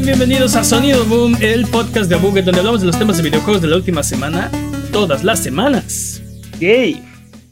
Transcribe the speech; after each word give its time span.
Sean 0.00 0.06
bienvenidos 0.06 0.56
a 0.56 0.64
Sonido 0.64 1.04
Boom, 1.04 1.36
el 1.42 1.66
podcast 1.66 2.08
de 2.08 2.14
Abuget, 2.14 2.46
donde 2.46 2.60
hablamos 2.60 2.80
de 2.80 2.86
los 2.86 2.98
temas 2.98 3.18
de 3.18 3.22
videojuegos 3.22 3.60
de 3.60 3.68
la 3.68 3.76
última 3.76 4.02
semana, 4.02 4.50
todas 4.92 5.24
las 5.24 5.42
semanas. 5.42 6.22
Yay. 6.58 7.02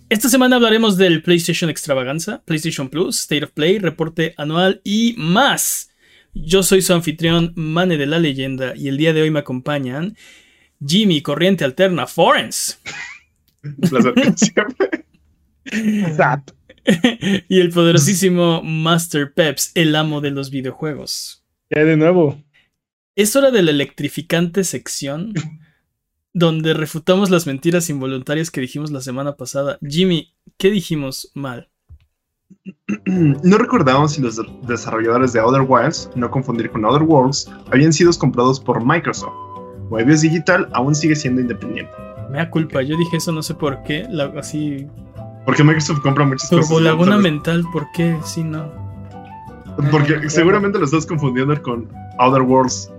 Esta 0.08 0.30
semana 0.30 0.56
hablaremos 0.56 0.96
del 0.96 1.22
PlayStation 1.22 1.68
Extravaganza, 1.68 2.42
PlayStation 2.46 2.88
Plus, 2.88 3.20
State 3.20 3.44
of 3.44 3.50
Play, 3.50 3.78
reporte 3.78 4.34
anual 4.38 4.80
y 4.82 5.14
más. 5.18 5.90
Yo 6.32 6.62
soy 6.62 6.80
su 6.80 6.94
anfitrión, 6.94 7.52
Mane 7.54 7.98
de 7.98 8.06
la 8.06 8.18
Leyenda, 8.18 8.74
y 8.74 8.88
el 8.88 8.96
día 8.96 9.12
de 9.12 9.22
hoy 9.22 9.30
me 9.30 9.40
acompañan 9.40 10.16
Jimmy, 10.84 11.20
Corriente 11.20 11.64
Alterna, 11.64 12.06
Forens. 12.06 12.80
Un 13.62 13.76
placer, 13.76 14.14
siempre. 14.36 15.04
Zap. 16.16 16.48
y 17.48 17.60
el 17.60 17.70
poderosísimo 17.70 18.62
Master 18.62 19.34
Peps, 19.34 19.72
el 19.74 19.94
amo 19.94 20.22
de 20.22 20.30
los 20.30 20.50
videojuegos. 20.50 21.37
Ya 21.70 21.84
de 21.84 21.96
nuevo. 21.96 22.42
Es 23.16 23.34
hora 23.36 23.50
de 23.50 23.62
la 23.62 23.70
electrificante 23.70 24.64
sección 24.64 25.34
donde 26.32 26.72
refutamos 26.74 27.30
las 27.30 27.46
mentiras 27.46 27.90
involuntarias 27.90 28.50
que 28.50 28.60
dijimos 28.60 28.90
la 28.90 29.00
semana 29.00 29.36
pasada. 29.36 29.78
Jimmy, 29.86 30.34
¿qué 30.56 30.70
dijimos 30.70 31.30
mal? 31.34 31.68
No 33.06 33.58
recordamos 33.58 34.12
si 34.12 34.22
los 34.22 34.40
desarrolladores 34.66 35.32
de 35.32 35.40
Outer 35.40 35.62
Wilds, 35.68 36.10
no 36.14 36.30
confundir 36.30 36.70
con 36.70 36.84
Outer 36.84 37.02
Worlds, 37.02 37.50
habían 37.70 37.92
sido 37.92 38.10
comprados 38.12 38.58
por 38.60 38.84
Microsoft. 38.84 39.32
Moebius 39.90 40.20
Digital 40.22 40.68
aún 40.72 40.94
sigue 40.94 41.16
siendo 41.16 41.40
independiente. 41.40 41.92
Me 42.30 42.38
da 42.38 42.50
culpa, 42.50 42.82
yo 42.82 42.96
dije 42.96 43.16
eso, 43.16 43.32
no 43.32 43.42
sé 43.42 43.54
por 43.54 43.82
qué. 43.82 44.06
la- 44.10 44.32
así. 44.38 44.86
Porque 45.46 45.64
Microsoft 45.64 46.00
compra 46.00 46.24
muchas 46.26 46.48
Turbo 46.50 46.62
cosas. 46.66 46.82
Laguna 46.82 47.16
mental, 47.18 47.64
¿por 47.72 47.90
qué? 47.92 48.16
Sí, 48.24 48.44
no. 48.44 48.87
Porque 49.90 50.28
seguramente 50.28 50.78
lo 50.78 50.84
estás 50.84 51.06
confundiendo 51.06 51.60
con 51.62 51.88
Outer 52.18 52.42
Worlds. 52.42 52.90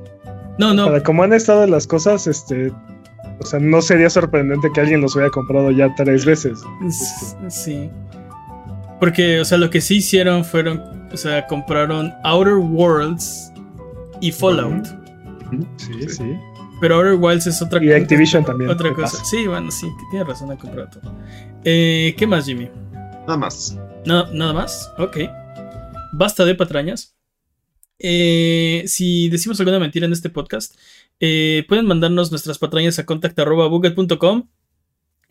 No, 0.58 0.74
no. 0.74 0.86
Para 0.86 1.04
como 1.04 1.24
han 1.24 1.34
estado 1.34 1.66
las 1.68 1.86
cosas, 1.88 2.28
este. 2.28 2.72
O 3.40 3.46
sea, 3.46 3.60
no 3.60 3.82
sería 3.82 4.10
sorprendente 4.10 4.70
que 4.74 4.82
alguien 4.82 5.02
los 5.02 5.16
hubiera 5.16 5.32
comprado 5.32 5.72
ya 5.72 5.94
tres 5.96 6.26
veces. 6.26 6.60
Sí. 7.50 7.90
Porque, 9.00 9.40
o 9.40 9.46
sea, 9.46 9.58
lo 9.58 9.70
que 9.70 9.82
sí 9.82 9.98
hicieron 9.98 10.44
fueron. 10.44 10.82
O 11.12 11.18
sea, 11.18 11.48
compraron 11.48 12.14
Outer 12.24 12.56
Worlds 12.56 13.52
y 14.22 14.32
Fallout. 14.32 14.88
Sí, 15.78 16.10
sí. 16.10 16.38
Pero 16.82 16.96
Outer 16.96 17.16
Wilds 17.16 17.48
es 17.48 17.62
otra 17.62 17.84
Y 17.84 17.92
Activision 17.92 18.46
también. 18.46 18.70
Otra 18.70 18.90
¿qué 18.90 18.96
cosa. 18.96 19.18
pasa? 19.18 19.26
Sí, 19.26 19.48
bueno, 19.48 19.72
sí, 19.72 19.88
tienes 20.12 20.28
razón, 20.28 20.52
ha 20.52 20.56
comprado 20.56 20.90
todo. 20.90 21.14
Eh, 21.64 22.16
¿Qué 22.18 22.26
más, 22.28 22.46
Jimmy? 22.46 22.70
Nada 23.22 23.38
más. 23.38 23.78
Nada, 24.06 24.30
nada 24.34 24.54
más. 24.54 24.90
Ok. 24.98 25.18
Basta 26.12 26.46
de 26.46 26.56
patrañas. 26.56 27.16
Eh, 28.00 28.84
si 28.88 29.30
decimos 29.30 29.60
alguna 29.60 29.80
mentira 29.80 30.06
en 30.06 30.14
este 30.14 30.30
podcast, 30.30 30.76
eh, 31.20 31.66
pueden 31.68 31.86
mandarnos 31.86 32.32
nuestras 32.32 32.58
patrañas 32.58 32.98
a 32.98 33.06
contact.buget.com 33.06 34.50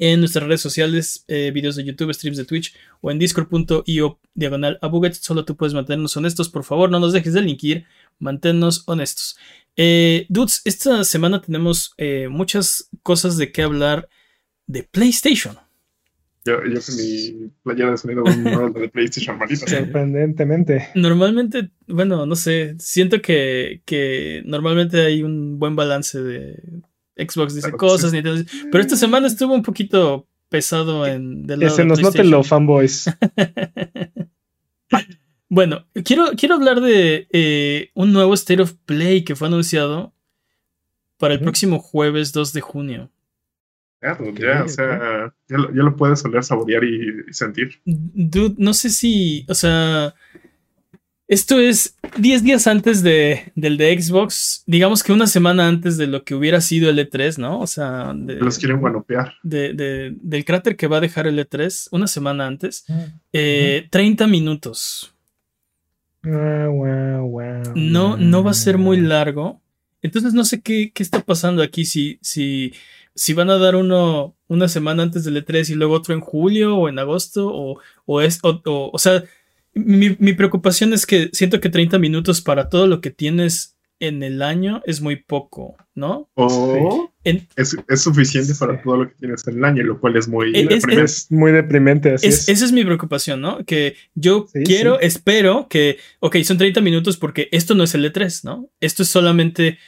en 0.00 0.20
nuestras 0.20 0.46
redes 0.46 0.60
sociales, 0.60 1.24
eh, 1.26 1.50
videos 1.52 1.74
de 1.74 1.84
YouTube, 1.84 2.12
streams 2.12 2.36
de 2.36 2.44
Twitch 2.44 2.76
o 3.00 3.10
en 3.10 3.18
discord.io 3.18 4.20
diagonal 4.34 4.78
a. 4.80 5.20
Solo 5.20 5.44
tú 5.44 5.56
puedes 5.56 5.74
mantenernos 5.74 6.16
honestos, 6.16 6.48
por 6.48 6.62
favor, 6.62 6.90
no 6.90 7.00
nos 7.00 7.12
dejes 7.12 7.32
delinquir, 7.32 7.86
manténnos 8.18 8.84
honestos. 8.86 9.36
Dudes, 10.28 10.62
esta 10.64 11.02
semana 11.04 11.40
tenemos 11.40 11.94
muchas 12.28 12.90
cosas 13.02 13.36
de 13.36 13.50
qué 13.50 13.62
hablar 13.62 14.08
de 14.66 14.84
PlayStation. 14.84 15.56
Yo, 16.48 16.64
yo 16.64 16.80
con 16.80 16.96
mi 16.96 17.50
playera 17.62 17.90
de 17.92 17.96
sonido 17.98 18.22
un 18.24 18.72
de 18.72 18.88
PlayStation 18.88 19.36
maldita 19.38 19.66
sea. 19.66 19.80
Sorprendentemente. 19.80 20.88
Normalmente, 20.94 21.70
bueno, 21.86 22.24
no 22.26 22.34
sé, 22.36 22.74
siento 22.78 23.20
que, 23.20 23.82
que 23.84 24.42
normalmente 24.46 25.00
hay 25.02 25.22
un 25.22 25.58
buen 25.58 25.76
balance 25.76 26.20
de 26.22 26.54
Xbox 27.16 27.54
dice 27.54 27.68
Claro 27.68 27.78
que 27.78 27.86
cosas, 27.86 28.10
sí. 28.10 28.16
Nintendo 28.16 28.40
dice- 28.42 28.66
pero 28.70 28.82
esta 28.82 28.96
semana 28.96 29.26
estuvo 29.26 29.52
un 29.54 29.62
poquito 29.62 30.26
pesado 30.48 31.06
en 31.06 31.42
del 31.46 31.58
Que 31.58 31.64
lado 31.66 31.76
se 31.76 31.82
de 31.82 31.88
nos 31.88 31.98
note 32.00 32.12
PlayStation. 32.18 32.30
lo 32.30 32.42
fanboys. 32.44 33.10
Bueno, 35.50 35.86
quiero, 36.04 36.26
quiero 36.36 36.56
hablar 36.56 36.80
de 36.82 37.26
eh, 37.32 37.90
un 37.94 38.12
nuevo 38.12 38.34
State 38.34 38.60
of 38.60 38.74
Play 38.84 39.24
que 39.24 39.34
fue 39.34 39.48
anunciado 39.48 40.12
para 41.16 41.34
el 41.34 41.40
próximo 41.40 41.78
jueves 41.78 42.32
2 42.32 42.52
de 42.52 42.60
junio. 42.60 43.10
Ya, 44.02 44.16
pues, 44.16 44.34
ya, 44.36 44.62
o 44.64 44.68
sea, 44.68 45.34
ya 45.48 45.58
lo, 45.58 45.68
ya 45.74 45.82
lo 45.82 45.96
puedes 45.96 46.24
oler, 46.24 46.44
saborear 46.44 46.84
y, 46.84 47.24
y 47.28 47.32
sentir. 47.32 47.80
Dude, 47.84 48.54
no 48.58 48.72
sé 48.74 48.90
si, 48.90 49.44
o 49.48 49.54
sea, 49.54 50.14
esto 51.26 51.58
es 51.60 51.96
10 52.16 52.42
días 52.44 52.66
antes 52.68 53.02
de, 53.02 53.50
del 53.56 53.76
de 53.76 54.00
Xbox, 54.00 54.62
digamos 54.66 55.02
que 55.02 55.12
una 55.12 55.26
semana 55.26 55.66
antes 55.68 55.96
de 55.98 56.06
lo 56.06 56.22
que 56.24 56.34
hubiera 56.36 56.60
sido 56.60 56.88
el 56.88 56.98
E3, 56.98 57.38
¿no? 57.38 57.60
O 57.60 57.66
sea, 57.66 58.12
de- 58.14 58.36
Los 58.36 58.58
quieren 58.58 58.78
guanopear. 58.80 59.34
de- 59.42 59.74
de- 59.74 60.14
del 60.22 60.44
cráter 60.44 60.76
que 60.76 60.86
va 60.86 60.98
a 60.98 61.00
dejar 61.02 61.26
el 61.26 61.38
E3 61.38 61.88
una 61.90 62.06
semana 62.06 62.46
antes. 62.46 62.86
Eh, 63.32 63.88
30 63.90 64.26
minutos. 64.28 65.12
Guau, 66.22 66.72
guau, 66.72 67.26
guau, 67.28 67.62
No, 67.74 68.16
no 68.16 68.42
va 68.44 68.50
a 68.52 68.54
ser 68.54 68.78
muy 68.78 69.00
largo. 69.00 69.60
Entonces 70.02 70.32
no 70.32 70.44
sé 70.44 70.60
qué, 70.60 70.92
qué 70.94 71.02
está 71.02 71.20
pasando 71.24 71.62
aquí. 71.62 71.84
Si, 71.84 72.18
si, 72.22 72.72
si 73.18 73.34
van 73.34 73.50
a 73.50 73.58
dar 73.58 73.76
uno 73.76 74.34
una 74.46 74.68
semana 74.68 75.02
antes 75.02 75.24
del 75.24 75.44
E3 75.44 75.68
y 75.70 75.74
luego 75.74 75.94
otro 75.94 76.14
en 76.14 76.20
julio 76.20 76.76
o 76.76 76.88
en 76.88 76.98
agosto. 76.98 77.48
O, 77.52 77.80
o 78.06 78.20
es. 78.22 78.38
O, 78.42 78.62
o- 78.64 78.90
o 78.92 78.98
sea, 78.98 79.24
mi, 79.74 80.16
mi 80.18 80.32
preocupación 80.32 80.92
es 80.92 81.04
que 81.06 81.28
siento 81.32 81.60
que 81.60 81.68
30 81.68 81.98
minutos 81.98 82.40
para 82.40 82.68
todo 82.68 82.86
lo 82.86 83.00
que 83.00 83.10
tienes 83.10 83.74
en 84.00 84.22
el 84.22 84.42
año 84.42 84.80
es 84.86 85.00
muy 85.00 85.16
poco, 85.16 85.76
¿no? 85.96 86.30
O 86.34 87.12
En- 87.24 87.48
es, 87.56 87.76
es 87.88 88.00
suficiente 88.00 88.54
Sí. 88.54 88.58
para 88.60 88.80
todo 88.80 88.96
lo 88.98 89.08
que 89.08 89.16
tienes 89.16 89.46
en 89.48 89.58
el 89.58 89.64
año, 89.64 89.82
lo 89.82 89.98
cual 90.00 90.16
es 90.16 90.28
muy. 90.28 90.52
Es- 90.54 90.62
es- 90.62 90.68
deprimente. 90.68 91.04
Es 91.04 91.32
muy 91.32 91.50
deprimente, 91.52 92.14
así 92.14 92.26
Es- 92.28 92.40
es. 92.42 92.48
Esa 92.48 92.64
es 92.66 92.72
mi 92.72 92.84
preocupación, 92.84 93.40
¿no? 93.40 93.64
Que 93.64 93.96
yo 94.14 94.46
Sí, 94.52 94.62
quiero, 94.64 94.94
sí. 95.00 95.06
espero 95.06 95.66
que, 95.68 95.98
ok, 96.20 96.36
son 96.44 96.58
30 96.58 96.80
minutos 96.80 97.16
porque 97.16 97.48
esto 97.50 97.74
no 97.74 97.82
es 97.82 97.94
el 97.94 98.04
E3, 98.04 98.44
¿no? 98.44 98.70
Esto 98.80 99.02
es 99.02 99.08
solamente 99.08 99.78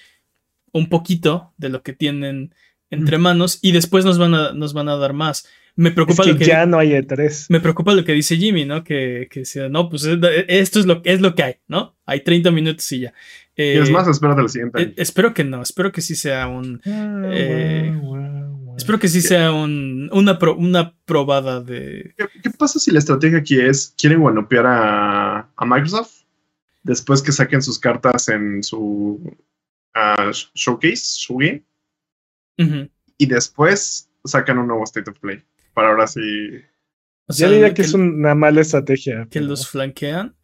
un 0.73 0.89
poquito 0.89 1.53
de 1.57 1.69
lo 1.69 1.83
que 1.83 1.93
tienen 1.93 2.53
entre 2.91 3.19
manos 3.19 3.59
y 3.63 3.73
después 3.73 4.05
nos 4.05 4.19
van 4.19 4.35
a, 4.35 4.53
nos 4.53 4.73
van 4.73 4.89
a 4.89 4.97
dar 4.97 5.13
más. 5.13 5.47
Me 5.77 5.91
Es 5.91 5.95
preocupa 5.95 6.25
que 6.25 6.33
lo 6.33 6.39
que... 6.39 6.45
ya 6.45 6.67
no 6.67 6.79
hay 6.79 6.91
E3. 6.91 7.47
Me 7.49 7.61
preocupa 7.61 7.95
lo 7.95 8.05
que 8.05 8.13
dice 8.13 8.37
Jimmy, 8.37 8.65
¿no? 8.65 8.83
Que, 8.85 9.29
que 9.31 9.45
sea, 9.45 9.69
no, 9.69 9.89
pues 9.89 10.05
es- 10.05 10.19
esto 10.49 10.81
es 10.81 10.87
lo, 10.87 11.01
es 11.05 11.21
lo 11.21 11.35
que 11.35 11.43
hay, 11.45 11.55
¿no? 11.69 11.97
Hay 12.07 12.23
30 12.23 12.51
minutos 12.51 12.91
y 12.93 13.01
ya. 13.01 13.15
Eh, 13.57 13.75
Y 13.77 13.83
es 13.83 13.91
más, 13.91 14.09
espérate 14.09 14.41
al 14.41 14.49
siguiente 14.49 14.83
eh, 14.83 14.95
espero 14.97 15.33
que 15.33 15.45
no, 15.45 15.63
espero 15.63 15.93
que 15.93 16.01
sí 16.01 16.17
sea 16.17 16.49
un... 16.49 16.81
eh. 16.85 17.95
Espero 18.77 18.99
que 18.99 19.09
sí 19.09 19.21
sea 19.21 19.53
un, 19.53 20.09
una, 20.13 20.39
pro- 20.39 20.57
una 20.57 20.95
probada 21.05 21.61
de... 21.61 22.15
¿Qué, 22.17 22.27
qué 22.43 22.51
pasa 22.51 22.79
si 22.79 22.91
la 22.91 22.99
estrategia 22.99 23.39
aquí 23.39 23.59
es 23.61 23.95
quieren 23.99 24.21
guanopear 24.21 24.67
a, 24.67 25.39
a 25.55 25.65
Microsoft 25.67 26.23
después 26.83 27.21
que 27.21 27.31
saquen 27.33 27.61
sus 27.63 27.79
cartas 27.79 28.29
en 28.31 28.63
su 28.63 29.37
ah, 29.95 30.31
showcase, 30.55 31.03
showgame, 31.19 31.63
Y 33.19 33.27
después 33.27 34.09
sacan 34.25 34.59
un 34.59 34.67
nuevo 34.67 34.85
State 34.85 35.11
of 35.11 35.19
Play? 35.19 35.43
Para 35.75 35.89
ahora 35.91 36.07
sí. 36.07 36.21
O 37.27 37.33
sea, 37.33 37.49
Yo 37.49 37.55
diría 37.55 37.75
que 37.75 37.83
es 37.83 37.95
una 37.95 38.35
mala 38.35 38.61
estrategia. 38.61 39.25
que 39.31 39.39
pero- 39.41 39.47
los 39.47 39.69
flanquean. 39.69 40.35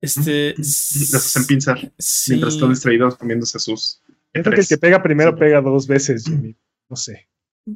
Este. 0.00 0.54
Los 0.58 1.14
hacen 1.14 1.46
pinzar 1.46 1.92
sí. 1.98 2.32
mientras 2.32 2.54
están 2.54 2.70
distraídos 2.70 3.16
comiéndose 3.16 3.58
sus. 3.58 4.02
Yo 4.34 4.42
creo 4.42 4.54
que 4.54 4.60
el 4.60 4.66
que 4.68 4.76
pega 4.78 5.02
primero 5.02 5.30
Sí. 5.32 5.36
pega 5.38 5.60
dos 5.60 5.86
veces, 5.86 6.24
Jimmy. 6.24 6.56
No 6.90 6.96
sé. 6.96 7.28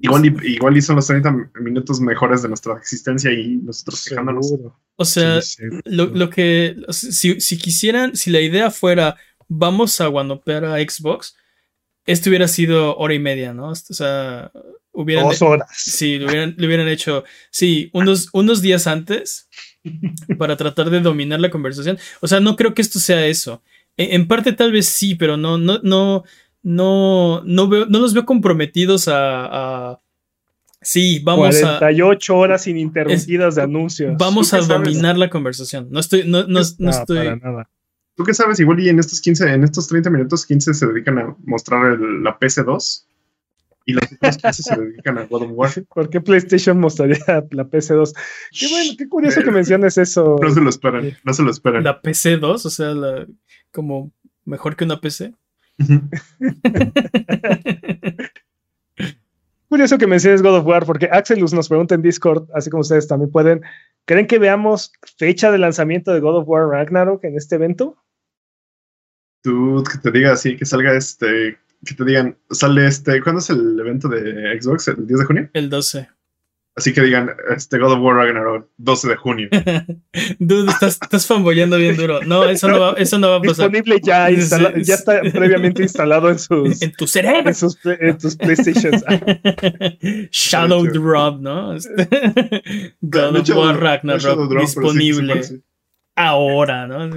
Igual 0.02 0.26
y, 0.26 0.52
igual 0.56 0.76
y 0.76 0.82
son 0.82 0.96
los 0.96 1.06
30 1.06 1.50
minutos 1.60 1.98
mejores 2.00 2.42
de 2.42 2.48
nuestra 2.48 2.76
existencia 2.76 3.32
y 3.32 3.56
nosotros 3.56 4.04
quejándonos. 4.06 4.52
O 4.96 5.04
sea, 5.06 5.40
Sí, 5.40 5.62
lo, 5.86 6.06
lo 6.06 6.28
que. 6.28 6.76
Si, 6.90 7.40
si 7.40 7.56
quisieran, 7.56 8.14
si 8.14 8.30
la 8.30 8.40
idea 8.42 8.70
fuera 8.70 9.16
vamos 9.48 9.98
a 10.02 10.08
guanopear 10.08 10.66
a 10.66 10.76
Xbox, 10.78 11.34
esto 12.12 12.30
hubiera 12.30 12.48
sido 12.48 12.96
hora 12.96 13.14
y 13.14 13.18
media, 13.18 13.52
¿no? 13.54 13.68
O 13.70 13.74
sea, 13.74 14.50
hubieran. 14.92 15.24
Dos 15.26 15.42
horas. 15.42 15.68
Sí, 15.74 16.18
lo 16.18 16.26
hubieran, 16.26 16.54
lo 16.58 16.66
hubieran 16.66 16.88
hecho, 16.88 17.24
sí, 17.50 17.90
unos, 17.92 18.28
unos 18.32 18.62
días 18.62 18.86
antes 18.86 19.48
para 20.38 20.56
tratar 20.56 20.90
de 20.90 21.00
dominar 21.00 21.40
la 21.40 21.50
conversación. 21.50 21.98
O 22.20 22.26
sea, 22.28 22.40
no 22.40 22.56
creo 22.56 22.74
que 22.74 22.82
esto 22.82 22.98
sea 22.98 23.26
eso. 23.26 23.62
En, 23.96 24.12
en 24.20 24.28
parte 24.28 24.52
tal 24.52 24.72
vez 24.72 24.86
sí, 24.86 25.14
pero 25.14 25.36
no, 25.36 25.58
no, 25.58 25.78
no, 25.82 26.24
no, 26.62 27.42
no 27.44 27.68
veo, 27.68 27.86
no 27.86 27.98
los 27.98 28.12
veo 28.14 28.26
comprometidos 28.26 29.08
a, 29.08 29.90
a- 29.92 30.00
sí, 30.80 31.20
vamos 31.20 31.56
a, 31.62 31.78
48 31.78 32.36
horas 32.36 32.66
ininterrumpidas 32.66 33.54
de 33.54 33.62
anuncios. 33.62 34.14
vamos 34.18 34.50
¿Tú 34.50 34.56
a 34.56 34.62
sabes? 34.62 34.68
dominar 34.68 35.16
la 35.18 35.28
conversación. 35.30 35.88
No 35.90 36.00
estoy, 36.00 36.24
no, 36.26 36.42
no, 36.44 36.60
no 36.60 36.66
No, 36.78 36.90
estoy. 36.90 37.18
para 37.18 37.36
nada. 37.36 37.70
¿Tú 38.18 38.24
qué 38.24 38.34
sabes? 38.34 38.58
Igual 38.58 38.80
y 38.80 38.88
en 38.88 38.98
estos 38.98 39.20
15, 39.20 39.48
en 39.48 39.62
estos 39.62 39.86
30 39.86 40.10
minutos, 40.10 40.44
15 40.44 40.74
se 40.74 40.86
dedican 40.88 41.18
a 41.20 41.36
mostrar 41.44 41.92
el- 41.92 42.24
la 42.24 42.36
PC2 42.36 43.06
y 43.86 43.92
los 43.92 44.02
otros 44.12 44.36
15 44.38 44.62
se 44.64 44.76
dedican 44.76 45.18
a 45.18 45.26
God 45.26 45.42
of 45.44 45.50
War. 45.52 45.70
¿Por 45.94 46.10
qué 46.10 46.20
PlayStation 46.20 46.80
mostraría 46.80 47.16
la 47.52 47.64
PC2? 47.64 48.12
Qué 48.58 48.66
bueno, 48.68 48.90
qué 48.98 49.08
curioso 49.08 49.40
que 49.44 49.52
menciones 49.52 49.98
eso. 49.98 50.36
No 50.42 50.50
se 50.50 50.60
lo 50.60 50.68
esperan, 50.68 51.16
no 51.22 51.32
se 51.32 51.44
lo 51.44 51.50
esperan. 51.52 51.84
La 51.84 52.02
PC2, 52.02 52.66
o 52.66 52.70
sea, 52.70 52.88
la, 52.88 53.24
como 53.70 54.10
mejor 54.44 54.74
que 54.74 54.82
una 54.84 55.00
PC. 55.00 55.32
Curioso 59.68 59.98
que 59.98 60.06
menciones 60.08 60.42
God 60.42 60.56
of 60.56 60.66
War, 60.66 60.84
porque 60.86 61.08
Axelus 61.12 61.52
nos 61.52 61.68
pregunta 61.68 61.94
en 61.94 62.02
Discord, 62.02 62.48
así 62.54 62.70
como 62.70 62.80
ustedes 62.80 63.06
también 63.06 63.30
pueden. 63.30 63.60
¿Creen 64.06 64.26
que 64.26 64.38
veamos 64.38 64.92
fecha 65.18 65.52
de 65.52 65.58
lanzamiento 65.58 66.12
de 66.12 66.20
God 66.20 66.38
of 66.38 66.48
War 66.48 66.66
Ragnarok 66.68 67.22
en 67.24 67.36
este 67.36 67.56
evento? 67.56 67.96
Tú, 69.42 69.84
que 69.90 69.98
te 69.98 70.10
diga 70.10 70.32
así, 70.32 70.56
que 70.56 70.64
salga 70.64 70.92
este, 70.94 71.58
que 71.84 71.94
te 71.94 72.04
digan, 72.04 72.36
sale 72.50 72.86
este, 72.86 73.22
¿cuándo 73.22 73.40
es 73.40 73.50
el 73.50 73.78
evento 73.78 74.08
de 74.08 74.58
Xbox? 74.60 74.88
¿El 74.88 75.06
10 75.06 75.20
de 75.20 75.24
junio? 75.24 75.50
El 75.52 75.70
12. 75.70 76.08
Así 76.74 76.92
que 76.92 77.00
digan, 77.02 77.30
este 77.56 77.76
God 77.78 77.94
of 77.94 78.00
War 78.00 78.14
Ragnarok, 78.16 78.68
12 78.76 79.08
de 79.08 79.16
junio. 79.16 79.48
Dude, 80.38 80.70
estás, 80.70 80.96
estás 81.02 81.26
fanboyando 81.26 81.76
bien 81.76 81.96
duro. 81.96 82.20
No, 82.22 82.44
eso 82.44 82.68
no 82.68 82.78
va, 82.78 82.92
eso 82.92 83.18
no 83.18 83.30
va 83.30 83.36
a 83.36 83.40
pasar. 83.42 83.68
Disponible 83.70 84.00
ya, 84.00 84.30
instala- 84.30 84.74
ya 84.80 84.94
está 84.94 85.20
previamente 85.22 85.82
instalado 85.82 86.30
en 86.30 86.38
sus, 86.38 86.80
En 86.82 86.92
tu 86.92 87.08
cerebro. 87.08 87.48
en 87.48 87.54
sus, 87.56 87.76
en 87.84 88.16
tus 88.16 88.36
PlayStations. 88.36 89.02
Shadow 90.30 90.84
Drop, 90.86 91.40
¿no? 91.40 91.74
Este- 91.74 92.94
God 93.00 93.36
of 93.36 93.48
War 93.56 93.80
Ragnarok 93.80 94.60
disponible 94.60 95.42
ahora, 96.14 96.86
¿no? 96.86 97.08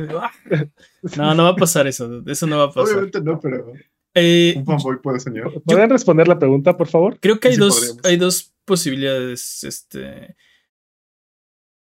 No, 1.18 1.34
no 1.36 1.44
va 1.44 1.50
a 1.50 1.56
pasar 1.56 1.88
eso, 1.88 2.08
dude, 2.08 2.32
eso 2.32 2.46
no 2.48 2.58
va 2.58 2.66
a 2.66 2.72
pasar. 2.72 2.94
Obviamente 2.96 3.22
no, 3.22 3.40
pero 3.40 3.74
Eh, 4.14 4.54
un 4.58 4.66
fanboy 4.66 5.02
puede 5.02 5.20
soñar. 5.20 5.50
¿Pueden 5.66 5.90
responder 5.90 6.28
la 6.28 6.38
pregunta, 6.38 6.76
por 6.78 6.88
favor? 6.88 7.18
Creo 7.20 7.40
que 7.40 7.48
hay 7.50 7.54
Sí 7.56 7.60
dos, 7.60 7.76
podríamos. 7.80 8.06
hay 8.06 8.18
dos 8.18 8.54
posibilidades. 8.66 9.64
Este. 9.64 10.36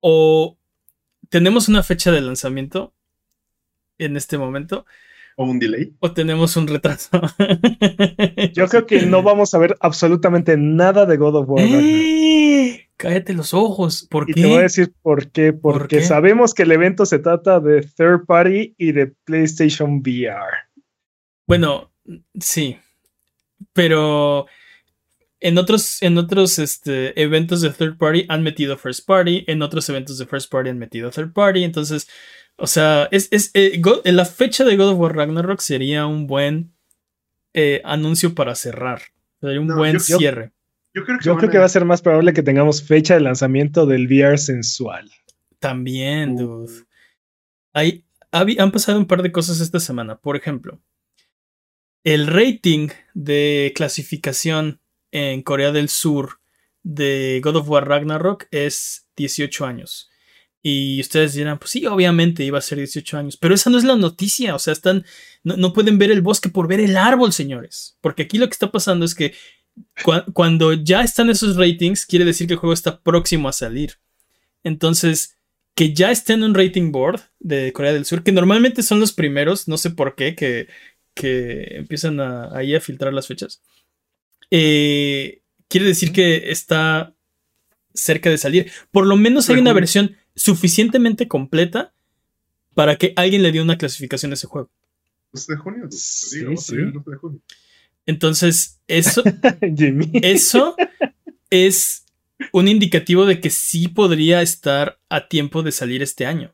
O 0.01 0.59
tenemos 1.29 1.69
una 1.69 1.83
fecha 1.83 2.11
de 2.13 2.21
lanzamiento 2.21 2.93
en 3.99 4.17
este 4.17 4.37
momento, 4.39 4.85
O 5.37 5.45
un 5.45 5.59
delay. 5.59 5.95
o 6.01 6.13
tenemos 6.13 6.57
un 6.57 6.67
retraso. 6.67 7.09
Yo 8.53 8.67
creo 8.69 8.87
que 8.87 9.03
no 9.07 9.23
vamos 9.23 9.55
a 9.55 9.59
ver 9.59 9.77
absolutamente 9.81 10.57
nada 10.57 11.07
de 11.07 11.17
God 11.17 11.37
of 11.37 11.49
War. 11.49 11.65
¡Eh! 11.67 12.86
Cállate 12.97 13.35
los 13.35 13.53
ojos. 13.55 14.07
¿Por 14.11 14.29
Y 14.31 14.33
te 14.35 14.47
voy 14.47 14.59
a 14.59 14.63
decir 14.63 14.93
por 15.03 15.31
qué. 15.31 15.53
Porque 15.53 15.99
qué? 15.99 16.03
sabemos 16.05 16.55
que 16.55 16.63
el 16.63 16.73
evento 16.73 17.05
se 17.07 17.19
trata 17.19 17.61
de 17.61 17.83
third 17.83 18.25
party 18.27 18.75
y 18.79 18.93
de 18.93 19.09
PlayStation 19.25 19.99
VR. 19.99 20.57
Bueno, 21.47 21.93
sí. 22.41 22.79
Pero 23.73 24.47
en 25.41 25.59
otros, 25.59 26.03
en 26.03 26.17
otros 26.19 26.59
este, 26.59 27.21
eventos 27.21 27.61
de 27.61 27.71
third 27.71 27.99
party 27.99 28.25
han 28.29 28.43
metido 28.43 28.77
first 28.79 29.07
party. 29.07 29.45
En 29.47 29.63
otros 29.63 29.89
eventos 29.89 30.19
de 30.19 30.27
first 30.27 30.51
party 30.51 30.71
han 30.71 30.79
metido 30.79 31.11
third 31.11 31.33
party. 31.33 31.65
Entonces, 31.65 32.09
o 32.57 32.67
sea, 32.67 33.09
es, 33.11 33.29
es, 33.31 33.51
eh, 33.55 33.79
God- 33.79 34.07
la 34.07 34.25
fecha 34.25 34.65
de 34.65 34.77
God 34.77 34.93
of 34.93 34.99
War 34.99 35.15
Ragnarok 35.17 35.61
sería 35.61 36.07
un 36.07 36.27
buen 36.27 36.73
eh, 37.53 37.83
anuncio 37.85 38.35
para 38.35 38.55
cerrar. 38.55 39.03
Sería 39.41 39.61
un 39.61 39.67
No, 39.69 39.77
buen 39.77 39.95
yo- 39.99 40.19
cierre. 40.19 40.47
Yo 40.47 40.56
creo 41.05 41.19
que, 41.19 41.25
Yo 41.25 41.37
creo 41.37 41.51
que 41.51 41.59
va 41.59 41.65
a 41.65 41.69
ser 41.69 41.85
más 41.85 42.03
probable 42.03 42.33
que 42.33 42.43
tengamos 42.43 42.83
fecha 42.83 43.15
de 43.15 43.21
lanzamiento 43.21 43.87
del 43.87 44.07
VR 44.07 44.39
sensual. 44.39 45.11
También, 45.59 46.33
Uh. 46.33 46.39
dude. 46.39 46.73
Hay, 47.73 48.05
han 48.33 48.73
pasado 48.73 48.99
un 48.99 49.07
par 49.07 49.23
de 49.23 49.33
cosas 49.33 49.61
esta 49.61 49.81
semana. 49.81 50.19
Por 50.19 50.37
ejemplo, 50.37 50.81
el 52.05 52.27
rating 52.27 52.89
de 53.15 53.73
clasificación 53.75 54.81
en 55.11 55.43
Corea 55.43 55.73
del 55.73 55.89
Sur 55.89 56.41
de 56.83 57.41
God 57.43 57.57
of 57.57 57.69
War 57.69 57.89
Ragnarok 57.89 58.47
es 58.51 59.09
18 59.17 59.67
años. 59.67 60.11
Y 60.63 61.01
ustedes 61.01 61.35
dirán, 61.35 61.59
pues 61.59 61.71
sí, 61.71 61.87
obviamente 61.87 62.43
iba 62.43 62.59
a 62.59 62.63
ser 62.63 62.79
18 62.79 63.19
años. 63.19 63.37
Pero 63.37 63.55
esa 63.55 63.71
no 63.71 63.79
es 63.79 63.85
la 63.85 63.97
noticia. 63.97 64.55
O 64.55 64.59
sea, 64.59 64.73
están. 64.73 65.05
No, 65.45 65.57
no 65.57 65.73
pueden 65.73 65.97
ver 65.99 66.11
el 66.11 66.23
bosque 66.23 66.49
por 66.49 66.67
ver 66.67 66.81
el 66.81 66.97
árbol, 66.97 67.33
señores. 67.33 67.97
Porque 68.01 68.23
aquí 68.23 68.39
lo 68.39 68.47
que 68.47 68.53
está 68.53 68.73
pasando 68.73 69.05
es 69.05 69.15
que 69.15 69.35
cua- 70.05 70.25
cuando 70.33 70.73
ya 70.73 71.03
están 71.03 71.31
esos 71.31 71.57
ratings, 71.57 72.07
quiere 72.07 72.25
decir 72.25 72.47
que 72.47 72.55
el 72.55 72.59
juego 72.61 72.75
está 72.75 73.01
próximo 73.01 73.49
a 73.49 73.53
salir. 73.53 73.95
Entonces, 74.65 75.37
que 75.75 75.95
ya 75.95 76.11
esté 76.11 76.35
en 76.35 76.45
un 76.45 76.55
rating 76.55 76.93
board 76.93 77.21
de 77.41 77.73
Corea 77.73 77.93
del 77.93 78.05
Sur, 78.07 78.23
que 78.25 78.33
normalmente 78.33 78.83
son 78.83 79.01
los 79.01 79.13
primeros, 79.13 79.69
no 79.69 79.79
sé 79.79 79.91
por 79.91 80.15
qué, 80.17 80.35
que, 80.35 80.69
que 81.15 81.77
empiezan 81.77 82.21
a, 82.21 82.57
ahí 82.57 82.75
a 82.75 82.81
filtrar 82.81 83.13
las 83.13 83.27
fechas. 83.27 83.63
eh, 84.51 85.41
quiere 85.69 85.87
decir 85.87 86.13
que 86.13 86.51
está 86.51 87.15
cerca 87.95 88.31
de 88.31 88.39
salir. 88.39 88.71
Por 88.91 89.07
lo 89.07 89.17
menos 89.17 89.49
hay 89.51 89.57
una 89.59 89.73
versión 89.73 90.17
suficientemente 90.35 91.29
completa 91.29 91.93
para 92.75 92.97
que 92.97 93.13
alguien 93.17 93.43
le 93.43 93.53
dé 93.53 93.61
una 93.61 93.79
clasificación 93.79 94.33
a 94.33 94.35
ese 94.35 94.47
juego. 94.47 94.71
12 95.33 95.53
de 95.55 95.59
junio. 95.59 95.89
te 95.89 95.97
Sí, 95.97 96.39
digo, 96.41 96.51
el 96.53 96.59
sí. 96.59 96.77
12 96.77 97.11
de 97.11 97.17
junio. 97.17 97.41
Entonces, 98.07 98.81
eso, 98.89 99.23
eso 100.13 100.77
es 101.51 102.05
un 102.53 102.69
indicativo 102.69 103.27
de 103.27 103.41
que 103.41 103.51
sí 103.51 103.89
podría 103.89 104.43
estar 104.43 104.99
a 105.09 105.29
tiempo 105.29 105.63
de 105.63 105.73
salir 105.73 106.03
este 106.03 106.27
año. 106.27 106.53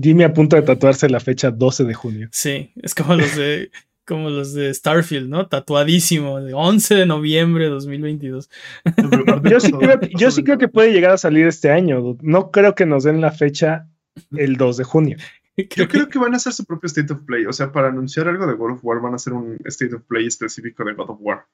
Jimmy 0.00 0.24
a 0.24 0.32
punto 0.32 0.56
de 0.56 0.62
tatuarse 0.62 1.08
la 1.08 1.20
fecha 1.20 1.50
12 1.50 1.84
de 1.84 1.94
junio. 1.94 2.28
Sí, 2.32 2.72
es 2.82 2.94
como 2.94 3.14
los 3.14 3.34
de, 3.36 3.70
como 4.06 4.30
los 4.30 4.52
de 4.54 4.72
Starfield, 4.72 5.28
¿no? 5.28 5.48
Tatuadísimo, 5.48 6.40
de 6.40 6.52
11 6.54 6.94
de 6.94 7.06
noviembre 7.06 7.64
de 7.64 7.70
2022. 7.70 8.50
No, 8.84 9.10
pero 9.10 9.22
aparte 9.22 9.50
Yo 9.50 9.60
sí, 9.60 9.72
pasó- 9.72 9.78
creo, 9.80 10.00
que- 10.00 10.10
yo 10.16 10.30
sí 10.30 10.44
creo 10.44 10.58
que 10.58 10.68
puede 10.68 10.92
llegar 10.92 11.12
a 11.12 11.18
salir 11.18 11.46
este 11.46 11.70
año. 11.70 12.16
No 12.20 12.50
creo 12.50 12.74
que 12.74 12.86
nos 12.86 13.04
den 13.04 13.20
la 13.20 13.32
fecha 13.32 13.88
el 14.36 14.56
2 14.56 14.76
de 14.76 14.84
junio. 14.84 15.16
Yo 15.76 15.88
Creo 15.88 16.08
que- 16.08 16.18
van 16.18 16.34
a 16.34 16.36
hacer 16.36 16.52
su 16.52 16.64
propio 16.64 16.86
State 16.86 17.12
of 17.12 17.20
Play. 17.26 17.46
O 17.46 17.52
sea, 17.52 17.72
para 17.72 17.88
anunciar 17.88 18.28
algo 18.28 18.46
de 18.46 18.54
God 18.54 18.72
of 18.72 18.80
War 18.82 19.00
van 19.00 19.12
a 19.12 19.16
hacer 19.16 19.32
un 19.32 19.58
State 19.64 19.94
of 19.94 20.02
Play 20.08 20.26
específico 20.26 20.84
de 20.84 20.94
God 20.94 21.10
of 21.10 21.18
War. 21.20 21.46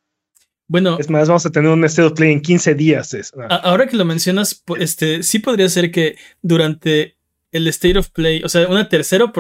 bueno, 0.67 0.97
Es 0.99 1.11
más, 1.11 1.29
vamos 1.29 1.45
a 1.47 1.51
tener 1.51 1.71
un 1.71 1.85
State 1.85 2.07
of 2.09 2.15
Play 2.15 2.33
en 2.33 2.41
15 2.41 2.75
días. 2.75 3.13
es- 3.15 3.33
ah. 3.39 3.57
ahora 3.65 3.87
que 3.87 3.97
lo 3.97 4.05
mencionas, 4.05 4.55
po- 4.55 4.77
este, 4.77 5.23
sí 5.23 5.39
podría 5.39 5.69
ser 5.69 5.91
que 5.91 6.17
durante 6.43 7.17
el 7.53 7.67
State 7.69 7.99
of 7.99 8.11
Play, 8.11 8.43
o 8.43 8.49
sea, 8.49 8.67
una 8.69 8.89
tercera 8.89 9.31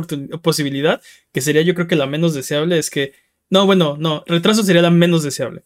posibilidad, 0.42 1.00
que 1.32 1.40
sería 1.40 1.62
yo 1.62 1.74
creo 1.74 1.86
que 1.88 1.96
la 1.96 2.06
menos 2.06 2.34
deseable, 2.34 2.78
es 2.78 2.90
que, 2.90 3.12
no, 3.50 3.66
bueno, 3.66 3.96
no, 3.98 4.22
retraso 4.26 4.62
sería 4.62 4.82
la 4.82 4.90
menos 4.90 5.22
deseable. 5.22 5.64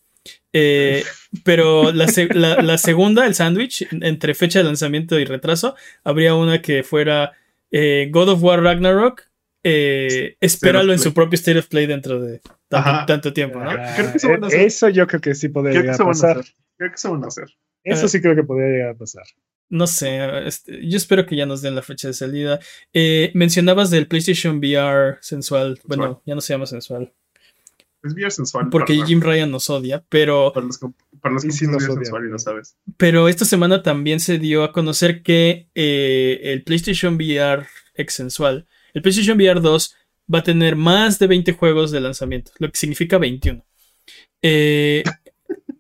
Eh, 0.53 1.05
pero 1.45 1.93
la, 1.93 2.09
se- 2.09 2.33
la- 2.33 2.63
la 2.63 2.79
segunda, 2.79 3.27
el 3.27 3.35
sándwich, 3.35 3.87
entre 3.91 4.35
fecha 4.35 4.61
de 4.61 4.65
lanzamiento 4.65 5.19
y 5.19 5.25
retraso, 5.25 5.75
habría 6.05 6.35
una 6.35 6.63
que 6.63 6.83
fuera 6.85 7.33
eh, 7.71 8.09
God 8.11 8.29
of 8.31 8.43
War 8.43 8.63
Ragnarok, 8.63 9.23
eh, 9.65 10.37
espéralo 10.41 10.93
en 10.93 10.99
su 10.99 11.13
propio 11.13 11.35
State 11.37 11.59
of 11.59 11.67
Play 11.69 11.87
dentro 11.87 12.21
de 12.21 12.41
tanto, 12.69 13.33
tiempo, 13.33 13.59
¿no? 13.59 13.71
Creo 13.71 14.13
que 14.13 14.19
eso 14.19 14.29
van 14.29 14.45
a 14.45 14.47
hacer. 14.47 14.61
eso 14.61 14.89
yo 14.89 15.07
creo 15.07 15.21
que 15.21 15.35
sí 15.35 15.49
podría 15.49 15.73
Creo 15.73 15.83
que 15.83 15.87
llegar 15.93 15.95
eso 15.95 16.03
a 16.03 16.07
van 16.07 16.11
a 16.17 16.21
pasar. 16.21 16.39
hacer. 16.39 16.55
Creo 16.77 16.91
que 16.91 16.95
eso 16.95 17.11
van 17.13 17.25
a 17.25 17.27
hacer. 17.27 17.45
Eso 17.85 18.09
sí 18.09 18.21
creo 18.21 18.35
que 18.35 18.43
podría 18.45 18.69
llegar 18.69 18.89
a 18.91 18.95
pasar. 18.95 19.25
No 19.71 19.87
sé, 19.87 20.47
este, 20.47 20.87
yo 20.89 20.97
espero 20.97 21.27
que 21.27 21.37
ya 21.37 21.45
nos 21.45 21.61
den 21.61 21.75
la 21.75 21.83
fecha 21.83 22.09
de 22.09 22.15
salida. 22.15 22.59
Eh, 22.93 23.31
mencionabas 23.35 23.91
del 23.91 24.07
PlayStation 24.07 24.59
VR 24.59 25.19
sensual. 25.21 25.79
Bueno, 25.85 26.23
ya 26.25 26.35
no 26.35 26.41
se 26.41 26.55
llama 26.55 26.67
sensual. 26.67 27.13
Es 28.03 28.15
VR 28.15 28.31
sensual. 28.31 28.69
Porque 28.71 28.95
para, 28.95 29.07
Jim 29.07 29.21
Ryan 29.21 29.51
nos 29.51 29.69
odia. 29.71 30.05
Pero, 30.09 30.53
para 30.55 30.67
los, 30.67 30.79
para 31.21 31.37
que 31.37 31.51
sí 31.51 31.67
nos 31.67 31.83
VR 31.83 31.93
odian. 31.93 32.05
sensual 32.05 32.25
y 32.27 32.31
lo 32.31 32.39
sabes. 32.39 32.77
pero 32.97 33.29
esta 33.29 33.45
semana 33.45 33.83
también 33.83 34.21
se 34.21 34.39
dio 34.39 34.63
a 34.65 34.73
conocer 34.73 35.23
que 35.23 35.69
eh, 35.75 36.41
el 36.43 36.63
PlayStation 36.63 37.17
VR 37.17 37.67
ex 37.99 38.15
sensual, 38.15 38.67
el 38.95 39.03
PlayStation 39.03 39.37
VR 39.37 39.61
2, 39.61 39.97
va 40.33 40.39
a 40.39 40.43
tener 40.43 40.77
más 40.77 41.19
de 41.19 41.27
20 41.27 41.53
juegos 41.53 41.91
de 41.91 42.01
lanzamiento, 42.01 42.53
lo 42.59 42.71
que 42.71 42.79
significa 42.79 43.19
21. 43.19 43.65
Eh, 44.41 45.03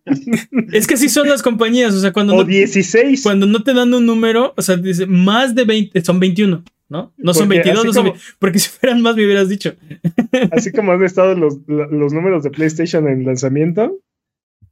es 0.72 0.86
que 0.86 0.94
así 0.94 1.08
son 1.08 1.28
las 1.28 1.42
compañías, 1.42 1.94
o 1.94 2.00
sea, 2.00 2.12
cuando 2.12 2.34
O 2.34 2.38
no, 2.38 2.44
16. 2.44 3.22
cuando 3.22 3.46
no 3.46 3.62
te 3.62 3.72
dan 3.72 3.94
un 3.94 4.04
número, 4.04 4.52
o 4.56 4.62
sea, 4.62 4.76
dice 4.76 5.06
más 5.06 5.54
de 5.54 5.64
20, 5.64 6.04
son 6.04 6.20
21, 6.20 6.64
¿no? 6.88 7.12
No 7.16 7.34
son 7.34 7.48
Porque 7.48 7.62
22, 7.62 7.78
así 7.78 7.86
no 7.86 7.92
son 7.92 8.02
como- 8.04 8.12
20, 8.14 8.28
porque 8.38 8.58
si 8.60 8.68
fueran 8.70 9.02
más 9.02 9.16
me 9.16 9.24
hubieras 9.24 9.48
dicho. 9.48 9.74
Así 10.52 10.72
como 10.72 10.92
han 10.92 11.02
estado 11.04 11.34
los, 11.34 11.58
los 11.66 12.12
números 12.12 12.42
de 12.44 12.50
PlayStation 12.50 13.08
en 13.08 13.24
lanzamiento, 13.24 13.98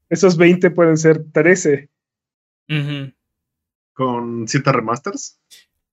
esos 0.09 0.37
20 0.37 0.71
pueden 0.71 0.97
ser 0.97 1.25
13. 1.33 1.91
Ujú. 2.69 3.13
Con 3.93 4.47
7 4.49 4.73
remasters. 4.73 5.41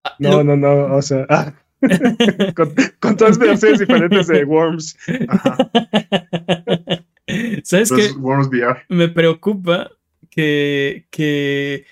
Ah, 0.04 0.16
No, 0.20 0.44
lo- 0.44 0.44
no, 0.44 0.58
no. 0.58 0.96
O 0.96 1.02
sea, 1.02 1.26
ah, 1.30 1.54
con, 2.56 2.74
con 3.00 3.18
todas 3.18 3.38
versiones 3.38 3.80
diferentes 3.80 4.28
de 4.28 4.44
Worms. 4.46 4.98
Ajá. 5.28 5.58
¿Sabes 7.64 7.92
qué? 7.92 8.04
Los 8.10 8.18
Worms 8.18 8.48
VR. 8.48 8.84
Me 8.90 9.08
preocupa 9.10 9.92
que, 10.30 11.06
que 11.10 11.86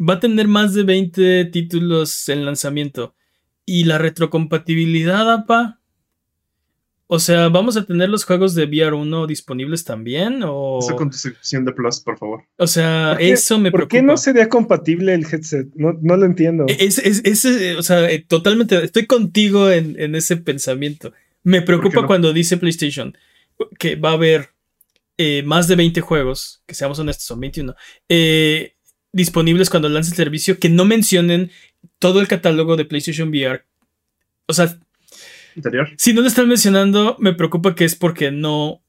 va 0.00 0.14
a 0.14 0.20
tener 0.20 0.48
más 0.48 0.74
de 0.74 0.84
20 0.84 1.46
títulos 1.46 2.28
en 2.28 2.44
lanzamiento. 2.44 3.14
Y 3.70 3.84
la 3.84 3.98
retrocompatibilidad, 3.98 5.30
apa. 5.30 5.78
O 7.06 7.18
sea, 7.18 7.48
¿vamos 7.48 7.76
a 7.78 7.86
tener 7.86 8.08
los 8.10 8.24
juegos 8.24 8.54
de 8.54 8.68
VR1 8.68 9.26
disponibles 9.26 9.84
también? 9.84 10.42
O, 10.44 10.78
Eso 10.80 10.94
con 10.96 11.10
tu 11.10 11.16
sección 11.16 11.64
de 11.64 11.72
Plus, 11.72 12.00
por 12.00 12.18
favor. 12.18 12.44
o 12.58 12.66
sea, 12.66 13.12
¿Por 13.14 13.22
eso 13.22 13.58
me 13.58 13.70
¿Por 13.70 13.80
preocupa. 13.80 13.96
qué 13.96 14.02
no 14.02 14.16
sería 14.18 14.48
compatible 14.48 15.14
el 15.14 15.24
headset? 15.24 15.68
No, 15.74 15.98
no 16.02 16.16
lo 16.18 16.26
entiendo. 16.26 16.66
Es, 16.68 16.98
es- 16.98 17.22
es, 17.24 17.44
eh, 17.46 17.76
o 17.76 17.82
sea, 17.82 18.10
eh, 18.10 18.24
totalmente, 18.26 18.82
estoy 18.84 19.06
contigo 19.06 19.70
en, 19.70 19.98
en 19.98 20.14
ese 20.14 20.36
pensamiento. 20.36 21.12
Me 21.42 21.62
preocupa 21.62 22.02
no? 22.02 22.06
cuando 22.06 22.32
dice 22.34 22.56
PlayStation 22.58 23.16
que 23.78 23.96
va 23.96 24.10
a 24.10 24.14
haber 24.14 24.50
eh, 25.16 25.42
más 25.44 25.66
de 25.66 25.76
20 25.76 26.00
juegos, 26.02 26.62
que 26.66 26.74
seamos 26.74 26.98
honestos, 26.98 27.24
son 27.24 27.40
21, 27.40 27.74
eh, 28.10 28.74
disponibles 29.12 29.70
cuando 29.70 29.88
lance 29.88 30.10
el 30.10 30.16
servicio, 30.16 30.58
que 30.58 30.68
no 30.68 30.84
mencionen 30.84 31.50
todo 31.98 32.20
el 32.20 32.28
catálogo 32.28 32.76
de 32.76 32.84
PlayStation 32.84 33.28
VR. 33.28 33.62
O 34.46 34.52
sea, 34.52 34.78
Interior. 35.56 35.88
si 35.96 36.12
no 36.12 36.20
lo 36.22 36.28
están 36.28 36.48
mencionando, 36.48 37.16
me 37.18 37.34
preocupa 37.34 37.74
que 37.74 37.84
es 37.84 37.94
porque 37.94 38.30
no 38.30 38.80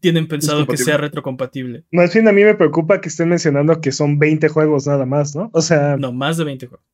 tienen 0.00 0.28
pensado 0.28 0.66
que 0.66 0.76
sea 0.76 0.96
retrocompatible. 0.96 1.84
Más 1.92 2.12
bien 2.14 2.26
a 2.28 2.32
mí 2.32 2.42
me 2.42 2.54
preocupa 2.54 3.00
que 3.00 3.08
estén 3.08 3.28
mencionando 3.28 3.80
que 3.80 3.92
son 3.92 4.18
20 4.18 4.48
juegos 4.48 4.86
nada 4.86 5.04
más, 5.06 5.36
¿no? 5.36 5.50
O 5.52 5.60
sea, 5.62 5.96
No, 5.98 6.12
más 6.12 6.36
de 6.38 6.44
20 6.44 6.66
juegos. 6.68 6.86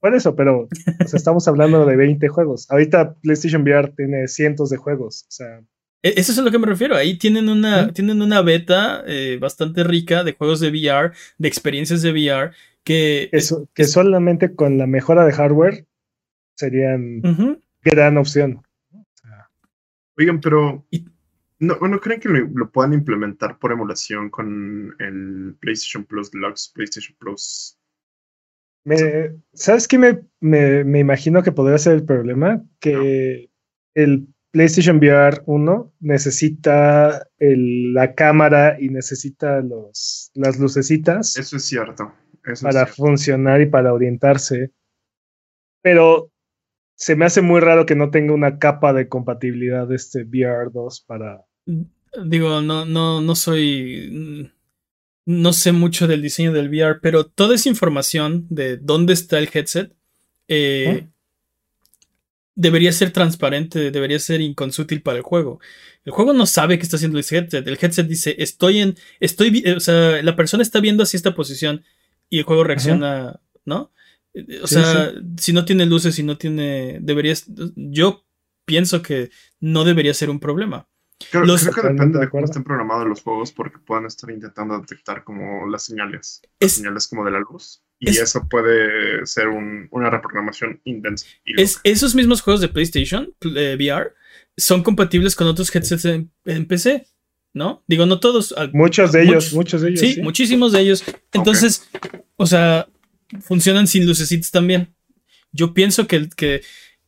por 0.00 0.14
eso, 0.14 0.34
pero 0.36 0.60
o 1.04 1.08
sea, 1.08 1.16
estamos 1.18 1.46
hablando 1.48 1.84
de 1.84 1.96
20 1.96 2.28
juegos. 2.28 2.70
Ahorita 2.70 3.14
PlayStation 3.14 3.62
VR 3.62 3.92
tiene 3.96 4.26
cientos 4.28 4.70
de 4.70 4.76
juegos. 4.78 5.22
O 5.28 5.32
sea, 5.32 5.60
E- 6.02 6.14
Eso 6.20 6.32
es 6.32 6.38
a 6.38 6.42
lo 6.42 6.50
que 6.50 6.58
me 6.58 6.66
refiero. 6.66 6.96
Ahí 6.96 7.18
tienen 7.18 7.48
una, 7.48 7.92
tienen 7.92 8.22
una 8.22 8.40
beta 8.42 9.02
eh, 9.06 9.38
bastante 9.40 9.82
rica 9.84 10.22
de 10.24 10.32
juegos 10.32 10.60
de 10.60 10.68
VR, 10.70 11.12
de 11.38 11.48
experiencias 11.48 12.00
de 12.02 12.10
VR, 12.12 12.52
que... 12.86 13.28
eso, 13.32 13.68
que 13.74 13.84
solamente 13.84 14.54
con 14.54 14.78
la 14.78 14.86
mejora 14.86 15.26
de 15.26 15.32
hardware 15.32 15.86
serían 16.54 17.20
Ujú. 17.24 17.60
gran 17.82 18.16
opción. 18.16 18.62
Oigan, 20.18 20.40
pero. 20.40 20.86
¿No, 21.58 21.74
¿no 21.76 22.00
creen 22.00 22.20
que 22.20 22.28
lo, 22.28 22.38
lo 22.54 22.70
puedan 22.70 22.92
implementar 22.92 23.58
por 23.58 23.72
emulación 23.72 24.28
con 24.30 24.94
el 24.98 25.56
PlayStation 25.58 26.04
Plus 26.04 26.30
Deluxe, 26.30 26.70
PlayStation 26.74 27.16
Plus? 27.18 27.78
Me- 28.84 29.32
¿Sabes 29.54 29.88
qué 29.88 29.98
me, 29.98 30.20
me- 30.40 30.84
me 30.84 30.98
imagino 31.00 31.42
que 31.42 31.52
podría 31.52 31.78
ser 31.78 31.94
el 31.94 32.04
problema? 32.04 32.62
Que 32.78 33.50
el 33.94 34.28
PlayStation 34.52 34.98
VR 34.98 35.42
1 35.46 35.92
necesita 36.00 37.26
el- 37.38 37.92
la 37.94 38.14
cámara 38.14 38.76
y 38.80 38.90
necesita 38.90 39.60
los, 39.60 40.30
las 40.34 40.58
lucecitas 40.58 41.36
Eso 41.36 41.56
es 41.56 41.64
cierto. 41.64 42.12
Eso 42.46 42.66
para 42.66 42.86
funcionar 42.86 43.60
y 43.60 43.66
para 43.66 43.92
orientarse. 43.92 44.70
Pero 45.82 46.30
se 46.94 47.14
me 47.16 47.26
hace 47.26 47.42
muy 47.42 47.60
raro 47.60 47.84
que 47.86 47.94
no 47.94 48.10
tenga 48.10 48.32
una 48.32 48.58
capa 48.58 48.92
de 48.92 49.08
compatibilidad 49.08 49.86
de 49.86 49.96
este 49.96 50.22
VR 50.22 50.70
2 50.72 51.04
para... 51.06 51.44
Digo, 52.24 52.62
no, 52.62 52.86
no, 52.86 53.20
no 53.20 53.34
soy. 53.34 54.50
No 55.26 55.52
sé 55.52 55.72
mucho 55.72 56.06
del 56.06 56.22
diseño 56.22 56.52
del 56.52 56.70
VR, 56.70 57.00
pero 57.02 57.26
toda 57.26 57.56
esa 57.56 57.68
información 57.68 58.46
de 58.48 58.78
dónde 58.78 59.12
está 59.12 59.38
el 59.38 59.50
headset 59.52 59.92
eh, 60.48 60.84
¿Eh? 60.88 61.08
debería 62.54 62.92
ser 62.92 63.10
transparente, 63.10 63.90
debería 63.90 64.18
ser 64.18 64.40
inconsútil 64.40 65.02
para 65.02 65.18
el 65.18 65.22
juego. 65.22 65.60
El 66.04 66.12
juego 66.12 66.32
no 66.32 66.46
sabe 66.46 66.78
qué 66.78 66.84
está 66.84 66.96
haciendo 66.96 67.18
el 67.18 67.24
headset. 67.28 67.66
El 67.66 67.78
headset 67.80 68.06
dice, 68.06 68.36
estoy 68.38 68.78
en. 68.78 68.96
Estoy. 69.20 69.62
O 69.76 69.80
sea, 69.80 70.22
la 70.22 70.36
persona 70.36 70.62
está 70.62 70.80
viendo 70.80 71.02
hacia 71.02 71.18
esta 71.18 71.34
posición 71.34 71.84
y 72.28 72.38
el 72.38 72.44
juego 72.44 72.64
reacciona, 72.64 73.40
¿no? 73.64 73.92
Eh, 74.34 74.60
O 74.62 74.66
Sí, 74.66 74.74
sea, 74.74 75.12
si 75.38 75.52
no 75.52 75.64
tiene 75.64 75.86
luces, 75.86 76.14
si 76.14 76.22
no 76.22 76.36
tiene. 76.36 76.98
Deberías. 77.00 77.44
Yo 77.76 78.24
pienso 78.64 79.02
que 79.02 79.30
no 79.60 79.84
debería 79.84 80.12
ser 80.14 80.28
un 80.30 80.40
problema. 80.40 80.88
Creo, 81.30 81.44
Los- 81.46 81.62
creo 81.62 81.72
que 81.74 81.88
depende 81.92 82.18
de 82.18 82.28
cómo 82.28 82.44
estén 82.44 82.62
programados 82.64 83.06
los 83.08 83.22
juegos 83.22 83.50
porque 83.52 83.78
puedan 83.78 84.04
estar 84.04 84.30
intentando 84.30 84.78
detectar 84.78 85.24
como 85.24 85.66
las 85.66 85.84
señales. 85.84 86.42
Las 86.60 86.72
Es, 86.72 86.72
señales 86.74 87.08
como 87.08 87.24
de 87.24 87.30
la 87.30 87.38
luz. 87.40 87.82
Y 87.98 88.10
es- 88.10 88.20
eso 88.20 88.46
puede 88.50 89.24
ser 89.24 89.48
un- 89.48 89.88
una 89.92 90.10
reprogramación 90.10 90.82
intensa. 90.84 91.26
y 91.46 91.58
es- 91.60 91.80
esos 91.84 92.14
mismos 92.14 92.42
juegos 92.42 92.60
de 92.60 92.68
PlayStation 92.68 93.32
eh, 93.56 93.76
VR 93.78 94.12
son 94.58 94.82
compatibles 94.82 95.34
con 95.34 95.46
otros 95.46 95.74
headsets 95.74 96.04
en, 96.04 96.30
en 96.44 96.66
PC, 96.66 97.06
¿no? 97.56 97.82
Digo, 97.88 98.04
no 98.04 98.20
todos. 98.20 98.52
al- 98.52 98.70
Muchos 98.74 99.12
de 99.12 99.22
ellos, 99.22 99.52
Muchos. 99.54 99.80
de 99.80 99.88
ellos. 99.88 100.00
sí, 100.00 100.12
sí. 100.14 100.20
muchísimos 100.22 100.72
de 100.72 100.80
ellos. 100.80 101.02
Entonces, 101.32 101.88
o 102.36 102.46
sea, 102.46 102.86
funcionan 103.40 103.86
sin 103.86 104.06
lucecitas 104.06 104.50
también. 104.50 104.94
Yo 105.52 105.72
pienso 105.72 106.06
que, 106.06 106.28
que, 106.36 106.60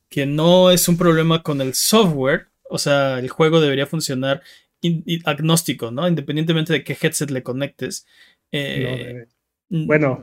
que 0.08 0.24
no 0.24 0.70
es 0.70 0.88
un 0.88 0.96
problema 0.96 1.42
con 1.42 1.60
el 1.60 1.74
software. 1.74 2.46
O 2.70 2.78
sea, 2.78 3.18
el 3.18 3.28
juego 3.28 3.60
debería 3.60 3.86
funcionar 3.86 4.42
in- 4.80 5.02
in- 5.06 5.20
agnóstico, 5.26 5.90
¿no? 5.90 6.08
Independientemente 6.08 6.72
de 6.72 6.82
qué 6.82 6.96
headset 7.00 7.30
le 7.30 7.42
conectes. 7.42 8.06
No, 8.50 8.58
Eh, 8.58 9.10
eh, 9.22 9.26
bueno, 9.68 10.22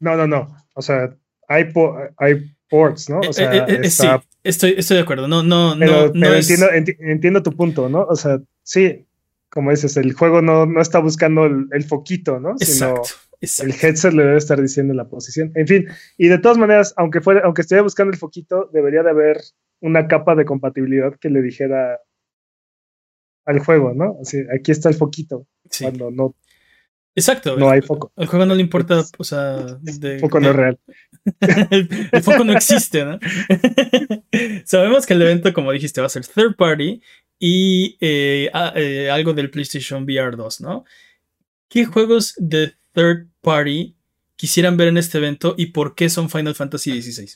no, 0.00 0.16
no, 0.16 0.26
no. 0.26 0.54
O 0.74 0.82
sea, 0.82 1.16
hay, 1.48 1.64
po- 1.72 1.96
hay 2.18 2.52
ports, 2.68 3.08
¿no? 3.08 3.20
O 3.20 3.32
sea, 3.32 3.54
eh, 3.54 3.58
eh, 3.68 3.72
eh, 3.72 3.80
está- 3.84 4.18
sí, 4.18 4.26
estoy, 4.44 4.74
estoy 4.76 4.98
de 4.98 5.02
acuerdo. 5.02 5.26
No, 5.28 5.42
no, 5.42 5.74
pero, 5.78 5.92
no, 5.92 6.06
no 6.08 6.12
pero 6.12 6.34
es- 6.34 6.50
entiendo, 6.50 6.72
enti- 6.74 6.96
entiendo 7.00 7.42
tu 7.42 7.56
punto, 7.56 7.88
¿no? 7.88 8.02
O 8.02 8.16
sea, 8.16 8.38
sí, 8.62 9.06
como 9.50 9.70
dices, 9.70 9.96
el 9.96 10.12
juego 10.12 10.42
no, 10.42 10.66
no 10.66 10.80
está 10.80 11.00
buscando 11.00 11.44
el, 11.44 11.66
el 11.72 11.84
foquito, 11.84 12.38
¿no? 12.38 12.56
Sino 12.58 12.90
Exacto, 12.90 13.08
exacto. 13.40 13.72
el 13.72 13.78
headset 13.80 14.12
le 14.12 14.24
debe 14.24 14.36
estar 14.36 14.60
diciendo 14.60 14.94
la 14.94 15.08
posición. 15.08 15.50
En 15.54 15.66
fin, 15.66 15.86
y 16.16 16.28
de 16.28 16.38
todas 16.38 16.56
maneras, 16.56 16.94
aunque 16.96 17.20
fuera, 17.20 17.42
aunque 17.44 17.62
estuviera 17.62 17.82
buscando 17.82 18.12
el 18.12 18.18
foquito, 18.18 18.70
debería 18.72 19.02
de 19.02 19.10
haber 19.10 19.40
una 19.80 20.06
capa 20.06 20.34
de 20.34 20.44
compatibilidad 20.44 21.16
que 21.18 21.30
le 21.30 21.42
dijera 21.42 21.98
al 23.44 23.58
juego, 23.58 23.92
¿no? 23.94 24.16
Así, 24.22 24.38
aquí 24.54 24.70
está 24.70 24.88
el 24.88 24.94
foquito, 24.94 25.46
Sí, 25.68 25.84
cuando 25.84 26.10
no, 26.10 26.36
exacto. 27.14 27.56
no 27.56 27.68
hay 27.70 27.80
foco. 27.82 28.12
el 28.16 28.26
juego 28.26 28.46
no 28.46 28.54
le 28.54 28.60
importa, 28.62 29.02
o 29.18 29.24
sea, 29.24 29.56
de- 29.80 30.14
El 30.14 30.20
foco 30.20 30.40
no 30.40 30.50
es 30.50 30.56
real. 30.56 30.78
el, 31.70 31.88
el 32.12 32.22
foco 32.22 32.44
no 32.44 32.52
existe, 32.52 33.04
¿no? 33.04 33.18
Sabemos 34.64 35.06
que 35.06 35.14
el 35.14 35.22
evento, 35.22 35.52
como 35.52 35.72
dijiste, 35.72 36.00
va 36.00 36.06
a 36.06 36.10
ser 36.10 36.26
third 36.26 36.56
party 36.56 37.02
y 37.38 37.96
eh, 38.00 38.50
a- 38.52 38.72
eh, 38.76 39.10
algo 39.10 39.32
del 39.32 39.50
PlayStation 39.50 40.04
VR 40.04 40.36
2, 40.36 40.60
¿no? 40.60 40.84
¿Qué 41.68 41.84
juegos 41.84 42.34
de 42.38 42.74
third 42.92 43.28
party 43.40 43.96
quisieran 44.36 44.76
ver 44.76 44.88
en 44.88 44.96
este 44.98 45.18
evento 45.18 45.54
y 45.56 45.66
por 45.66 45.94
qué 45.94 46.08
son 46.10 46.30
Final 46.30 46.54
Fantasy 46.54 47.00
XVI? 47.02 47.28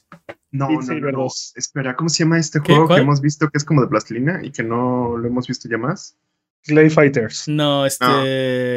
No, 0.51 0.69
no, 0.71 0.81
no, 0.81 1.11
no. 1.11 1.19
2. 1.25 1.53
Espera, 1.57 1.95
¿cómo 1.97 2.09
se 2.09 2.25
llama 2.25 2.39
este 2.39 2.61
juego 2.61 2.87
¿Cuál? 2.87 2.99
que 2.99 3.03
hemos 3.03 3.21
visto 3.21 3.49
que 3.49 3.59
es 3.59 3.65
como 3.65 3.83
de 3.83 3.89
plastilina 3.89 4.41
y 4.43 4.51
que 4.51 4.63
no 4.63 5.17
lo 5.17 5.27
hemos 5.29 5.47
visto 5.47 5.69
ya 5.69 5.79
más? 5.79 6.17
Clay 6.65 6.91
Fighters. 6.91 7.47
No, 7.49 7.85
este 7.87 8.05
No. 8.05 8.25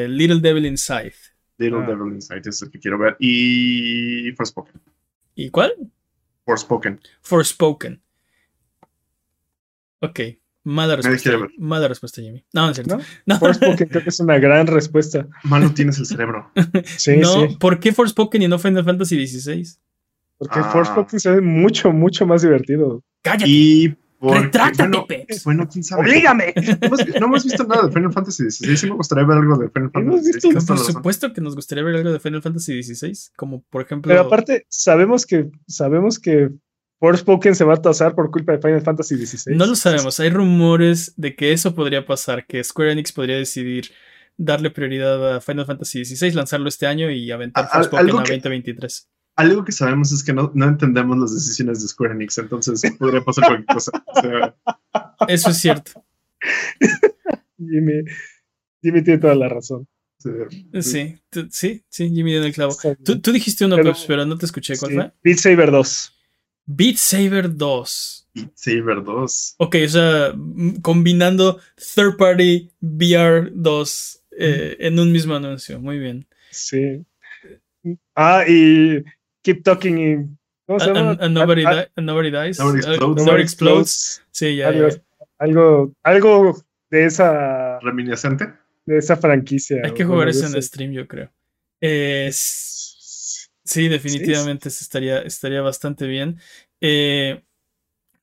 Little 0.07 0.39
Devil 0.41 0.65
Inside. 0.65 1.13
Little 1.57 1.79
Ah. 1.83 1.87
Devil 1.87 2.13
Inside 2.13 2.41
es 2.49 2.61
el 2.61 2.69
que 2.71 2.79
quiero 2.79 2.97
ver. 2.99 3.15
Y 3.19 4.31
Forspoken. 4.33 4.81
¿Y 5.35 5.49
cuál? 5.49 5.73
Forspoken. 6.45 6.99
Forspoken. 7.21 8.01
Ok, 9.99 10.19
mala 10.63 10.95
respuesta. 10.95 11.31
Mala 11.57 11.87
respuesta, 11.87 12.21
Jimmy. 12.21 12.43
No, 12.53 12.65
no 12.65 12.69
es 12.71 12.75
cierto. 12.77 12.97
¿No? 12.97 13.03
No, 13.25 13.39
Forspoken 13.39 13.87
creo 13.87 14.03
que 14.03 14.09
es 14.09 14.19
una 14.19 14.37
gran 14.37 14.67
respuesta. 14.67 15.27
Malo 15.43 15.71
tienes 15.73 15.97
el 15.99 16.05
cerebro. 16.05 16.51
Sí, 16.97 17.17
no, 17.17 17.47
sí. 17.47 17.57
¿por 17.59 17.79
qué 17.79 17.91
Forspoken 17.93 18.41
y 18.43 18.47
no 18.47 18.59
Final 18.59 18.83
Fantasy 18.85 19.25
XVI? 19.27 19.65
Porque 20.37 20.59
Ah. 20.59 20.69
Forspoken 20.71 21.19
se 21.19 21.31
ve 21.31 21.41
mucho, 21.41 21.91
mucho 21.91 22.25
más 22.27 22.43
divertido. 22.43 23.03
¡Cállate! 23.23 23.49
Y 23.49 23.95
porque, 24.19 24.39
¡Retráctate, 24.39 24.83
bueno, 24.89 25.05
Peps! 25.07 25.43
bueno, 25.43 25.69
quién 25.71 25.83
sabe. 25.83 26.01
¡Oblígame! 26.01 26.53
No 26.55 26.87
hemos, 26.87 27.07
no 27.19 27.25
hemos 27.27 27.43
visto 27.43 27.63
nada 27.65 27.87
de 27.87 27.91
Final 27.91 28.11
Fantasy 28.13 28.49
XVI. 28.49 28.77
Sí 28.77 28.85
me 28.87 28.95
gustaría 28.95 29.25
ver 29.25 29.37
algo 29.37 29.57
de 29.57 29.69
Final 29.69 29.91
Fantasy 29.91 30.31
XVI. 30.33 30.53
Por 30.53 30.77
razón. 30.77 30.93
supuesto 30.93 31.33
que 31.33 31.41
nos 31.41 31.55
gustaría 31.55 31.83
ver 31.83 31.95
algo 31.97 32.11
de 32.11 32.19
Final 32.19 32.41
Fantasy 32.41 32.81
XVI, 32.83 33.13
como 33.35 33.63
por 33.69 33.81
ejemplo. 33.83 34.09
Pero 34.09 34.21
aparte, 34.21 34.65
sabemos 34.69 35.25
que, 35.25 35.49
sabemos 35.67 36.19
que 36.19 36.49
Forspoken 36.99 37.53
se 37.55 37.63
va 37.63 37.75
a 37.75 37.81
tasar 37.81 38.15
por 38.15 38.31
culpa 38.31 38.53
de 38.53 38.57
Final 38.59 38.81
Fantasy 38.81 39.23
XVI. 39.23 39.55
no 39.55 39.65
lo 39.67 39.75
sabemos. 39.75 40.19
Hay 40.19 40.29
rumores 40.31 41.13
de 41.15 41.35
que 41.35 41.51
eso 41.53 41.75
podría 41.75 42.05
pasar, 42.05 42.45
que 42.47 42.63
Square 42.63 42.93
Enix 42.93 43.11
podría 43.11 43.35
decidir 43.37 43.91
darle 44.35 44.71
prioridad 44.71 45.35
a 45.35 45.41
Final 45.41 45.65
Fantasy 45.65 46.05
XVI, 46.05 46.31
lanzarlo 46.31 46.69
este 46.69 46.87
año 46.87 47.09
y 47.11 47.29
aventar 47.31 47.65
A- 47.65 47.67
Forspoken 47.67 48.09
a 48.19 48.23
que- 48.23 48.33
2023. 48.33 49.09
Algo 49.37 49.63
que 49.63 49.71
sabemos 49.71 50.11
es 50.11 50.23
que 50.23 50.33
no, 50.33 50.51
no 50.53 50.67
entendemos 50.67 51.17
las 51.17 51.33
decisiones 51.33 51.81
de 51.81 51.87
Square 51.87 52.13
Enix, 52.15 52.37
entonces 52.39 52.81
podría 52.99 53.21
pasar 53.21 53.45
cualquier 53.47 53.67
cosa. 53.67 53.91
O 54.07 54.21
sea, 54.21 54.55
Eso 55.29 55.49
es 55.51 55.57
cierto. 55.57 56.03
Jimmy, 57.57 58.03
Jimmy 58.81 59.03
tiene 59.03 59.19
toda 59.19 59.35
la 59.35 59.47
razón. 59.49 59.87
sí. 60.81 61.15
Sí, 61.51 61.83
sí, 61.89 62.09
Jimmy 62.09 62.31
dio 62.31 62.39
en 62.39 62.45
el 62.47 62.53
clavo. 62.53 62.75
Tú, 63.03 63.19
tú 63.21 63.31
dijiste 63.31 63.65
uno, 63.65 63.75
Pero- 63.75 63.91
Peps, 63.91 64.05
pero 64.07 64.25
no 64.25 64.37
te 64.37 64.45
escuché. 64.45 64.77
¿Cuál 64.77 64.91
Sí. 64.91 64.97
fue? 64.97 65.11
Beat 65.23 65.37
Saber 65.39 65.71
2. 65.71 66.13
Beat 66.65 66.95
Saber 66.97 67.55
2. 67.55 68.29
Beat 68.33 68.51
Saber 68.55 69.03
2. 69.03 69.55
Ok, 69.59 69.75
o 69.85 69.89
sea, 69.89 70.33
combinando 70.81 71.59
third 71.95 72.17
party 72.17 72.71
VR 72.81 73.51
2 73.53 74.23
eh, 74.39 74.77
en 74.79 74.99
un 74.99 75.11
mismo 75.11 75.35
anuncio. 75.35 75.79
Muy 75.79 75.97
bien. 75.99 76.27
Sí. 76.51 77.05
Ah, 78.15 78.43
y 78.47 79.03
Keep 79.47 79.63
Talking 79.63 79.97
y. 79.97 80.37
¿Cómo 80.65 80.77
se 80.81 80.87
llama? 80.87 81.11
and- 81.11 81.21
and 81.23 81.33
nobody, 81.33 81.63
Ah, 81.65 81.75
di- 81.75 81.91
and 81.95 82.05
nobody 82.05 82.29
dies. 82.29 82.59
Nobody 82.59 82.79
explodes. 82.79 83.25
Nobody 83.25 83.41
explodes. 83.43 84.21
Sí, 84.31 84.57
ya, 84.57 84.67
algo, 84.67 84.89
ya. 84.89 85.01
algo, 85.37 85.93
algo 86.03 86.63
de 86.89 87.05
esa, 87.05 87.79
Reminiscente. 87.79 88.51
de 88.85 88.97
esa 88.97 89.15
franquicia. 89.15 89.77
Hay 89.85 89.93
que 89.93 90.03
jugar 90.03 90.27
eso 90.27 90.45
en 90.45 90.61
stream, 90.61 90.91
yo 90.91 91.07
creo. 91.07 91.31
Eh, 91.79 92.29
sí, 92.33 93.87
definitivamente 93.87 94.67
estaría, 94.67 95.19
estaría 95.21 95.61
bastante 95.61 96.05
bien. 96.07 96.37
Eh, 96.81 97.41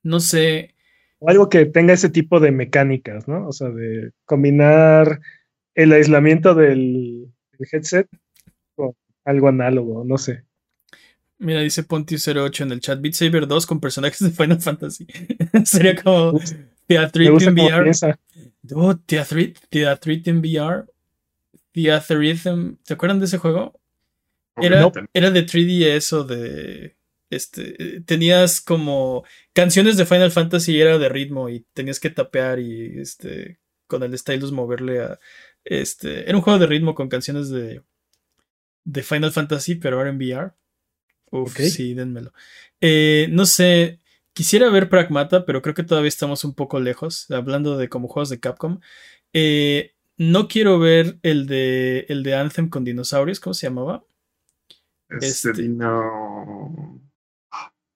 no 0.03 0.19
sé. 0.19 0.75
o 1.17 1.29
algo 1.29 1.49
que 1.49 1.65
tenga 1.65 1.93
ese 1.93 2.09
tipo 2.09 2.39
de 2.39 2.51
mecánicas, 2.51 3.27
¿no? 3.27 3.47
O 3.47 3.51
sea, 3.53 3.69
de 3.69 4.11
combinar 4.25 5.19
el 5.73 5.91
aislamiento 5.93 6.53
del, 6.53 7.25
del 7.57 7.67
headset 7.71 8.07
con 8.75 8.93
algo 9.23 9.47
análogo, 9.47 10.03
no 10.05 10.19
sé. 10.19 10.43
Mira, 11.37 11.59
dice 11.61 11.85
Ponti08 11.85 12.61
en 12.61 12.71
el 12.71 12.79
chat. 12.79 13.01
Beat 13.01 13.13
Saber 13.13 13.47
2 13.47 13.65
con 13.65 13.79
personajes 13.79 14.19
de 14.19 14.31
Final 14.31 14.61
Fantasy. 14.61 15.05
Sería 15.65 15.95
como 16.01 16.39
Theatrhythm 16.87 17.55
cómo 17.55 17.65
VR. 17.67 17.91
Oh, 18.73 18.95
Theatrhythm 18.95 20.39
VR. 20.39 20.85
Theatrhythm. 21.73 22.77
¿Se 22.83 22.93
acuerdan 22.93 23.19
de 23.19 23.25
ese 23.25 23.37
juego? 23.37 23.79
Era, 24.55 24.89
era 25.13 25.31
de 25.31 25.45
3DS 25.45 26.13
o 26.13 26.23
de. 26.23 26.95
Este. 27.29 28.01
Tenías 28.01 28.61
como. 28.61 29.25
Canciones 29.53 29.97
de 29.97 30.05
Final 30.05 30.31
Fantasy 30.31 30.73
y 30.73 30.81
era 30.81 30.97
de 30.97 31.09
ritmo 31.09 31.49
y 31.49 31.65
tenías 31.73 31.99
que 31.99 32.09
tapear 32.09 32.59
y 32.59 32.99
este. 32.99 33.59
Con 33.87 34.03
el 34.03 34.17
stylus 34.17 34.53
moverle 34.53 35.01
a. 35.01 35.19
Este. 35.65 36.29
Era 36.29 36.37
un 36.37 36.43
juego 36.43 36.59
de 36.59 36.67
ritmo 36.67 36.95
con 36.95 37.09
canciones 37.09 37.49
de. 37.49 37.81
De 38.85 39.03
Final 39.03 39.31
Fantasy, 39.31 39.75
pero 39.75 39.97
ahora 39.97 40.11
en 40.11 40.17
VR. 40.17 40.53
Uf, 41.43 41.55
sí, 41.57 41.93
denmelo. 41.93 42.33
Eh, 42.81 43.27
no 43.31 43.45
sé. 43.45 43.99
Quisiera 44.33 44.69
ver 44.69 44.89
Pragmata, 44.89 45.45
pero 45.45 45.61
creo 45.61 45.73
que 45.75 45.83
todavía 45.83 46.09
estamos 46.09 46.43
un 46.43 46.53
poco 46.53 46.79
lejos. 46.79 47.29
Hablando 47.31 47.77
de 47.77 47.87
como 47.89 48.07
juegos 48.07 48.29
de 48.29 48.39
Capcom. 48.39 48.79
Eh, 49.33 49.93
no 50.17 50.47
quiero 50.47 50.77
ver 50.79 51.17
el 51.23 51.45
de. 51.47 52.05
El 52.09 52.23
de 52.23 52.35
Anthem 52.35 52.69
con 52.69 52.83
dinosaurios. 52.83 53.39
¿Cómo 53.39 53.53
se 53.53 53.67
llamaba? 53.67 54.03
Este, 55.09 55.49
este- 55.49 55.61
Dino. 55.61 57.01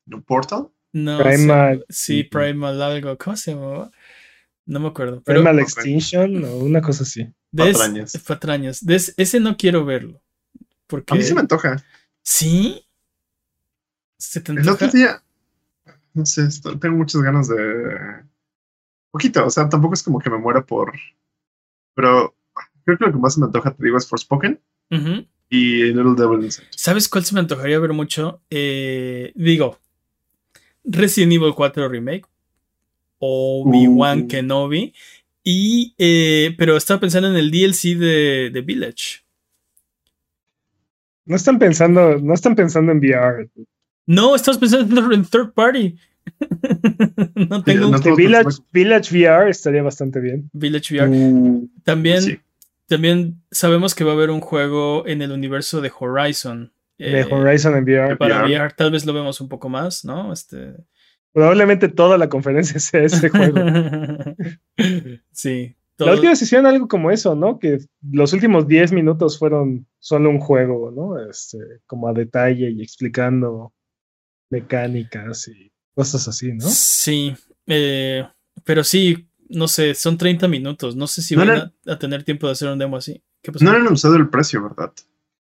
¿No 0.05 0.21
Portal? 0.23 0.69
No, 0.93 1.19
Primal- 1.19 1.85
se- 1.89 2.13
sí, 2.13 2.23
Primal 2.23 2.81
algo. 2.81 3.17
¿Cómo 3.17 3.35
se 3.35 3.53
llamaba? 3.53 3.91
No 4.65 4.79
me 4.79 4.87
acuerdo. 4.87 5.21
Pero 5.25 5.39
Primal. 5.41 5.59
Extinction 5.59 6.43
o 6.45 6.57
una 6.57 6.81
cosa 6.81 7.03
así. 7.03 7.27
de 7.51 7.69
es- 7.69 7.77
Patrañas. 7.77 8.17
patrañas. 8.25 8.85
De 8.85 8.95
es- 8.95 9.13
ese 9.17 9.39
no 9.39 9.57
quiero 9.57 9.83
verlo. 9.85 10.21
Porque. 10.87 11.13
A 11.13 11.17
mí 11.17 11.23
se 11.23 11.33
me 11.33 11.41
antoja. 11.41 11.83
¿Sí? 12.23 12.85
¿Se 14.19 14.41
te 14.41 14.51
El 14.51 14.67
otro 14.69 14.87
día. 14.89 15.23
No 16.13 16.25
sé, 16.25 16.47
tengo 16.79 16.97
muchas 16.97 17.21
ganas 17.21 17.47
de. 17.47 17.55
Poquito, 19.11 19.45
o 19.45 19.49
sea, 19.49 19.67
tampoco 19.69 19.93
es 19.95 20.03
como 20.03 20.19
que 20.19 20.29
me 20.29 20.37
muera 20.37 20.63
por. 20.63 20.93
Pero 21.95 22.35
creo 22.85 22.97
que 22.97 23.05
lo 23.05 23.11
que 23.13 23.17
más 23.17 23.33
se 23.33 23.39
me 23.39 23.45
antoja, 23.47 23.71
te 23.73 23.83
digo, 23.83 23.97
es 23.97 24.07
Forspoken 24.07 24.59
Ujú. 24.91 25.25
y 25.49 25.83
Little 25.85 26.15
Devil 26.17 26.43
Inside. 26.43 26.67
¿Sabes 26.71 27.07
cuál 27.07 27.25
se 27.25 27.33
me 27.33 27.39
antojaría 27.39 27.79
ver 27.79 27.93
mucho? 27.93 28.41
Eh, 28.49 29.31
digo, 29.35 29.79
Resident 30.83 31.33
Evil 31.33 31.53
4 31.55 31.87
Remake. 31.89 32.25
Obi-Wan 33.19 34.21
Uh. 34.23 34.27
Kenobi. 34.27 34.93
Y, 35.43 35.95
eh, 35.97 36.53
pero 36.57 36.77
estaba 36.77 36.99
pensando 36.99 37.29
en 37.29 37.35
el 37.35 37.49
DLC 37.51 37.97
de, 37.97 38.49
de 38.53 38.61
Village. 38.61 39.23
No 41.25 41.35
están 41.35 41.57
pensando, 41.59 42.17
no 42.19 42.33
están 42.33 42.55
pensando 42.55 42.91
en 42.91 42.99
VR. 42.99 43.49
No, 44.09 44.33
estamos 44.33 44.57
pensando 44.57 45.13
en 45.13 45.23
third 45.23 45.53
party. 45.53 45.95
no 47.47 47.63
tengo 47.63 47.85
un 47.85 47.91
no 47.91 48.01
todos 48.01 48.17
Village, 48.17 48.57
Village 48.73 49.15
VR 49.15 49.51
estaría 49.51 49.83
bastante 49.83 50.19
bien. 50.19 50.49
Village 50.51 50.95
VR. 50.95 51.09
Uh, 51.11 51.69
También, 51.83 52.23
sí. 52.23 52.39
también 52.87 53.39
sabemos 53.51 53.93
que 53.93 54.03
va 54.03 54.13
a 54.13 54.15
haber 54.15 54.31
un 54.31 54.41
juego 54.41 55.05
en 55.05 55.21
el 55.21 55.31
universo 55.31 55.79
de 55.79 55.91
Horizon. 55.99 56.73
De 56.97 57.19
eh, 57.19 57.27
Horizon 57.29 57.75
en 57.75 57.83
VR. 57.83 58.17
Para 58.17 58.45
VR. 58.45 58.55
VR. 58.55 58.73
Tal 58.75 58.89
vez 58.89 59.05
lo 59.05 59.13
vemos 59.13 59.41
un 59.41 59.47
poco 59.47 59.69
más, 59.69 60.03
¿no? 60.03 60.33
Este. 60.33 60.73
Probablemente 61.31 61.87
toda 61.87 62.17
la 62.17 62.29
conferencia 62.29 62.79
sea 62.79 63.03
ese 63.03 63.29
juego. 63.29 63.59
sí. 65.31 65.75
La 65.99 66.13
última 66.13 66.31
hicieron 66.31 66.65
algo 66.65 66.87
como 66.87 67.11
eso, 67.11 67.35
¿no? 67.35 67.59
Que 67.59 67.77
los 68.11 68.33
últimos 68.33 68.67
10 68.67 68.91
minutos 68.91 69.37
fueron 69.37 69.85
solo 69.99 70.31
un 70.31 70.39
juego, 70.39 70.89
¿no? 70.89 71.19
Este, 71.29 71.59
como 71.85 72.07
a 72.07 72.13
detalle 72.13 72.71
y 72.71 72.81
explicando 72.81 73.71
mecánicas 74.49 75.47
y 75.47 75.71
cosas 75.93 76.27
así, 76.27 76.53
¿no? 76.53 76.65
Sí. 76.67 77.35
eh, 77.67 78.27
pero 78.63 78.83
sí, 78.83 79.27
no 79.49 79.67
sé, 79.67 79.93
son 79.95 80.17
30 80.17 80.47
minutos. 80.47 80.95
No 80.95 81.07
sé 81.07 81.21
si 81.21 81.35
No 81.35 81.45
van 81.45 81.55
le- 81.55 81.91
a, 81.91 81.93
a 81.93 81.99
tener 81.99 82.23
tiempo 82.23 82.47
de 82.47 82.53
hacer 82.53 82.69
un 82.69 82.79
demo 82.79 82.97
así. 82.97 83.23
¿Qué 83.41 83.51
pasó? 83.51 83.63
No 83.65 83.71
han 83.71 83.87
usado 83.87 84.15
el 84.15 84.29
precio, 84.29 84.61
¿verdad? 84.63 84.91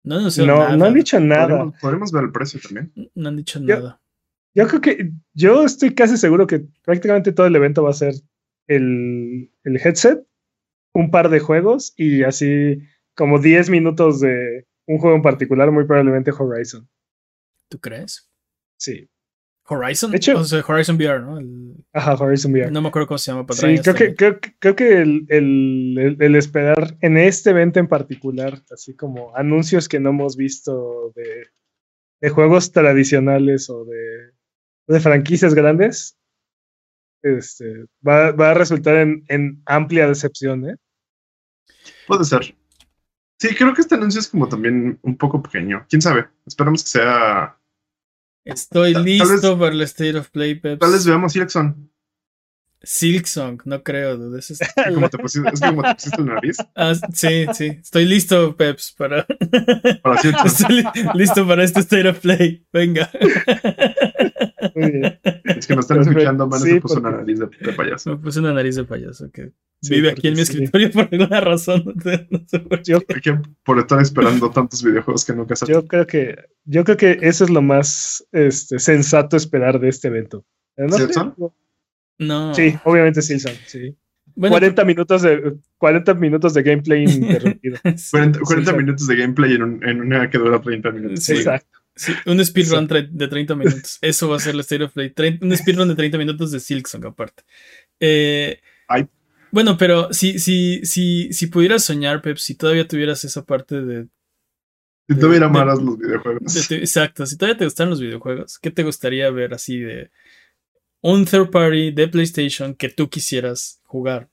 No 0.03 0.15
han 0.15 0.21
anunciado 0.21 0.47
No, 0.47 0.57
nada. 0.59 0.77
no 0.77 0.85
han 0.85 0.93
dicho 0.93 1.19
nada. 1.19 1.47
Podremos, 1.47 1.75
podremos 1.81 2.11
ver 2.11 2.23
el 2.25 2.31
precio 2.31 2.59
también. 2.61 2.91
No 3.15 3.29
han 3.29 3.35
dicho 3.37 3.59
Yo- 3.59 3.65
nada. 3.79 4.01
Yo 4.55 4.67
creo 4.67 4.81
que, 4.81 5.11
yo 5.33 5.63
estoy 5.65 5.93
casi 5.93 6.17
seguro 6.17 6.47
que 6.47 6.65
prácticamente 6.83 7.31
todo 7.31 7.45
el 7.45 7.55
evento 7.55 7.83
va 7.83 7.91
a 7.91 7.93
ser 7.93 8.15
el, 8.67 9.51
el 9.63 9.77
headset, 9.77 10.25
un 10.93 11.11
par 11.11 11.29
de 11.29 11.39
juegos 11.39 11.93
y 11.95 12.23
así 12.23 12.81
como 13.15 13.37
10 13.39 13.69
minutos 13.69 14.19
de 14.19 14.65
un 14.87 14.97
juego 14.97 15.15
en 15.15 15.21
particular, 15.21 15.71
muy 15.71 15.85
probablemente 15.85 16.31
Horizon. 16.31 16.89
¿Tú 17.69 17.79
crees? 17.79 18.27
Sí. 18.77 19.07
Horizon. 19.69 20.11
De 20.11 20.17
hecho- 20.17 20.37
o 20.39 20.43
sea, 20.45 20.63
Horizon 20.65 20.95
VR, 20.95 21.21
¿no? 21.21 21.37
El- 21.39 21.75
Ajá, 21.93 22.13
Horizon 22.15 22.53
VR. 22.53 22.71
no 22.71 22.81
me 22.81 22.87
acuerdo 22.87 23.07
cómo 23.07 23.17
se 23.17 23.31
llama. 23.31 23.41
Sí, 23.41 23.47
patrañas 23.47 23.81
creo 23.81 23.95
que, 23.95 24.15
creo, 24.15 24.39
que- 24.39 24.55
creo 24.59 24.75
que 24.75 25.01
el, 25.01 25.25
el- 25.29 25.97
el- 25.97 26.17
el 26.21 26.35
esperar 26.35 26.97
en 27.01 27.17
este 27.17 27.49
evento 27.49 27.79
en 27.79 27.87
particular, 27.87 28.61
así 28.71 28.95
como 28.95 29.35
anuncios 29.35 29.89
que 29.89 29.99
no 29.99 30.09
hemos 30.11 30.37
visto 30.37 31.11
de, 31.15 31.47
de 32.21 32.29
juegos 32.29 32.71
tradicionales 32.71 33.69
o 33.69 33.83
de, 33.83 34.31
de 34.87 34.99
franquicias 35.01 35.53
grandes, 35.53 36.17
este, 37.23 37.85
va, 38.07 38.31
va 38.31 38.51
a 38.51 38.53
resultar 38.53 38.95
en, 38.95 39.25
en 39.27 39.61
amplia 39.65 40.07
decepción, 40.07 40.69
¿eh? 40.69 40.75
Puede 42.07 42.23
ser. 42.23 42.55
Sí, 43.39 43.53
creo 43.55 43.73
que 43.73 43.81
este 43.81 43.95
anuncio 43.95 44.19
es 44.21 44.29
como 44.29 44.47
también 44.47 44.97
un 45.01 45.17
poco 45.17 45.41
pequeño. 45.43 45.85
¿Quién 45.89 46.01
sabe? 46.01 46.27
Esperamos 46.45 46.83
que 46.83 46.89
sea... 46.89 47.56
Estoy 48.47 48.93
listo 48.93 49.59
para 49.59 49.71
el 49.73 49.81
State 49.81 50.17
of 50.17 50.29
Play, 50.29 50.55
Peps. 50.55 50.79
Tal 50.79 50.91
vez 50.91 51.05
veamos 51.05 51.33
Silkson. 51.33 51.89
Silksong, 52.83 53.59
no 53.65 53.83
creo, 53.83 54.17
dude. 54.17 54.39
Es- 54.39 54.59
como 54.93 55.09
te 55.09 55.17
pusiste, 55.17 55.49
es 55.53 55.59
como 55.59 55.81
te 55.83 55.93
pusiste 55.95 56.21
la 56.23 56.33
nariz. 56.35 56.57
Ah, 56.75 56.93
sí, 57.13 57.45
sí. 57.53 57.65
Estoy 57.81 58.05
listo, 58.05 58.55
Peps, 58.55 58.93
para. 58.97 59.25
Para. 60.03 60.21
Estoy 60.45 60.75
li- 60.77 60.83
listo 61.15 61.47
para 61.47 61.63
este 61.63 61.79
State 61.81 62.07
of 62.07 62.19
Play. 62.19 62.65
Venga. 62.71 63.09
Muy 64.75 64.91
bien. 64.91 65.19
Es 65.45 65.67
que 65.67 65.75
nos 65.75 65.85
están 65.85 66.01
escuchando, 66.01 66.47
man, 66.47 66.59
Sí, 66.61 66.71
se 66.71 66.81
puso 66.81 66.99
una 66.99 67.09
porque- 67.11 67.33
nariz 67.33 67.39
de, 67.39 67.65
de 67.67 67.73
payaso. 67.73 68.09
Me 68.11 68.17
puse 68.17 68.39
una 68.39 68.53
nariz 68.53 68.75
de 68.75 68.83
payaso 68.83 69.29
que 69.31 69.51
Sí, 69.81 69.93
vive 69.95 70.09
aquí 70.11 70.27
en 70.27 70.33
mi 70.35 70.45
sí. 70.45 70.51
escritorio 70.53 70.91
por 70.91 71.07
alguna 71.11 71.39
razón. 71.41 71.83
No 72.29 72.39
sé- 72.47 72.59
por 72.59 72.81
qué. 72.81 72.93
Yo, 73.21 73.41
por 73.63 73.79
estar 73.79 74.01
esperando 74.01 74.49
tantos 74.51 74.83
videojuegos 74.83 75.23
que 75.25 75.33
nunca 75.33 75.55
salen. 75.55 75.75
yo 75.75 75.87
creo 75.87 76.07
que 76.07 76.35
yo 76.65 76.83
creo 76.83 76.97
que 76.97 77.17
eso 77.21 77.43
es 77.43 77.49
lo 77.49 77.61
más 77.61 78.25
este, 78.31 78.79
sensato 78.79 79.37
esperar 79.37 79.79
de 79.79 79.89
este 79.89 80.07
evento. 80.09 80.45
Eh, 80.77 80.85
no. 80.87 81.53
No. 82.19 82.53
Sí, 82.53 82.75
obviamente 82.83 83.21
Silson, 83.21 83.53
sí. 83.65 83.95
Bueno, 84.35 84.53
40 84.53 84.83
minutos 84.85 85.21
de 85.23 85.55
40 85.77 86.13
minutos 86.15 86.53
de 86.53 86.61
gameplay 86.63 87.03
ininterrumpido. 87.07 87.77
sí, 87.95 88.11
40, 88.11 88.39
40 88.39 88.45
Silson. 88.71 88.77
minutos 88.77 89.07
de 89.07 89.15
gameplay 89.15 89.53
en, 89.55 89.63
un- 89.63 89.83
en 89.87 90.01
una 90.01 90.29
que 90.29 90.37
dura 90.37 90.61
30 90.61 90.91
minutos. 90.91 91.23
Sí. 91.23 91.33
Exacto. 91.33 91.79
sí, 91.95 92.13
un 92.25 92.43
speedrun 92.45 92.87
de 92.87 93.27
30 93.27 93.55
minutos. 93.55 93.97
Eso 94.01 94.29
va 94.29 94.37
a 94.37 94.39
ser 94.39 94.53
el 94.55 94.59
State 94.61 94.83
of 94.83 94.93
Play. 94.93 95.13
Un 95.41 95.55
speedrun 95.57 95.87
de 95.87 95.95
30 95.95 96.17
minutos 96.17 96.51
de 96.51 96.59
Silksong, 96.59 97.05
aparte. 97.05 97.43
Eh, 97.99 98.59
Ay. 98.87 99.07
Bueno, 99.51 99.77
pero 99.77 100.11
si, 100.13 100.37
si, 100.39 100.81
si, 100.83 101.31
si 101.33 101.47
pudieras 101.47 101.83
soñar, 101.83 102.21
Pep, 102.21 102.37
si 102.37 102.53
todavía 102.55 102.87
tuvieras 102.87 103.23
esa 103.23 103.45
parte 103.45 103.81
de, 103.81 104.07
Si 105.09 105.15
de- 105.15 105.39
malas 105.49 105.81
los 105.81 105.97
videojuegos. 105.97 106.67
de 106.69 106.75
exacto, 106.77 107.25
si 107.25 107.37
todavía 107.37 107.57
te 107.57 107.63
gustan 107.65 107.89
los 107.89 108.01
videojuegos, 108.01 108.59
¿qué 108.59 108.69
te 108.71 108.83
gustaría 108.83 109.31
ver 109.31 109.53
así 109.53 109.79
de 109.79 110.11
un 111.01 111.25
third 111.25 111.49
party 111.51 111.91
de 111.91 112.07
PlayStation 112.07 112.73
que 112.75 112.89
tú 112.89 113.09
quisieras 113.09 113.79
jugar? 113.83 114.29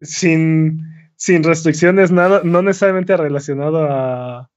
Sin, 0.00 0.82
sin 1.16 1.42
restricciones, 1.44 2.10
nada, 2.10 2.42
no 2.44 2.62
necesariamente 2.62 3.16
relacionado 3.16 3.84
a, 3.90 4.50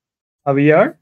a 0.43 0.51
VR. 0.53 0.95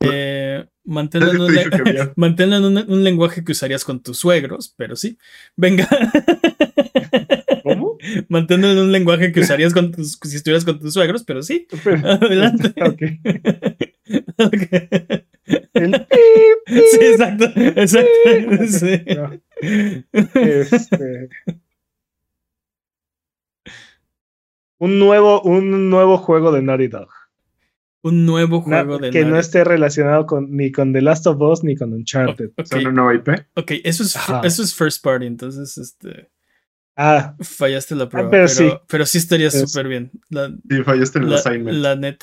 Eh, 0.00 0.66
manténlo 0.84 1.30
en, 1.32 1.40
un, 1.40 2.12
manténlo 2.16 2.56
en 2.56 2.64
un- 2.64 2.90
un 2.92 3.04
lenguaje 3.04 3.44
que 3.44 3.52
usarías 3.52 3.84
con 3.84 4.02
tus 4.02 4.18
suegros, 4.18 4.74
pero 4.76 4.96
sí. 4.96 5.16
Venga. 5.56 5.88
¿Cómo? 7.62 7.96
Manténlo 8.28 8.70
en 8.70 8.78
un 8.78 8.92
lenguaje 8.92 9.32
que 9.32 9.40
usarías 9.40 9.72
con 9.72 9.90
tus, 9.92 10.18
si 10.22 10.36
estuvieras 10.36 10.64
con 10.64 10.78
tus 10.80 10.92
suegros, 10.92 11.24
pero 11.24 11.42
sí. 11.42 11.66
Adelante. 12.04 12.74
Ok. 12.82 13.02
Ok. 14.38 15.24
El- 15.74 16.06
Sí, 16.66 16.98
exacto. 17.02 17.44
Exacto. 17.56 18.08
Sí. 18.68 19.00
No, 19.14 20.10
este, 20.34 21.28
un 24.78 24.98
nuevo, 24.98 25.42
un 25.42 25.90
nuevo 25.90 26.18
juego 26.18 26.52
de 26.52 26.62
Naughty 26.62 26.88
Dog. 26.88 27.08
Un 28.02 28.26
nuevo 28.26 28.62
Na- 28.66 28.84
juego 28.84 28.98
de 28.98 29.10
que 29.10 29.24
no 29.24 29.38
esté 29.38 29.64
relacionado 29.64 30.26
con, 30.26 30.50
ni 30.54 30.70
con 30.70 30.92
The 30.92 31.00
Last 31.00 31.26
of 31.26 31.40
Us 31.40 31.64
ni 31.64 31.74
con 31.76 31.92
Uncharted. 31.94 32.50
Ok, 32.56 32.66
Son 32.66 32.80
una 32.80 32.92
nueva 32.92 33.14
IP. 33.14 33.28
ok, 33.54 33.72
eso 33.82 34.02
es, 34.02 34.14
Ajá. 34.16 34.42
eso 34.44 34.62
es 34.62 34.74
first 34.74 35.02
party, 35.02 35.26
entonces 35.26 35.78
este. 35.78 36.30
Ah, 36.96 37.34
Fallaste 37.40 37.94
la 37.96 38.08
prueba. 38.08 38.30
pero 38.30 38.44
pero, 38.46 38.48
sí. 38.48 38.70
pero 38.88 39.06
sí 39.06 39.18
estaría 39.18 39.50
súper 39.50 39.88
bien. 39.88 40.10
La, 40.28 40.48
Sí, 40.48 40.82
fallaste 40.84 41.18
en 41.18 41.24
el 41.24 41.30
la, 41.30 41.36
assignment. 41.36 41.78
la 41.78 41.96
net. 41.96 42.18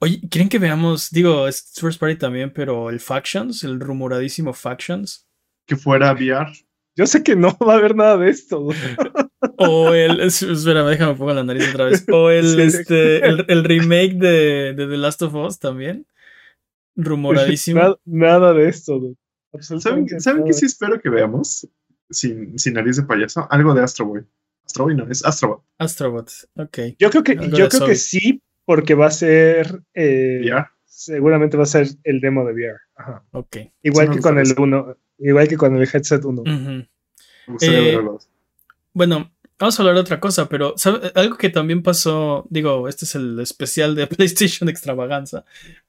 Oye, 0.00 0.20
¿quieren 0.30 0.48
que 0.48 0.58
veamos? 0.58 1.10
Digo, 1.10 1.48
es 1.48 1.72
First 1.74 1.98
Party 2.00 2.16
también, 2.16 2.52
pero 2.52 2.88
el 2.90 3.00
Factions, 3.00 3.64
el 3.64 3.80
rumoradísimo 3.80 4.52
Factions. 4.52 5.26
Que 5.66 5.76
fuera 5.76 6.12
VR. 6.12 6.50
yo 6.96 7.06
sé 7.06 7.22
que 7.22 7.34
no 7.36 7.56
va 7.58 7.74
a 7.74 7.76
haber 7.78 7.94
nada 7.96 8.16
de 8.16 8.30
esto. 8.30 8.68
O 9.60 9.92
el. 9.94 10.20
es- 10.20 10.42
Espera, 10.42 10.84
déjame 10.84 11.14
pongo 11.14 11.32
la 11.34 11.42
nariz 11.44 11.68
otra 11.70 11.86
vez. 11.86 12.04
O 12.12 12.30
el, 12.30 12.44
Sí. 12.56 12.60
este, 12.78 13.26
el, 13.26 13.44
el 13.48 13.64
remake 13.64 14.14
de, 14.14 14.74
de 14.74 14.86
The 14.86 14.96
Last 14.96 15.22
of 15.22 15.34
Us 15.34 15.58
también. 15.58 16.06
Rumoradísimo. 16.96 17.80
Nada, 17.80 17.96
nada 18.04 18.52
de 18.52 18.68
esto. 18.68 18.98
dude. 18.98 19.14
¿Saben, 19.14 19.54
Absolutamente 19.54 20.20
¿saben 20.20 20.44
qué 20.44 20.52
sí 20.52 20.66
espero 20.66 21.00
que 21.00 21.08
veamos? 21.08 21.66
Sin, 22.10 22.58
sin 22.58 22.74
nariz 22.74 22.96
de 22.96 23.02
payaso. 23.04 23.46
Algo 23.50 23.74
de 23.74 23.82
Astro 23.82 24.06
Boy. 24.06 24.22
Astro 24.66 24.84
Boy 24.84 24.94
no, 24.96 25.08
es 25.10 25.24
Astrobot. 25.24 25.62
Astrobot. 25.78 26.30
Ok. 26.56 26.78
Yo 26.98 27.10
creo 27.10 27.22
que, 27.22 27.34
yo 27.52 27.68
creo 27.68 27.86
que 27.86 27.94
sí, 27.96 28.42
porque 28.68 28.92
va 28.92 29.06
a 29.06 29.10
ser. 29.10 29.80
eh, 29.94 30.42
seguramente 30.84 31.56
va 31.56 31.62
a 31.62 31.66
ser 31.66 31.86
el 32.04 32.20
demo 32.20 32.44
de 32.44 32.52
VR. 32.52 32.76
Ajá. 32.96 33.24
Ok. 33.30 33.56
Igual 33.82 34.08
Sí, 34.08 34.16
que 34.16 34.20
con 34.20 34.38
el 34.38 34.54
1. 34.54 34.96
Igual 35.20 35.48
que 35.48 35.56
con 35.56 35.74
el 35.74 35.88
headset 35.90 36.22
1. 36.22 36.42
Ujú. 36.42 36.50
Me 36.50 36.86
gustaría 37.46 37.94
Eh. 37.94 38.00
Bueno, 38.92 39.32
vamos 39.58 39.78
a 39.78 39.82
hablar 39.82 39.94
de 39.94 40.02
otra 40.02 40.20
cosa, 40.20 40.50
pero 40.50 40.74
¿sabe? 40.76 41.10
algo 41.14 41.38
que 41.38 41.48
también 41.48 41.82
pasó, 41.82 42.46
digo, 42.50 42.88
este 42.88 43.06
es 43.06 43.14
el 43.14 43.40
especial 43.40 43.94
de 43.94 44.06
PlayStation 44.06 44.68
Extravaganza, 44.68 45.46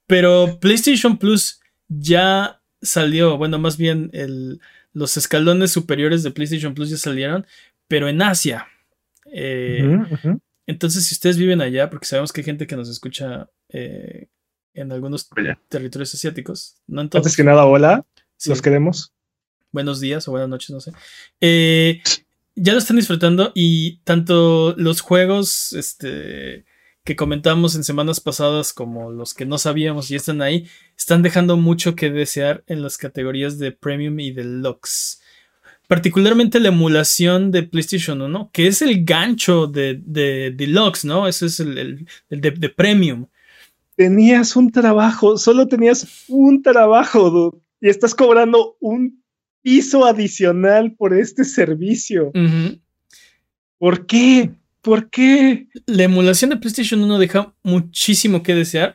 pero 0.07 0.57
PlayStation 0.61 1.17
Plus 1.17 1.59
ya 1.89 2.61
salió, 2.81 3.37
bueno, 3.37 3.59
más 3.59 3.75
bien 3.75 4.09
el, 4.13 4.61
los 4.93 5.17
escalones 5.17 5.71
superiores 5.73 6.23
de 6.23 6.31
PlayStation 6.31 6.73
Plus 6.73 6.91
ya 6.91 6.97
salieron, 6.97 7.45
pero 7.89 8.07
en 8.07 8.21
Asia. 8.21 8.67
Eh, 9.25 9.97
ujú. 10.11 10.39
Entonces, 10.69 11.03
si 11.07 11.15
ustedes 11.15 11.37
viven 11.37 11.61
allá, 11.61 11.89
porque 11.89 12.05
sabemos 12.05 12.31
que 12.31 12.41
hay 12.41 12.45
gente 12.45 12.67
que 12.67 12.75
nos 12.75 12.89
escucha 12.89 13.49
eh, 13.69 14.27
en 14.75 14.91
algunos 14.91 15.27
territorios 15.67 16.13
asiáticos, 16.13 16.75
no 16.85 17.01
en 17.01 17.09
todos. 17.09 17.25
Antes 17.25 17.35
que 17.35 17.43
nada, 17.43 17.65
hola. 17.65 18.05
Sí 18.37 18.51
Los 18.51 18.61
queremos. 18.61 19.11
buenos 19.71 19.99
días 19.99 20.27
o 20.27 20.31
buenas 20.31 20.47
noches, 20.47 20.69
no 20.69 20.79
sé. 20.79 20.91
Eh, 21.41 22.03
ya 22.53 22.73
lo 22.73 22.77
están 22.77 22.97
disfrutando 22.97 23.51
y 23.55 23.97
tanto 24.03 24.75
los 24.77 25.01
juegos 25.01 25.73
este, 25.73 26.65
que 27.03 27.15
comentamos 27.15 27.73
en 27.73 27.83
semanas 27.83 28.19
pasadas 28.19 28.71
como 28.71 29.11
los 29.11 29.33
que 29.33 29.47
no 29.47 29.57
sabíamos 29.57 30.11
y 30.11 30.15
están 30.17 30.43
ahí, 30.43 30.67
están 30.95 31.23
dejando 31.23 31.57
mucho 31.57 31.95
que 31.95 32.11
desear 32.11 32.63
en 32.67 32.83
las 32.83 32.99
categorías 32.99 33.57
de 33.57 33.71
Premium 33.71 34.19
y 34.19 34.33
Deluxe. 34.33 35.19
Particularmente 35.89 36.59
la 36.59 36.67
emulación 36.67 37.49
de 37.49 37.63
PlayStation 37.63 38.21
1, 38.21 38.51
que 38.53 38.67
es 38.67 38.83
el 38.83 39.03
gancho 39.03 39.65
de, 39.65 39.99
de 40.05 40.51
Deluxe, 40.55 41.03
¿no? 41.05 41.27
Ese 41.27 41.47
es 41.47 41.59
el, 41.59 41.77
el- 41.79 42.07
el 42.29 42.41
de, 42.41 42.51
de 42.51 42.69
Premium. 42.69 43.25
Tenías 43.95 44.55
un 44.55 44.71
trabajo, 44.71 45.35
solo 45.39 45.67
tenías 45.67 46.05
un 46.27 46.61
trabajo, 46.61 47.31
dude, 47.31 47.57
y 47.81 47.89
estás 47.89 48.13
cobrando 48.13 48.77
un 48.79 49.23
piso 49.63 50.05
adicional 50.05 50.93
por 50.93 51.17
este 51.17 51.43
servicio. 51.43 52.31
¿Por 53.79 54.05
qué? 54.05 54.51
¿Por 54.83 55.09
qué? 55.09 55.67
la 55.87 56.03
emulación 56.03 56.51
de 56.51 56.57
PlayStation 56.57 57.01
1 57.01 57.17
deja 57.17 57.51
muchísimo 57.63 58.43
que 58.43 58.53
desear. 58.53 58.93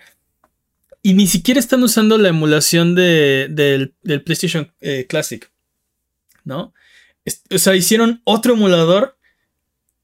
Y 1.02 1.14
ni 1.14 1.26
siquiera 1.26 1.58
están 1.58 1.82
usando 1.82 2.16
la 2.18 2.28
emulación 2.28 2.94
de- 2.94 3.48
del, 3.50 3.94
del 4.04 4.22
PlayStation 4.22 4.70
eh, 4.80 5.06
Classic. 5.08 5.50
¿No? 6.44 6.72
O 7.50 7.58
sea, 7.58 7.74
hicieron 7.74 8.20
otro 8.24 8.54
emulador 8.54 9.16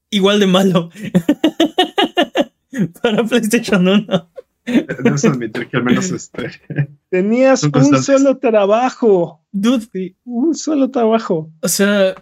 igual 0.09 0.39
de 0.39 0.47
malo. 0.47 0.89
Para 3.01 3.23
PlayStation 3.23 3.87
1. 3.87 4.31
Debes 4.65 5.25
admitir 5.25 5.67
que 5.67 5.77
al 5.77 5.83
menos 5.83 6.11
este. 6.11 6.61
Tenías 7.09 7.63
un 7.63 7.71
constantes. 7.71 8.05
solo 8.05 8.37
trabajo. 8.37 9.43
Dude, 9.51 10.15
un 10.23 10.55
solo 10.55 10.91
trabajo. 10.91 11.51
o 11.61 11.67
sea, 11.67 12.15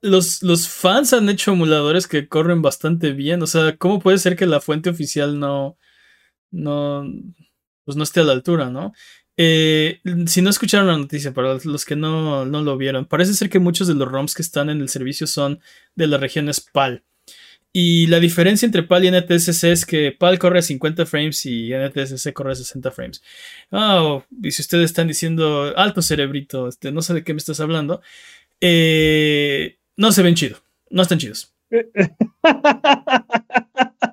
los, 0.00 0.42
los 0.42 0.68
fans 0.68 1.12
han 1.12 1.28
hecho 1.28 1.52
emuladores 1.52 2.06
que 2.06 2.28
corren 2.28 2.62
bastante 2.62 3.12
bien. 3.12 3.42
O 3.42 3.46
sea, 3.46 3.76
¿cómo 3.76 4.00
puede 4.00 4.18
ser 4.18 4.36
que 4.36 4.46
la 4.46 4.60
fuente 4.60 4.90
oficial 4.90 5.38
no, 5.38 5.76
no, 6.50 7.04
pues 7.84 7.96
no 7.96 8.02
esté 8.02 8.20
a 8.20 8.24
la 8.24 8.32
altura, 8.32 8.70
¿no? 8.70 8.92
Eh, 9.36 10.00
si 10.26 10.42
no 10.42 10.50
escucharon 10.50 10.86
la 10.86 10.98
noticia, 10.98 11.32
para 11.32 11.58
los 11.64 11.84
que 11.84 11.96
no, 11.96 12.44
no 12.44 12.62
lo 12.62 12.76
vieron, 12.76 13.06
parece 13.06 13.34
ser 13.34 13.48
que 13.48 13.58
muchos 13.58 13.88
de 13.88 13.94
los 13.94 14.10
ROMs 14.10 14.34
que 14.34 14.42
están 14.42 14.70
en 14.70 14.80
el 14.80 14.88
servicio 14.88 15.26
son 15.26 15.60
de 15.94 16.06
las 16.06 16.20
regiones 16.20 16.60
PAL. 16.60 17.02
Y 17.74 18.06
la 18.08 18.20
diferencia 18.20 18.66
entre 18.66 18.82
PAL 18.82 19.06
y 19.06 19.10
NTSC 19.10 19.64
es 19.64 19.86
que 19.86 20.12
PAL 20.12 20.38
corre 20.38 20.58
a 20.58 20.62
50 20.62 21.06
frames 21.06 21.46
y 21.46 21.72
NTSC 21.72 22.32
corre 22.34 22.52
a 22.52 22.54
60 22.54 22.90
frames. 22.90 23.22
Ah, 23.70 24.22
y 24.42 24.50
si 24.50 24.60
ustedes 24.60 24.86
están 24.86 25.08
diciendo, 25.08 25.72
alto 25.76 26.02
cerebrito, 26.02 26.68
este, 26.68 26.92
no 26.92 27.00
sé 27.00 27.14
de 27.14 27.24
qué 27.24 27.32
me 27.32 27.38
estás 27.38 27.60
hablando, 27.60 28.02
eh, 28.60 29.78
no 29.96 30.12
se 30.12 30.22
ven 30.22 30.34
chido, 30.34 30.58
no 30.90 31.02
están 31.02 31.18
chidos. 31.18 31.54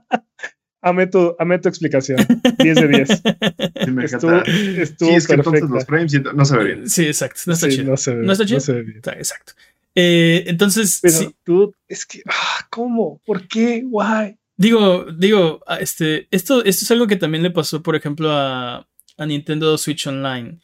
amé, 0.82 1.08
tu, 1.08 1.36
amé 1.40 1.60
tu 1.60 1.70
explicación. 1.70 2.18
10 2.60 2.76
de 2.76 2.88
10. 2.88 3.10
Sí, 3.86 3.92
me 3.92 4.06
Estuvo, 4.06 4.44
Sí, 4.46 5.10
es 5.16 5.28
que 5.28 5.34
entonces 5.34 5.70
los 5.70 5.86
frames 5.86 6.14
y- 6.14 6.20
no 6.20 6.46
se 6.46 6.58
ve 6.58 6.64
bien. 6.66 6.90
Sí, 6.90 7.06
exacto, 7.06 7.40
no 7.48 7.54
está 7.54 7.70
Sí, 7.70 7.78
chido. 7.78 7.92
no 7.92 7.98
se 7.98 8.16
ve, 8.16 8.26
¿No 8.26 8.32
está 8.34 8.46
chido? 8.46 8.60
se 8.60 8.74
ve 8.74 8.82
bien. 8.84 8.98
Está- 8.98 9.14
Exacto. 9.14 9.54
Eh, 9.96 10.44
entonces, 10.48 11.00
Pero 11.02 11.14
sí, 11.18 11.36
tú, 11.44 11.74
es 11.88 12.06
que, 12.06 12.22
ah, 12.28 12.68
¿cómo? 12.70 13.22
¿Por 13.26 13.48
qué? 13.48 13.84
Why? 13.90 14.38
Digo, 14.58 15.06
digo, 15.18 15.62
a- 15.66 15.78
este, 15.78 16.28
esto, 16.32 16.64
esto 16.64 16.84
es 16.86 16.92
algo 16.92 17.08
que 17.08 17.16
también 17.16 17.44
le 17.44 17.52
pasó, 17.52 17.82
por 17.82 17.96
ejemplo, 17.96 18.32
a, 18.32 18.88
a 19.18 19.26
Nintendo 19.26 19.78
Switch 19.78 20.06
Online. 20.08 20.60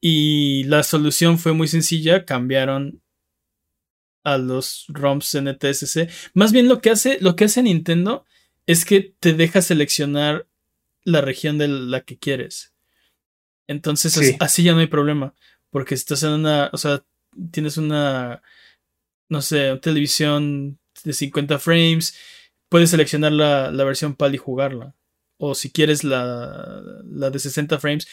Y 0.00 0.64
la 0.64 0.82
solución 0.82 1.38
fue 1.38 1.52
muy 1.52 1.68
sencilla, 1.68 2.24
cambiaron 2.24 3.00
a 4.24 4.38
los 4.38 4.86
ROMs 4.88 5.34
NTSC. 5.40 6.08
Más 6.34 6.52
bien 6.52 6.68
lo 6.68 6.80
que 6.80 6.90
hace, 6.90 7.18
lo 7.20 7.36
que 7.36 7.44
hace 7.44 7.62
Nintendo 7.62 8.24
es 8.66 8.84
que 8.84 9.14
te 9.20 9.32
deja 9.32 9.62
seleccionar 9.62 10.46
la 11.04 11.20
región 11.20 11.56
de 11.58 11.68
la 11.68 12.00
que 12.02 12.18
quieres. 12.18 12.72
Entonces 13.68 14.12
Sí. 14.12 14.30
as- 14.30 14.36
así 14.40 14.62
ya 14.62 14.72
no 14.72 14.78
hay 14.80 14.86
problema. 14.86 15.34
Porque 15.70 15.94
estás 15.94 16.22
en 16.22 16.30
una, 16.30 16.70
o 16.72 16.76
sea, 16.78 17.04
tienes 17.50 17.76
una, 17.76 18.42
no 19.28 19.42
sé, 19.42 19.76
televisión 19.82 20.78
de 21.04 21.12
50 21.12 21.58
frames, 21.58 22.16
puedes 22.68 22.90
seleccionar 22.90 23.32
la, 23.32 23.70
la 23.70 23.84
versión 23.84 24.14
PAL 24.14 24.34
y 24.34 24.38
jugarla. 24.38 24.94
O 25.38 25.54
si 25.54 25.70
quieres 25.70 26.02
la, 26.04 26.82
la 27.04 27.30
de 27.30 27.38
60 27.38 27.78
frames. 27.78 28.06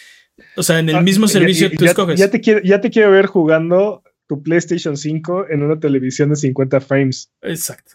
O 0.58 0.64
sea, 0.64 0.80
en 0.80 0.90
el 0.90 0.96
Ah, 0.98 1.02
mismo 1.02 1.28
ya- 1.28 1.34
servicio 1.34 1.70
ya- 1.70 1.78
tú 1.78 1.86
ya, 1.86 1.92
escoges. 1.92 2.20
Ya 2.20 2.30
te, 2.30 2.42
quiero, 2.42 2.62
ya 2.64 2.82
te 2.82 2.90
quiero 2.90 3.12
ver 3.12 3.28
jugando 3.28 4.04
tu 4.28 4.42
PlayStation 4.44 4.98
5 4.98 5.48
en 5.50 5.64
una 5.64 5.80
televisión 5.80 6.30
de 6.30 6.36
50 6.36 6.82
frames. 6.82 7.32
Exacto. 7.42 7.94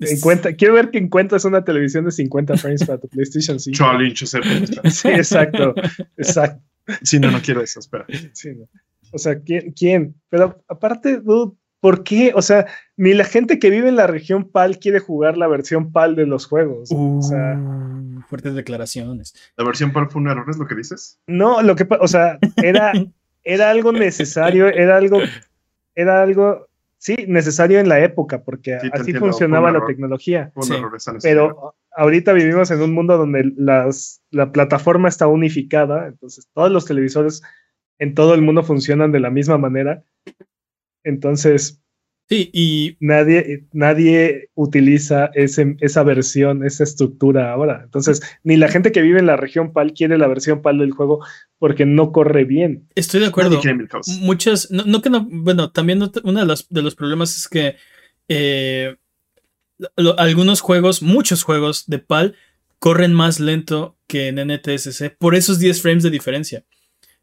Encuentra- 0.00 0.54
quiero 0.54 0.74
ver 0.74 0.90
que 0.90 0.98
encuentras 0.98 1.44
una 1.44 1.64
televisión 1.64 2.04
de 2.04 2.10
50 2.12 2.56
frames 2.56 2.84
para 2.84 2.98
tu 2.98 3.08
PlayStation 3.08 3.58
5. 3.60 3.76
Challenge, 3.76 4.24
ese, 4.24 4.38
espera. 4.40 4.90
Sí, 4.90 5.08
exacto. 5.08 5.74
Exacto. 6.16 6.62
Sí, 7.02 7.18
no, 7.18 7.30
no 7.30 7.40
quiero 7.40 7.62
eso, 7.62 7.80
espera. 7.80 8.06
Sí, 8.32 8.50
no. 8.56 8.68
O 9.12 9.18
sea, 9.18 9.38
¿quién, 9.40 9.72
¿quién? 9.72 10.14
Pero 10.28 10.62
aparte, 10.68 11.18
dude, 11.18 11.56
¿por 11.80 12.02
qué? 12.02 12.32
O 12.34 12.42
sea, 12.42 12.66
ni 12.96 13.14
la 13.14 13.24
gente 13.24 13.58
que 13.58 13.70
vive 13.70 13.88
en 13.88 13.96
la 13.96 14.06
región 14.08 14.50
PAL 14.50 14.78
quiere 14.78 14.98
jugar 14.98 15.36
la 15.38 15.46
versión 15.46 15.92
PAL 15.92 16.16
de 16.16 16.26
los 16.26 16.46
juegos. 16.46 16.90
o 16.92 17.22
sea, 17.22 17.56
Uh, 17.56 18.20
fuertes 18.28 18.54
declaraciones. 18.54 19.34
¿La 19.56 19.64
versión 19.64 19.92
PAL 19.92 20.10
fue 20.10 20.20
un 20.22 20.28
error, 20.28 20.44
es 20.50 20.58
lo 20.58 20.66
que 20.66 20.74
dices? 20.74 21.18
no, 21.26 21.62
lo 21.62 21.76
que, 21.76 21.86
o 22.00 22.08
sea, 22.08 22.38
era, 22.56 22.92
era 23.44 23.70
algo 23.70 23.92
necesario, 23.92 24.66
era 24.68 24.96
algo, 24.96 25.20
era 25.94 26.22
algo, 26.22 26.66
sí, 27.04 27.16
necesario 27.28 27.80
en 27.80 27.88
la 27.90 28.00
época, 28.02 28.42
porque 28.42 28.78
Sí, 28.80 28.88
así 28.92 29.00
entiendo, 29.10 29.20
funcionaba 29.20 29.66
un 29.68 29.72
la 29.74 29.78
error. 29.78 29.88
tecnología. 29.88 30.52
Sí. 30.62 30.72
Pero 31.22 31.74
ahorita 31.94 32.32
vivimos 32.32 32.70
en 32.70 32.80
un 32.80 32.94
mundo 32.94 33.18
donde 33.18 33.52
las, 33.56 34.22
la 34.30 34.50
plataforma 34.52 35.08
está 35.08 35.26
unificada, 35.26 36.06
entonces 36.06 36.48
todos 36.54 36.72
los 36.72 36.86
televisores 36.86 37.42
en 37.98 38.14
todo 38.14 38.32
el 38.34 38.40
mundo 38.40 38.62
funcionan 38.62 39.12
de 39.12 39.20
la 39.20 39.28
misma 39.28 39.58
manera. 39.58 40.02
Entonces, 41.04 41.83
Sí, 42.26 42.48
y 42.54 42.96
nadie, 43.00 43.66
nadie 43.72 44.48
utiliza 44.54 45.30
ese, 45.34 45.76
esa 45.80 46.02
versión, 46.04 46.64
esa 46.64 46.82
estructura 46.82 47.52
ahora. 47.52 47.82
Entonces, 47.84 48.22
ni 48.42 48.56
la 48.56 48.68
gente 48.68 48.92
que 48.92 49.02
vive 49.02 49.18
en 49.18 49.26
la 49.26 49.36
región 49.36 49.72
PAL 49.74 49.92
quiere 49.92 50.16
la 50.16 50.26
versión 50.26 50.62
PAL 50.62 50.78
del 50.78 50.92
juego 50.92 51.24
porque 51.58 51.84
no 51.84 52.12
corre 52.12 52.44
bien. 52.44 52.88
estoy 52.94 53.20
de 53.20 53.26
acuerdo. 53.26 53.60
Muchas, 54.20 54.70
no, 54.70 54.84
no 54.84 55.02
que 55.02 55.10
no, 55.10 55.26
bueno, 55.30 55.70
también 55.70 56.00
uno 56.24 56.40
de 56.40 56.46
los, 56.46 56.66
de 56.70 56.82
los 56.82 56.94
problemas 56.94 57.36
es 57.36 57.46
que 57.46 57.76
eh, 58.28 58.96
lo- 59.96 60.18
algunos 60.18 60.60
juegos, 60.62 61.02
muchos 61.02 61.42
juegos 61.42 61.84
de 61.86 61.98
PAL 61.98 62.36
corren 62.78 63.12
más 63.12 63.38
lento 63.38 63.98
que 64.06 64.28
en 64.28 64.38
NTSC 64.38 65.10
por 65.18 65.34
esos 65.34 65.58
10 65.58 65.82
frames 65.82 66.02
de 66.02 66.10
diferencia. 66.10 66.64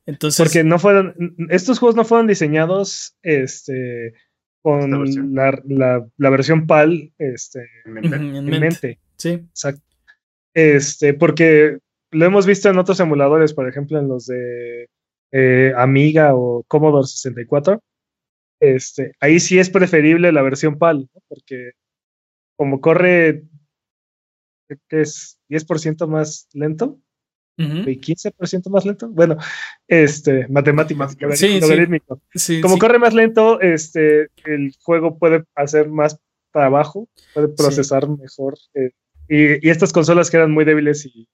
Entonces, 0.05 0.37
Porque 0.43 0.63
no 0.63 0.77
fueron, 0.79 1.15
estos 1.49 1.79
juegos 1.79 1.95
no 1.95 2.05
fueron 2.05 2.27
diseñados 2.27 3.15
este, 3.21 4.13
con 4.61 4.91
versión. 4.91 5.33
la, 5.35 5.59
la- 5.65 6.07
la 6.17 6.29
versión 6.29 6.67
PAL 6.67 7.13
este, 7.17 7.67
en 7.85 7.93
mente. 7.93 8.15
Ujú, 8.15 8.25
en 8.25 8.35
en 8.53 8.59
mente. 8.59 8.99
Sí. 9.17 9.29
Exacto. 9.29 9.81
Este, 10.53 11.13
porque 11.13 11.77
lo 12.11 12.25
hemos 12.25 12.45
visto 12.45 12.69
en 12.69 12.77
otros 12.77 12.99
emuladores, 12.99 13.53
por 13.53 13.67
ejemplo, 13.69 13.97
en 13.99 14.07
los 14.07 14.25
de 14.27 14.89
eh, 15.31 15.73
Amiga 15.77 16.35
o 16.35 16.63
Commodore 16.67 17.07
64. 17.07 17.81
Este, 18.59 19.13
ahí 19.19 19.39
sí 19.39 19.57
es 19.59 19.69
preferible 19.69 20.31
la 20.31 20.41
versión 20.43 20.77
PAL, 20.77 21.09
¿no? 21.13 21.21
porque 21.27 21.71
como 22.57 22.79
corre, 22.81 23.43
que 24.87 25.01
es 25.01 25.39
10% 25.49 26.07
más 26.07 26.47
lento 26.53 26.99
Ujú. 27.57 27.89
y 27.89 27.99
15% 27.99 28.69
más 28.69 28.85
lento. 28.85 29.09
Bueno, 29.09 29.37
este, 29.87 30.47
matemáticas. 30.47 31.15
Sí, 31.35 31.47
sí. 31.47 31.59
logarítmico. 31.59 32.21
Sí, 32.33 32.61
Como 32.61 32.77
corre 32.77 32.97
más 32.99 33.13
lento, 33.13 33.59
este, 33.61 34.29
el 34.45 34.73
juego 34.81 35.17
puede 35.17 35.43
hacer 35.55 35.89
más 35.89 36.17
trabajo, 36.51 37.07
puede 37.33 37.49
procesar 37.49 38.07
mejor. 38.09 38.57
eh, 38.73 38.91
y, 39.27 39.65
y 39.65 39.69
estas 39.69 39.93
consolas 39.93 40.29
que 40.29 40.37
eran 40.37 40.51
muy 40.51 40.65
débiles 40.65 41.05
y 41.05 41.27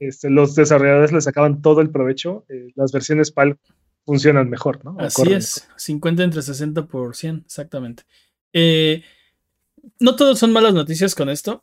este, 0.00 0.30
los 0.30 0.54
desarrolladores 0.56 1.12
les 1.12 1.24
sacaban 1.24 1.62
todo 1.62 1.80
el 1.80 1.90
provecho, 1.90 2.44
eh, 2.48 2.72
las 2.74 2.90
versiones 2.90 3.30
PAL 3.30 3.58
funcionan 4.04 4.50
mejor, 4.50 4.84
¿no? 4.84 4.96
O 4.96 5.00
Así 5.00 5.32
es, 5.32 5.68
50 5.76 6.24
entre 6.24 6.42
60 6.42 6.86
por 6.86 7.14
100, 7.14 7.42
exactamente. 7.46 8.02
Eh, 8.52 9.04
no 10.00 10.16
todos 10.16 10.38
son 10.40 10.52
malas 10.52 10.74
noticias 10.74 11.14
con 11.14 11.28
esto, 11.28 11.62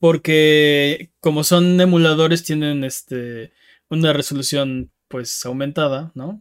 porque 0.00 1.10
como 1.20 1.44
son 1.44 1.80
emuladores 1.80 2.44
tienen 2.44 2.84
este 2.84 3.52
una 3.90 4.12
resolución 4.12 4.90
pues 5.08 5.44
aumentada, 5.46 6.12
¿no? 6.14 6.40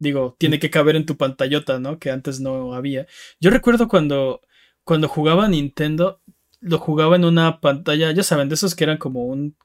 Digo, 0.00 0.36
tiene 0.38 0.58
que 0.60 0.70
caber 0.70 0.96
en 0.96 1.06
tu 1.06 1.16
pantallota, 1.16 1.80
¿no? 1.80 1.98
Que 1.98 2.10
antes 2.10 2.40
no 2.40 2.74
había. 2.74 3.06
Yo 3.40 3.50
recuerdo 3.50 3.88
cuando 3.88 4.40
cuando 4.84 5.08
jugaba 5.08 5.48
Nintendo, 5.48 6.22
lo 6.60 6.78
jugaba 6.78 7.16
en 7.16 7.24
una 7.24 7.60
pantalla, 7.60 8.10
ya 8.12 8.22
saben, 8.22 8.48
de 8.48 8.54
esos 8.56 8.74
que 8.74 8.84
eran 8.84 8.98
como 8.98 9.24
un 9.26 9.56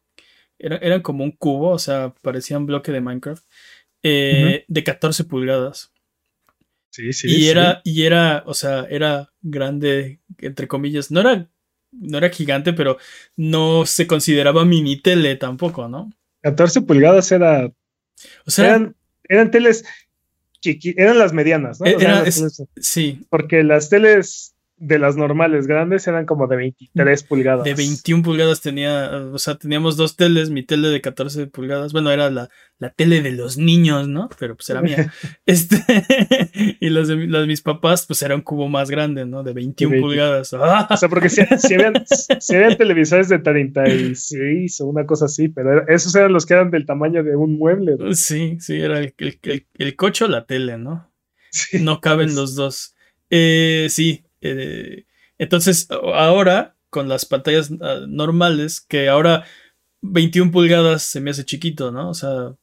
era- 0.59 0.77
eran 0.77 1.01
como 1.01 1.23
un 1.23 1.31
cubo, 1.31 1.71
o 1.71 1.79
sea, 1.79 2.13
parecían 2.21 2.65
bloque 2.65 2.91
de 2.91 3.01
Minecraft, 3.01 3.43
eh, 4.03 4.65
de 4.67 4.83
14 4.83 5.23
pulgadas. 5.25 5.91
Sí, 6.91 7.11
sí. 7.13 7.27
y 7.27 7.33
sí. 7.35 7.49
era, 7.49 7.81
y 7.83 8.03
era, 8.03 8.43
o 8.45 8.53
sea, 8.53 8.85
era 8.89 9.31
grande, 9.41 10.19
entre 10.39 10.67
comillas. 10.67 11.09
No 11.09 11.21
era, 11.21 11.49
no 11.99 12.17
era 12.17 12.29
gigante, 12.29 12.73
pero 12.73 12.97
no 13.35 13.85
se 13.85 14.07
consideraba 14.07 14.65
mini 14.65 15.01
tele 15.01 15.35
tampoco, 15.35 15.87
¿no? 15.87 16.11
14 16.41 16.81
pulgadas 16.81 17.31
era, 17.31 17.71
O 18.45 18.51
sea, 18.51 18.65
eran, 18.67 18.95
eran 19.29 19.51
teles 19.51 19.85
chiqui, 20.61 20.93
eran 20.97 21.19
las 21.19 21.33
medianas, 21.33 21.79
¿no? 21.79 21.85
O 21.85 21.99
sea, 21.99 21.99
Era- 21.99 22.19
las 22.19 22.27
es- 22.27 22.41
teles- 22.41 22.67
sí, 22.77 23.25
porque 23.29 23.63
las 23.63 23.89
teles 23.89 24.52
de 24.85 24.99
las 24.99 25.15
normales 25.15 25.65
grandes 25.67 26.05
eran 26.07 26.25
como 26.25 26.47
de 26.47 26.57
23 26.57 27.23
pulgadas. 27.23 27.63
de 27.63 27.73
21 27.73 28.21
pulgadas 28.23 28.61
tenía, 28.61 29.09
o 29.31 29.37
sea, 29.39 29.55
teníamos 29.55 29.95
dos 29.97 30.15
teles, 30.17 30.49
mi 30.49 30.63
tele 30.63 30.89
de 30.89 30.99
14 31.01 31.47
pulgadas, 31.47 31.93
bueno, 31.93 32.11
era 32.11 32.29
la, 32.29 32.49
la 32.79 32.89
tele 32.89 33.21
de 33.21 33.31
los 33.31 33.57
niños, 33.57 34.07
¿no? 34.07 34.29
Pero 34.39 34.55
pues 34.55 34.69
era 34.69 34.81
mía. 34.81 35.11
Este, 35.45 35.77
y 36.79 36.89
las 36.89 37.07
de 37.07 37.15
las 37.27 37.41
de 37.41 37.47
mis 37.47 37.61
papás, 37.61 38.05
pues 38.05 38.21
era 38.23 38.35
un 38.35 38.41
cubo 38.41 38.67
más 38.69 38.89
grande, 38.89 39.25
¿no? 39.25 39.43
De 39.43 39.53
21 39.53 39.89
De 39.89 39.95
20. 40.01 40.01
pulgadas. 40.07 40.53
¡Ah! 40.53 40.87
O 40.93 40.97
sea, 40.97 41.09
porque 41.09 41.29
si, 41.29 41.41
si 41.57 41.73
habían, 41.75 42.03
si 42.07 42.55
habían 42.55 42.77
televisores 42.77 43.29
de 43.29 43.39
36 43.39 44.81
o 44.81 44.87
una 44.87 45.05
cosa 45.05 45.25
así, 45.25 45.49
pero 45.49 45.71
era- 45.73 45.85
esos 45.93 46.13
eran 46.15 46.33
los 46.33 46.45
que 46.45 46.53
eran 46.53 46.71
del 46.71 46.85
tamaño 46.85 47.23
de 47.23 47.35
un 47.35 47.57
mueble. 47.57 47.95
¿no? 47.97 48.13
Sí, 48.13 48.57
sí, 48.59 48.75
era 48.79 48.99
el, 48.99 49.13
el, 49.17 49.39
el, 49.43 49.67
el 49.77 49.95
coche 49.95 50.25
o 50.25 50.27
la 50.27 50.45
tele, 50.45 50.77
¿no? 50.77 51.11
Sí. 51.51 51.79
No 51.81 52.01
caben 52.01 52.35
los 52.35 52.55
dos. 52.55 52.95
Eh, 53.29 53.87
sí. 53.89 54.23
Eh, 54.43 55.05
entonces, 55.37 55.87
ahora, 55.89 56.75
con 56.89 57.09
las 57.09 57.25
pantallas 57.25 57.71
ah, 57.81 58.01
normales, 58.07 58.81
que 58.81 59.09
ahora 59.09 59.45
21 60.01 60.51
pulgadas 60.51 61.03
se 61.03 61.21
me 61.21 61.31
hace 61.31 61.45
chiquito, 61.45 61.91
¿no? 61.91 62.09
O 62.09 62.13
sea, 62.13 62.55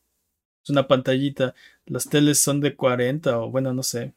es 0.63 0.71
una 0.71 0.87
pantallita. 0.87 1.55
Las 1.87 2.09
teles 2.09 2.39
son 2.39 2.61
de 2.61 2.77
40 2.77 3.39
o 3.39 3.51
bueno, 3.51 3.73
no 3.73 3.83
sé. 3.83 4.15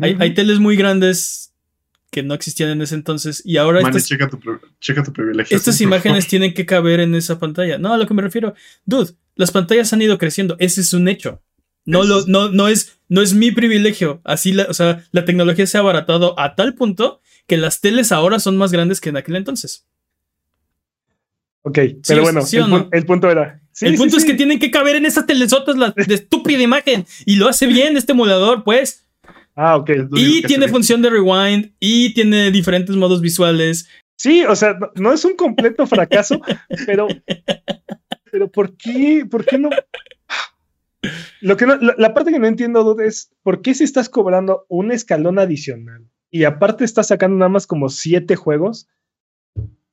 Hay, 0.00 0.16
hay 0.20 0.34
teles 0.34 0.60
muy 0.60 0.76
grandes 0.76 1.52
que 2.12 2.22
no 2.22 2.34
existían 2.34 2.70
en 2.70 2.82
ese 2.82 2.94
entonces 2.94 3.42
y 3.44 3.56
ahora 3.56 3.80
estas, 3.80 4.06
checa 4.06 4.28
tu, 4.28 4.38
pri- 4.38 4.58
checa 4.80 5.02
tu 5.02 5.12
privilegio. 5.12 5.56
estas 5.56 5.80
imágenes 5.80 6.26
tienen 6.28 6.54
que 6.54 6.66
caber 6.66 7.00
en 7.00 7.14
esa 7.14 7.38
pantalla. 7.38 7.78
No, 7.78 7.94
a 7.94 7.98
lo 7.98 8.06
que 8.06 8.14
me 8.14 8.22
refiero, 8.22 8.54
dude, 8.84 9.12
las 9.34 9.50
pantallas 9.50 9.92
han 9.92 10.02
ido 10.02 10.18
creciendo, 10.18 10.56
ese 10.58 10.80
es 10.82 10.92
un 10.92 11.08
hecho. 11.08 11.42
No, 11.84 12.04
lo, 12.04 12.26
no, 12.26 12.50
no, 12.50 12.68
es, 12.68 12.99
no 13.10 13.20
es 13.20 13.34
mi 13.34 13.50
privilegio. 13.50 14.22
Así, 14.24 14.52
la, 14.52 14.64
o 14.70 14.72
sea, 14.72 15.04
la 15.10 15.26
tecnología 15.26 15.66
se 15.66 15.76
ha 15.76 15.80
abaratado 15.80 16.38
a 16.38 16.54
tal 16.54 16.74
punto 16.74 17.20
que 17.46 17.58
las 17.58 17.80
teles 17.80 18.12
ahora 18.12 18.38
son 18.38 18.56
más 18.56 18.72
grandes 18.72 19.00
que 19.00 19.10
en 19.10 19.18
aquel 19.18 19.36
entonces. 19.36 19.86
Ok, 21.62 21.78
pero 22.06 22.22
bueno, 22.22 22.40
sí 22.40 22.56
el, 22.56 22.70
no? 22.70 22.88
punto 23.06 23.30
era. 23.30 23.60
sí, 23.72 23.86
el 23.86 23.96
punto 23.96 24.16
es 24.16 24.24
que 24.24 24.32
tienen 24.32 24.58
que 24.58 24.70
caber 24.70 24.96
en 24.96 25.04
esas 25.04 25.26
telesotas 25.26 25.76
la, 25.76 25.90
de 25.90 26.14
estúpida 26.14 26.62
imagen. 26.62 27.04
Y 27.26 27.36
lo 27.36 27.48
hace 27.48 27.66
bien 27.66 27.96
este 27.96 28.12
emulador, 28.12 28.64
pues. 28.64 29.06
Ah, 29.56 29.76
ok. 29.76 29.90
Y 30.12 30.42
tiene 30.42 30.68
función 30.68 31.02
de 31.02 31.10
rewind. 31.10 31.72
Y 31.80 32.14
tiene 32.14 32.50
diferentes 32.50 32.94
modos 32.96 33.20
visuales. 33.20 33.88
Sí, 34.16 34.44
o 34.44 34.54
sea, 34.54 34.74
no, 34.74 34.90
no 34.94 35.12
es 35.12 35.24
un 35.24 35.34
completo 35.34 35.86
fracaso, 35.86 36.40
pero, 36.86 37.08
pero 38.30 38.50
¿por 38.50 38.76
qué, 38.76 39.26
por 39.28 39.44
qué 39.44 39.58
no? 39.58 39.70
Lo 41.40 41.56
que 41.56 41.66
no- 41.66 41.76
la, 41.76 41.94
la 41.96 42.14
parte 42.14 42.30
que 42.32 42.38
no 42.38 42.46
entiendo 42.46 42.84
Dude, 42.84 43.06
es 43.06 43.30
por 43.42 43.62
qué 43.62 43.74
si 43.74 43.84
estás 43.84 44.08
cobrando 44.08 44.66
un 44.68 44.92
escalón 44.92 45.38
adicional 45.38 46.06
y 46.30 46.44
aparte 46.44 46.84
estás 46.84 47.08
sacando 47.08 47.36
nada 47.38 47.48
más 47.48 47.66
como 47.66 47.88
siete 47.88 48.36
juegos, 48.36 48.88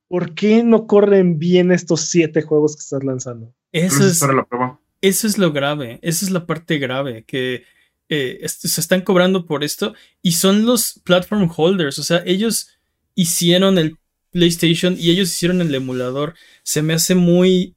¿por 0.08 0.34
qué 0.34 0.62
no 0.62 0.86
corren 0.86 1.38
bien 1.38 1.72
estos 1.72 2.02
siete 2.02 2.42
juegos 2.42 2.76
que 2.76 2.80
estás 2.80 3.04
lanzando? 3.04 3.54
Eso 3.72 4.04
es, 4.04 4.12
es 4.12 4.20
para 4.20 4.34
la 4.34 4.44
prueba. 4.44 4.80
Eso 5.00 5.26
es 5.26 5.38
lo 5.38 5.52
grave, 5.52 5.98
esa 6.02 6.24
es 6.26 6.30
la 6.30 6.44
parte 6.46 6.78
grave, 6.78 7.24
que 7.24 7.62
eh, 8.08 8.38
est- 8.42 8.66
se 8.66 8.80
están 8.80 9.02
cobrando 9.02 9.46
por 9.46 9.62
esto 9.64 9.94
y 10.22 10.32
son 10.32 10.66
los 10.66 11.00
platform 11.04 11.50
holders, 11.56 11.98
o 11.98 12.02
sea, 12.02 12.22
ellos 12.26 12.70
hicieron 13.14 13.78
el 13.78 13.96
PlayStation 14.30 14.96
y 14.98 15.10
ellos 15.10 15.28
hicieron 15.30 15.60
el 15.60 15.74
emulador. 15.74 16.34
Se 16.62 16.82
me 16.82 16.94
hace 16.94 17.14
muy, 17.14 17.76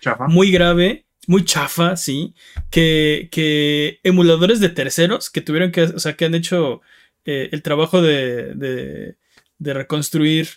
Chafa. 0.00 0.26
muy 0.28 0.50
grave, 0.50 1.06
muy 1.28 1.44
chafa, 1.44 1.96
sí, 1.96 2.34
que, 2.70 3.28
que 3.30 4.00
emuladores 4.02 4.60
de 4.60 4.68
terceros 4.68 5.30
que 5.30 5.40
tuvieron 5.40 5.70
que, 5.70 5.82
o 5.82 5.98
sea, 5.98 6.14
que 6.14 6.24
han 6.24 6.34
hecho 6.34 6.80
eh, 7.24 7.48
el 7.52 7.62
trabajo 7.62 8.02
de, 8.02 8.54
de, 8.54 9.16
de 9.58 9.74
reconstruir 9.74 10.48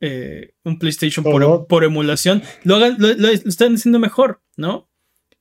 eh, 0.00 0.52
un 0.64 0.78
PlayStation 0.78 1.24
por, 1.24 1.66
por 1.66 1.84
emulación, 1.84 2.42
lo, 2.64 2.76
hagan, 2.76 2.96
lo, 2.98 3.08
lo- 3.08 3.14
lo 3.16 3.28
están 3.28 3.74
haciendo 3.74 3.98
mejor, 3.98 4.40
¿no? 4.56 4.88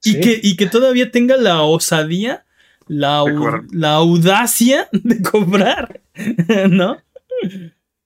Y, 0.03 0.13
Sí. 0.13 0.19
que, 0.21 0.39
y 0.41 0.55
que 0.55 0.65
todavía 0.67 1.11
tenga 1.11 1.35
la 1.37 1.61
osadía, 1.61 2.45
la, 2.87 3.23
la 3.71 3.91
audacia 3.93 4.87
de 4.93 5.21
cobrar, 5.21 6.01
¿no? 6.69 6.97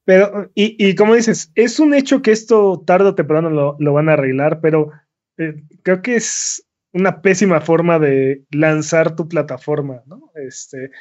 Pero, 0.05 0.51
y, 0.53 0.75
y 0.85 0.95
como 0.95 1.15
dices, 1.15 1.51
es 1.55 1.79
un 1.79 1.93
hecho 1.93 2.21
que 2.21 2.31
esto 2.31 2.83
tarde 2.85 3.09
o 3.09 3.15
temprano 3.15 3.49
lo, 3.49 3.77
lo 3.79 3.93
van 3.93 4.09
a 4.09 4.13
arreglar, 4.13 4.59
pero 4.59 4.91
eh, 5.37 5.63
creo 5.81 6.01
que 6.01 6.15
es 6.15 6.65
una 6.91 7.21
pésima 7.21 7.61
forma 7.61 7.99
de 7.99 8.43
lanzar 8.51 9.15
tu 9.15 9.27
plataforma, 9.27 10.03
¿no? 10.05 10.31
Este, 10.35 10.91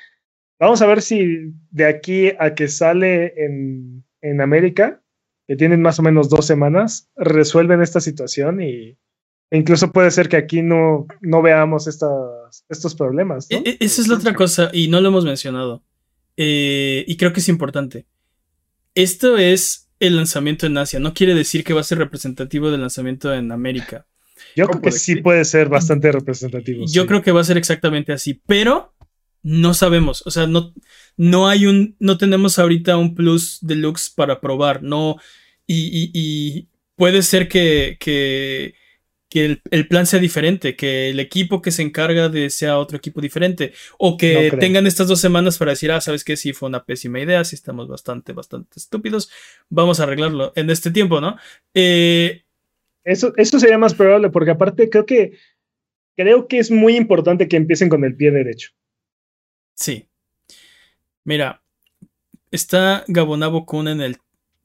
vamos 0.59 0.81
a 0.81 0.87
ver 0.87 1.03
si 1.03 1.53
de 1.71 1.85
aquí 1.85 2.33
a 2.39 2.55
que 2.55 2.69
sale 2.69 3.35
en, 3.37 4.05
en 4.23 4.41
América, 4.41 5.03
que 5.47 5.57
tienen 5.57 5.83
más 5.83 5.99
o 5.99 6.03
menos 6.03 6.29
dos 6.29 6.47
semanas, 6.47 7.11
resuelven 7.17 7.83
esta 7.83 8.01
situación 8.01 8.63
y 8.63 8.97
e 9.51 9.59
incluso 9.59 9.93
puede 9.93 10.11
ser 10.11 10.31
que 10.31 10.39
aquí 10.39 10.63
no, 10.63 11.07
no 11.21 11.43
veamos 11.43 11.87
estas, 11.87 12.65
estos 12.71 12.95
problemas. 12.95 13.51
E- 13.51 13.63
e- 13.63 13.77
esa 13.81 14.01
es 14.01 14.09
la 14.09 14.15
otra 14.15 14.35
cosa, 14.35 14.71
y 14.73 14.89
no 14.89 14.99
lo 15.03 15.09
hemos 15.09 15.27
mencionado. 15.27 15.85
Eh, 16.39 17.05
y 17.07 17.19
creo 17.19 17.35
que 17.35 17.41
es 17.41 17.51
importante. 17.51 18.07
Esto 18.95 19.37
es 19.37 19.91
el 20.01 20.17
lanzamiento 20.17 20.65
en 20.65 20.79
Asia. 20.79 21.01
No 21.01 21.13
quiere 21.13 21.35
decir 21.35 21.65
que 21.65 21.75
va 21.75 21.83
a 21.83 21.85
ser 21.85 21.99
representativo 21.99 22.71
del 22.71 22.81
lanzamiento 22.81 23.35
en 23.35 23.53
América. 23.53 24.07
Yo 24.57 24.67
¿Cómo 24.67 24.81
creo 24.81 24.93
que 24.93 24.99
sí 24.99 25.17
puede 25.17 25.45
ser 25.45 25.69
bastante 25.69 26.11
representativo. 26.13 26.85
Yo 26.87 27.03
sí. 27.03 27.09
creo 27.09 27.23
que 27.23 27.33
va 27.33 27.41
a 27.41 27.45
ser 27.45 27.57
exactamente 27.57 28.13
así, 28.13 28.41
pero 28.47 28.95
no 29.43 29.75
sabemos. 29.75 30.23
O 30.27 30.31
sea, 30.31 30.47
no, 30.47 30.73
no 31.17 31.49
hay 31.49 31.67
un, 31.67 31.97
no 31.99 32.19
tenemos 32.19 32.59
ahorita 32.59 32.97
un 32.97 33.15
plus 33.15 33.59
deluxe 33.61 34.11
para 34.11 34.41
probar. 34.41 34.83
No, 34.83 35.17
y, 35.67 35.87
y- 35.87 36.11
y 36.15 36.69
puede 36.97 37.23
ser 37.23 37.49
que, 37.49 37.97
que, 37.99 38.75
que 39.29 39.45
el, 39.47 39.63
el 39.71 39.89
plan 39.89 40.07
sea 40.07 40.21
diferente, 40.21 40.77
que 40.77 41.09
el 41.11 41.19
equipo 41.19 41.63
que 41.63 41.71
se 41.71 41.83
encarga 41.83 42.29
de 42.29 42.51
sea 42.51 42.79
otro 42.79 42.99
equipo 42.99 43.21
diferente, 43.21 43.73
o 43.99 44.17
que 44.17 44.51
No 44.53 44.59
tengan 44.59 44.87
estas 44.87 45.09
dos 45.09 45.21
semanas 45.21 45.57
para 45.59 45.71
decir, 45.73 45.91
ah, 45.91 46.01
sabes 46.01 46.23
que 46.23 46.37
sí 46.37 46.53
fue 46.53 46.69
una 46.69 46.85
pésima 46.85 47.19
idea, 47.19 47.43
sí 47.45 47.57
estamos 47.57 47.89
bastante, 47.89 48.33
bastante 48.35 48.79
estúpidos, 48.79 49.31
vamos 49.71 50.01
a 50.01 50.03
arreglarlo 50.05 50.53
en 50.55 50.69
este 50.71 50.91
tiempo, 50.91 51.21
¿no? 51.21 51.37
Eh, 51.75 52.45
Eso, 53.05 53.33
eso 53.37 53.59
sería 53.59 53.79
más 53.79 53.95
probable, 53.95 54.31
porque 54.31 54.53
aparte 54.53 54.89
creo 54.89 55.07
que 55.07 55.33
creo 56.17 56.47
que 56.47 56.59
es 56.59 56.71
muy 56.71 56.97
importante 56.97 57.49
que 57.49 57.57
empiecen 57.57 57.89
con 57.89 58.05
el 58.05 58.17
pie 58.17 58.31
derecho. 58.31 58.71
Sí. 59.75 60.09
Mira, 61.25 61.63
está 62.51 63.05
Gabonabo 63.09 63.67
Kun 63.67 63.89
en 63.89 64.01
el, 64.01 64.17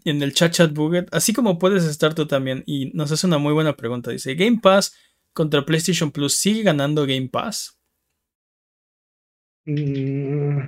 en 0.06 0.22
el 0.22 0.34
chat 0.34 0.54
chat 0.54 0.74
buget, 0.74 1.08
así 1.12 1.34
como 1.34 1.60
puedes 1.60 1.86
estar 1.86 2.14
tú 2.14 2.28
también, 2.28 2.64
y 2.66 2.92
nos 2.94 3.12
hace 3.12 3.28
una 3.28 3.38
muy 3.38 3.54
buena 3.54 3.76
pregunta. 3.76 4.12
Dice, 4.12 4.36
¿Game 4.36 4.60
Pass 4.62 4.96
contra 5.34 5.66
PlayStation 5.66 6.12
Plus 6.12 6.36
sigue 6.36 6.64
ganando 6.64 7.06
Game 7.06 7.30
Pass? 7.30 7.80
Mm, 9.66 10.60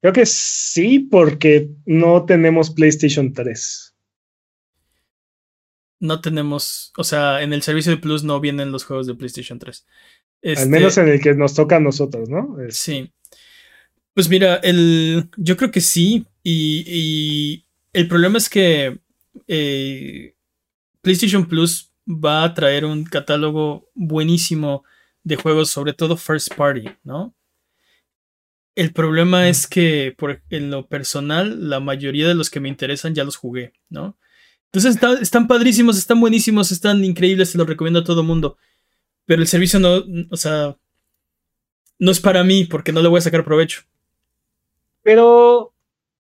creo 0.00 0.12
que 0.12 0.26
sí, 0.26 1.00
porque 1.00 1.70
no 1.84 2.24
tenemos 2.24 2.70
PlayStation 2.70 3.32
3. 3.32 3.95
No 6.06 6.20
tenemos, 6.20 6.92
o 6.96 7.04
sea, 7.04 7.42
en 7.42 7.52
el 7.52 7.62
servicio 7.62 7.92
de 7.92 7.98
Plus 7.98 8.24
no 8.24 8.40
vienen 8.40 8.72
los 8.72 8.84
juegos 8.84 9.06
de 9.06 9.14
PlayStation 9.14 9.58
3. 9.58 9.86
Al 10.56 10.68
menos 10.68 10.90
este 10.90 11.00
en 11.00 11.08
el 11.08 11.20
que 11.20 11.34
nos 11.34 11.54
toca 11.54 11.76
a 11.76 11.80
nosotros, 11.80 12.28
¿no? 12.28 12.56
Sí. 12.70 13.12
Pues 14.14 14.28
mira, 14.28 14.56
el, 14.56 15.28
yo 15.36 15.56
creo 15.56 15.70
que 15.70 15.80
sí. 15.80 16.26
Y, 16.42 17.64
el 17.92 18.08
problema 18.08 18.38
es 18.38 18.48
que 18.48 18.98
eh, 19.48 20.34
PlayStation 21.02 21.46
Plus 21.46 21.92
va 22.06 22.44
a 22.44 22.54
traer 22.54 22.84
un 22.84 23.04
catálogo 23.04 23.90
buenísimo 23.94 24.84
de 25.24 25.36
juegos, 25.36 25.70
sobre 25.70 25.92
todo 25.92 26.16
first 26.16 26.54
party, 26.54 26.88
¿no? 27.02 27.34
El 28.76 28.92
problema 28.92 29.48
es 29.48 29.66
que 29.66 30.14
por, 30.16 30.42
en 30.50 30.70
lo 30.70 30.86
personal, 30.86 31.70
la 31.70 31.80
mayoría 31.80 32.28
de 32.28 32.34
los 32.34 32.50
que 32.50 32.60
me 32.60 32.68
interesan 32.68 33.14
ya 33.14 33.24
los 33.24 33.36
jugué, 33.36 33.72
¿no? 33.88 34.18
Entonces 34.76 35.22
están 35.22 35.48
padrísimos, 35.48 35.96
están 35.96 36.20
buenísimos, 36.20 36.70
están 36.70 37.02
increíbles, 37.02 37.48
se 37.48 37.56
los 37.56 37.66
recomiendo 37.66 38.00
a 38.00 38.04
todo 38.04 38.22
mundo. 38.22 38.58
Pero 39.24 39.40
el 39.40 39.48
servicio 39.48 39.80
no, 39.80 40.04
o 40.30 40.36
sea, 40.36 40.76
no 41.98 42.10
es 42.10 42.20
para 42.20 42.44
mí 42.44 42.64
porque 42.64 42.92
no 42.92 43.00
le 43.00 43.08
voy 43.08 43.16
a 43.16 43.22
sacar 43.22 43.42
provecho. 43.42 43.84
Pero 45.02 45.72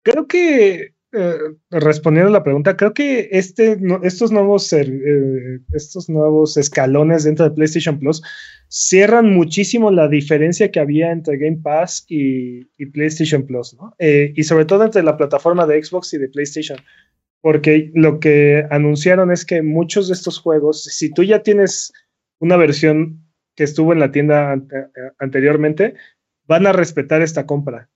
creo 0.03 0.25
que, 0.25 0.93
eh, 1.11 1.37
respondiendo 1.69 2.29
a 2.29 2.31
la 2.31 2.45
pregunta, 2.45 2.77
creo 2.77 2.93
que 2.93 3.27
este, 3.33 3.77
estos, 4.03 4.31
nuevos, 4.31 4.71
eh, 4.71 5.59
estos 5.73 6.07
nuevos 6.07 6.55
escalones 6.55 7.25
dentro 7.25 7.43
de 7.43 7.55
PlayStation 7.55 7.99
Plus 7.99 8.21
cierran 8.69 9.33
muchísimo 9.33 9.91
la 9.91 10.07
diferencia 10.07 10.71
que 10.71 10.79
había 10.79 11.11
entre 11.11 11.37
Game 11.37 11.59
Pass 11.61 12.05
y, 12.07 12.63
PlayStation 12.93 13.45
Plus, 13.45 13.73
¿no? 13.73 13.93
Eh, 13.99 14.31
y 14.33 14.43
sobre 14.45 14.63
todo 14.63 14.85
entre 14.85 15.03
la 15.03 15.17
plataforma 15.17 15.67
de 15.67 15.83
Xbox 15.83 16.13
y 16.13 16.19
de 16.19 16.29
PlayStation. 16.29 16.79
Porque 17.41 17.91
lo 17.93 18.19
que 18.19 18.65
anunciaron 18.71 19.31
es 19.31 19.45
que 19.45 19.61
muchos 19.61 20.07
de 20.07 20.13
estos 20.13 20.39
juegos, 20.39 20.83
si 20.83 21.11
tú 21.11 21.23
ya 21.23 21.43
tienes 21.43 21.93
una 22.39 22.57
versión 22.57 23.23
que 23.55 23.63
estuvo 23.63 23.93
en 23.93 23.99
la 23.99 24.11
tienda 24.11 24.59
anteriormente, 25.19 25.93
van 26.47 26.67
a 26.67 26.73
respetar 26.73 27.21
esta 27.21 27.45
compra. 27.45 27.89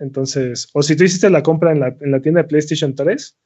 Entonces, 0.00 0.70
o 0.72 0.82
si 0.82 0.96
tú 0.96 1.04
hiciste 1.04 1.28
la 1.28 1.42
compra 1.42 1.72
en 1.72 1.80
la, 1.80 2.20
tienda 2.20 2.42
de 2.42 2.48
PlayStation 2.48 2.94
3, 2.94 3.38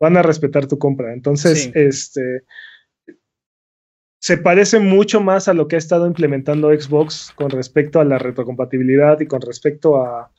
van 0.00 0.16
a 0.16 0.22
respetar 0.22 0.66
tu 0.66 0.78
compra. 0.78 1.12
Entonces, 1.12 1.70
este 1.74 2.44
se 4.22 4.38
parece 4.38 4.78
mucho 4.78 5.20
más 5.20 5.48
a 5.48 5.54
lo 5.54 5.66
que 5.66 5.74
ha 5.74 5.78
estado 5.80 6.06
implementando 6.06 6.70
Xbox 6.70 7.32
con 7.34 7.50
respecto 7.50 7.98
a 7.98 8.04
la 8.04 8.18
retrocompatibilidad 8.18 9.18
y 9.18 9.26
con 9.26 9.40
respecto 9.40 9.96
a, 9.96 10.30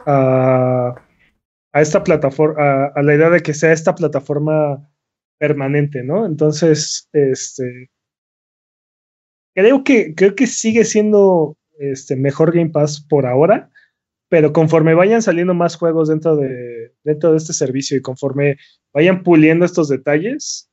a, 0.00 0.94
esta 1.80 2.04
plataforma, 2.04 2.90
a, 2.94 3.02
la 3.02 3.14
idea 3.14 3.30
de 3.30 3.40
que 3.40 3.54
sea 3.54 3.72
esta 3.72 3.94
plataforma 3.94 4.90
permanente, 5.38 6.02
¿no? 6.02 6.26
Entonces, 6.26 7.08
este 7.12 7.90
creo 9.54 9.84
que, 9.84 10.14
creo 10.14 10.34
que 10.34 10.46
sigue 10.46 10.84
siendo 10.84 11.56
este, 11.78 12.16
mejor 12.16 12.52
Game 12.52 12.70
Pass 12.70 13.04
por 13.08 13.26
ahora 13.26 13.70
pero 14.32 14.54
conforme 14.54 14.94
vayan 14.94 15.20
saliendo 15.20 15.52
más 15.52 15.76
juegos 15.76 16.08
dentro 16.08 16.36
de, 16.36 16.94
dentro 17.04 17.32
de 17.32 17.36
este 17.36 17.52
servicio 17.52 17.98
y 17.98 18.00
conforme 18.00 18.56
vayan 18.94 19.22
puliendo 19.24 19.66
estos 19.66 19.90
detalles, 19.90 20.70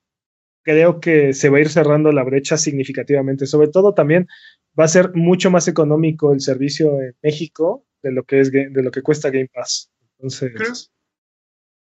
creo 0.64 1.02
que 1.02 1.34
se 1.34 1.50
va 1.50 1.58
a 1.58 1.60
ir 1.60 1.68
cerrando 1.68 2.14
la 2.14 2.24
brecha 2.24 2.56
significativamente. 2.56 3.48
Sobre 3.48 3.68
todo 3.68 3.94
también 3.94 4.30
va 4.80 4.86
a 4.86 4.88
ser 4.88 5.14
mucho 5.14 5.52
más 5.52 5.68
económico 5.68 6.32
el 6.32 6.40
servicio 6.40 7.02
en 7.02 7.18
México 7.22 7.86
de 8.02 8.14
lo 8.14 8.24
que 8.24 8.40
es 8.40 8.50
de 8.50 8.82
lo 8.82 8.92
que 8.92 9.02
cuesta 9.02 9.30
Game 9.30 9.50
Pass. 9.54 9.92
Entonces, 10.20 10.92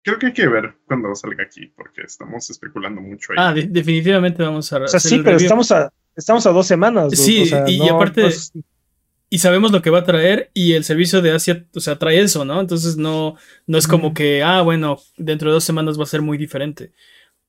creo 0.03 0.19
que 0.19 0.27
hay 0.27 0.33
que 0.33 0.49
ver 0.49 0.75
cuando 0.87 1.15
salga 1.15 1.45
aquí, 1.45 1.67
porque 1.77 2.03
estamos 2.03 2.51
especulando 2.51 3.01
mucho 3.01 3.33
ahí. 3.33 3.37
Ah, 3.39 3.55
definitivamente 3.55 4.43
vamos 4.43 4.73
a. 4.73 4.79
O 4.79 4.89
sea, 4.89 5.01
sí, 5.01 5.21
pero 5.25 5.37
estamos 5.37 5.71
a, 5.71 5.93
estamos 6.17 6.47
a 6.47 6.51
dos 6.51 6.67
semanas. 6.67 7.19
Sí, 7.19 7.51
y, 7.67 7.89
aparte, 7.89 8.23
pues, 8.23 8.53
y 9.31 9.39
sabemos 9.39 9.73
lo 9.73 9.83
que 9.83 9.91
va 9.91 10.01
a 10.01 10.05
traer 10.05 10.51
y 10.53 10.75
el 10.75 10.85
servicio 10.85 11.23
de 11.23 11.33
Asia, 11.33 11.67
o 11.75 11.81
sea, 11.81 11.99
trae 11.99 12.21
eso, 12.21 12.45
¿no? 12.45 12.61
Entonces 12.61 12.97
no, 12.97 13.37
no 13.67 13.79
es 13.79 13.89
como 13.89 14.15
que, 14.15 14.43
ah, 14.43 14.63
bueno, 14.63 14.99
dentro 15.17 15.49
de 15.49 15.55
dos 15.55 15.65
semanas 15.65 15.99
va 15.99 16.05
a 16.05 16.07
ser 16.07 16.23
muy 16.23 16.39
diferente. 16.39 16.93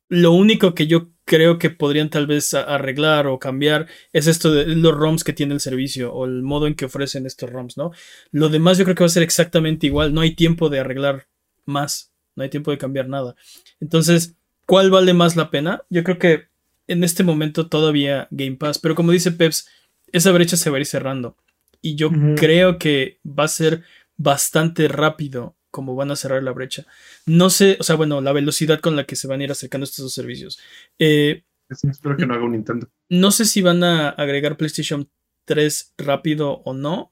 Lo 0.08 0.32
único 0.32 0.76
que 0.76 0.88
yo 0.88 1.10
creo 1.26 1.58
que 1.58 1.72
podrían 1.72 2.10
tal 2.10 2.28
vez 2.28 2.54
arreglar 2.54 3.28
o 3.28 3.40
cambiar 3.40 3.88
es 4.14 4.28
esto 4.28 4.54
de 4.54 4.68
los 4.68 4.94
ROMs 4.94 5.24
que 5.24 5.34
tiene 5.34 5.54
el 5.54 5.60
servicio 5.60 6.14
o 6.14 6.26
el 6.26 6.44
modo 6.44 6.68
en 6.68 6.76
que 6.76 6.86
ofrecen 6.86 7.26
estos 7.26 7.50
ROMs, 7.50 7.78
¿no? 7.78 7.92
Lo 8.32 8.50
demás 8.50 8.78
yo 8.78 8.84
creo 8.84 8.96
que 8.96 9.04
va 9.04 9.08
a 9.08 9.10
ser 9.10 9.24
exactamente 9.24 9.88
igual, 9.88 10.14
no 10.14 10.22
hay 10.22 10.36
tiempo 10.36 10.70
de 10.70 10.80
arreglar 10.80 11.28
más, 11.66 12.12
no 12.36 12.44
hay 12.44 12.50
tiempo 12.50 12.72
de 12.72 12.78
cambiar 12.78 13.10
nada. 13.10 13.36
Entonces, 13.80 14.36
¿cuál 14.68 14.92
vale 14.92 15.14
más 15.14 15.36
la 15.36 15.50
pena? 15.50 15.84
Yo 15.90 16.04
creo 16.04 16.20
que 16.20 16.44
en 16.88 17.04
este 17.04 17.24
momento 17.24 17.68
todavía 17.68 18.28
Game 18.30 18.58
Pass, 18.58 18.78
pero 18.78 18.94
como 18.94 19.12
dice 19.12 19.32
Peps, 19.32 19.68
esa 20.12 20.32
brecha 20.32 20.58
se 20.58 20.70
va 20.70 20.78
a 20.78 20.80
ir 20.80 20.86
cerrando 20.86 21.36
y 21.82 21.96
yo 21.96 22.10
creo 22.36 22.78
que 22.78 23.20
va 23.26 23.46
a 23.46 23.48
ser 23.48 23.84
bastante 24.18 24.88
rápido 24.88 25.55
como 25.76 25.94
van 25.94 26.10
a 26.10 26.16
cerrar 26.16 26.42
la 26.42 26.54
brecha. 26.54 26.86
No 27.26 27.50
sé, 27.50 27.76
o 27.82 27.84
sea, 27.84 27.98
bueno, 27.98 28.22
la 28.22 28.32
velocidad 28.32 28.80
con 28.80 28.96
la 28.96 29.04
que 29.04 29.18
se 29.18 29.28
van 29.28 29.42
a 29.42 29.44
ir 29.44 29.52
acercando 29.52 29.84
estos 29.84 30.04
dos 30.04 30.14
servicios. 30.14 30.58
Eh, 31.00 31.44
espero 31.70 32.16
que 32.16 32.26
no 32.26 32.34
haga 32.34 32.46
un 32.46 32.54
Nintendo. 32.54 32.88
No 33.10 33.30
sé 33.32 33.44
si 33.44 33.62
van 33.62 33.84
a 33.84 34.08
agregar 34.08 34.56
PlayStation 34.56 35.10
3 35.44 35.96
rápido 35.98 36.62
o 36.64 36.74
no, 36.74 37.12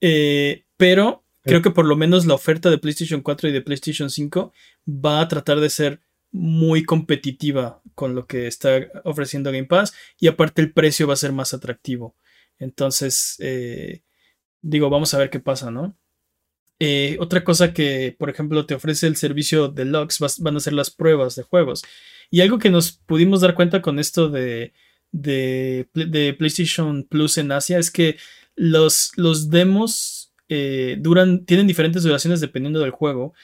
eh, 0.00 0.64
pero 0.76 1.22
creo 1.44 1.62
que 1.62 1.70
por 1.70 1.86
lo 1.86 1.94
menos 1.94 2.26
la 2.26 2.34
oferta 2.34 2.68
de 2.68 2.78
PlayStation 2.78 3.20
4 3.20 3.48
y 3.48 3.52
de 3.52 3.62
PlayStation 3.62 4.10
5 4.10 4.52
va 4.88 5.20
a 5.20 5.28
tratar 5.28 5.60
de 5.60 5.70
ser 5.70 6.00
muy 6.32 6.82
competitiva 6.82 7.80
con 7.94 8.16
lo 8.16 8.26
que 8.26 8.48
está 8.48 8.88
ofreciendo 9.04 9.52
Game 9.52 9.66
Pass 9.66 9.94
y 10.18 10.26
aparte 10.26 10.62
el 10.62 10.72
precio 10.72 11.06
va 11.06 11.12
a 11.12 11.16
ser 11.16 11.32
más 11.32 11.54
atractivo. 11.54 12.16
Entonces, 12.58 13.36
eh, 13.38 14.02
digo, 14.62 14.90
vamos 14.90 15.14
a 15.14 15.18
ver 15.18 15.30
qué 15.30 15.38
pasa, 15.38 15.70
¿no? 15.70 15.96
Eh, 16.82 17.18
otra 17.20 17.44
cosa 17.44 17.74
que, 17.74 18.16
por 18.18 18.30
ejemplo, 18.30 18.64
te 18.64 18.74
ofrece 18.74 19.06
el 19.06 19.16
servicio 19.16 19.68
Deluxe 19.68 20.18
van 20.38 20.56
a 20.56 20.60
ser 20.60 20.72
las 20.72 20.90
pruebas 20.90 21.36
de 21.36 21.42
juegos. 21.42 21.84
Y 22.30 22.40
algo 22.40 22.58
que 22.58 22.70
nos 22.70 22.92
pudimos 22.92 23.42
dar 23.42 23.54
cuenta 23.54 23.82
con 23.82 23.98
esto 23.98 24.30
de, 24.30 24.72
de, 25.12 26.34
PlayStation 26.38 27.04
Plus 27.04 27.36
en 27.36 27.52
Asia 27.52 27.78
es 27.78 27.90
que 27.90 28.16
los, 28.56 29.12
los 29.16 29.50
demos 29.50 30.32
eh, 30.48 30.96
duran, 30.98 31.44
tienen 31.44 31.66
diferentes 31.66 32.02
duraciones 32.02 32.40
dependiendo 32.40 32.80
del 32.80 32.92
juego. 32.92 33.34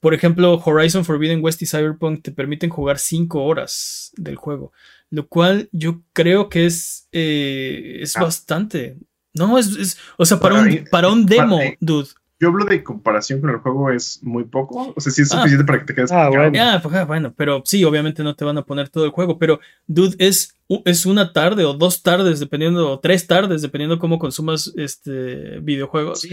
Por 0.00 0.14
ejemplo, 0.14 0.62
Horizon 0.64 1.04
Forbidden 1.04 1.42
West 1.44 1.60
y 1.60 1.66
Cyberpunk 1.66 2.22
te 2.22 2.32
permiten 2.32 2.70
jugar 2.70 2.98
5 2.98 3.44
horas 3.44 4.12
del 4.16 4.36
juego, 4.36 4.72
lo 5.10 5.28
cual 5.28 5.68
yo 5.72 6.02
creo 6.14 6.48
que 6.48 6.64
es, 6.64 7.08
eh, 7.12 7.98
es 8.00 8.16
ah. 8.16 8.22
bastante. 8.22 8.96
No, 9.34 9.58
es, 9.58 9.98
o 10.16 10.24
sea, 10.24 10.40
para, 10.40 10.60
un, 10.60 10.84
para 10.90 11.08
un 11.08 11.26
demo, 11.26 11.60
dude. 11.80 12.08
Yo 12.38 12.48
hablo 12.48 12.66
de 12.66 12.84
comparación 12.84 13.40
con 13.40 13.48
el 13.48 13.56
juego, 13.58 13.90
es 13.90 14.22
muy 14.22 14.44
poco. 14.44 14.92
O 14.94 15.00
sea, 15.00 15.10
sí 15.10 15.22
es 15.22 15.32
ah. 15.32 15.38
suficiente 15.38 15.64
para 15.64 15.78
que 15.78 15.86
te 15.86 15.94
quedes. 15.94 16.12
Ah, 16.12 16.28
bueno. 16.28 16.58
Ah, 16.60 16.80
pues, 16.82 16.94
ah, 16.94 17.04
bueno, 17.04 17.32
pero 17.34 17.62
sí, 17.64 17.82
obviamente 17.84 18.22
no 18.22 18.36
te 18.36 18.44
van 18.44 18.58
a 18.58 18.64
poner 18.64 18.90
todo 18.90 19.06
el 19.06 19.10
juego. 19.10 19.38
Pero, 19.38 19.58
dude, 19.86 20.14
es, 20.18 20.54
es 20.84 21.06
una 21.06 21.32
tarde 21.32 21.64
o 21.64 21.72
dos 21.72 22.02
tardes, 22.02 22.38
dependiendo, 22.38 22.92
o 22.92 23.00
tres 23.00 23.26
tardes, 23.26 23.62
dependiendo 23.62 23.98
cómo 23.98 24.18
consumas 24.18 24.72
este 24.76 25.60
videojuegos. 25.60 26.26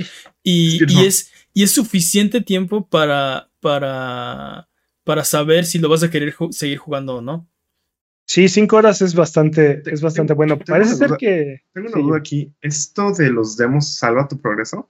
Y, 0.43 0.83
y, 0.91 1.05
es, 1.05 1.31
y 1.53 1.63
es 1.63 1.71
suficiente 1.71 2.41
tiempo 2.41 2.85
para, 2.85 3.49
para, 3.61 4.67
para 5.05 5.23
saber 5.23 5.65
si 5.65 5.79
lo 5.79 5.87
vas 5.87 6.03
a 6.03 6.09
querer 6.09 6.35
seguir 6.51 6.79
jugando 6.79 7.15
o 7.15 7.21
no. 7.21 7.47
Sí, 8.25 8.47
cinco 8.47 8.77
horas 8.77 9.01
es 9.01 9.15
bastante, 9.15 9.83
es 9.85 10.01
bastante 10.01 10.33
bueno. 10.33 10.57
Parece 10.59 10.95
ser 10.95 11.11
que. 11.17 11.61
Tengo 11.73 11.89
una 11.89 12.01
duda 12.01 12.17
aquí. 12.17 12.53
¿Esto 12.61 13.11
de 13.11 13.29
los 13.29 13.57
demos 13.57 13.95
salva 13.95 14.27
tu 14.27 14.39
progreso? 14.39 14.89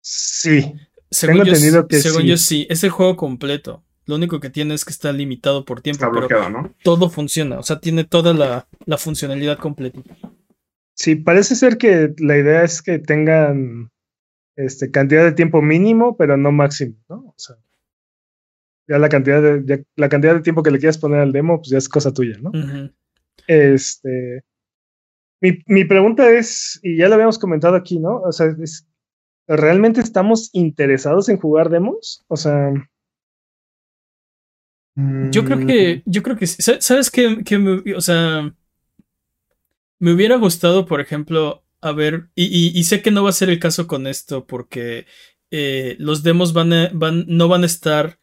Sí. 0.00 0.74
Según 1.10 1.36
tengo 1.36 1.44
yo, 1.46 1.52
entendido 1.52 1.88
que 1.88 2.00
según 2.00 2.22
yo 2.22 2.36
sí. 2.36 2.66
Es 2.70 2.84
el 2.84 2.90
juego 2.90 3.16
completo. 3.16 3.82
Lo 4.06 4.16
único 4.16 4.40
que 4.40 4.50
tiene 4.50 4.74
es 4.74 4.84
que 4.84 4.92
está 4.92 5.12
limitado 5.12 5.64
por 5.64 5.82
tiempo. 5.82 6.04
Está 6.04 6.08
bloqueado, 6.08 6.50
¿no? 6.50 6.74
Todo 6.82 7.10
funciona. 7.10 7.58
O 7.58 7.62
sea, 7.62 7.80
tiene 7.80 8.04
toda 8.04 8.32
la, 8.32 8.68
la 8.86 8.98
funcionalidad 8.98 9.58
completa. 9.58 10.00
Sí, 10.94 11.16
parece 11.16 11.54
ser 11.54 11.78
que 11.78 12.14
la 12.18 12.36
idea 12.36 12.64
es 12.64 12.82
que 12.82 12.98
tengan 12.98 13.90
este, 14.56 14.90
cantidad 14.90 15.24
de 15.24 15.32
tiempo 15.32 15.62
mínimo, 15.62 16.16
pero 16.16 16.36
no 16.36 16.52
máximo, 16.52 16.96
¿no? 17.08 17.16
O 17.28 17.34
sea 17.36 17.56
ya 18.90 18.98
la 18.98 19.08
cantidad 19.08 19.40
de, 19.40 19.86
la 19.94 20.08
cantidad 20.08 20.34
de 20.34 20.40
tiempo 20.40 20.64
que 20.64 20.72
le 20.72 20.80
quieras 20.80 20.98
poner 20.98 21.20
al 21.20 21.30
demo, 21.30 21.58
pues 21.58 21.70
ya 21.70 21.78
es 21.78 21.88
cosa 21.88 22.12
tuya, 22.12 22.36
¿no? 22.40 22.50
Este. 23.46 24.42
Mi, 25.40 25.58
mi, 25.66 25.84
pregunta 25.84 26.28
es, 26.28 26.80
y 26.82 26.96
ya 26.96 27.08
lo 27.08 27.14
habíamos 27.14 27.38
comentado 27.38 27.76
aquí, 27.76 28.00
¿no? 28.00 28.20
O 28.20 28.32
sea, 28.32 28.48
¿realmente 29.56 30.00
estamos 30.00 30.50
interesados 30.52 31.28
en 31.28 31.38
jugar 31.38 31.68
demos? 31.70 32.24
O 32.28 32.36
sea. 32.36 32.70
Yo 35.32 35.44
creo 35.44 35.58
que, 35.58 36.02
Mm, 36.06 36.10
yo 36.10 36.22
creo 36.22 36.36
que 36.36 36.46
¿Sabes 36.46 37.10
qué? 37.10 37.42
Que 37.44 37.58
me- 37.58 37.94
o 37.94 38.00
sea, 38.00 38.54
me 39.98 40.12
hubiera 40.12 40.36
gustado, 40.36 40.86
por 40.86 41.00
ejemplo, 41.00 41.62
a 41.80 41.92
ver, 41.92 42.28
y, 42.34 42.44
y- 42.46 42.78
y 42.78 42.84
sé 42.84 43.02
que 43.02 43.10
no 43.10 43.22
va 43.22 43.30
a 43.30 43.34
ser 43.34 43.50
el 43.50 43.58
caso 43.58 43.86
con 43.86 44.06
esto, 44.06 44.46
porque 44.46 45.06
eh, 45.52 45.96
los 45.98 46.22
demos 46.22 46.52
van 46.52 46.72
a- 46.72 46.90
van, 46.92 47.24
no 47.28 47.48
van 47.48 47.62
a 47.64 47.66
estar 47.66 48.18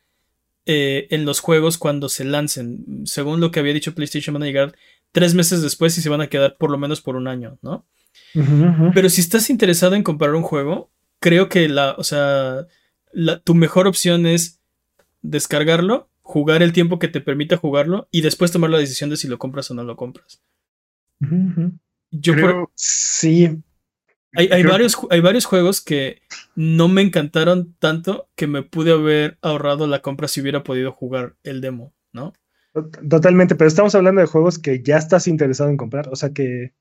eh, 0.70 1.08
en 1.12 1.24
los 1.26 1.40
juegos 1.40 1.78
cuando 1.78 2.10
se 2.10 2.26
lancen. 2.26 2.86
Según 3.06 3.40
lo 3.40 3.52
que 3.52 3.60
había 3.62 3.74
dicho 3.74 3.96
PlayStation, 3.96 4.34
van 4.34 4.44
a 4.44 4.48
llegar 4.48 4.76
tres 5.14 5.34
meses 5.34 5.62
después 5.62 5.98
y 5.98 6.02
se 6.02 6.10
van 6.10 6.20
a 6.22 6.28
quedar 6.28 6.58
por 6.58 6.72
lo 6.72 6.78
menos 6.78 7.00
por 7.02 7.16
un 7.16 7.28
año, 7.30 7.58
¿no? 7.62 7.86
Pero 8.94 9.10
si 9.10 9.22
estás 9.22 9.50
interesado 9.50 9.96
en 9.96 10.04
comprar 10.04 10.36
un 10.36 10.42
juego, 10.44 10.92
creo 11.20 11.50
que 11.50 11.68
la, 11.70 11.94
o 11.98 12.04
sea, 12.04 12.68
la- 13.12 13.40
tu 13.40 13.56
mejor 13.56 13.88
opción 13.88 14.26
es 14.26 14.60
descargarlo, 15.22 16.10
jugar 16.22 16.62
el 16.62 16.74
tiempo 16.74 17.00
que 17.00 17.08
te 17.08 17.22
permita 17.22 17.58
jugarlo 17.58 18.08
y 18.12 18.22
después 18.22 18.52
tomar 18.52 18.70
la 18.70 18.78
decisión 18.80 19.10
de 19.10 19.18
si 19.18 19.28
lo 19.28 19.38
compras 19.40 19.72
o 19.72 19.74
no 19.74 19.84
lo 19.84 19.96
compras. 19.96 20.42
Yo 22.12 22.34
por- 22.34 22.42
creo, 22.42 22.72
Sí, 22.76 23.46
hay, 24.34 24.48
hay 24.52 24.62
creo- 24.62 24.72
varios, 24.72 24.98
hay 25.10 25.20
varios 25.20 25.46
juegos 25.46 25.82
que 25.82 26.22
no 26.56 26.88
me 26.88 27.02
encantaron 27.02 27.76
tanto 27.80 28.30
que 28.36 28.48
me 28.48 28.62
pude 28.64 28.92
haber 28.92 29.38
ahorrado 29.42 29.88
la 29.88 30.02
compra 30.02 30.28
si 30.28 30.42
hubiera 30.42 30.64
podido 30.64 30.92
jugar 30.92 31.36
el 31.44 31.62
demo, 31.62 31.94
¿no? 32.14 32.34
Tot- 32.74 33.10
Totalmente, 33.10 33.56
pero 33.56 33.68
estamos 33.68 33.96
hablando 33.96 34.22
de 34.22 34.28
juegos 34.28 34.60
que 34.60 34.84
ya 34.84 34.98
estás 34.98 35.28
interesado 35.28 35.70
en 35.70 35.78
comprar, 35.78 36.10
o 36.10 36.16
sea 36.16 36.32
que 36.34 36.74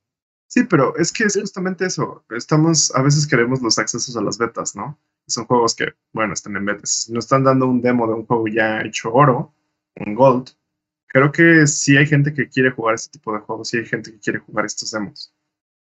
Sí, 0.48 0.64
pero 0.64 0.96
es 0.96 1.12
que 1.12 1.24
es 1.24 1.38
justamente 1.38 1.86
eso. 1.86 2.24
Estamos, 2.30 2.94
a 2.94 3.02
veces 3.02 3.26
queremos 3.26 3.60
los 3.62 3.78
accesos 3.78 4.16
a 4.16 4.22
las 4.22 4.38
betas, 4.38 4.76
¿no? 4.76 4.98
Son 5.26 5.44
juegos 5.46 5.74
que, 5.74 5.94
bueno, 6.12 6.34
están 6.34 6.56
en 6.56 6.64
betas. 6.64 7.08
Nos 7.10 7.24
están 7.24 7.44
dando 7.44 7.66
un 7.66 7.82
demo 7.82 8.06
de 8.06 8.14
un 8.14 8.26
juego 8.26 8.46
ya 8.48 8.82
hecho 8.82 9.12
oro, 9.12 9.54
un 9.96 10.14
gold, 10.14 10.50
creo 11.16 11.32
que 11.32 11.66
sí 11.66 11.96
hay 11.96 12.06
gente 12.06 12.34
que 12.34 12.48
quiere 12.48 12.70
jugar 12.70 12.94
este 12.94 13.18
tipo 13.18 13.32
de 13.32 13.40
juegos, 13.40 13.68
sí 13.70 13.78
hay 13.78 13.86
gente 13.86 14.12
que 14.12 14.18
quiere 14.18 14.38
jugar 14.40 14.66
estos 14.66 14.90
demos. 14.90 15.34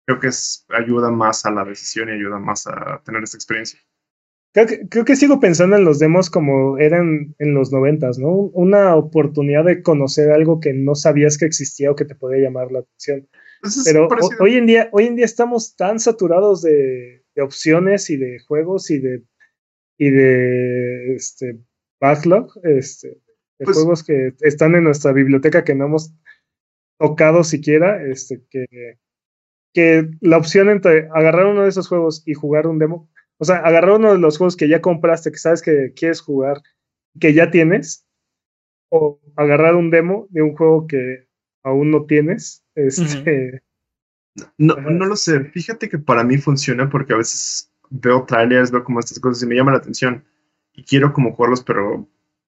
Creo 0.07 0.21
que 0.21 0.27
es, 0.29 0.67
ayuda 0.69 1.11
más 1.11 1.47
a 1.47 1.51
la 1.51 1.65
decisión 1.65 2.11
y 2.11 2.13
ayuda 2.13 2.39
más 2.39 2.67
a 2.67 3.01
tener 3.05 3.23
esta 3.23 3.39
experiencia. 3.39 3.81
creo, 4.53 4.67
que 4.67 4.89
creo 4.89 5.05
que 5.07 5.17
sigo 5.17 5.41
pensando 5.41 5.77
en 5.77 5.85
los 5.87 5.99
demos 5.99 6.29
como 6.29 6.77
eran 6.79 7.35
en 7.39 7.55
los 7.55 7.73
noventas, 7.73 8.19
¿no? 8.19 8.29
Una 8.29 8.95
oportunidad 8.97 9.65
de 9.65 9.83
conocer 9.83 10.31
algo 10.31 10.61
que 10.61 10.75
no 10.75 10.95
sabías 10.95 11.39
que 11.39 11.47
existía 11.47 11.91
o 11.91 11.97
que 11.97 12.05
te 12.05 12.15
podía 12.15 12.45
llamar 12.45 12.71
la 12.71 12.81
atención. 12.81 13.27
Pero 13.85 14.09
parecido. 14.09 14.37
hoy 14.41 14.55
en 14.57 14.67
día, 14.67 14.89
hoy 14.93 15.07
en 15.07 15.17
día 15.17 15.25
estamos 15.25 15.77
tan 15.77 15.99
saturados 16.01 16.63
de, 16.63 17.25
de 17.35 17.43
opciones 17.43 18.11
y 18.11 18.17
de 18.17 18.39
juegos 18.47 18.91
y 18.91 18.99
de 18.99 19.23
y 19.97 20.11
de 20.11 21.15
este 21.15 21.61
backlog, 22.01 22.53
este, 22.65 23.09
de 23.59 23.65
Pues- 23.65 23.77
juegos 23.77 24.03
que 24.03 24.35
están 24.41 24.75
en 24.75 24.85
nuestra 24.85 25.13
biblioteca 25.13 25.63
que 25.65 25.75
no 25.75 25.87
hemos 25.87 26.13
tocado 26.99 27.45
siquiera, 27.45 28.05
este, 28.05 28.43
que, 28.51 28.67
que 29.73 30.09
la 30.21 30.39
opción 30.39 30.69
entre 30.69 31.09
agarrar 31.15 31.47
uno 31.47 31.63
de 31.63 31.69
esos 31.69 31.89
juegos 31.89 32.23
y 32.27 32.35
jugar 32.35 32.67
un 32.67 32.79
demo, 32.79 33.09
o 33.39 33.45
sea, 33.45 33.57
agarrar 33.57 33.93
uno 33.99 34.13
de 34.13 34.19
los 34.19 34.37
juegos 34.39 34.57
que 34.57 34.69
ya 34.69 34.81
compraste, 34.81 35.31
que 35.31 35.39
sabes 35.39 35.63
que 35.63 35.93
quieres 35.95 36.21
jugar, 36.21 36.61
que 37.21 37.33
ya 37.35 37.51
tienes, 37.51 38.07
o 38.91 39.21
agarrar 39.37 39.75
un 39.77 39.91
demo 39.91 40.27
de 40.31 40.43
un 40.43 40.57
juego 40.57 40.87
que 40.87 41.29
aún 41.65 41.91
no 41.91 42.05
tienes, 42.05 42.65
este, 42.77 43.63
No, 44.59 44.77
no 44.77 45.07
lo 45.07 45.17
sé. 45.17 45.45
Fíjate 45.47 45.89
que 45.89 45.99
para 45.99 46.25
mí 46.25 46.39
funciona 46.39 46.89
porque 46.89 47.13
a 47.13 47.17
veces 47.19 47.73
veo 47.91 48.25
trailers, 48.25 48.71
veo 48.71 48.83
como 48.85 49.01
estas 49.01 49.21
cosas 49.21 49.43
y 49.43 49.47
me 49.47 49.55
llama 49.57 49.73
la 49.73 49.79
atención. 49.79 50.25
Y 50.73 50.83
quiero 50.85 51.13
como 51.13 51.33
jugarlos, 51.35 51.63
pero 51.63 52.09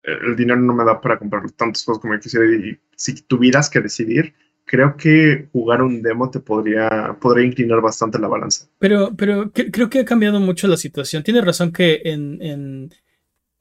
eh, 0.03 0.17
el 0.27 0.35
dinero 0.35 0.59
no 0.59 0.73
me 0.73 0.83
da 0.83 0.99
para 0.99 1.17
comprar 1.17 1.49
tantos 1.51 1.85
juegos 1.85 2.01
como 2.01 2.13
yo 2.13 2.19
quisiera. 2.19 2.45
Y 2.45 2.79
si 2.95 3.13
tuvieras 3.21 3.69
que 3.69 3.79
decidir, 3.79 4.33
creo 4.65 4.97
que 4.97 5.47
jugar 5.53 5.81
un 5.81 6.01
demo 6.01 6.29
te 6.29 6.41
podría, 6.41 7.17
podría 7.21 7.47
inclinar 7.47 7.81
bastante 7.81 8.19
la 8.19 8.27
balanza. 8.27 8.67
Pero, 8.77 9.15
pero 9.15 9.51
cre- 9.53 9.71
creo 9.71 9.89
que 9.89 9.99
ha 9.99 10.05
cambiado 10.05 10.39
mucho 10.41 10.67
la 10.67 10.77
situación. 10.77 11.23
Tienes 11.23 11.45
razón 11.45 11.71
que 11.71 12.01
en, 12.03 12.41
en, 12.41 12.93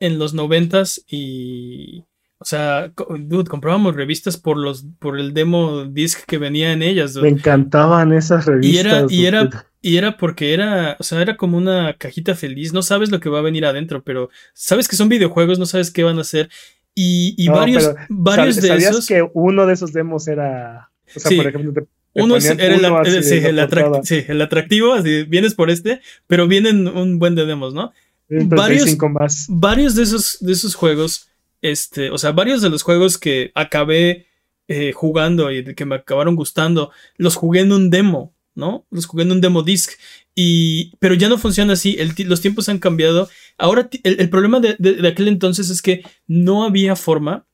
en 0.00 0.18
los 0.18 0.34
noventas 0.34 1.04
y... 1.08 2.04
O 2.40 2.44
sea, 2.44 2.92
dude, 3.18 3.48
comprábamos 3.48 3.96
revistas 3.96 4.36
por 4.36 4.56
los 4.56 4.86
por 5.00 5.18
el 5.18 5.34
demo 5.34 5.84
disc 5.86 6.20
que 6.26 6.38
venía 6.38 6.72
en 6.72 6.82
ellas. 6.82 7.14
dude. 7.14 7.24
me 7.30 7.36
encantaban 7.36 8.12
esas 8.12 8.46
revistas. 8.46 8.72
Y 8.72 8.78
era, 8.78 9.06
y 9.08 9.26
era, 9.26 9.66
y 9.82 9.96
era 9.96 10.16
porque 10.16 10.54
era, 10.54 10.96
o 11.00 11.02
sea, 11.02 11.20
era 11.20 11.36
como 11.36 11.56
una 11.58 11.94
cajita 11.94 12.34
feliz. 12.36 12.72
No 12.72 12.82
sabes 12.82 13.10
lo 13.10 13.18
que 13.18 13.28
va 13.28 13.40
a 13.40 13.42
venir 13.42 13.66
adentro, 13.66 14.02
pero 14.04 14.30
sabes 14.54 14.86
que 14.86 14.94
son 14.96 15.08
videojuegos, 15.08 15.58
no 15.58 15.66
sabes 15.66 15.90
qué 15.90 16.04
van 16.04 16.18
a 16.18 16.22
hacer. 16.22 16.48
Y, 16.94 17.34
y 17.36 17.46
No, 17.48 17.54
varios, 17.54 17.90
varios 18.08 18.56
de 18.56 18.68
¿Sabías 18.68 18.90
esos. 18.90 19.06
que 19.06 19.24
uno 19.34 19.66
de 19.66 19.74
esos 19.74 19.92
demos 19.92 20.26
era, 20.28 20.90
o 21.14 21.20
sea, 21.20 21.28
Sí. 21.30 21.36
por 21.36 21.46
ejemplo, 21.46 21.72
te- 21.72 21.88
Uno 22.20 22.36
es- 22.36 22.46
el, 22.46 22.84
uno 22.84 23.04
sí, 23.04 23.10
el 23.16 23.24
sí, 23.24 24.24
el 24.28 24.40
atractivo, 24.42 24.94
así, 24.94 25.22
vienes 25.24 25.54
por 25.54 25.70
este, 25.70 26.00
pero 26.26 26.48
vienen 26.48 26.88
un 26.88 27.18
buen 27.20 27.34
de 27.36 27.46
demos, 27.46 27.74
¿no? 27.74 27.92
varios- 28.28 28.82
35 28.84 29.08
más. 29.08 29.46
varios 29.48 29.94
de 29.94 30.02
esos, 30.02 30.38
de 30.40 30.52
esos 30.52 30.74
juegos, 30.74 31.27
este, 31.62 32.10
o 32.10 32.18
sea, 32.18 32.32
varios 32.32 32.62
de 32.62 32.70
los 32.70 32.82
juegos 32.82 33.18
que 33.18 33.50
acabé 33.54 34.26
eh, 34.68 34.92
jugando 34.92 35.50
y 35.50 35.74
que 35.74 35.84
me 35.84 35.96
acabaron 35.96 36.36
gustando, 36.36 36.92
los 37.16 37.36
jugué 37.36 37.60
en 37.60 37.72
un 37.72 37.90
demo, 37.90 38.34
¿no? 38.54 38.86
Los 38.90 39.06
jugué 39.06 39.24
en 39.24 39.32
un 39.32 39.40
demo 39.40 39.62
disc. 39.62 39.92
Y, 40.34 40.94
pero 40.98 41.14
ya 41.14 41.28
no 41.28 41.38
funciona 41.38 41.72
así, 41.72 41.96
el 41.98 42.12
los 42.28 42.40
tiempos 42.40 42.68
han 42.68 42.78
cambiado. 42.78 43.28
Ahora, 43.56 43.88
el, 44.04 44.20
el 44.20 44.30
problema 44.30 44.60
de, 44.60 44.76
de- 44.78 44.94
de 44.94 45.08
aquel 45.08 45.26
entonces 45.28 45.68
es 45.70 45.82
que 45.82 46.02
no 46.26 46.64
había 46.64 46.94
forma 46.96 47.46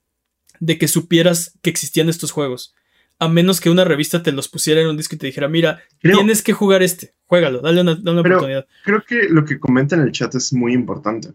de 0.61 0.76
que 0.78 0.88
supieras 0.88 1.59
que 1.62 1.70
existían 1.70 2.09
estos 2.09 2.30
juegos. 2.30 2.74
A 3.18 3.28
menos 3.28 3.61
que 3.61 3.70
una 3.70 3.84
revista 3.84 4.22
te 4.22 4.32
los 4.32 4.48
pusiera 4.48 4.80
en 4.80 4.88
un 4.88 4.96
disco 4.96 5.14
y 5.14 5.18
te 5.18 5.26
dijera, 5.28 5.48
mira, 5.48 5.82
Creo, 6.00 6.16
tienes 6.18 6.42
que 6.42 6.52
jugar 6.52 6.82
este, 6.82 7.14
juégalo, 7.26 7.61
dale 7.61 7.80
una, 7.80 7.94
dale 7.94 8.11
una 8.11 8.22
Pero- 8.22 8.34
oportunidad. 8.36 8.66
creo 8.84 9.02
que 9.07 9.28
lo 9.30 9.44
que 9.44 9.59
comenta 9.61 9.94
en 9.94 10.02
el 10.02 10.12
chat 10.12 10.34
es 10.34 10.52
muy 10.52 10.72
importante. 10.74 11.28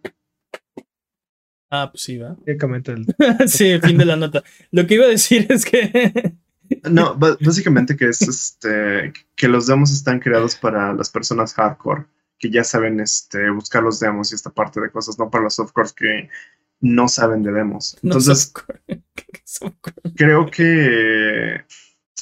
Ah, 1.72 1.90
pues 1.92 2.04
sí, 2.04 2.18
va. 2.18 2.36
¿Qué 2.46 2.58
comenta 2.58 2.92
el- 2.92 3.06
sí, 3.48 3.80
fin 3.82 3.98
de 3.98 4.06
la 4.06 4.16
nota. 4.16 4.44
Lo 4.72 4.86
que 4.88 4.96
iba 4.96 5.06
a 5.06 5.10
decir 5.10 5.48
es 5.50 5.66
que. 5.66 6.34
No, 6.84 7.16
básicamente 7.16 7.98
que 7.98 8.10
es 8.10 8.22
este 8.22 9.12
que 9.36 9.48
los 9.48 9.66
demos 9.66 9.92
están 9.92 10.20
creados 10.20 10.56
para 10.56 10.94
las 10.94 11.10
personas 11.10 11.56
hardcore 11.56 12.06
que 12.38 12.52
ya 12.52 12.64
saben 12.64 13.00
este 13.00 13.50
buscar 13.50 13.82
los 13.82 14.00
demos 14.00 14.32
y 14.32 14.36
esta 14.36 14.52
parte 14.52 14.80
de 14.80 14.92
cosas, 14.92 15.18
no 15.18 15.32
para 15.32 15.46
los 15.46 15.56
softcores 15.56 15.94
que 15.94 16.30
no 16.80 17.08
saben 17.08 17.42
de 17.42 17.52
demos. 17.54 17.98
Entonces, 18.04 18.44
softcore. 18.54 18.82
¿Qué 18.86 19.42
softcore? 19.46 19.96
creo 20.16 20.46
que 20.46 21.66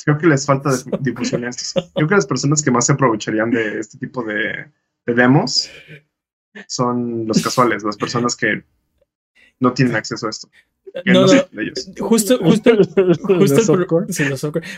creo 0.06 0.18
que 0.18 0.28
les 0.28 0.46
falta 0.46 0.72
de- 0.72 0.98
difusión 1.02 1.44
a 1.44 1.50
estos. 1.50 1.92
Creo 1.94 2.08
que 2.08 2.16
las 2.16 2.26
personas 2.26 2.62
que 2.64 2.72
más 2.72 2.86
se 2.86 2.94
aprovecharían 2.94 3.52
de 3.52 3.80
este 3.82 3.98
tipo 3.98 4.24
de, 4.24 4.72
de 5.06 5.14
demos 5.14 5.70
son 6.68 7.28
los 7.28 7.42
casuales, 7.44 7.84
las 7.84 7.98
personas 7.98 8.36
que 8.38 8.64
no 9.60 9.74
tienen 9.74 9.96
acceso 9.96 10.28
a 10.28 10.30
esto. 10.30 10.50
No, 11.06 11.26
no, 11.28 11.34
no, 11.52 11.62
ellos. 11.62 11.90
justo, 12.00 12.40
justo. 12.40 12.72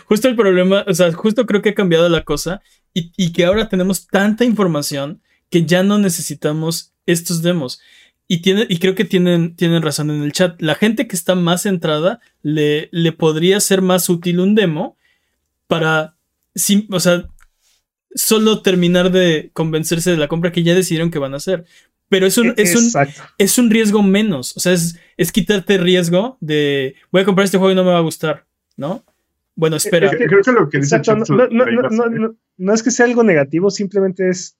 Justo 0.05 0.27
el 0.27 0.35
problema, 0.35 0.83
o 0.87 0.93
sea, 0.93 1.11
justo 1.13 1.45
creo 1.45 1.61
que 1.61 1.69
ha 1.69 1.73
cambiado 1.75 2.09
la 2.09 2.23
cosa 2.25 2.61
y, 2.93 3.11
y 3.15 3.31
que 3.31 3.45
ahora 3.45 3.69
tenemos 3.69 4.07
tanta 4.07 4.43
información 4.43 5.21
que 5.49 5.65
ya 5.65 5.83
no 5.83 5.97
necesitamos 5.97 6.93
estos 7.05 7.41
demos. 7.41 7.79
Y, 8.27 8.41
tiene, 8.41 8.65
y 8.69 8.77
creo 8.79 8.95
que 8.95 9.05
tienen, 9.05 9.55
tienen 9.55 9.81
razón 9.81 10.11
en 10.11 10.21
el 10.21 10.31
chat. 10.33 10.61
La 10.61 10.75
gente 10.75 11.07
que 11.07 11.15
está 11.15 11.35
más 11.35 11.63
centrada 11.63 12.19
le, 12.43 12.89
le 12.91 13.11
podría 13.11 13.59
ser 13.59 13.81
más 13.81 14.09
útil 14.09 14.39
un 14.39 14.53
demo 14.55 14.97
para, 15.67 16.15
sim- 16.53 16.87
o 16.91 16.99
sea, 16.99 17.27
solo 18.13 18.61
terminar 18.61 19.11
de 19.11 19.51
convencerse 19.53 20.11
de 20.11 20.17
la 20.17 20.27
compra 20.27 20.51
que 20.51 20.63
ya 20.63 20.75
decidieron 20.75 21.11
que 21.11 21.19
van 21.19 21.33
a 21.33 21.37
hacer. 21.37 21.65
Pero 22.09 22.25
es 22.25 22.37
un, 22.37 22.53
es 22.57 22.75
un, 22.75 22.91
es 23.37 23.57
un 23.59 23.69
riesgo 23.69 24.01
menos. 24.03 24.57
O 24.57 24.59
sea, 24.59 24.73
es, 24.73 24.97
es 25.17 25.31
quitarte 25.31 25.77
riesgo 25.77 26.37
de 26.41 26.95
voy 27.11 27.21
a 27.21 27.25
comprar 27.25 27.45
este 27.45 27.57
juego 27.57 27.71
y 27.71 27.75
no 27.75 27.83
me 27.83 27.91
va 27.91 27.99
a 27.99 28.01
gustar, 28.01 28.45
¿no? 28.77 29.03
Bueno, 29.55 29.75
espera. 29.75 30.07
Es 30.07 30.17
que- 30.17 30.25
Creo 30.25 30.41
que 30.41 30.51
lo 30.51 30.69
que 30.69 30.79
dice 30.79 30.95
Exacto, 30.95 31.23
chat 31.23 31.37
no, 31.37 31.43
es 31.45 31.51
no, 31.51 31.65
no, 31.65 31.89
no, 31.89 32.09
no- 32.09 32.35
no 32.57 32.73
es 32.73 32.81
que 32.83 32.91
sea 32.91 33.05
algo 33.05 33.23
negativo, 33.23 33.69
simplemente 33.69 34.27
es 34.29 34.57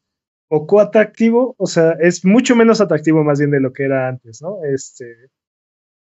poco 0.48 0.80
atractivo, 0.80 1.56
o 1.58 1.68
sea, 1.68 1.92
es 2.00 2.24
mucho 2.26 2.56
menos 2.56 2.82
atractivo 2.82 3.24
más 3.24 3.40
bien 3.40 3.52
de 3.52 3.60
lo 3.62 3.72
que 3.74 3.84
era 3.84 4.08
antes, 4.10 4.42
¿no? 4.42 4.58
Este, 4.74 5.30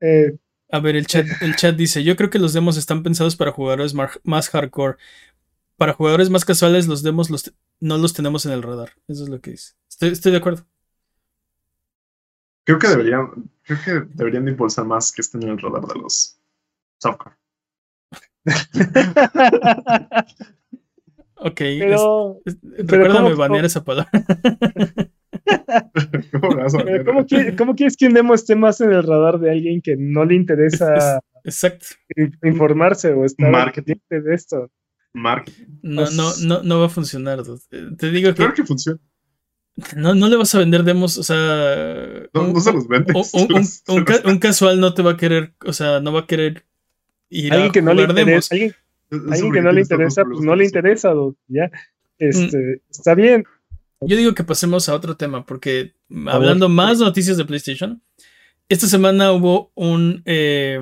eh, 0.00 0.36
A 0.70 0.80
ver, 0.80 0.96
el 0.96 1.06
chat, 1.06 1.26
el 1.42 1.56
chat 1.56 1.76
dice: 1.76 2.02
Yo 2.04 2.16
creo 2.16 2.30
que 2.30 2.38
los 2.38 2.52
demos 2.52 2.76
están 2.76 3.02
pensados 3.02 3.36
para 3.36 3.50
jugadores 3.52 3.92
mar- 3.94 4.20
más 4.24 4.48
hardcore. 4.50 4.96
Para 5.76 5.94
jugadores 5.94 6.28
más 6.30 6.44
casuales, 6.44 6.86
los 6.86 7.02
demos 7.02 7.30
los 7.30 7.52
no 7.80 7.96
los 7.98 8.12
tenemos 8.14 8.44
en 8.46 8.52
el 8.52 8.62
radar. 8.62 8.90
Eso 9.08 9.24
es 9.24 9.30
lo 9.30 9.40
que 9.40 9.52
dice. 9.52 9.72
Estoy, 9.88 10.10
estoy 10.10 10.32
de 10.32 10.38
acuerdo. 10.38 10.66
Creo 12.70 12.78
que 12.78 12.88
deberían, 12.88 13.50
creo 13.62 13.78
que 13.84 13.92
deberían 14.14 14.44
de 14.44 14.50
impulsar 14.52 14.84
más 14.84 15.12
que 15.12 15.22
estén 15.22 15.42
en 15.42 15.50
el 15.50 15.58
radar 15.58 15.86
de 15.86 15.98
los 16.00 16.38
softcore. 17.00 17.36
Ok. 21.42 21.56
pero, 21.56 22.40
es- 22.44 22.54
es- 22.54 22.58
pero 22.86 23.04
recuérdame 23.04 23.30
¿cómo- 23.30 23.36
banear 23.38 23.64
esa 23.64 23.82
palabra. 23.82 24.10
¿Cómo 26.32 26.48
me 26.54 26.62
vas 26.62 26.74
a 26.74 26.78
Pero 26.78 26.84
vender? 26.90 27.04
¿Cómo, 27.06 27.20
qui- 27.26 27.56
cómo 27.56 27.74
quieres 27.74 27.96
que 27.96 28.06
un 28.06 28.14
demo 28.14 28.34
esté 28.34 28.54
más 28.56 28.80
en 28.80 28.92
el 28.92 29.02
radar 29.02 29.38
de 29.38 29.50
alguien 29.50 29.80
que 29.80 29.96
no 29.98 30.24
le 30.24 30.34
interesa 30.34 31.20
Exacto. 31.44 31.86
in- 32.16 32.36
informarse 32.44 33.12
o 33.12 33.24
estar 33.24 33.50
Marketing. 33.50 33.96
de 34.10 34.34
esto? 34.34 34.70
Marketing. 35.14 35.64
No, 35.82 36.02
Pues- 36.02 36.14
no, 36.14 36.30
no, 36.46 36.62
no 36.62 36.80
va 36.80 36.86
a 36.86 36.90
funcionar. 36.90 37.40
Eh, 37.70 37.88
Te 37.96 38.10
digo 38.10 38.30
que 38.30 38.36
Claro 38.36 38.54
que 38.54 38.64
funciona. 38.64 38.98
No, 39.96 40.14
no 40.14 40.28
le 40.28 40.36
vas 40.36 40.54
a 40.54 40.58
vender 40.58 40.84
demos, 40.84 41.16
o 41.18 41.22
sea. 41.22 41.36
No, 42.34 42.42
un- 42.42 42.52
no 42.52 42.60
se 42.60 42.72
los 42.72 42.86
vende. 42.88 43.12
un, 44.24 44.38
casual 44.40 44.80
no 44.80 44.94
te 44.94 45.02
va 45.02 45.12
a 45.12 45.16
querer, 45.16 45.54
o 45.64 45.72
sea, 45.72 46.00
no 46.00 46.12
va 46.12 46.20
a 46.20 46.26
querer 46.26 46.66
ir 47.28 47.52
Alguien 47.52 47.70
a 47.70 47.72
que 47.72 47.82
no 47.82 47.94
le 47.94 48.02
jugar 48.06 48.14
demos. 48.16 48.52
interesa, 48.52 48.76
alguien, 49.30 49.52
que 49.52 49.62
no 49.62 49.72
le 49.72 49.80
interesa, 49.80 50.24
pues 50.24 50.40
no 50.40 50.56
le 50.56 50.64
interesa, 50.64 51.10
dude, 51.10 51.36
ya. 51.48 51.66
Mm. 51.66 51.70
Este, 52.18 52.82
está 52.90 53.14
bien. 53.14 53.44
Yo 54.02 54.16
digo 54.16 54.34
que 54.34 54.44
pasemos 54.44 54.88
a 54.88 54.94
otro 54.94 55.16
tema, 55.16 55.44
porque 55.44 55.94
hablando 56.26 56.68
más 56.68 56.98
de 56.98 57.04
noticias 57.04 57.36
de 57.36 57.44
PlayStation, 57.44 58.02
esta 58.68 58.86
semana 58.86 59.32
hubo 59.32 59.72
un 59.74 60.22
eh, 60.24 60.78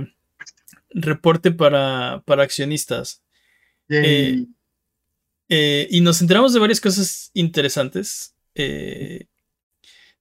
reporte 0.90 1.50
para, 1.50 2.22
para 2.26 2.44
accionistas 2.44 3.22
eh, 3.88 4.46
eh, 5.48 5.88
y 5.90 6.00
nos 6.00 6.20
enteramos 6.20 6.52
de 6.52 6.60
varias 6.60 6.80
cosas 6.80 7.30
interesantes. 7.34 8.34
Eh, 8.58 9.26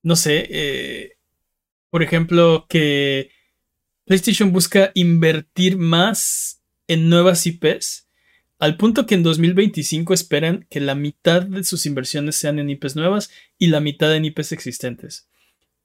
no 0.04 0.16
sé, 0.16 0.48
eh, 0.50 1.18
por 1.90 2.04
ejemplo, 2.04 2.66
que 2.70 3.32
PlayStation 4.06 4.54
busca 4.54 4.92
invertir 4.94 5.78
más 5.78 6.62
en 6.88 7.10
nuevas 7.10 7.46
IPs, 7.46 8.08
al 8.60 8.78
punto 8.78 9.06
que 9.06 9.16
en 9.16 9.24
2025 9.24 10.14
esperan 10.14 10.66
que 10.70 10.80
la 10.80 10.96
mitad 10.96 11.44
de 11.44 11.64
sus 11.64 11.86
inversiones 11.86 12.38
sean 12.38 12.60
en 12.60 12.70
IPs 12.70 12.96
nuevas 12.96 13.30
y 13.58 13.68
la 13.68 13.82
mitad 13.82 14.16
en 14.16 14.26
IPs 14.26 14.52
existentes. 14.54 15.28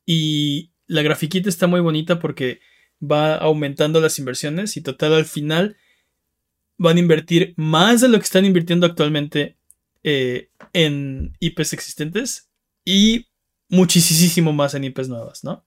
Y 0.06 0.70
la 0.86 1.02
grafiquita 1.02 1.48
está 1.48 1.66
muy 1.66 1.80
bonita 1.80 2.18
porque 2.18 2.60
va 3.02 3.36
aumentando 3.36 4.00
las 4.00 4.18
inversiones 4.18 4.76
y 4.76 4.80
total 4.80 5.14
al 5.14 5.24
final 5.24 5.76
van 6.78 6.96
a 6.96 7.00
invertir 7.00 7.54
más 7.56 8.00
de 8.00 8.08
lo 8.08 8.18
que 8.18 8.24
están 8.24 8.44
invirtiendo 8.44 8.86
actualmente 8.86 9.56
eh, 10.04 10.50
en 10.72 11.32
IPs 11.40 11.72
existentes 11.72 12.50
y 12.84 13.28
muchísimo 13.68 14.52
más 14.52 14.74
en 14.74 14.84
IPs 14.84 15.08
nuevas, 15.08 15.44
¿no? 15.44 15.64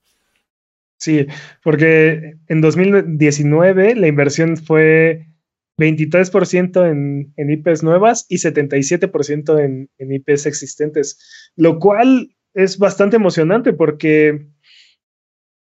Sí, 0.98 1.26
porque 1.62 2.38
en 2.48 2.60
2019 2.60 3.96
la 3.96 4.06
inversión 4.06 4.56
fue 4.56 5.26
23% 5.78 6.90
en, 6.90 7.34
en 7.36 7.50
IPs 7.50 7.82
nuevas 7.82 8.24
y 8.28 8.36
77% 8.36 9.62
en, 9.62 9.90
en 9.98 10.12
IPs 10.12 10.46
existentes, 10.46 11.50
lo 11.54 11.78
cual 11.78 12.34
es 12.54 12.78
bastante 12.78 13.16
emocionante 13.16 13.74
porque 13.74 14.48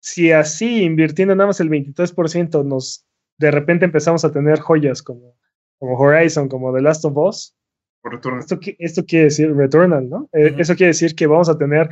si 0.02 0.32
así 0.32 0.84
invirtiendo 0.84 1.36
nada 1.36 1.48
más 1.48 1.60
el 1.60 1.70
23% 1.70 2.66
nos 2.66 3.06
de 3.38 3.52
repente 3.52 3.86
empezamos 3.86 4.26
a 4.26 4.32
tener 4.32 4.60
joyas 4.60 5.02
como, 5.02 5.38
como 5.78 5.98
Horizon, 5.98 6.50
como 6.50 6.74
The 6.74 6.82
Last 6.82 7.06
of 7.06 7.16
Us, 7.16 7.56
Esto, 8.40 8.60
esto 8.80 9.06
quiere 9.06 9.26
decir 9.26 9.54
Returnal, 9.56 10.10
¿no? 10.10 10.30
Eh. 10.34 10.56
Eso 10.58 10.76
quiere 10.76 10.90
decir 10.92 11.16
que 11.16 11.28
vamos 11.28 11.50
a 11.50 11.58
tener 11.58 11.90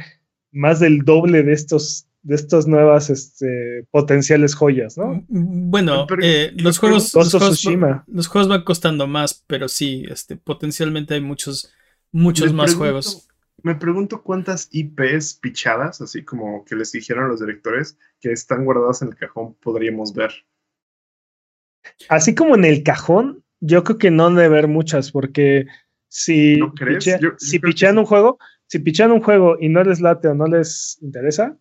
más 0.51 0.80
del 0.80 0.99
doble 1.03 1.43
de 1.43 1.53
estos 1.53 2.05
de 2.24 2.36
estas 2.36 2.68
nuevas 2.68 3.10
este, 3.10 3.86
potenciales 3.89 4.53
joyas, 4.53 4.97
¿no? 4.97 5.24
Bueno, 5.30 6.05
Pero- 6.08 6.22
eh, 6.24 6.49
pero- 6.51 6.64
los 6.64 6.78
juegos, 6.78 7.14
los 7.14 7.32
juegos, 7.32 7.64
los 8.08 8.28
juegos 8.28 8.49
van 8.49 8.64
costando 8.66 9.08
más, 9.08 9.45
pero 9.47 9.70
sí, 9.70 10.03
este, 10.10 10.36
potencialmente 10.36 11.14
hay 11.14 11.22
muchos, 11.22 11.72
muchos 12.12 12.47
Me 12.47 12.53
más 12.58 12.72
pregunto- 12.72 12.80
juegos. 12.80 13.28
Me 13.64 13.76
pregunto 13.76 14.24
cuántas 14.24 14.68
IPs 14.72 15.36
pichadas, 15.36 16.01
así 16.01 16.24
como 16.26 16.66
que 16.66 16.76
les 16.76 16.91
dijeron 16.91 17.30
los 17.30 17.39
directores, 17.39 17.97
que 18.20 18.32
están 18.34 18.66
guardadas 18.66 19.01
en 19.03 19.10
el 19.10 19.16
cajón, 19.16 19.55
podríamos 19.62 20.14
ver. 20.14 20.32
Así 22.10 22.36
como 22.36 22.55
en 22.55 22.66
el 22.66 22.84
cajón, 22.84 23.43
yo 23.62 23.84
creo 23.84 23.97
que 23.97 24.12
no 24.12 24.30
debe 24.30 24.45
haber 24.45 24.68
muchas, 24.68 25.12
porque 25.12 25.66
si, 26.08 26.58
¿No 26.58 26.74
crees? 26.74 26.97
pichea- 27.05 27.20
Yo- 27.20 27.30
yo 27.32 27.36
si 27.38 27.60
creo 27.60 27.62
que 27.62 27.74
pichean 27.74 27.97
un 27.97 28.05
juego, 28.05 28.38
si 28.68 28.80
pichean 28.80 29.12
un 29.12 29.22
juego 29.22 29.58
y 29.60 29.70
no 29.70 29.84
les 29.84 30.01
late 30.01 30.28
o 30.30 30.34
no 30.36 30.45
les 30.47 30.97
interesa, 31.01 31.58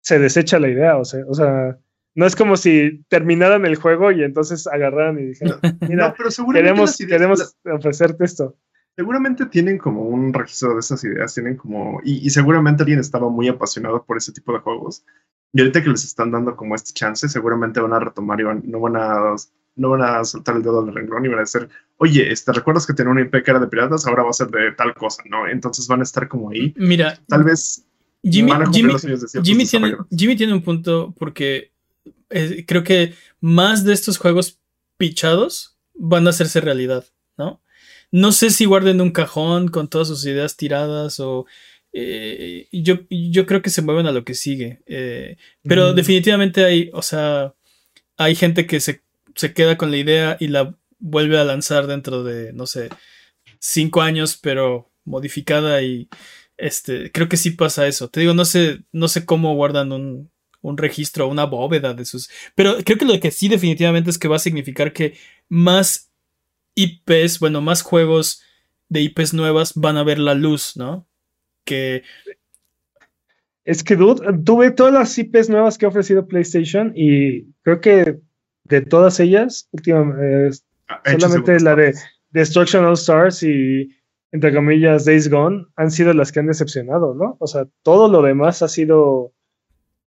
se 0.00 0.18
desecha 0.18 0.58
la 0.58 0.68
idea. 0.68 0.96
O 0.96 1.04
sea, 1.04 1.24
o 1.28 1.34
sea, 1.34 1.78
no 2.14 2.26
es 2.26 2.34
como 2.36 2.56
si 2.56 3.04
terminaran 3.08 3.66
el 3.66 3.76
juego 3.76 4.10
y 4.12 4.22
entonces 4.22 4.66
agarraran 4.66 5.18
y 5.18 5.26
dijeran, 5.26 5.58
mira, 5.90 6.08
no, 6.08 6.14
pero 6.16 6.30
seguramente 6.30 6.70
queremos, 6.70 7.00
ideas- 7.00 7.08
queremos 7.10 7.56
ofrecerte 7.78 8.24
esto. 8.24 8.56
seguramente 8.96 9.44
tienen 9.46 9.76
como 9.76 10.02
un 10.02 10.32
registro 10.32 10.72
de 10.74 10.80
esas 10.80 11.02
ideas, 11.04 11.34
tienen 11.34 11.56
como, 11.56 12.00
y, 12.02 12.26
y 12.26 12.30
seguramente 12.30 12.82
alguien 12.82 13.00
estaba 13.00 13.28
muy 13.28 13.48
apasionado 13.48 14.04
por 14.04 14.16
ese 14.16 14.32
tipo 14.32 14.52
de 14.54 14.60
juegos. 14.60 15.04
Y 15.52 15.60
ahorita 15.60 15.82
que 15.82 15.90
les 15.90 16.04
están 16.04 16.30
dando 16.30 16.56
como 16.56 16.74
este 16.74 16.92
chance, 16.92 17.28
seguramente 17.28 17.80
van 17.80 17.92
a 17.92 17.98
retomar 18.00 18.40
y 18.40 18.44
van- 18.44 18.62
no 18.64 18.80
van 18.80 18.96
a 18.96 19.34
no 19.78 19.90
van 19.90 20.00
a 20.02 20.24
soltar 20.24 20.56
el 20.56 20.62
dedo 20.62 20.82
del 20.82 20.94
renglón 20.94 21.24
y 21.26 21.28
van 21.28 21.36
a 21.36 21.40
decir, 21.42 21.68
oye, 21.98 22.30
este, 22.32 22.52
¿recuerdas 22.52 22.86
que 22.86 22.92
tenía 22.94 23.12
una 23.12 23.22
IP 23.22 23.42
que 23.42 23.50
era 23.50 23.60
de 23.60 23.66
piratas? 23.68 24.06
Ahora 24.06 24.22
va 24.24 24.30
a 24.30 24.32
ser 24.34 24.48
de 24.48 24.72
tal 24.72 24.94
cosa, 24.94 25.22
¿no? 25.28 25.48
Entonces 25.48 25.86
van 25.86 26.00
a 26.00 26.02
estar 26.04 26.28
como 26.28 26.50
ahí. 26.50 26.72
Mira, 26.76 27.20
Tal 27.28 27.44
vez 27.44 27.84
Jimmy, 28.22 28.50
van 28.50 28.62
a 28.62 28.64
cumplir 28.64 28.82
Jimmy, 28.82 28.92
los 28.92 29.00
sueños 29.02 29.20
de 29.22 29.28
ciertos 29.28 29.48
Jimmy 29.48 29.64
tiene, 29.66 29.86
desarrolladores. 29.86 30.18
Jimmy 30.18 30.36
tiene 30.36 30.52
un 30.52 30.62
punto 30.62 31.14
porque 31.18 31.72
eh, 32.30 32.64
creo 32.66 32.82
que 32.84 33.14
más 33.40 33.84
de 33.84 33.92
estos 33.92 34.18
juegos 34.18 34.58
pichados 34.96 35.76
van 35.94 36.26
a 36.26 36.30
hacerse 36.30 36.60
realidad, 36.60 37.04
¿no? 37.36 37.60
No 38.12 38.32
sé 38.32 38.50
si 38.50 38.64
guarden 38.66 39.00
un 39.00 39.10
cajón 39.10 39.68
con 39.68 39.88
todas 39.88 40.08
sus 40.08 40.24
ideas 40.26 40.56
tiradas 40.56 41.18
o... 41.20 41.46
eh, 41.92 42.68
yo, 42.72 42.98
yo 43.10 43.46
creo 43.46 43.62
que 43.62 43.70
se 43.70 43.82
mueven 43.82 44.06
a 44.06 44.12
lo 44.12 44.24
que 44.24 44.34
sigue. 44.34 44.80
eh, 44.86 45.36
pero 45.62 45.92
Mm. 45.92 45.96
definitivamente 45.96 46.64
hay, 46.64 46.90
o 46.92 47.02
sea, 47.02 47.54
hay 48.16 48.34
gente 48.34 48.66
que 48.66 48.80
se, 48.80 49.02
se 49.34 49.52
queda 49.54 49.76
con 49.78 49.90
la 49.90 49.96
idea 49.98 50.36
y 50.40 50.48
la 50.48 50.74
vuelve 50.98 51.38
a 51.38 51.44
lanzar 51.44 51.86
dentro 51.86 52.24
de, 52.24 52.52
no 52.52 52.66
sé, 52.66 52.90
cinco 53.58 54.02
años, 54.02 54.38
pero 54.40 54.90
modificada 55.04 55.82
y 55.82 56.08
este, 56.56 57.12
creo 57.12 57.28
que 57.28 57.36
sí 57.36 57.50
pasa 57.52 57.86
eso. 57.86 58.08
Te 58.08 58.20
digo, 58.20 58.34
no 58.34 58.44
sé, 58.44 58.84
no 58.92 59.08
sé 59.08 59.24
cómo 59.24 59.54
guardan 59.54 59.92
un, 59.92 60.30
un 60.62 60.76
registro, 60.76 61.28
una 61.28 61.44
bóveda 61.44 61.94
de 61.94 62.04
sus. 62.04 62.30
Pero 62.54 62.76
creo 62.84 62.98
que 62.98 63.04
lo 63.04 63.18
que 63.20 63.30
sí 63.30 63.48
definitivamente 63.48 64.10
es 64.10 64.18
que 64.18 64.28
va 64.28 64.36
a 64.36 64.40
significar 64.40 64.92
que 64.92 65.14
más 65.48 66.12
IPs, 66.74 67.38
bueno, 67.40 67.60
más 67.60 67.82
juegos 67.82 68.42
de 68.88 69.00
IPs 69.02 69.34
nuevas 69.34 69.74
van 69.74 69.96
a 69.96 70.04
ver 70.04 70.18
la 70.18 70.34
luz, 70.34 70.76
¿no? 70.76 71.08
Que 71.64 72.02
Es 73.64 73.82
que, 73.82 73.96
dude, 73.96 74.22
tuve 74.44 74.70
todas 74.70 74.92
las 74.92 75.18
IPs 75.18 75.48
nuevas 75.48 75.78
que 75.78 75.86
ha 75.86 75.88
ofrecido 75.88 76.26
PlayStation 76.26 76.92
y 76.94 77.52
creo 77.62 77.80
que 77.80 78.20
de 78.64 78.80
todas 78.80 79.20
ellas, 79.20 79.68
últimamente, 79.72 80.48
hecho 80.48 80.65
solamente 81.04 81.58
segundas 81.58 81.62
la 81.62 81.74
de. 81.76 81.94
Destruction 82.30 82.84
All 82.84 82.94
Stars 82.94 83.42
y, 83.42 83.88
entre 84.32 84.52
comillas, 84.54 85.04
Days 85.06 85.30
Gone 85.30 85.66
han 85.76 85.90
sido 85.90 86.12
las 86.12 86.32
que 86.32 86.40
han 86.40 86.46
decepcionado, 86.48 87.14
¿no? 87.14 87.36
O 87.40 87.46
sea, 87.46 87.66
todo 87.82 88.08
lo 88.10 88.20
demás 88.20 88.60
ha 88.62 88.68
sido, 88.68 89.32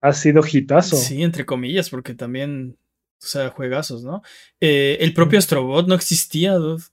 ha 0.01 0.13
sido 0.13 0.43
hitazo. 0.45 0.95
sí, 0.95 1.23
entre 1.23 1.45
comillas, 1.45 1.89
porque 1.89 2.13
también, 2.13 2.77
o 3.23 3.25
sea, 3.25 3.49
juegazos, 3.49 4.03
¿no? 4.03 4.21
Eh, 4.59 4.97
el 5.01 5.13
propio 5.13 5.39
Astrobot 5.39 5.87
no 5.87 5.95
existía, 5.95 6.53
dude. 6.53 6.83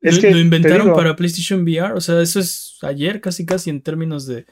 Es 0.00 0.16
lo, 0.16 0.20
que, 0.22 0.30
lo 0.30 0.34
te 0.36 0.40
inventaron 0.40 0.86
digo- 0.86 0.96
para 0.96 1.16
PlayStation 1.16 1.62
VR, 1.62 1.92
o 1.94 2.00
sea, 2.00 2.20
eso 2.22 2.40
es 2.40 2.78
ayer 2.82 3.20
casi 3.20 3.44
casi 3.44 3.68
en 3.70 3.82
términos 3.82 4.26
de... 4.26 4.46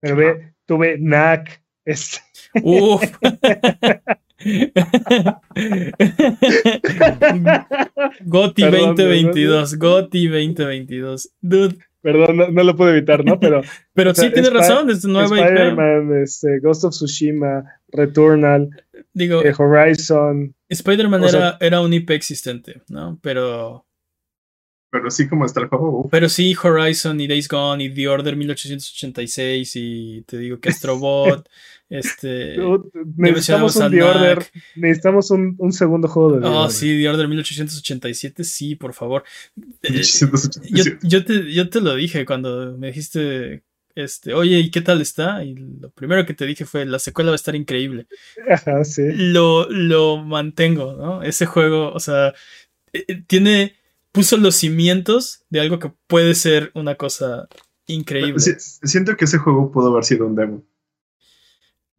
Pero 0.00 0.16
ve, 0.16 0.54
tuve 0.66 0.96
Knack, 0.96 1.62
este, 1.84 2.18
Uf. 2.62 3.02
Goti 8.24 8.62
Perdón, 8.62 8.94
2022, 8.96 9.78
Goti 9.78 10.26
2022. 10.28 11.30
Dude, 11.40 11.76
perdón, 12.02 12.36
no, 12.36 12.48
no 12.48 12.62
lo 12.64 12.76
pude 12.76 12.90
evitar, 12.92 13.24
¿no? 13.24 13.38
Pero 13.38 13.62
pero 13.94 14.10
O 14.12 14.14
sea, 14.14 14.24
sí 14.24 14.32
tienes 14.32 14.50
Spi- 14.50 14.58
razón, 14.58 14.90
es 14.90 15.04
nueva 15.04 15.36
IP. 15.38 15.44
Spider-Man, 15.44 16.22
este, 16.22 16.58
Ghost 16.60 16.84
of 16.84 16.92
Tsushima, 16.92 17.64
Returnal, 17.88 18.70
Digo, 19.12 19.42
eh, 19.44 19.52
Horizon, 19.56 20.54
Spider-Man 20.68 21.28
sea- 21.28 21.56
era, 21.60 21.80
un 21.80 21.92
IP 21.92 22.10
existente, 22.10 22.82
¿no? 22.88 23.18
Pero, 23.22 23.86
Pero 24.90 25.08
así 25.08 25.28
como 25.28 25.44
está 25.46 25.60
el 25.60 25.66
juego, 25.68 26.02
uf, 26.04 26.10
pero 26.10 26.28
sí, 26.28 26.54
Horizon 26.60 27.20
y 27.20 27.26
Days 27.26 27.48
Gone 27.48 27.84
y 27.84 27.90
The 27.92 28.08
Order 28.08 28.36
1886 28.36 29.72
y 29.76 30.22
te 30.22 30.38
digo 30.38 30.60
que 30.60 30.68
Astrobot, 30.70 31.48
este... 31.90 32.56
Necesitamos 33.16 33.76
un 33.76 33.90
The 33.90 34.02
Order, 34.02 34.46
necesitamos 34.76 35.30
un, 35.30 35.56
un 35.58 35.72
segundo 35.72 36.08
juego 36.08 36.32
de 36.36 36.40
The 36.40 36.46
Oh, 36.46 36.60
Order. 36.62 36.70
sí, 36.72 36.86
The 37.02 37.08
Order 37.08 37.28
1887, 37.28 38.44
sí, 38.44 38.76
por 38.76 38.94
favor. 38.94 39.24
Eh, 39.82 39.90
1887. 39.90 40.98
yo, 41.02 41.08
yo 41.08 41.24
te, 41.24 41.52
yo 41.52 41.68
te 41.68 41.80
lo 41.80 41.94
dije 41.96 42.24
cuando 42.24 42.76
me 42.78 42.86
dijiste, 42.88 43.62
este, 43.96 44.32
oye, 44.34 44.58
¿y 44.60 44.70
qué 44.70 44.80
tal 44.80 45.00
está? 45.00 45.42
Y 45.44 45.54
lo 45.56 45.90
primero 45.90 46.24
que 46.24 46.32
te 46.34 46.46
dije 46.46 46.64
fue, 46.64 46.86
la 46.86 46.98
secuela 47.00 47.30
va 47.30 47.34
a 47.34 47.36
estar 47.36 47.56
increíble. 47.56 48.06
Ajá, 48.48 48.84
sí. 48.84 49.02
Lo, 49.12 49.68
lo 49.68 50.18
mantengo, 50.18 50.94
¿no? 50.94 51.22
Ese 51.22 51.44
juego, 51.46 51.92
o 51.92 51.98
sea, 52.00 52.28
eh, 52.92 53.04
eh, 53.08 53.22
tiene, 53.26 53.74
puso 54.12 54.36
los 54.36 54.54
cimientos 54.54 55.44
de 55.50 55.60
algo 55.60 55.78
que 55.80 55.92
puede 56.06 56.34
ser 56.34 56.70
una 56.74 56.94
cosa 56.94 57.48
increíble. 57.86 58.38
Sí, 58.38 58.52
siento 58.84 59.16
que 59.16 59.24
ese 59.24 59.38
juego 59.38 59.72
pudo 59.72 59.88
haber 59.90 60.04
sido 60.04 60.24
un 60.26 60.36
demo. 60.36 60.62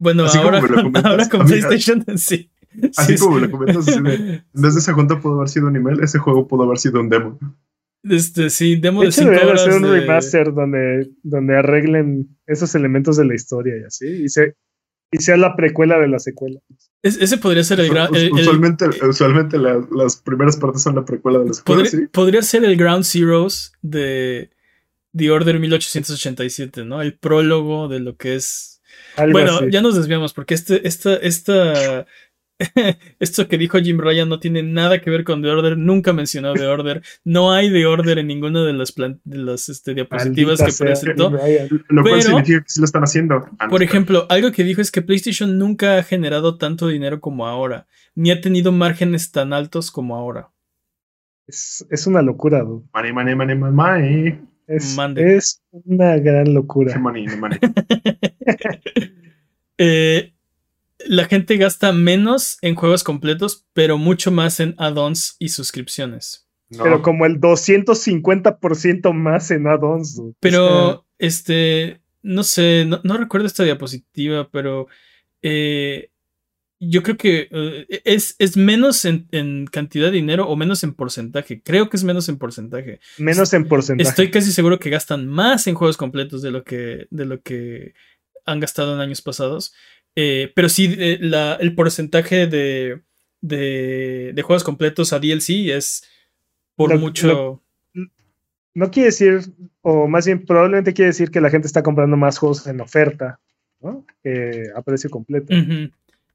Bueno, 0.02 0.24
Así 0.26 0.38
como 0.40 0.50
ahora, 0.50 0.60
con, 0.62 0.76
comentas, 0.76 1.06
ahora 1.06 1.30
con 1.30 1.42
a 1.42 1.44
mí- 1.44 1.50
PlayStation, 1.52 2.06
sí. 2.18 2.50
Así 2.98 3.18
Sí, 3.18 3.24
como 3.24 3.38
sí. 3.38 3.46
lo 3.46 3.52
comentas, 3.52 3.86
de, 3.86 3.94
en 4.02 4.62
vez 4.62 4.74
de 4.74 4.80
esa 4.80 4.94
junta 4.94 5.20
pudo 5.20 5.36
haber 5.36 5.50
sido 5.50 5.68
un 5.68 5.76
email, 5.76 6.00
ese 6.02 6.18
juego 6.18 6.48
pudo 6.48 6.64
haber 6.64 6.80
sido 6.80 7.00
un 7.00 7.10
demo. 7.10 7.38
Este, 8.04 8.50
sí, 8.50 8.78
demo 8.78 9.02
De 9.02 9.06
de 9.08 9.10
hecho, 9.12 9.22
5 9.22 9.30
deberían 9.30 9.50
horas. 9.50 9.62
hacer 9.62 9.74
un 9.76 9.84
de- 9.84 10.00
remaster 10.00 10.54
donde, 10.56 11.10
donde 11.22 11.56
arreglen 11.58 12.36
esos 12.48 12.74
elementos 12.74 13.16
de 13.18 13.26
la 13.26 13.36
historia 13.36 13.76
y 13.80 13.84
así. 13.84 14.08
Y, 14.08 14.30
se, 14.30 14.56
y 15.12 15.18
sea 15.22 15.38
la 15.38 15.56
precuela 15.56 16.00
de 16.00 16.08
la 16.08 16.18
secuela. 16.18 16.60
Es- 17.04 17.18
ese 17.22 17.38
podría 17.38 17.64
ser 17.64 17.80
el 17.82 17.90
gran. 17.90 18.10
Us- 18.10 18.18
el- 18.18 18.24
el- 18.28 18.32
usualmente 18.34 18.86
usualmente 19.08 19.60
la- 19.60 19.86
las 19.96 20.16
primeras 20.16 20.58
partes 20.58 20.82
son 20.82 20.96
la 20.96 21.06
precuela 21.06 21.38
de 21.40 21.46
la 21.46 21.52
escuela, 21.52 21.84
podría, 21.84 22.00
¿sí? 22.00 22.08
podría 22.12 22.42
ser 22.42 22.64
el 22.66 22.76
Ground 22.76 23.04
Zeroes 23.06 23.74
de 23.84 24.50
The 25.16 25.30
Order 25.30 25.60
1887, 25.60 26.86
¿no? 26.86 27.02
El 27.04 27.14
prólogo 27.20 27.88
de 27.88 28.00
lo 28.00 28.16
que 28.16 28.34
es. 28.36 28.71
Algo 29.18 29.34
Bueno, 29.34 29.58
así. 29.58 29.72
ya 29.72 29.82
nos 29.82 29.96
desviamos 29.96 30.34
porque 30.34 30.54
este, 30.54 30.88
esta, 30.88 31.16
esta, 31.16 32.06
esto 33.20 33.48
que 33.48 33.58
dijo 33.58 33.80
Jim 33.80 34.00
Ryan 34.00 34.30
no 34.30 34.40
tiene 34.40 34.62
nada 34.64 35.02
que 35.02 35.10
ver 35.10 35.24
con 35.24 35.42
The 35.42 35.50
Order. 35.50 35.78
Nunca 35.78 36.14
mencionó 36.14 36.54
The 36.54 36.66
Order. 36.68 37.02
No 37.24 37.52
hay 37.54 37.72
The 37.72 37.86
Order 37.86 38.20
en 38.20 38.28
ninguna 38.28 38.64
de 38.64 38.74
las, 38.74 38.92
plan- 38.92 39.20
de 39.24 39.38
las 39.38 39.68
este, 39.70 39.94
diapositivas 39.94 40.60
Maldita 40.60 40.66
que 40.66 40.72
sea, 40.72 40.86
presentó. 40.88 41.30
Ryan. 41.32 41.70
Lo 41.90 42.04
cual 42.04 42.22
significa 42.22 42.60
que 42.60 42.70
sí 42.70 42.80
lo 42.80 42.86
están 42.86 43.04
haciendo. 43.04 43.46
Ah, 43.60 43.68
Por 43.68 43.84
ejemplo, 43.84 44.26
algo 44.30 44.52
que 44.52 44.64
dijo 44.64 44.82
es 44.82 44.92
que 44.92 45.02
PlayStation 45.02 45.58
nunca 45.58 45.98
ha 45.98 46.04
generado 46.04 46.58
tanto 46.58 46.88
dinero 46.88 47.20
como 47.20 47.48
ahora, 47.48 47.88
ni 48.16 48.32
ha 48.32 48.42
tenido 48.42 48.72
márgenes 48.72 49.32
tan 49.32 49.54
altos 49.54 49.90
como 49.92 50.16
ahora. 50.16 50.50
Es, 51.48 51.86
es 51.90 52.08
una 52.08 52.22
locura, 52.22 52.62
dude. 52.62 52.86
Money, 52.94 53.12
money, 53.12 53.36
money, 53.36 53.56
money. 53.58 54.40
Es, 54.72 54.96
Mande. 54.96 55.38
es 55.38 55.62
una 55.72 56.18
gran 56.18 56.54
locura. 56.54 56.98
money, 56.98 57.28
money. 57.28 57.60
Eh, 59.84 60.36
la 61.08 61.26
gente 61.26 61.58
gasta 61.58 61.92
menos 61.92 62.60
en 62.62 62.76
juegos 62.76 63.04
completos, 63.04 63.66
pero 63.74 63.98
mucho 63.98 64.30
más 64.30 64.60
en 64.60 64.76
add-ons 64.78 65.38
y 65.40 65.50
suscripciones. 65.50 66.48
No. 66.70 66.84
Pero 66.84 67.02
como 67.02 67.26
el 67.26 67.42
250% 67.42 69.12
más 69.12 69.50
en 69.50 69.66
add-ons. 69.66 70.20
O 70.20 70.36
Pero, 70.40 71.08
este, 71.18 72.00
no 72.22 72.44
sé, 72.44 72.86
no, 72.86 73.02
no 73.04 73.18
recuerdo 73.18 73.48
esta 73.48 73.64
diapositiva, 73.64 74.50
pero 74.52 74.86
eh, 75.42 76.11
yo 76.84 77.04
creo 77.04 77.16
que 77.16 77.48
eh, 77.52 78.02
es, 78.06 78.36
es 78.40 78.58
menos 78.58 79.06
en, 79.06 79.28
en 79.32 79.66
cantidad 79.68 80.08
de 80.08 80.12
dinero 80.14 80.48
o 80.48 80.56
menos 80.56 80.84
en 80.84 80.94
porcentaje. 80.94 81.62
Creo 81.64 81.90
que 81.90 81.98
es 81.98 82.04
menos 82.04 82.28
en 82.28 82.38
porcentaje. 82.38 83.00
menos 83.20 83.54
en 83.54 83.68
porcentaje. 83.68 84.10
Estoy 84.10 84.32
casi 84.32 84.52
seguro 84.52 84.80
que 84.80 84.90
gastan 84.90 85.28
más 85.28 85.68
en 85.68 85.76
juegos 85.76 85.96
completos 85.98 86.42
de 86.42 86.52
lo 86.52 86.64
que, 86.64 87.08
de 87.12 87.26
lo 87.26 87.42
que 87.42 87.94
han 88.46 88.60
gastado 88.60 88.96
en 88.96 89.00
años 89.00 89.22
pasados. 89.22 89.74
Eh, 90.16 90.52
pero 90.56 90.68
sí, 90.70 90.94
eh, 90.98 91.20
la- 91.22 91.56
el 91.56 91.76
porcentaje 91.76 92.48
de, 92.48 93.02
de, 93.42 94.32
de 94.34 94.42
juegos 94.42 94.64
completos 94.64 95.14
a 95.14 95.20
DLC 95.20 95.70
es 95.76 96.04
por 96.76 96.90
Lo- 96.94 97.00
mucho. 97.00 97.62
No 98.74 98.90
quiere 98.90 99.08
decir, 99.08 99.42
o 99.82 100.08
más 100.08 100.26
bien 100.26 100.46
probablemente 100.46 100.94
quiere 100.94 101.10
decir 101.10 101.30
que 101.30 101.42
la 101.42 101.50
gente 101.50 101.68
está 101.68 101.84
comprando 101.84 102.16
más 102.16 102.38
juegos 102.38 102.66
en 102.68 102.80
oferta, 102.80 103.40
¿no? 103.82 104.06
Que 104.24 104.64
a 104.74 104.82
precio 104.82 105.10
completo. 105.10 105.54
Ujú, 105.54 105.92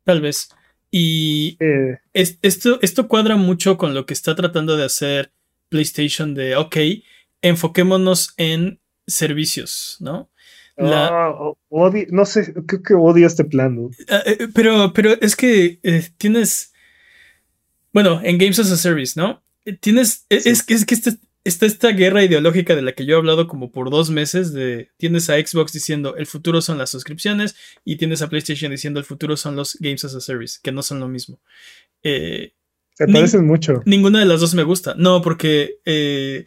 tal 0.07 0.20
vez. 0.22 0.48
Y 0.90 1.59
Eh, 1.61 1.98
es- 2.14 2.38
esto, 2.42 2.78
esto 2.80 3.09
cuadra 3.09 3.36
mucho 3.36 3.76
con 3.76 3.92
lo 3.92 4.07
que 4.07 4.14
está 4.14 4.34
tratando 4.34 4.76
de 4.76 4.84
hacer 4.84 5.32
PlayStation 5.68 6.32
de, 6.32 6.57
ok, 6.57 6.76
enfoquémonos 7.42 8.32
en 8.38 8.80
servicios, 9.07 9.96
¿no? 10.00 10.30
La- 10.76 11.09
ah, 11.09 11.32
no 12.11 12.24
sé, 12.26 12.52
creo 12.66 12.82
que 12.82 12.94
odio 12.94 13.26
este 13.26 13.44
plan. 13.44 13.74
¿no? 13.76 13.90
Ah, 14.09 14.22
eh, 14.26 14.48
pero, 14.54 14.92
pero 14.92 15.11
es 15.20 15.34
que 15.34 15.80
eh, 15.82 16.09
tienes. 16.18 16.72
Bueno, 17.92 18.20
en 18.22 18.36
Games 18.38 18.59
as 18.59 18.70
a 18.70 18.76
Service, 18.76 19.18
¿no? 19.18 19.42
Eh, 19.64 19.72
Tienes. 19.74 20.26
eh, 20.28 20.40
Sí. 20.40 20.50
Es, 20.50 20.64
es 20.68 20.84
que 20.84 20.94
este- 20.94 21.16
está 21.49 21.66
esta 21.66 21.90
guerra 21.92 22.22
ideológica 22.24 22.74
de 22.76 22.82
la 22.82 22.92
que 22.92 23.07
yo 23.07 23.14
he 23.14 23.18
hablado 23.18 23.47
como 23.47 23.70
por 23.72 23.90
dos 23.90 24.11
meses. 24.11 24.53
De 24.53 24.90
tienes 24.99 25.30
a 25.30 25.34
Xbox 25.34 25.72
diciendo 25.72 26.16
el 26.16 26.26
futuro 26.26 26.61
son 26.61 26.78
las 26.78 26.90
suscripciones. 26.90 27.57
Y 27.84 27.97
tienes 27.97 28.22
a 28.22 28.28
PlayStation 28.28 28.70
diciendo 28.70 29.01
el 29.01 29.07
futuro 29.07 29.36
son 29.36 29.57
los 29.57 29.76
Games 29.80 30.05
as 30.05 30.14
a 30.14 30.20
Service, 30.20 30.59
que 30.62 30.72
no 30.72 30.82
son 30.82 31.01
lo 31.01 31.09
mismo. 31.09 31.40
Eh, 32.03 32.53
Se 32.94 33.07
Ni- 33.07 33.12
parecen 33.12 33.47
mucho. 33.47 33.82
ninguna 33.84 34.20
de 34.20 34.26
las 34.26 34.40
dos 34.40 34.55
me 34.55 34.62
gusta. 34.62 34.94
No, 34.97 35.22
porque. 35.22 35.78
eh, 35.84 36.47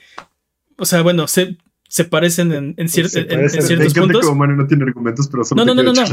o 0.77 0.85
sea, 0.85 1.01
bueno, 1.01 1.27
se, 1.27 1.57
se 1.89 2.05
parecen 2.05 2.51
en, 2.53 2.73
en 2.77 2.87
cier- 2.87 3.07
Se 3.07 3.19
en- 3.19 3.25
en 3.25 3.37
parecen. 3.37 3.59
Me 3.61 3.67
ciertos 3.67 3.93
puntos. 3.93 4.25
como 4.25 4.39
Mario 4.39 4.55
no 4.55 4.65
tiene 4.67 4.83
argumentos, 4.85 5.27
pero 5.29 5.43
solo 5.43 5.65
No, 5.65 5.73
no, 5.73 5.83
no, 5.83 5.91
no. 5.93 6.03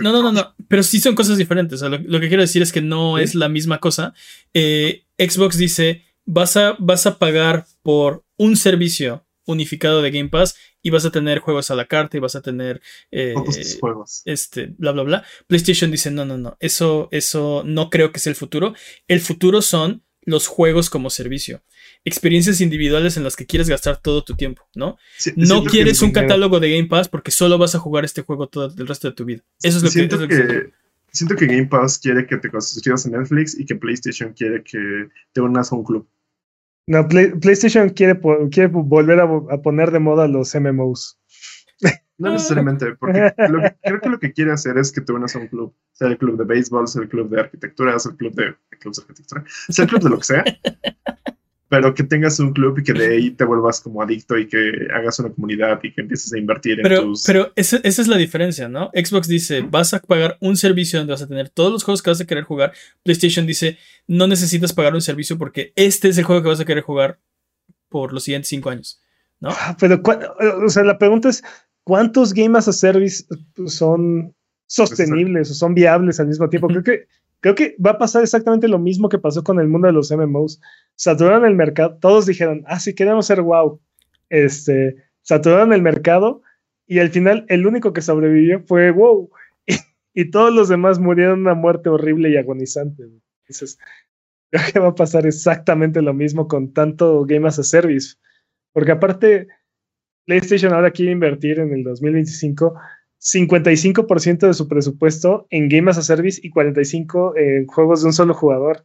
No, 0.00 0.12
no, 0.12 0.22
no, 0.22 0.32
no. 0.32 0.54
Pero 0.68 0.82
sí 0.82 0.98
son 1.00 1.14
cosas 1.14 1.38
diferentes. 1.38 1.80
O 1.82 1.88
sea, 1.88 1.88
lo, 1.88 1.98
lo 2.04 2.20
que 2.20 2.28
quiero 2.28 2.42
decir 2.42 2.60
es 2.62 2.72
que 2.72 2.82
no 2.82 3.16
Sí. 3.18 3.22
es 3.24 3.34
la 3.34 3.48
misma 3.48 3.78
cosa. 3.78 4.14
Eh, 4.54 5.04
Xbox 5.18 5.56
dice: 5.56 6.02
vas 6.26 6.56
a, 6.56 6.76
vas 6.78 7.06
a 7.06 7.18
pagar 7.18 7.66
por 7.82 8.24
un 8.36 8.56
servicio 8.56 9.24
unificado 9.46 10.02
de 10.02 10.10
Game 10.10 10.28
Pass 10.28 10.56
y 10.82 10.90
vas 10.90 11.04
a 11.04 11.10
tener 11.10 11.38
juegos 11.38 11.70
a 11.70 11.74
la 11.76 11.86
carta 11.86 12.16
y 12.16 12.20
vas 12.20 12.36
a 12.36 12.42
tener. 12.42 12.80
eh, 13.10 13.32
Todos 13.34 13.56
tus 13.58 13.78
juegos. 13.80 14.22
este, 14.24 14.74
bla, 14.78 14.92
bla, 14.92 15.02
bla. 15.04 15.24
PlayStation 15.46 15.90
dice: 15.90 16.10
no, 16.10 16.24
no, 16.24 16.36
no. 16.36 16.56
Eso, 16.60 17.08
eso 17.12 17.62
no 17.64 17.88
creo 17.90 18.12
que 18.12 18.18
sea 18.20 18.30
el 18.30 18.36
futuro. 18.36 18.74
El 19.08 19.20
futuro 19.20 19.62
son 19.62 20.02
los 20.22 20.48
juegos 20.48 20.90
como 20.90 21.08
servicio. 21.10 21.62
Experiencias 22.04 22.60
individuales 22.60 23.16
en 23.16 23.22
las 23.24 23.36
que 23.36 23.46
quieres 23.46 23.68
gastar 23.68 24.00
todo 24.02 24.22
tu 24.24 24.34
tiempo, 24.34 24.68
¿no? 24.74 24.96
Sí, 25.16 25.32
No 25.36 25.62
quieres 25.64 26.02
un 26.02 26.08
dinero- 26.08 26.26
catálogo 26.28 26.60
de 26.60 26.70
Game 26.76 26.88
Pass 26.88 27.08
porque 27.08 27.30
solo 27.30 27.58
vas 27.58 27.74
a 27.76 27.78
jugar 27.78 28.04
este 28.04 28.22
juego 28.22 28.48
todo 28.48 28.72
el 28.76 28.86
resto 28.88 29.08
de 29.08 29.14
tu 29.14 29.24
vida. 29.24 29.42
Eso 29.62 29.78
es 29.78 29.84
lo 29.84 29.90
que, 29.90 30.04
es 30.04 30.20
lo 30.20 30.28
que, 30.28 30.70
siento 31.12 31.36
que 31.36 31.46
Game 31.46 31.66
Pass 31.66 31.98
quiere 31.98 32.26
que 32.26 32.36
te 32.38 32.48
suscribas 32.60 33.06
a 33.06 33.10
Netflix 33.10 33.58
y 33.58 33.64
que 33.64 33.76
PlayStation 33.76 34.32
quiere 34.32 34.62
que 34.64 35.08
te 35.32 35.40
unas 35.40 35.70
a 35.72 35.76
un 35.76 35.84
club. 35.84 36.08
No, 36.86 37.06
Play- 37.08 37.32
PlayStation 37.40 37.88
quiere, 37.90 38.20
quiere 38.50 38.68
volver 38.68 39.20
a, 39.20 39.24
a 39.24 39.62
poner 39.62 39.90
de 39.90 39.98
moda 39.98 40.28
los 40.28 40.54
MMOs. 40.54 41.18
No 42.18 42.32
necesariamente, 42.32 42.94
porque 42.96 43.30
lo 43.50 43.60
que- 43.60 43.76
creo 43.82 44.00
que 44.00 44.08
lo 44.08 44.18
que 44.18 44.32
quiere 44.32 44.50
hacer 44.50 44.78
es 44.78 44.90
que 44.90 45.02
te 45.02 45.12
unas 45.12 45.36
a 45.36 45.38
un 45.38 45.48
club. 45.48 45.74
Sea 45.92 46.08
el 46.08 46.16
club 46.16 46.38
de 46.38 46.44
béisbol, 46.44 46.88
sea 46.88 47.02
el 47.02 47.10
club 47.10 47.28
de 47.28 47.40
arquitectura, 47.42 47.98
sea 47.98 48.12
el 48.12 48.16
club 48.16 48.34
de, 48.34 48.44
de 48.44 48.78
clubs 48.80 48.96
de 48.96 49.02
arquitectura, 49.02 49.44
sea 49.68 49.82
el 49.84 49.88
club 49.90 50.02
de 50.02 50.08
lo 50.08 50.16
que 50.16 50.24
sea. 50.24 50.42
Pero 51.68 51.94
que 51.94 52.04
tengas 52.04 52.38
un 52.38 52.52
club 52.52 52.78
y 52.78 52.84
que 52.84 52.92
de 52.92 53.06
ahí 53.16 53.30
te 53.32 53.44
vuelvas 53.44 53.80
como 53.80 54.00
adicto 54.00 54.38
y 54.38 54.46
que 54.46 54.86
hagas 54.94 55.18
una 55.18 55.30
comunidad 55.30 55.80
y 55.82 55.92
que 55.92 56.00
empieces 56.02 56.32
a 56.32 56.38
invertir 56.38 56.78
en 56.78 56.84
tus. 57.02 57.24
pero 57.24 57.52
esa, 57.56 57.78
esa 57.82 58.02
es 58.02 58.06
la 58.08 58.16
diferencia, 58.16 58.68
¿no? 58.68 58.90
Xbox 58.94 59.26
dice, 59.26 59.62
vas 59.62 59.92
a 59.92 59.98
pagar 60.00 60.38
un 60.40 60.56
servicio 60.56 61.00
donde 61.00 61.12
vas 61.12 61.22
a 61.22 61.26
tener 61.26 61.48
todos 61.48 61.72
los 61.72 61.82
juegos 61.82 62.02
que 62.02 62.10
vas 62.10 62.20
a 62.20 62.24
querer 62.26 62.44
jugar. 62.44 62.72
PlayStation 63.02 63.46
dice, 63.46 63.78
no 64.06 64.28
necesitas 64.28 64.72
pagar 64.72 64.94
un 64.94 65.00
servicio 65.00 65.38
porque 65.38 65.72
este 65.74 66.08
es 66.08 66.18
el 66.18 66.24
juego 66.24 66.40
que 66.42 66.48
vas 66.50 66.60
a 66.60 66.64
querer 66.64 66.84
jugar 66.84 67.18
por 67.88 68.12
los 68.12 68.22
siguientes 68.22 68.48
cinco 68.48 68.70
años, 68.70 69.00
¿no? 69.40 69.48
Ah, 69.50 69.76
Pero, 69.80 70.00
¿cuál- 70.02 70.28
o 70.64 70.68
sea, 70.68 70.84
la 70.84 70.98
pregunta 70.98 71.28
es: 71.30 71.42
¿cuántos 71.82 72.32
Game 72.32 72.56
as 72.56 72.68
a 72.68 72.72
Service 72.72 73.24
son 73.66 74.34
sostenibles 74.66 75.50
o 75.50 75.54
son 75.54 75.74
viables 75.74 76.20
al 76.20 76.28
mismo 76.28 76.48
tiempo? 76.48 76.68
Creo 76.68 76.82
que, 76.82 77.06
creo 77.40 77.54
que 77.54 77.76
va 77.84 77.92
a 77.92 77.98
pasar 77.98 78.22
exactamente 78.22 78.68
lo 78.68 78.78
mismo 78.78 79.08
que 79.08 79.18
pasó 79.18 79.42
con 79.42 79.58
el 79.60 79.68
mundo 79.68 79.86
de 79.86 79.92
los 79.92 80.10
MMOs. 80.10 80.60
Saturaron 80.96 81.44
el 81.44 81.54
mercado, 81.54 81.98
todos 82.00 82.26
dijeron, 82.26 82.64
ah, 82.66 82.80
sí, 82.80 82.94
queremos 82.94 83.26
ser 83.26 83.42
wow. 83.42 83.80
Este, 84.30 84.96
saturaron 85.22 85.72
el 85.72 85.82
mercado 85.82 86.42
y 86.86 86.98
al 86.98 87.10
final 87.10 87.44
el 87.48 87.66
único 87.66 87.92
que 87.92 88.00
sobrevivió 88.00 88.62
fue 88.66 88.90
wow. 88.90 89.30
Y, 90.14 90.30
todos 90.30 90.52
los 90.52 90.70
demás 90.70 90.98
murieron 90.98 91.40
una 91.40 91.54
muerte 91.54 91.90
horrible 91.90 92.30
y 92.30 92.38
agonizante. 92.38 93.02
Entonces, 93.02 93.78
creo 94.50 94.62
que 94.72 94.78
va 94.78 94.88
a 94.88 94.94
pasar 94.94 95.26
exactamente 95.26 96.00
lo 96.00 96.14
mismo 96.14 96.48
con 96.48 96.72
tanto 96.72 97.26
Game 97.26 97.46
as 97.46 97.58
a 97.58 97.62
Service. 97.62 98.16
Porque 98.72 98.92
aparte, 98.92 99.48
PlayStation 100.24 100.72
ahora 100.72 100.90
quiere 100.90 101.12
invertir 101.12 101.60
en 101.60 101.72
el 101.72 101.84
2025 101.84 102.74
55% 103.18 104.46
de 104.46 104.54
su 104.54 104.68
presupuesto 104.68 105.46
en 105.50 105.68
Game 105.68 105.90
as 105.90 105.98
a 105.98 106.02
Service 106.02 106.40
y 106.42 106.50
45% 106.50 107.36
en 107.36 107.66
juegos 107.66 108.02
de 108.02 108.06
un 108.06 108.12
solo 108.12 108.34
jugador. 108.34 108.84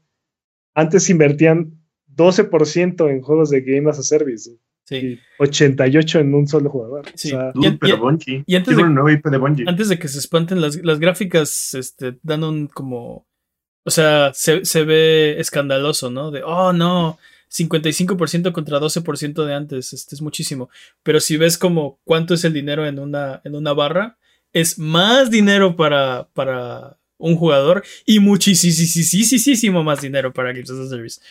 Antes 0.73 1.09
invertían 1.09 1.80
12% 2.15 3.09
en 3.09 3.21
juegos 3.21 3.49
de 3.49 3.61
Game 3.61 3.89
as 3.89 3.99
a 3.99 4.03
Service 4.03 4.51
Sí. 4.83 4.95
y 4.97 5.19
88% 5.39 6.19
en 6.19 6.33
un 6.33 6.47
solo 6.47 6.69
jugador. 6.69 7.05
Sí. 7.15 7.29
O 7.29 7.31
sea, 7.31 7.51
Dude, 7.53 7.67
Y- 7.69 7.77
pero 7.77 7.97
Bungie. 7.99 8.43
y 8.45 8.55
antes 8.55 8.75
de- 8.75 8.81
una 8.83 8.91
nueva 8.91 9.11
IP 9.13 9.29
de 9.29 9.37
Bungie. 9.37 9.65
Antes 9.67 9.89
de 9.89 9.97
que 9.99 10.07
se 10.07 10.19
espanten 10.19 10.59
las, 10.59 10.75
las 10.83 10.99
gráficas, 10.99 11.73
este, 11.73 12.17
dan 12.23 12.43
un 12.43 12.67
como... 12.67 13.25
O 13.83 13.89
sea, 13.89 14.31
se, 14.33 14.63
se 14.65 14.83
ve 14.83 15.39
escandaloso, 15.39 16.11
¿no? 16.11 16.29
De, 16.29 16.43
oh, 16.43 16.71
no, 16.73 17.17
55% 17.49 18.51
contra 18.51 18.79
12% 18.79 19.45
de 19.45 19.53
antes, 19.53 19.93
este 19.93 20.15
es 20.15 20.21
muchísimo. 20.21 20.69
Pero 21.03 21.19
si 21.19 21.37
ves 21.37 21.57
como 21.57 21.99
cuánto 22.03 22.33
es 22.33 22.43
el 22.43 22.53
dinero 22.53 22.85
en 22.85 22.99
una, 22.99 23.41
en 23.43 23.55
una 23.55 23.73
barra, 23.73 24.17
es 24.53 24.77
más 24.77 25.31
dinero 25.31 25.75
para, 25.75 26.27
para 26.33 26.97
un 27.17 27.35
jugador 27.37 27.83
y 28.05 28.19
muchísimo 28.19 29.83
más 29.83 30.01
dinero 30.01 30.33
para 30.33 30.51
Games 30.51 30.69
as 30.69 30.77
a 30.79 30.89
Service. 30.89 31.21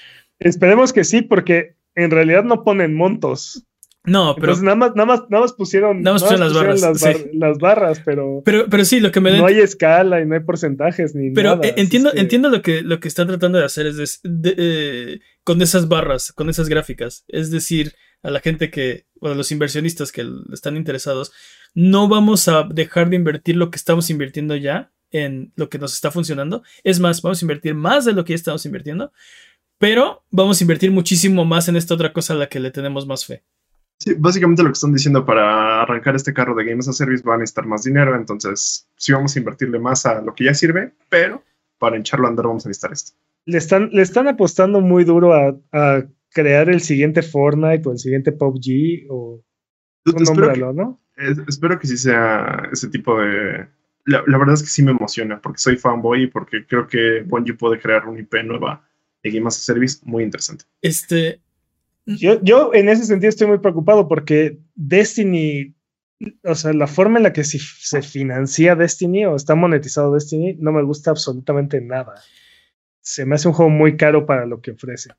Esperemos 0.41 0.93
que 0.93 1.05
sí, 1.05 1.23
porque 1.23 1.77
en 1.95 2.11
realidad 2.11 2.45
no 2.45 2.65
ponen 2.65 2.95
montos. 2.95 3.65
No, 4.05 4.35
pero. 4.35 4.47
Entonces 4.55 4.65
nada 4.65 4.77
más, 4.77 4.91
nada 4.97 5.07
más, 5.07 5.21
nada 5.29 5.43
más 5.43 5.53
pusieron, 5.53 6.01
Nada 6.01 6.15
más 6.15 6.23
pusieron 6.23 6.47
las 6.47 6.55
barras, 6.57 6.81
las, 6.81 7.01
bar- 7.03 7.17
sí. 7.17 7.25
las 7.35 7.59
barras, 7.59 8.01
pero, 8.03 8.41
Pero, 8.47 8.67
pero 8.71 8.85
sí, 8.87 8.99
lo 8.99 9.13
que 9.13 9.21
me 9.21 9.37
no 9.37 9.45
hay 9.45 9.59
escala 9.61 10.23
y 10.23 10.27
no 10.27 10.35
hay 10.35 10.41
porcentajes 10.41 11.15
ni 11.15 11.31
Pero 11.33 11.51
nada. 11.57 11.67
eh, 11.69 11.73
así 11.73 11.81
entiendo, 11.83 12.11
que- 12.13 12.21
entiendo 12.21 12.49
lo 12.49 12.63
que, 12.63 12.81
lo 12.81 12.99
que 12.99 13.09
están 13.09 13.27
tratando 13.27 13.59
de 13.59 13.65
hacer 13.67 13.87
es 13.87 14.21
de- 14.23 14.55
eh, 14.57 15.21
con 15.45 15.61
esas 15.61 15.89
barras, 15.89 16.33
con 16.33 16.49
esas 16.49 16.71
gráficas. 16.71 17.25
Es 17.29 17.51
decir, 17.51 17.93
a 18.23 18.31
la 18.31 18.41
gente 18.41 18.71
que, 18.71 19.05
o 19.21 19.29
a 19.29 19.35
los 19.35 19.53
inversionistas 19.53 20.13
que 20.13 20.27
están 20.51 20.79
interesados, 20.79 21.31
no 21.75 22.09
vamos 22.09 22.49
a 22.49 22.63
dejar 22.63 23.11
de 23.11 23.17
invertir 23.17 23.57
lo 23.57 23.71
que 23.71 23.77
estamos 23.77 24.09
invirtiendo 24.09 24.57
ya 24.57 24.93
en 25.11 25.53
lo 25.57 25.69
que 25.69 25.79
nos 25.79 25.93
está 25.93 26.11
funcionando. 26.11 26.63
Es 26.85 27.01
más, 27.01 27.21
vamos 27.21 27.43
a 27.43 27.45
invertir 27.45 27.75
más 27.75 28.07
de 28.07 28.13
lo 28.15 28.25
que 28.25 28.33
ya 28.33 28.37
estamos 28.37 28.65
invirtiendo, 28.65 29.13
pero 29.81 30.23
vamos 30.31 30.61
a 30.61 30.65
invertir 30.65 30.91
muchísimo 30.93 31.45
más 31.45 31.69
en 31.69 31.77
esta 31.77 31.95
otra 31.95 32.13
cosa 32.13 32.35
a 32.35 32.37
la 32.37 32.49
que 32.49 32.61
le 32.61 32.71
tenemos 32.71 33.07
más 33.07 33.25
fe. 33.27 33.43
Sí, 33.99 34.15
básicamente 34.17 34.63
lo 34.63 34.69
que 34.69 34.75
están 34.75 34.93
diciendo 34.93 35.25
para 35.27 35.83
arrancar 35.83 36.15
este 36.17 36.33
carro 36.33 36.55
de 36.55 36.65
Games 36.65 36.89
as 36.89 36.95
a 36.95 37.05
Service 37.05 37.23
van 37.25 37.37
a 37.37 37.39
necesitar 37.41 37.67
más 37.67 37.83
dinero, 37.85 38.15
entonces 38.17 38.89
sí 38.97 39.13
vamos 39.13 39.35
a 39.35 39.39
invertirle 39.41 39.79
más 39.79 40.07
a 40.07 40.23
lo 40.23 40.35
que 40.35 40.45
ya 40.45 40.55
sirve, 40.55 40.93
pero 41.09 41.43
para 41.79 41.97
hincharlo 41.97 42.27
a 42.27 42.31
andar 42.31 42.47
vamos 42.47 42.65
a 42.65 42.69
necesitar 42.69 42.93
esto. 42.93 43.13
le 43.47 43.59
están, 43.59 43.91
le 43.93 44.03
están 44.03 44.29
apostando 44.29 44.81
muy 44.81 45.05
duro 45.05 45.35
a, 45.35 45.57
a 45.73 46.05
crear 46.31 46.71
el 46.71 46.81
siguiente 46.81 47.23
Fortnite 47.23 47.89
o 47.89 47.93
el 47.93 47.99
siguiente 47.99 48.33
PUBG 48.33 49.07
o 49.11 49.43
tú 50.05 50.13
espero, 50.23 50.53
que, 50.53 50.61
nómbralo, 50.61 50.73
¿no? 50.73 51.01
es- 51.17 51.39
espero 51.49 51.79
que 51.79 51.87
sí 51.87 51.97
sea 51.99 52.69
ese 52.73 52.89
tipo 52.89 53.19
de... 53.21 53.67
La, 54.07 54.23
la 54.27 54.39
verdad 54.39 54.55
es 54.55 54.63
que 54.63 54.69
sí 54.69 54.83
me 54.83 54.93
emociona 54.93 55.41
porque 55.43 55.59
soy 55.59 55.77
fanboy 55.77 56.23
y 56.25 56.27
porque 56.29 56.65
creo 56.67 56.87
que 56.87 57.23
Bungie 57.27 57.55
puede 57.55 57.79
crear 57.79 58.07
un 58.07 58.19
IP 58.19 58.35
nueva 58.45 58.83
de 59.23 59.31
Games 59.31 59.55
as 59.55 59.61
a 59.61 59.65
Service 59.65 59.99
muy 60.03 60.25
interesante. 60.25 60.65
Este, 60.83 61.41
Yo, 62.07 62.43
yo 62.43 62.73
en 62.75 62.89
ese 62.89 63.05
sentido 63.05 63.29
estoy 63.29 63.47
muy 63.47 63.59
preocupado 63.59 64.09
porque 64.09 64.59
Destiny, 64.75 65.75
o 66.45 66.55
sea, 66.55 66.73
la 66.73 66.87
forma 66.87 67.19
en 67.19 67.25
la 67.25 67.33
que 67.33 67.45
se, 67.45 67.59
se 67.59 68.03
financia 68.03 68.75
Destiny 68.75 69.27
o 69.27 69.37
está 69.37 69.55
monetizado 69.55 70.13
Destiny 70.15 70.57
no 70.59 70.73
me 70.73 70.83
gusta 70.83 71.11
absolutamente 71.11 71.81
nada. 71.81 72.15
Se 73.03 73.25
me 73.25 73.35
hace 73.37 73.49
un 73.49 73.55
juego 73.55 73.71
muy 73.71 73.97
caro 73.97 74.27
para 74.27 74.47
lo 74.47 74.61
que 74.61 74.73
ofrece. 74.73 75.11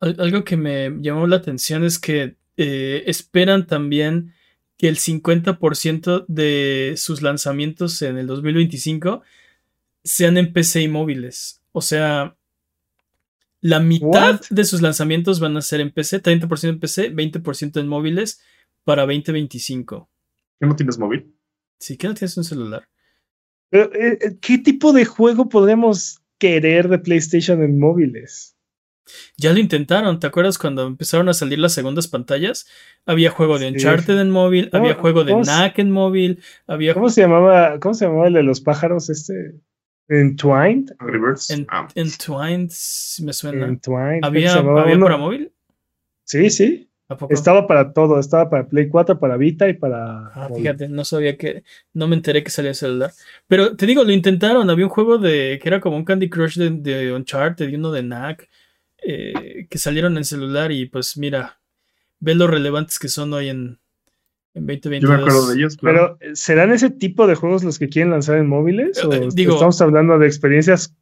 Al- 0.00 0.16
Algo 0.20 0.44
que 0.44 0.56
me 0.56 0.90
llamó 1.00 1.26
la 1.26 1.36
atención 1.36 1.84
es 1.84 1.98
que 1.98 2.36
eh, 2.56 3.02
esperan 3.06 3.66
también 3.66 4.32
que 4.76 4.88
el 4.88 4.96
50% 4.96 6.24
de 6.28 6.94
sus 6.96 7.20
lanzamientos 7.22 8.00
en 8.02 8.16
el 8.16 8.26
2025 8.28 9.22
sean 10.04 10.38
en 10.38 10.52
PC 10.52 10.82
y 10.82 10.88
móviles. 10.88 11.62
O 11.72 11.80
sea, 11.82 12.36
la 13.60 13.80
mitad 13.80 14.40
de 14.50 14.64
sus 14.64 14.82
lanzamientos 14.82 15.40
van 15.40 15.56
a 15.56 15.62
ser 15.62 15.80
en 15.80 15.90
PC, 15.90 16.22
30% 16.22 16.68
en 16.68 16.80
PC, 16.80 17.12
20% 17.14 17.80
en 17.80 17.88
móviles 17.88 18.40
para 18.84 19.02
2025. 19.02 20.08
¿Qué 20.60 20.66
no 20.66 20.76
tienes 20.76 20.98
móvil? 20.98 21.34
Si 21.78 21.96
que 21.96 22.08
no 22.08 22.14
tienes 22.14 22.36
un 22.36 22.44
celular. 22.44 22.88
Eh, 23.70 23.88
eh, 23.94 24.38
¿Qué 24.40 24.58
tipo 24.58 24.92
de 24.92 25.04
juego 25.04 25.48
podemos 25.48 26.20
querer 26.38 26.88
de 26.88 26.98
PlayStation 26.98 27.62
en 27.62 27.78
móviles? 27.78 28.54
Ya 29.38 29.52
lo 29.52 29.58
intentaron, 29.58 30.20
¿te 30.20 30.26
acuerdas 30.26 30.58
cuando 30.58 30.86
empezaron 30.86 31.28
a 31.28 31.34
salir 31.34 31.58
las 31.58 31.72
segundas 31.72 32.08
pantallas? 32.08 32.66
Había 33.06 33.30
juego 33.30 33.58
de 33.58 33.68
Sí. 33.68 33.74
Uncharted 33.74 34.18
en 34.20 34.30
móvil, 34.30 34.68
¿Cómo- 34.70 34.84
había 34.84 34.96
juego 35.00 35.24
de 35.24 35.34
NAC 35.34 35.78
en 35.78 35.90
móvil, 35.90 36.42
había 36.66 36.92
¿Cómo 36.94 37.08
se 37.08 37.22
llamaba? 37.22 37.80
¿Cómo 37.80 37.94
se 37.94 38.04
llamaba 38.06 38.28
el 38.28 38.34
de 38.34 38.42
los 38.42 38.60
pájaros 38.60 39.08
este? 39.08 39.54
Entwined. 40.08 40.92
Angry 40.98 41.18
Birds. 41.18 41.50
En- 41.50 41.66
Ah, 41.70 41.88
Entwined, 41.94 42.70
me 43.22 43.32
suena. 43.32 43.66
Entwined. 43.66 44.24
¿Había, 44.24 44.52
había 44.54 44.94
uno. 44.96 45.04
para 45.06 45.16
móvil? 45.16 45.52
Sí, 46.24 46.50
sí. 46.50 46.84
¿A 47.10 47.16
poco? 47.16 47.32
Estaba 47.32 47.66
para 47.66 47.92
todo. 47.92 48.18
Estaba 48.20 48.50
para 48.50 48.68
Play 48.68 48.88
4, 48.88 49.18
para 49.18 49.36
Vita 49.36 49.68
y 49.68 49.74
para. 49.74 50.28
Ah, 50.34 50.48
móvil. 50.50 50.62
fíjate, 50.62 50.88
no 50.88 51.04
sabía 51.04 51.36
que. 51.36 51.62
No 51.94 52.06
me 52.08 52.16
enteré 52.16 52.42
que 52.42 52.50
salía 52.50 52.70
en 52.70 52.74
celular. 52.74 53.12
Pero 53.46 53.76
te 53.76 53.86
digo, 53.86 54.04
lo 54.04 54.12
intentaron. 54.12 54.68
Había 54.70 54.84
un 54.86 54.90
juego 54.90 55.18
de. 55.18 55.58
que 55.62 55.68
era 55.68 55.80
como 55.80 55.96
un 55.96 56.04
Candy 56.04 56.28
Crush 56.28 56.56
de, 56.58 56.70
de 56.70 57.12
Uncharted 57.12 57.68
y 57.68 57.74
uno 57.76 57.92
de 57.92 58.02
NAC. 58.02 58.48
eh, 59.02 59.66
que 59.70 59.78
salieron 59.78 60.16
en 60.18 60.24
celular 60.24 60.72
y 60.72 60.86
pues 60.86 61.16
mira. 61.16 61.60
Ve 62.20 62.34
lo 62.34 62.48
relevantes 62.48 62.98
que 62.98 63.06
son 63.08 63.32
hoy 63.32 63.48
en, 63.48 63.78
en 64.58 64.66
2022. 64.66 65.02
yo 65.02 65.08
me 65.08 65.14
acuerdo 65.22 65.48
de 65.48 65.56
ellos, 65.56 65.76
claro. 65.76 66.16
Pero, 66.18 66.36
¿serán 66.36 66.72
ese 66.72 66.90
tipo 66.90 67.26
de 67.26 67.34
juegos 67.34 67.64
los 67.64 67.78
que 67.78 67.88
quieren 67.88 68.10
lanzar 68.10 68.38
en 68.38 68.48
móviles? 68.48 68.98
Eh, 68.98 69.06
¿O 69.06 69.12
eh, 69.12 69.28
digo- 69.32 69.54
estamos 69.54 69.80
hablando 69.80 70.18
de 70.18 70.26
experiencias? 70.26 70.94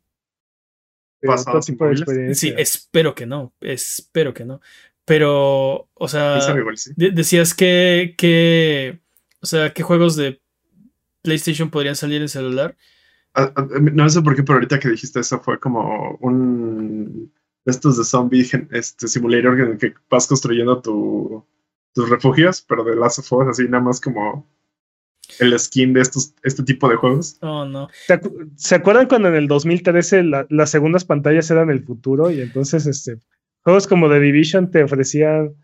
En 1.23 1.61
tipo 1.61 1.87
de. 1.89 2.35
Sí, 2.35 2.55
espero 2.57 3.15
que 3.15 3.27
no. 3.27 3.53
Espero 3.61 4.33
que 4.35 4.45
no. 4.45 4.61
Pero, 5.05 5.89
o 5.95 6.09
sea. 6.09 6.35
Quién 6.35 6.43
sabe, 6.43 6.61
igual 6.61 6.79
sí. 6.79 6.93
de- 6.97 7.11
decías 7.11 7.55
que, 7.55 8.15
que. 8.17 9.01
O 9.41 9.47
sea, 9.47 9.73
¿qué 9.73 9.83
juegos 9.83 10.17
de 10.17 10.41
PlayStation 11.23 11.71
podrían 11.71 11.97
salir 11.97 12.21
en 12.23 12.29
celular? 12.29 12.77
Ah, 13.35 13.53
ah, 13.55 13.67
No 13.93 14.09
sé 14.09 14.23
por 14.23 14.35
qué, 14.35 14.43
pero 14.43 14.55
ahorita 14.55 14.79
que 14.79 14.89
dijiste 14.91 15.21
eso 15.21 15.41
fue 15.41 15.59
como 15.61 16.17
un 16.21 17.33
de 17.65 17.71
estos 17.73 17.99
de 17.99 18.05
zombie 18.05 18.49
este 18.71 19.09
simulator 19.09 19.61
en 19.61 19.71
el 19.73 19.79
que 19.79 19.93
vas 20.09 20.27
construyendo 20.29 20.81
tu, 20.81 21.45
tus 21.97 22.11
refugios, 22.11 22.65
pero 22.69 22.85
de 22.85 22.95
Last 22.95 23.19
of 23.21 23.33
Us, 23.33 23.49
así 23.49 23.65
nada 23.65 23.83
más 23.83 24.01
como 24.01 24.47
el 25.41 25.59
skin 25.59 25.93
de 25.95 26.03
estos, 26.03 26.35
este 26.45 26.63
tipo 26.63 26.89
de 26.89 26.97
juegos. 26.97 27.39
Oh, 27.41 27.65
no. 27.65 27.89
¿Se, 28.07 28.21
acu- 28.21 28.51
se 28.55 28.75
acuerdan 28.77 29.09
cuando 29.09 29.29
en 29.29 29.35
el 29.35 29.49
2013 29.49 30.23
la- 30.23 30.47
las 30.51 30.71
segundas 30.71 31.05
pantallas 31.07 31.51
eran 31.51 31.71
el 31.71 31.83
futuro? 31.83 32.31
Y 32.31 32.43
entonces, 32.43 32.87
este, 32.87 33.19
juegos 33.63 33.87
como 33.87 34.09
The 34.11 34.21
Division 34.21 34.71
te 34.71 34.83
ofrecían 34.85 35.55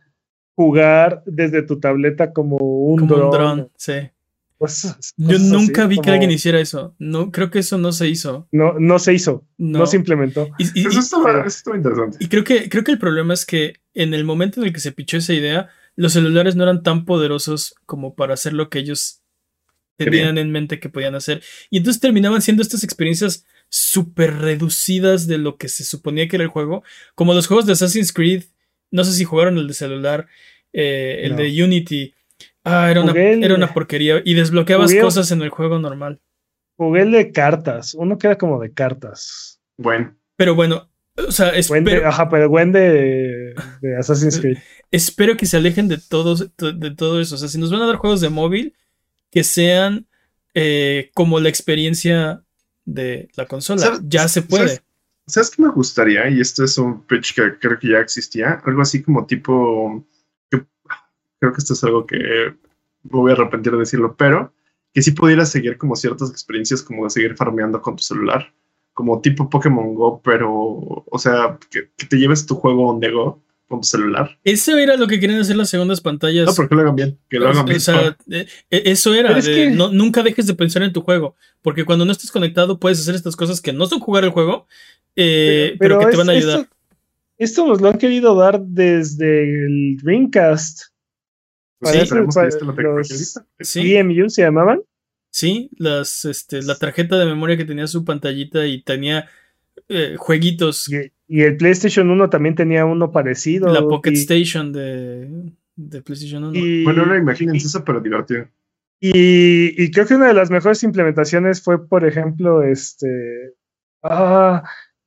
jugar 0.57 1.23
desde 1.27 1.63
tu 1.63 1.79
tableta 1.81 2.33
como 2.33 2.57
un 2.57 3.01
Como 3.01 3.15
dron. 3.15 3.25
un 3.27 3.31
dron, 3.31 3.71
sí. 3.77 3.93
cosas- 4.59 5.13
Yo 5.17 5.27
cosas 5.37 5.43
nunca 5.43 5.83
así, 5.85 5.89
vi 5.91 6.01
que 6.01 6.11
alguien 6.11 6.31
hiciera 6.31 6.59
eso. 6.61 6.95
No, 6.99 7.31
creo 7.31 7.51
que 7.51 7.59
eso 7.59 7.77
no 7.79 7.93
se 7.93 8.09
hizo. 8.09 8.49
No, 8.53 8.79
no 8.79 8.99
se 8.99 9.13
hizo, 9.13 9.45
no, 9.59 9.81
No. 9.81 9.87
se 9.87 9.97
implementó. 9.97 10.49
Y, 10.59 10.81
y- 10.81 10.87
Eso 10.87 11.01
estaba, 11.01 11.25
pero- 11.25 11.41
eso 11.41 11.57
estaba 11.59 11.77
interesante. 11.77 12.17
y 12.21 12.29
creo 12.29 12.43
que 12.45 12.69
creo 12.71 12.85
que 12.85 12.93
el 12.93 12.99
problema 12.99 13.35
es 13.35 13.45
que 13.45 13.75
en 13.95 14.15
el 14.15 14.25
momento 14.25 14.61
en 14.61 14.67
el 14.69 14.73
que 14.73 14.81
se 14.81 14.93
pichó 14.93 15.19
esa 15.19 15.35
idea, 15.35 15.69
los 15.97 16.13
celulares 16.15 16.57
no 16.57 16.63
eran 16.65 16.83
tan 16.83 17.05
poderosos 17.05 17.75
como 17.87 18.15
para 18.15 18.35
hacer 18.35 18.53
lo 18.53 18.69
que 18.71 18.79
ellos 18.81 19.21
tenían 19.97 20.39
en 20.39 20.51
mente 20.51 20.81
que 20.81 20.89
podían 20.89 21.15
hacer. 21.15 21.43
Y 21.71 21.79
entonces 21.79 22.01
terminaban 22.01 22.43
siendo 22.43 22.63
estas 22.63 22.83
experiencias 22.83 23.45
súper 23.69 24.39
reducidas 24.39 25.27
de 25.27 25.39
lo 25.39 25.57
que 25.57 25.69
se 25.69 25.85
suponía 25.85 26.27
que 26.29 26.37
era 26.37 26.45
el 26.45 26.51
juego. 26.51 26.83
Como 27.15 27.35
los 27.35 27.47
juegos 27.47 27.67
de 27.67 27.73
Assassin's 27.75 28.13
Creed. 28.13 28.45
No 28.91 29.05
sé 29.05 29.13
si 29.13 29.25
jugaron 29.25 29.57
el 29.59 29.69
de 29.69 29.75
celular. 29.75 30.29
eh, 30.75 31.21
el 31.25 31.33
No. 31.33 31.37
de 31.37 31.65
Unity. 31.65 32.15
Ah, 32.65 32.91
era 32.91 33.03
una, 33.03 33.13
el- 33.13 33.45
era 33.45 33.55
una 33.55 33.75
porquería. 33.75 34.23
Y 34.25 34.33
desbloqueabas 34.35 34.91
Jugué- 34.91 35.03
cosas 35.03 35.31
en 35.31 35.43
el 35.43 35.51
juego 35.51 35.79
normal. 35.79 36.21
Jugué 36.79 37.03
el 37.03 37.13
de 37.13 37.31
cartas, 37.31 37.93
uno 37.95 38.17
que 38.17 38.29
era 38.29 38.39
como 38.39 38.59
de 38.61 38.73
cartas. 38.73 39.61
Bueno, 39.77 40.17
Pero 40.37 40.55
bueno, 40.55 40.91
o 41.17 41.31
sea, 41.33 41.53
Gwen 41.69 41.85
de- 41.85 41.93
espero, 41.93 42.09
ajá, 42.09 42.29
pero 42.29 42.49
Gwen 42.49 42.73
de, 42.73 43.55
de 43.81 43.97
Assassin's 43.99 44.39
Creed. 44.41 44.59
espero 44.91 45.37
que 45.37 45.47
se 45.47 45.57
alejen 45.57 45.89
de 45.89 45.99
todos, 45.99 46.51
to- 46.57 46.73
de 46.73 46.91
todo 46.95 47.21
eso. 47.21 47.35
O 47.35 47.39
sea, 47.39 47.49
si 47.49 47.59
nos 47.59 47.71
van 47.71 47.83
a 47.83 47.87
dar 47.87 47.97
juegos 47.97 48.21
de 48.21 48.29
móvil, 48.31 48.75
que 49.31 49.45
sean 49.45 50.07
eh, 50.55 51.11
como 51.15 51.41
la 51.41 51.49
experiencia 51.49 52.43
de 52.85 53.29
la 53.37 53.47
consola. 53.47 53.81
¿Sabes- 53.83 54.01
ya 54.05 54.29
se 54.29 54.43
puede. 54.43 54.69
sabes- 54.69 54.83
¿sabes 55.27 55.51
qué 55.51 55.63
me 55.63 55.71
gustaría? 55.71 56.29
Y 56.29 56.41
esto 56.41 56.65
es 56.65 56.77
un 56.79 57.07
pitch 57.07 57.35
que 57.35 57.59
creo 57.59 57.79
que 57.79 57.89
ya 57.89 57.99
existía. 58.01 58.61
Algo 58.65 58.83
así 58.83 59.03
como 59.03 59.25
tipo. 59.27 60.07
que- 60.51 60.65
creo 61.41 61.53
que 61.53 61.59
esto 61.59 61.73
es 61.75 61.85
algo 61.85 62.07
que 62.07 62.17
me 62.19 63.11
voy 63.11 63.31
a 63.31 63.35
arrepentir 63.35 63.73
de 63.73 63.79
decirlo, 63.79 64.15
pero 64.17 64.53
que 64.93 65.01
sí 65.03 65.13
pudieras 65.13 65.49
seguir 65.51 65.79
como 65.79 65.97
ciertas 65.97 66.31
experiencias 66.31 66.83
como 66.83 67.05
de 67.05 67.11
seguir 67.11 67.35
farmeando 67.35 67.81
con 67.81 67.97
tu 67.97 68.03
celular. 68.03 68.53
Como 68.95 69.21
tipo 69.21 69.49
Pokémon 69.49 69.95
Go, 69.95 70.21
pero. 70.23 70.53
O 70.55 71.19
sea, 71.19 71.59
que, 71.71 71.91
que 71.97 72.07
te 72.07 72.17
lleves 72.19 72.45
tu 72.47 72.55
juego 72.57 72.89
on 72.89 73.01
the 73.01 73.11
go 73.11 73.43
con 73.69 73.81
tu 73.81 73.87
celular. 73.87 74.39
Eso 74.45 74.77
era 74.77 74.97
lo 74.99 75.07
que 75.07 75.19
querían 75.19 75.41
hacer 75.41 75.57
las 75.57 75.71
segundas 75.71 76.03
pantallas. 76.03 76.45
No, 76.47 76.53
pero 76.55 76.69
que 76.69 76.75
lo 76.75 76.81
hagan 76.83 76.97
bien. 76.97 77.19
Que 77.31 77.39
lo 77.39 77.49
hagan 77.49 77.63
O 77.63 77.65
bien. 77.65 77.81
sea, 77.81 78.17
eh, 78.31 78.47
eh, 78.71 78.83
eso 78.85 79.15
era. 79.15 79.29
Pero 79.29 79.39
es 79.39 79.47
de 79.47 79.55
que- 79.55 79.71
no- 79.71 79.91
nunca 79.91 80.23
dejes 80.23 80.47
de 80.47 80.55
pensar 80.55 80.83
en 80.83 80.93
tu 80.93 81.01
juego. 81.01 81.37
Porque 81.63 81.85
cuando 81.87 82.05
no 82.05 82.13
estés 82.13 82.31
conectado, 82.31 82.79
puedes 82.79 83.01
hacer 83.01 83.15
estas 83.15 83.35
cosas 83.35 83.63
que 83.63 83.73
no 83.73 83.87
son 83.87 84.01
jugar 84.01 84.25
el 84.25 84.31
juego, 84.31 84.67
eh, 85.17 85.75
pero, 85.79 85.99
que 86.01 86.07
te 86.07 86.17
van 86.19 86.29
a 86.29 86.33
ayudar. 86.33 86.61
Esto, 86.61 86.75
esto 87.39 87.67
nos 87.67 87.81
lo 87.81 87.89
han 87.89 87.99
querido 87.99 88.35
dar 88.35 88.61
desde 88.61 89.43
el 89.67 89.97
Dreamcast. 90.03 90.83
Pues 91.79 91.93
sí, 91.93 91.99
sí, 91.99 92.03
esperemos 92.05 92.35
que 92.35 92.41
para 92.41 92.51
tecnología 92.51 92.91
los- 92.91 93.11
lista. 93.11 93.47
Sí, 93.59 93.97
EMU 93.97 94.29
se 94.29 94.43
llamaban. 94.43 94.83
Sí, 95.33 95.71
las, 95.79 96.25
este, 96.27 96.63
la 96.63 96.77
tarjeta 96.77 97.19
de 97.19 97.25
memoria 97.27 97.57
que 97.57 97.65
tenía 97.65 97.87
su 97.89 98.05
pantallita 98.05 98.67
y 98.67 98.83
tenía 98.83 99.29
eh, 99.89 100.15
jueguitos. 100.19 100.89
Y, 100.93 101.11
y 101.27 101.41
el 101.43 101.57
PlayStation 101.57 102.09
1 102.11 102.31
también 102.31 102.55
tenía 102.55 102.85
uno 102.85 103.11
parecido. 103.11 103.73
La 103.73 103.81
Pocket 103.81 104.13
y, 104.13 104.15
Station 104.21 104.73
de, 104.73 105.51
de 105.77 106.03
PlayStation 106.03 106.45
1. 106.45 106.53
y- 106.59 106.85
Bueno, 106.85 107.03
ahora 107.03 107.17
imagínense 107.19 107.67
eso, 107.67 107.83
pero 107.85 108.01
divertido. 108.01 108.47
y- 109.01 109.83
y 109.83 109.91
creo 109.91 110.07
que 110.07 110.15
una 110.15 110.29
de 110.29 110.35
las 110.35 110.51
mejores 110.51 110.83
implementaciones 110.85 111.63
fue, 111.63 111.89
por 111.89 112.05
ejemplo, 112.07 112.63
este. 112.63 113.55
Ah, 114.03 114.63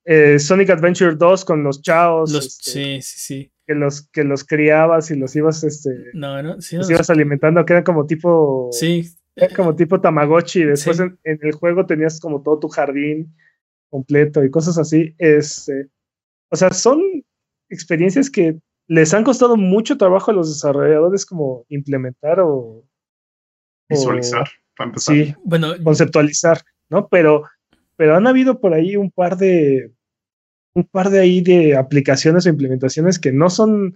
eh, 0.06 0.40
Sonic 0.40 0.70
Adventure 0.72 1.16
2 1.16 1.46
con 1.46 1.64
los 1.64 1.82
chaos. 1.82 2.32
Los- 2.32 2.46
este, 2.48 2.72
sí, 2.72 3.02
sí, 3.02 3.20
sí. 3.20 3.52
que 3.68 3.74
los 3.76 4.08
que 4.10 4.24
los 4.24 4.44
criabas 4.44 5.10
y 5.12 5.16
los 5.16 5.36
ibas 5.36 5.64
este 5.64 5.90
No, 6.14 6.42
no, 6.44 6.62
sí, 6.62 6.76
los 6.78 6.88
no, 6.88 6.96
ibas 6.96 7.10
alimentando 7.10 7.66
que 7.66 7.74
eran 7.74 7.84
como 7.84 8.06
tipo 8.06 8.70
sí. 8.72 9.10
Era 9.36 9.54
como 9.56 9.76
tipo 9.76 10.00
Tamagotchi 10.00 10.62
y 10.62 10.66
después 10.66 10.98
Sí. 10.98 11.04
en, 11.04 11.20
en 11.24 11.40
el 11.42 11.52
juego 11.54 11.86
tenías 11.86 12.20
como 12.20 12.42
todo 12.42 12.60
tu 12.60 12.68
jardín 12.70 13.36
completo 13.90 14.44
y 14.44 14.50
cosas 14.50 14.78
así 14.78 15.14
este 15.18 15.90
o 16.50 16.56
sea 16.56 16.72
son 16.72 17.02
experiencias 17.70 18.30
que 18.30 18.60
les 18.88 19.14
han 19.14 19.24
costado 19.24 19.58
mucho 19.58 19.98
trabajo 19.98 20.32
a 20.32 20.34
los 20.34 20.54
desarrolladores 20.54 21.26
como 21.26 21.66
implementar 21.70 22.40
o 22.40 22.86
Visualizar, 23.90 24.48
para 24.76 24.90
empezar. 24.90 25.16
sí 25.16 25.36
Bueno, 25.44 25.74
conceptualizar, 25.84 26.62
¿no? 26.90 27.08
Pero, 27.08 27.44
pero 27.96 28.16
han 28.16 28.26
habido 28.28 28.60
por 28.60 28.74
ahí 28.74 28.96
un 28.96 29.12
par 29.12 29.38
de 29.38 29.92
un 30.74 30.84
par 30.86 31.10
de 31.10 31.20
ahí 31.20 31.42
de 31.42 31.76
aplicaciones 31.78 32.46
o 32.46 32.50
implementaciones 32.50 33.20
que 33.20 33.32
no 33.32 33.50
son 33.50 33.96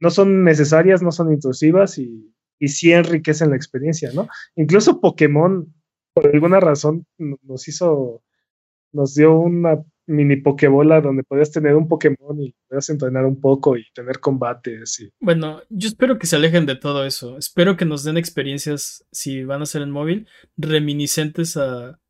no 0.00 0.10
son 0.10 0.44
necesarias, 0.44 1.02
no 1.02 1.10
son 1.12 1.32
intrusivas 1.32 1.98
y, 1.98 2.32
y 2.58 2.68
sí 2.68 2.92
enriquecen 2.92 3.50
la 3.50 3.56
experiencia, 3.56 4.10
¿no? 4.14 4.28
Incluso 4.56 5.00
Pokémon, 5.00 5.72
por 6.14 6.26
alguna 6.26 6.60
razón, 6.60 7.06
no- 7.18 7.38
nos 7.42 7.68
hizo, 7.68 8.22
nos 8.92 9.14
dio 9.14 9.38
una 9.38 9.82
mini 10.06 10.36
Pokébola 10.36 11.00
donde 11.02 11.22
podías 11.22 11.52
tener 11.52 11.76
un 11.76 11.86
Pokémon 11.86 12.40
y 12.40 12.54
podías 12.66 12.88
entrenar 12.88 13.26
un 13.26 13.38
poco 13.40 13.76
y 13.76 13.84
tener 13.94 14.20
combates 14.20 14.98
y 15.00 15.10
Bueno, 15.20 15.60
yo 15.68 15.86
espero 15.88 16.18
que 16.18 16.26
se 16.26 16.36
alejen 16.36 16.64
de 16.64 16.76
todo 16.76 17.04
eso. 17.04 17.36
Espero 17.36 17.76
que 17.76 17.84
nos 17.84 18.04
den 18.04 18.16
experiencias, 18.16 19.04
si 19.12 19.44
van 19.44 19.60
a 19.62 19.66
ser 19.66 19.82
en 19.82 19.90
móvil, 19.90 20.26
reminiscentes 20.56 21.56
a, 21.58 22.00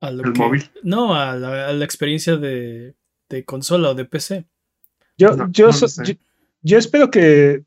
a 0.00 0.10
lo 0.12 0.22
El 0.24 0.32
que. 0.32 0.38
móvil. 0.38 0.70
No, 0.84 1.14
a 1.14 1.34
la, 1.36 1.68
a 1.68 1.72
la 1.72 1.84
experiencia 1.84 2.36
de, 2.36 2.94
de 3.28 3.44
consola 3.44 3.90
o 3.90 3.94
de 3.94 4.04
PC. 4.04 4.46
Yo, 5.18 5.34
No, 5.36 5.50
yo, 5.50 5.66
no 5.66 5.72
so- 5.72 6.02
yo, 6.04 6.14
yo 6.62 6.78
espero 6.78 7.10
que 7.10 7.64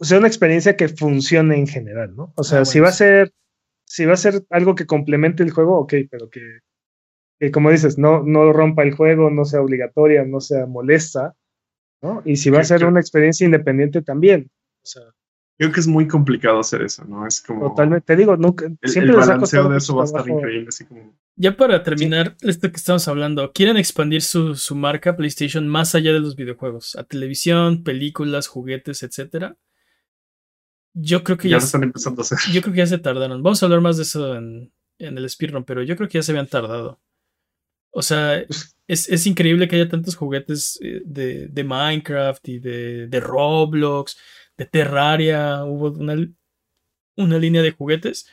sea 0.00 0.18
una 0.18 0.28
experiencia 0.28 0.76
que 0.76 0.88
funcione 0.88 1.56
en 1.56 1.66
general, 1.66 2.14
¿no? 2.16 2.32
O 2.36 2.44
sea, 2.44 2.60
Ah, 2.60 2.64
si 2.64 2.80
va 2.80 2.88
a 2.88 2.92
ser, 2.92 3.32
si 3.84 4.06
va 4.06 4.14
a 4.14 4.18
ser 4.18 4.44
algo 4.50 4.74
que 4.74 4.86
complemente 4.86 5.42
el 5.42 5.50
juego, 5.50 5.78
ok, 5.78 5.94
pero 6.10 6.30
que, 6.30 6.40
que 7.38 7.50
como 7.50 7.70
dices, 7.70 7.98
no, 7.98 8.22
no 8.22 8.52
rompa 8.52 8.82
el 8.82 8.94
juego, 8.94 9.30
no 9.30 9.44
sea 9.44 9.60
obligatoria, 9.60 10.24
no 10.24 10.40
sea 10.40 10.66
molesta, 10.66 11.34
¿no? 12.02 12.22
Y 12.24 12.36
si 12.36 12.50
va 12.50 12.60
a 12.60 12.64
ser 12.64 12.84
una 12.84 13.00
experiencia 13.00 13.44
independiente 13.44 14.02
también. 14.02 14.50
O 14.82 14.86
sea, 14.86 15.02
Creo 15.56 15.70
que 15.70 15.78
es 15.78 15.86
muy 15.86 16.08
complicado 16.08 16.58
hacer 16.58 16.82
eso, 16.82 17.04
¿no? 17.04 17.26
Es 17.26 17.40
como. 17.40 17.68
totalmente, 17.68 18.04
te 18.06 18.16
digo, 18.16 18.36
nunca, 18.36 18.66
El, 18.66 18.90
siempre 18.90 19.12
el 19.12 19.18
les 19.18 19.28
ha 19.28 19.32
balanceo 19.34 19.68
de 19.68 19.78
eso 19.78 19.94
va 19.94 20.02
a 20.02 20.06
estar 20.06 20.28
increíble, 20.28 20.66
así 20.68 20.84
como. 20.84 21.16
Ya 21.36 21.56
para 21.56 21.82
terminar 21.84 22.36
esto 22.42 22.70
que 22.70 22.76
estamos 22.76 23.06
hablando, 23.06 23.52
¿quieren 23.52 23.76
expandir 23.76 24.22
su, 24.22 24.56
su 24.56 24.74
marca 24.74 25.16
PlayStation 25.16 25.68
más 25.68 25.94
allá 25.94 26.12
de 26.12 26.18
los 26.18 26.34
videojuegos? 26.34 26.96
A 26.96 27.04
televisión, 27.04 27.84
películas, 27.84 28.48
juguetes, 28.48 29.04
etcétera. 29.04 29.56
Yo 30.94 31.24
creo 31.24 31.36
que 31.36 31.48
Ya 31.48 31.52
ya, 31.52 31.58
lo 31.58 31.64
están 31.64 31.82
empezando 31.82 32.22
a 32.22 32.24
hacer. 32.24 32.38
yo 32.52 32.62
creo 32.62 32.72
que 32.72 32.78
ya 32.78 32.86
se 32.86 32.98
tardaron. 32.98 33.42
Vamos 33.42 33.62
a 33.62 33.66
hablar 33.66 33.80
más 33.80 33.96
de 33.96 34.04
eso 34.04 34.36
en, 34.36 34.72
en 34.98 35.18
el 35.18 35.28
speedrun, 35.28 35.64
pero 35.64 35.82
yo 35.82 35.96
creo 35.96 36.08
que 36.08 36.18
ya 36.18 36.22
se 36.22 36.32
habían 36.32 36.46
tardado. 36.46 37.00
O 37.90 38.02
sea, 38.02 38.38
es, 38.38 39.08
es 39.08 39.26
increíble 39.26 39.68
que 39.68 39.76
haya 39.76 39.88
tantos 39.88 40.16
juguetes 40.16 40.78
eh, 40.82 41.02
de, 41.04 41.48
de 41.48 41.64
Minecraft 41.64 42.48
y 42.48 42.58
de, 42.58 43.06
de 43.08 43.20
Roblox, 43.20 44.16
de 44.56 44.66
Terraria. 44.66 45.64
Hubo 45.64 45.90
una, 45.98 46.16
una 47.16 47.38
línea 47.38 47.62
de 47.62 47.70
juguetes 47.72 48.26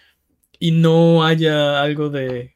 y 0.60 0.72
no 0.72 1.24
haya 1.26 1.82
algo 1.82 2.10
de, 2.10 2.56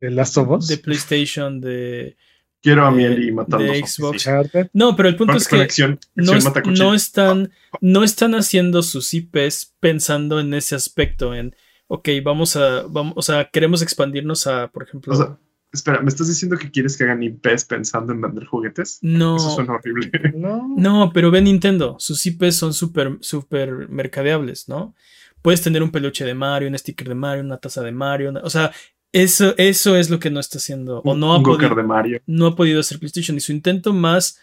¿De 0.00 0.10
Last 0.10 0.36
of 0.38 0.48
Us? 0.50 0.68
de 0.68 0.78
PlayStation, 0.78 1.60
de, 1.60 2.16
Quiero 2.62 2.86
a 2.86 2.90
de- 2.90 2.96
Mieli 2.96 3.32
matando 3.32 3.64
de 3.72 3.86
Xbox. 3.86 4.28
No, 4.72 4.96
pero 4.96 5.08
el 5.08 5.16
punto 5.16 5.34
es 5.34 5.46
que 5.46 5.56
Conexión, 5.56 5.98
no, 6.14 6.22
acción 6.22 6.38
es- 6.38 6.44
mata 6.44 6.62
cuchillo. 6.62 6.84
no 6.84 6.94
están, 6.94 7.50
no 7.80 8.04
están 8.04 8.34
haciendo 8.34 8.82
sus 8.82 9.12
IPs 9.14 9.74
pensando 9.80 10.40
en 10.40 10.52
ese 10.54 10.74
aspecto, 10.74 11.34
en, 11.34 11.54
ok, 11.86 12.08
vamos 12.24 12.56
a, 12.56 12.82
vamos, 12.88 13.14
o 13.16 13.22
sea, 13.22 13.48
queremos 13.50 13.80
expandirnos 13.82 14.46
a, 14.46 14.68
por 14.72 14.82
ejemplo, 14.82 15.12
O 15.12 15.16
sea, 15.16 15.38
espera, 15.72 16.00
¿me 16.00 16.08
estás 16.08 16.26
diciendo 16.28 16.56
que 16.56 16.70
quieres 16.70 16.96
que 16.96 17.04
hagan 17.04 17.22
IPs 17.22 17.64
pensando 17.66 18.12
en 18.12 18.20
vender 18.22 18.44
juguetes? 18.46 18.98
no, 19.02 19.36
Eso 19.36 19.50
suena 19.54 19.74
horrible. 19.74 20.10
No. 20.34 20.66
no, 20.76 21.12
pero 21.14 21.30
ve 21.30 21.40
Nintendo, 21.40 21.96
sus 22.00 22.26
IPs 22.26 22.56
son 22.56 22.74
súper, 22.74 23.18
súper 23.20 23.88
mercadeables, 23.88 24.68
¿no? 24.68 24.94
Puedes 25.42 25.62
tener 25.62 25.84
un 25.84 25.92
peluche 25.92 26.24
de 26.24 26.34
Mario, 26.34 26.68
un 26.68 26.76
sticker 26.76 27.08
de 27.08 27.14
Mario, 27.14 27.44
una 27.44 27.58
taza 27.58 27.82
de 27.82 27.92
Mario, 27.92 28.30
una- 28.30 28.40
o 28.40 28.50
sea, 28.50 28.72
eso, 29.12 29.54
eso 29.56 29.96
es 29.96 30.10
lo 30.10 30.18
que 30.18 30.30
no 30.30 30.40
está 30.40 30.58
haciendo, 30.58 31.00
o 31.00 31.12
Un- 31.12 31.20
no 31.20 31.32
ha 31.32 31.38
un 31.38 31.42
podido. 31.44 31.74
De 31.74 31.82
Mario. 31.82 32.20
no 32.26 32.46
ha 32.46 32.56
podido 32.56 32.80
hacer 32.80 32.98
PlayStation. 32.98 33.36
Y 33.36 33.40
su 33.40 33.52
intento 33.52 33.92
más. 33.92 34.38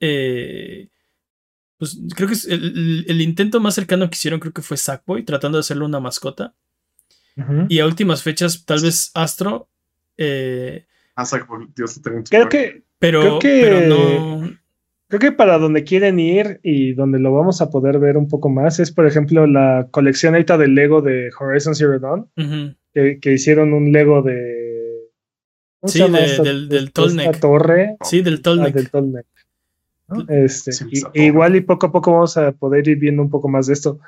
eh, 0.00 0.88
pues 1.78 1.98
creo 2.14 2.26
que 2.28 2.34
es 2.34 2.46
el, 2.46 3.20
intento 3.20 3.60
más 3.60 3.74
cercano 3.74 4.08
que 4.08 4.14
hicieron, 4.14 4.40
creo 4.40 4.52
que 4.52 4.62
fue 4.62 4.76
Sackboy, 4.78 5.24
tratando 5.24 5.58
de 5.58 5.60
hacerle 5.60 5.84
una 5.84 6.00
mascota. 6.00 6.54
Y 7.68 7.80
a 7.80 7.86
últimas 7.86 8.22
fechas, 8.22 8.64
tal 8.64 8.80
vez 8.80 9.10
Astro. 9.14 9.68
eh, 10.16 10.86
Ah, 11.14 11.26
saca 11.26 11.46
por 11.46 11.66
Dios, 11.74 12.00
Creo 12.30 12.48
que, 12.48 12.82
pero, 12.98 13.20
Creo 13.20 13.38
que- 13.38 13.60
pero 13.62 13.80
no. 13.88 14.50
Creo 15.08 15.20
que 15.20 15.32
para 15.32 15.58
donde 15.58 15.84
quieren 15.84 16.18
ir 16.18 16.60
y 16.64 16.94
donde 16.94 17.18
lo 17.20 17.32
vamos 17.32 17.60
a 17.60 17.68
poder 17.70 17.98
ver 17.98 18.16
un 18.16 18.26
poco 18.28 18.48
más 18.48 18.80
es, 18.80 18.90
por 18.90 19.06
ejemplo, 19.06 19.46
la 19.46 19.86
colección 19.90 20.34
ahorita 20.34 20.56
del 20.58 20.74
Lego 20.74 21.00
de 21.02 21.30
Horizon 21.38 21.74
Zero 21.74 21.98
Dawn. 22.00 22.28
Que, 22.96 23.18
que 23.20 23.32
hicieron 23.34 23.74
un 23.74 23.92
Lego 23.92 24.22
de... 24.22 25.10
¿cómo 25.80 25.90
se 25.92 25.98
Sí, 25.98 26.04
llama 26.04 26.18
de- 26.20 26.24
esta- 26.24 26.42
del- 26.42 26.68
del 26.70 26.84
esta 26.84 27.02
Tolnek. 27.02 27.40
torre. 27.40 27.96
Sí, 28.02 28.22
del 28.22 28.40
Ah, 28.46 28.70
del. 28.70 29.24
¿no? 30.08 30.24
Este, 30.28 30.72
Sí, 30.72 30.84
y- 30.90 30.98
esa 30.98 31.10
e 31.12 31.24
igual 31.24 31.56
y 31.56 31.60
poco 31.60 31.86
a 31.86 31.92
poco 31.92 32.12
vamos 32.12 32.36
a 32.38 32.52
poder 32.52 32.88
ir 32.88 32.96
viendo 32.98 33.20
un 33.22 33.28
poco 33.28 33.48
más 33.48 33.66
de 33.66 33.74
esto. 33.74 33.98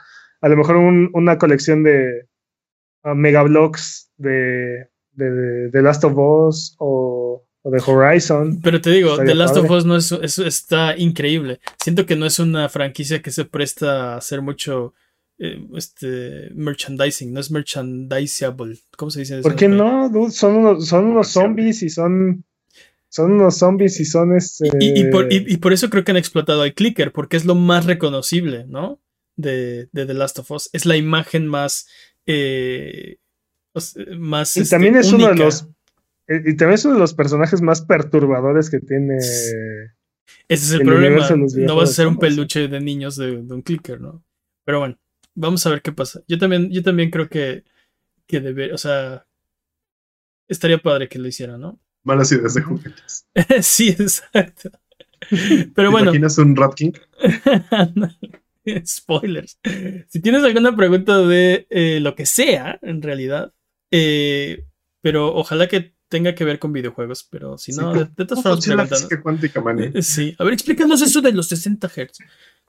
A 0.40 0.48
lo 0.48 0.56
mejor 0.56 0.76
un- 0.76 1.10
una 1.12 1.36
colección 1.36 1.82
de 1.82 2.26
ah, 3.02 3.14
megablocks 3.14 4.10
de, 4.16 4.88
de, 5.12 5.30
de, 5.30 5.68
de 5.70 5.82
Last 5.82 6.04
of 6.04 6.14
Us 6.16 6.74
o, 6.78 7.44
o 7.62 7.70
de 7.70 7.82
Horizon. 7.86 8.60
Pero 8.62 8.80
te 8.80 8.90
digo, 8.90 9.16
The 9.18 9.34
Last 9.34 9.56
of. 9.56 9.70
Us 9.70 9.84
no 9.84 9.96
es, 9.96 10.10
eso 10.12 10.46
está 10.46 10.96
increíble. 10.96 11.60
Siento 11.78 12.06
que 12.06 12.16
no 12.16 12.24
es 12.26 12.38
una 12.38 12.68
franquicia 12.70 13.20
que 13.20 13.30
se 13.32 13.44
presta 13.44 14.14
a 14.14 14.16
hacer 14.16 14.40
mucho 14.40 14.94
eh, 15.38 15.66
este 15.74 16.50
merchandising, 16.54 17.32
no 17.32 17.40
es 17.40 17.50
merchandisable. 17.50 18.78
¿Cómo 18.96 19.10
se 19.10 19.20
dice 19.20 19.34
eso? 19.34 19.42
¿Por 19.42 19.56
qué 19.56 19.68
no? 19.68 20.08
dude? 20.08 20.30
Son 20.32 20.56
unos, 20.56 20.86
son 20.86 21.06
unos 21.06 21.28
zombies 21.28 21.82
y 21.82 21.90
son. 21.90 22.44
Son 23.10 23.32
unos 23.32 23.56
zombies 23.56 23.98
y 24.00 24.04
son 24.04 24.36
este. 24.36 24.68
Y, 24.80 25.00
y 25.00 25.04
por, 25.10 25.32
y- 25.32 25.56
por 25.56 25.72
eso 25.72 25.88
creo 25.88 26.04
que 26.04 26.10
han 26.10 26.18
explotado 26.18 26.60
al 26.62 26.74
clicker, 26.74 27.10
porque 27.12 27.38
es 27.38 27.46
lo 27.46 27.54
más 27.54 27.86
reconocible, 27.86 28.66
¿no? 28.68 29.00
De, 29.34 29.88
de 29.92 30.04
The 30.04 30.12
Last 30.14 30.38
of 30.40 30.50
Us. 30.50 30.68
Es 30.74 30.84
la 30.84 30.96
imagen 30.96 31.46
más. 31.46 31.88
eh, 32.26 33.16
más 34.18 34.56
y 34.56 34.60
este, 34.60 34.74
también 34.74 34.96
es 34.96 35.12
uno 35.12 35.28
de 35.28 35.36
los. 35.36 35.68
eh, 36.26 36.42
Y 36.46 36.56
también 36.56 36.74
es 36.74 36.84
uno 36.84 36.94
de 36.94 37.00
los 37.00 37.14
personajes 37.14 37.62
más 37.62 37.80
perturbadores 37.82 38.68
que 38.70 38.80
tiene. 38.80 39.16
Ese 39.16 39.94
es 40.48 40.70
el, 40.72 40.80
el 40.80 40.86
problema. 40.86 41.26
No 41.30 41.76
vas 41.76 41.90
a 41.90 41.94
ser 41.94 42.06
un 42.08 42.18
peluche 42.18 42.68
de 42.68 42.80
niños 42.80 43.16
de, 43.16 43.42
de 43.42 43.54
un 43.54 43.62
clicker, 43.62 44.00
¿no? 44.00 44.22
Pero 44.64 44.80
bueno, 44.80 44.98
vamos 45.38 45.64
a 45.66 45.70
ver 45.70 45.82
qué 45.82 45.92
pasa. 45.92 46.22
Yo 46.28 46.38
también, 46.38 46.70
yo 46.70 46.82
también 46.82 47.10
creo 47.10 47.28
que, 47.28 47.64
que 48.26 48.40
debe, 48.40 48.72
o 48.72 48.78
sea, 48.78 49.26
estaría 50.48 50.78
padre 50.78 51.08
que 51.08 51.18
lo 51.18 51.28
hiciera, 51.28 51.56
¿no? 51.58 51.80
Malas 52.04 52.32
ideas 52.32 52.54
de 52.54 52.62
juguetes. 52.62 53.26
sí, 53.62 53.88
exacto. 53.90 54.70
Pero 55.30 55.72
¿Te 55.74 55.88
bueno, 55.88 56.10
imaginas 56.10 56.38
un 56.38 56.54
Rat 56.56 56.74
King? 56.74 56.92
Spoilers. 58.86 59.58
Si 60.08 60.20
tienes 60.20 60.42
alguna 60.44 60.76
pregunta 60.76 61.18
de 61.22 61.66
eh, 61.70 62.00
lo 62.00 62.14
que 62.14 62.26
sea, 62.26 62.78
en 62.82 63.00
realidad, 63.02 63.52
eh, 63.90 64.66
pero 65.00 65.34
ojalá 65.34 65.68
que 65.68 65.94
tenga 66.08 66.34
que 66.34 66.44
ver 66.44 66.58
con 66.58 66.72
videojuegos, 66.72 67.24
pero 67.30 67.58
si 67.58 67.72
Sí, 67.72 67.80
no, 67.80 67.88
¿cómo- 67.92 68.00
de, 68.04 68.04
de 68.04 68.24
todas 68.26 68.28
¿Cómo 68.28 68.42
formas, 68.42 68.56
funciona 68.58 68.82
la 68.84 68.88
física 68.88 69.22
cuántica, 69.22 69.60
man? 69.60 69.92
Sí, 70.02 70.34
a 70.38 70.44
ver, 70.44 70.52
explícanos 70.54 71.00
eso 71.02 71.20
de 71.20 71.32
los 71.32 71.48
60 71.48 71.88
Hz. 71.88 72.18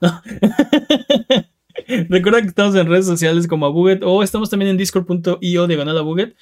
No. 0.01 0.21
Recuerda 2.09 2.41
que 2.41 2.47
estamos 2.47 2.75
en 2.75 2.87
redes 2.87 3.05
sociales 3.05 3.47
como 3.47 3.65
Abuget 3.65 4.01
o 4.03 4.23
estamos 4.23 4.49
también 4.49 4.71
en 4.71 4.77
discord.io 4.77 5.67
diagonal 5.67 5.97
Abuget 5.97 6.35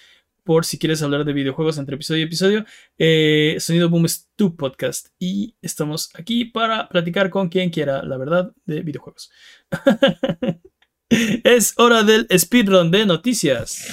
por 0.43 0.63
si 0.63 0.79
quieres 0.79 1.03
hablar 1.03 1.25
de 1.25 1.33
videojuegos 1.33 1.77
entre 1.77 1.95
episodio 1.95 2.21
y 2.21 2.23
episodio. 2.23 2.65
Eh, 2.97 3.57
Sonido 3.59 3.89
Boom 3.89 4.05
es 4.05 4.29
tu 4.37 4.55
podcast 4.55 5.07
y 5.19 5.55
estamos 5.61 6.09
aquí 6.15 6.45
para 6.45 6.87
platicar 6.87 7.29
con 7.29 7.49
quien 7.49 7.69
quiera 7.69 8.01
la 8.03 8.17
verdad 8.17 8.53
de 8.65 8.81
videojuegos. 8.81 9.29
es 11.09 11.73
hora 11.77 12.03
del 12.03 12.27
speedrun 12.33 12.91
de 12.91 13.05
noticias. 13.05 13.87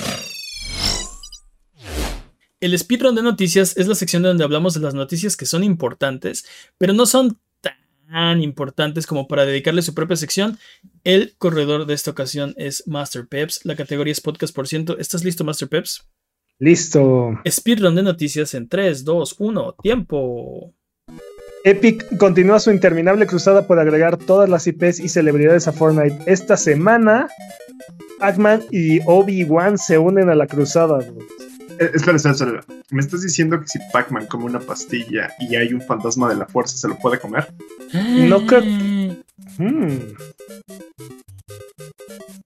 El 2.61 2.79
speedrun 2.79 3.17
de 3.17 3.23
noticias 3.23 3.77
es 3.77 3.89
la 3.89 3.97
sección 3.97 4.23
donde 4.23 4.45
hablamos 4.45 4.75
de 4.75 4.81
las 4.81 4.95
noticias 4.95 5.37
que 5.37 5.47
son 5.47 5.65
importantes, 5.65 6.47
pero 6.79 6.93
no 6.93 7.05
son 7.05 7.37
tan 8.07 8.43
importantes 8.43 9.07
como 9.07 9.29
para 9.29 9.47
dedicarle 9.47 9.83
su 9.83 9.95
propia 9.95 10.17
sección. 10.17 10.59
El 11.05 11.35
corredor 11.39 11.87
de 11.87 11.95
esta 11.95 12.11
ocasión 12.11 12.55
es 12.57 12.87
Master 12.87 13.27
Peps. 13.27 13.61
La 13.65 13.77
categoría 13.77 14.13
es 14.13 14.21
podcast 14.21 14.55
por 14.55 14.69
ciento. 14.69 14.99
¿Estás 14.99 15.25
listo, 15.25 15.45
Master 15.45 15.69
Peps? 15.69 16.09
Listo. 16.59 17.41
Speedrun 17.49 17.95
de 17.95 18.03
noticias 18.03 18.55
en 18.55 18.69
3, 18.69 19.05
2, 19.05 19.37
1, 19.39 19.75
tiempo. 19.83 20.75
Epic 21.65 22.19
continúa 22.19 22.61
su 22.61 22.71
interminable 22.71 23.27
cruzada 23.27 23.67
por 23.67 23.79
agregar 23.79 24.19
todas 24.19 24.49
las 24.49 24.67
IPs 24.67 25.01
y 25.01 25.09
celebridades 25.09 25.67
a 25.67 25.73
Fortnite. 25.73 26.19
Esta 26.27 26.57
semana, 26.59 27.29
Pac-Man 28.19 28.65
y 28.71 29.01
Obi-Wan 29.07 29.79
se 29.79 29.97
unen 29.97 30.29
a 30.29 30.35
la 30.35 30.47
cruzada. 30.47 30.99
Eh, 31.79 31.91
espera, 31.95 32.17
espera, 32.17 32.33
espera. 32.35 32.65
¿Me 32.91 33.01
estás 33.01 33.23
diciendo 33.23 33.61
que 33.61 33.67
si 33.67 33.79
Pac-Man 33.93 34.27
come 34.27 34.45
una 34.45 34.61
pastilla 34.61 35.31
y 35.41 35.57
hay 35.57 35.73
un 35.73 35.81
fantasma 35.81 36.29
de 36.29 36.37
la 36.37 36.47
fuerza, 36.47 36.77
se 36.77 36.89
lo 36.89 36.97
puede 36.99 37.19
comer? 37.19 37.53
No 38.29 38.45
creo- 38.47 38.63
Hmm. 39.57 40.15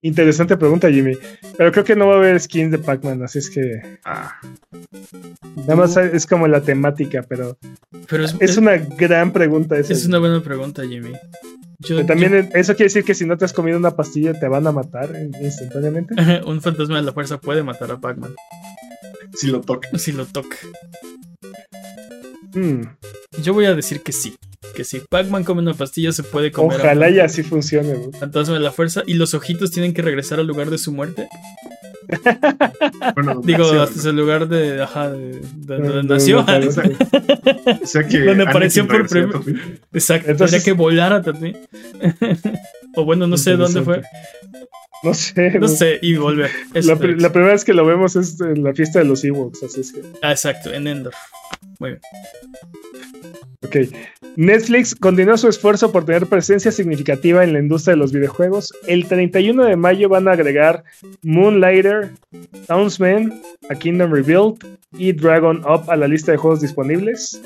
Interesante 0.03 0.57
pregunta, 0.57 0.91
Jimmy. 0.91 1.17
Pero 1.57 1.73
creo 1.73 1.85
que 1.85 1.97
no 1.97 2.07
va 2.07 2.15
a 2.15 2.19
haber 2.19 2.39
skins 2.41 2.71
de 2.71 2.79
Pac-Man, 2.79 3.23
así 3.23 3.39
es 3.39 3.51
que 3.51 3.99
Ah, 4.05 4.39
nada 5.57 5.77
más 5.77 5.97
es 5.97 6.27
como 6.27 6.47
la 6.47 6.61
temática, 6.61 7.25
pero 7.29 7.57
Pero 8.09 8.25
es, 8.25 8.35
es 8.41 8.57
una 8.57 8.77
gran 8.77 9.33
pregunta 9.33 9.77
esa. 9.77 9.93
es 9.93 10.07
una 10.07 10.19
buena 10.19 10.41
pregunta, 10.43 10.83
Jimmy. 10.87 11.13
Yo, 11.81 12.05
también 12.07 12.51
eso 12.55 12.75
quiere 12.75 12.87
decir 12.87 13.05
que 13.05 13.15
si 13.15 13.25
no 13.25 13.37
te 13.37 13.45
has 13.45 13.53
comido 13.53 13.79
una 13.79 13.93
pastilla 13.93 14.39
te 14.39 14.49
van 14.49 14.67
a 14.67 14.73
matar 14.73 15.11
instantáneamente. 15.41 16.15
un 16.47 16.61
fantasma 16.61 16.97
de 16.97 17.03
la 17.03 17.13
fuerza 17.13 17.39
puede 17.41 17.63
matar 17.63 17.91
a 17.93 17.99
Pac-Man 18.01 18.35
si 19.41 19.47
lo 19.49 19.61
toca. 19.61 19.89
si 19.99 20.13
lo 20.13 20.27
toca. 20.27 20.57
Hmm. 22.55 22.83
Yo 23.43 23.53
voy 23.55 23.67
a 23.67 23.75
decir 23.75 24.03
que 24.03 24.13
sí. 24.13 24.35
Que 24.75 24.85
si 24.85 25.01
Pac-Man 25.01 25.45
come 25.45 25.61
una 25.63 25.75
pastilla, 25.75 26.13
se 26.13 26.23
puede 26.23 26.51
comer 26.51 26.81
Ojalá 26.81 27.11
y 27.11 27.19
así 27.21 27.43
funcione. 27.43 27.95
bro. 27.95 28.13
fantasma 28.13 28.55
de 28.55 28.61
la 28.61 28.73
fuerza 28.73 29.03
y 29.07 29.15
los 29.15 29.35
ojitos 29.35 29.71
tienen 29.71 29.93
que 29.95 30.03
regresar 30.03 30.41
al 30.41 30.47
lugar 30.47 30.71
de 30.71 30.79
su 30.79 30.93
muerte. 30.93 31.29
Bueno, 33.15 33.41
Digo, 33.45 33.65
nació, 33.65 33.83
hasta 33.83 34.03
¿no? 34.05 34.11
el 34.11 34.17
lugar 34.17 34.49
de, 34.49 34.83
ajá, 34.83 35.11
de, 35.11 35.41
de- 35.41 36.03
nació. 36.05 36.43
nació. 36.45 36.83
O 37.83 37.87
sea 37.87 38.07
que 38.07 38.21
donde 38.21 38.45
apareció 38.45 38.87
por 38.87 38.97
regresó 39.09 39.19
a 39.19 39.43
prim- 39.43 39.57
Tatooine. 39.57 39.81
Exacto, 39.93 40.31
Entonces- 40.31 40.63
tenía 40.63 40.65
que 40.65 40.73
volar 40.73 41.13
a 41.13 41.23
Tatooine. 41.23 41.59
o 42.97 43.05
bueno, 43.05 43.27
no 43.27 43.37
sé 43.37 43.57
dónde 43.57 43.83
fue. 43.83 44.03
No 45.03 45.15
sé. 45.15 45.59
No 45.59 45.69
sé, 45.69 45.99
y 46.03 46.17
volver. 46.17 46.51
La, 46.75 46.95
la 46.95 47.33
primera 47.33 47.53
vez 47.53 47.65
que 47.65 47.73
lo 47.73 47.87
vemos 47.87 48.17
es 48.17 48.41
en 48.41 48.65
la 48.65 48.75
fiesta 48.75 48.99
de 48.99 49.05
los 49.05 49.25
Ewoks, 49.25 49.63
así 49.63 49.81
es 49.81 49.93
que. 49.93 50.03
Ah, 50.23 50.33
exacto, 50.33 50.73
en 50.73 50.87
Endor. 50.87 51.15
Muy 51.79 51.91
bien. 51.91 52.01
Ok. 53.65 53.77
Netflix 54.37 54.95
continúa 54.95 55.37
su 55.37 55.49
esfuerzo 55.49 55.91
por 55.91 56.05
tener 56.05 56.27
presencia 56.27 56.71
significativa 56.71 57.43
en 57.43 57.53
la 57.53 57.59
industria 57.59 57.95
de 57.95 57.99
los 57.99 58.13
videojuegos. 58.13 58.73
El 58.87 59.07
31 59.07 59.65
de 59.65 59.77
mayo 59.77 60.09
van 60.09 60.29
a 60.29 60.33
agregar 60.33 60.85
Moonlighter, 61.23 62.11
Townsman, 62.67 63.43
A 63.69 63.75
Kingdom 63.75 64.13
Rebuild 64.13 64.65
y 64.93 65.13
Dragon 65.13 65.59
Up 65.65 65.91
a 65.91 65.97
la 65.97 66.07
lista 66.07 66.33
de 66.33 66.39
juegos 66.39 66.61
disponibles. 66.61 67.41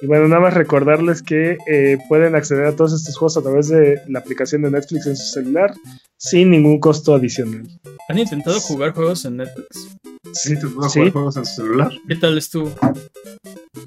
Y 0.00 0.06
bueno, 0.06 0.28
nada 0.28 0.40
más 0.40 0.54
recordarles 0.54 1.22
que 1.22 1.58
eh, 1.66 1.98
pueden 2.08 2.34
acceder 2.34 2.64
a 2.66 2.76
todos 2.76 2.94
estos 2.94 3.16
juegos 3.16 3.36
a 3.36 3.42
través 3.42 3.68
de 3.68 4.00
la 4.08 4.20
aplicación 4.20 4.62
de 4.62 4.70
Netflix 4.70 5.06
en 5.06 5.16
su 5.16 5.32
celular 5.32 5.74
sin 6.20 6.50
ningún 6.50 6.78
costo 6.78 7.14
adicional. 7.14 7.66
¿Han 8.08 8.18
intentado 8.18 8.60
jugar 8.60 8.92
juegos 8.92 9.24
en 9.24 9.38
Netflix? 9.38 9.88
Sí, 10.32 10.54
te 10.58 10.66
puedo 10.66 10.88
Sí. 10.88 10.98
jugar 11.00 11.12
juegos 11.12 11.36
en 11.38 11.46
su 11.46 11.54
celular. 11.62 11.92
¿Qué 12.06 12.16
tal 12.16 12.36
estuvo? 12.38 12.70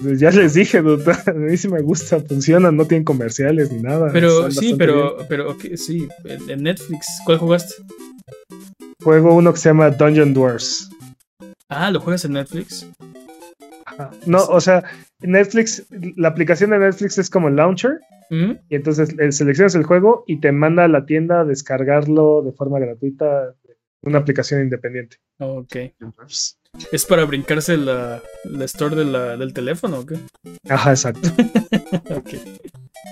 Pues 0.02 0.18
ya 0.20 0.30
les 0.30 0.54
dije, 0.54 0.82
dude, 0.82 1.04
a 1.26 1.32
mí 1.32 1.56
sí 1.56 1.68
me 1.68 1.80
gusta, 1.80 2.20
funcionan, 2.20 2.76
no 2.76 2.86
tienen 2.86 3.04
comerciales 3.04 3.70
ni 3.70 3.80
nada. 3.82 4.10
Pero 4.12 4.50
sí, 4.50 4.66
bien. 4.66 4.78
pero, 4.78 5.16
pero 5.28 5.56
sí, 5.76 6.08
en 6.24 6.50
en 6.50 6.62
Netflix. 6.64 7.06
¿Cuál 7.24 7.38
jugaste? 7.38 7.74
Juego 9.02 9.34
uno 9.34 9.52
que 9.52 9.60
se 9.60 9.68
llama 9.68 9.90
Dungeon 9.90 10.34
Dwarfs. 10.34 10.90
Ah, 11.68 11.90
¿lo 11.90 12.00
juegas 12.00 12.24
en 12.24 12.32
Netflix? 12.32 12.86
Ajá. 13.86 14.10
No, 14.26 14.38
o 14.44 14.60
sea, 14.60 14.82
Netflix, 15.26 15.86
la 16.16 16.28
aplicación 16.28 16.70
de 16.70 16.78
Netflix 16.78 17.18
es 17.18 17.30
como 17.30 17.48
el 17.48 17.56
launcher, 17.56 17.98
¿Mm? 18.30 18.52
y 18.68 18.74
entonces 18.76 19.14
eh, 19.18 19.32
seleccionas 19.32 19.74
el 19.74 19.84
juego 19.84 20.24
y 20.26 20.40
te 20.40 20.52
manda 20.52 20.84
a 20.84 20.88
la 20.88 21.06
tienda 21.06 21.40
a 21.40 21.44
descargarlo 21.44 22.42
de 22.42 22.52
forma 22.52 22.78
gratuita 22.78 23.54
una 24.02 24.18
aplicación 24.18 24.60
independiente. 24.62 25.16
Ok. 25.38 25.76
¿Es 26.92 27.04
para 27.06 27.24
brincarse 27.24 27.76
la, 27.76 28.20
la 28.44 28.64
store 28.66 28.96
de 28.96 29.04
la- 29.04 29.36
del 29.36 29.52
teléfono 29.54 30.00
o 30.00 30.06
qué? 30.06 30.16
Ajá, 30.68 30.90
exacto. 30.90 31.28
Ok. 32.10 32.30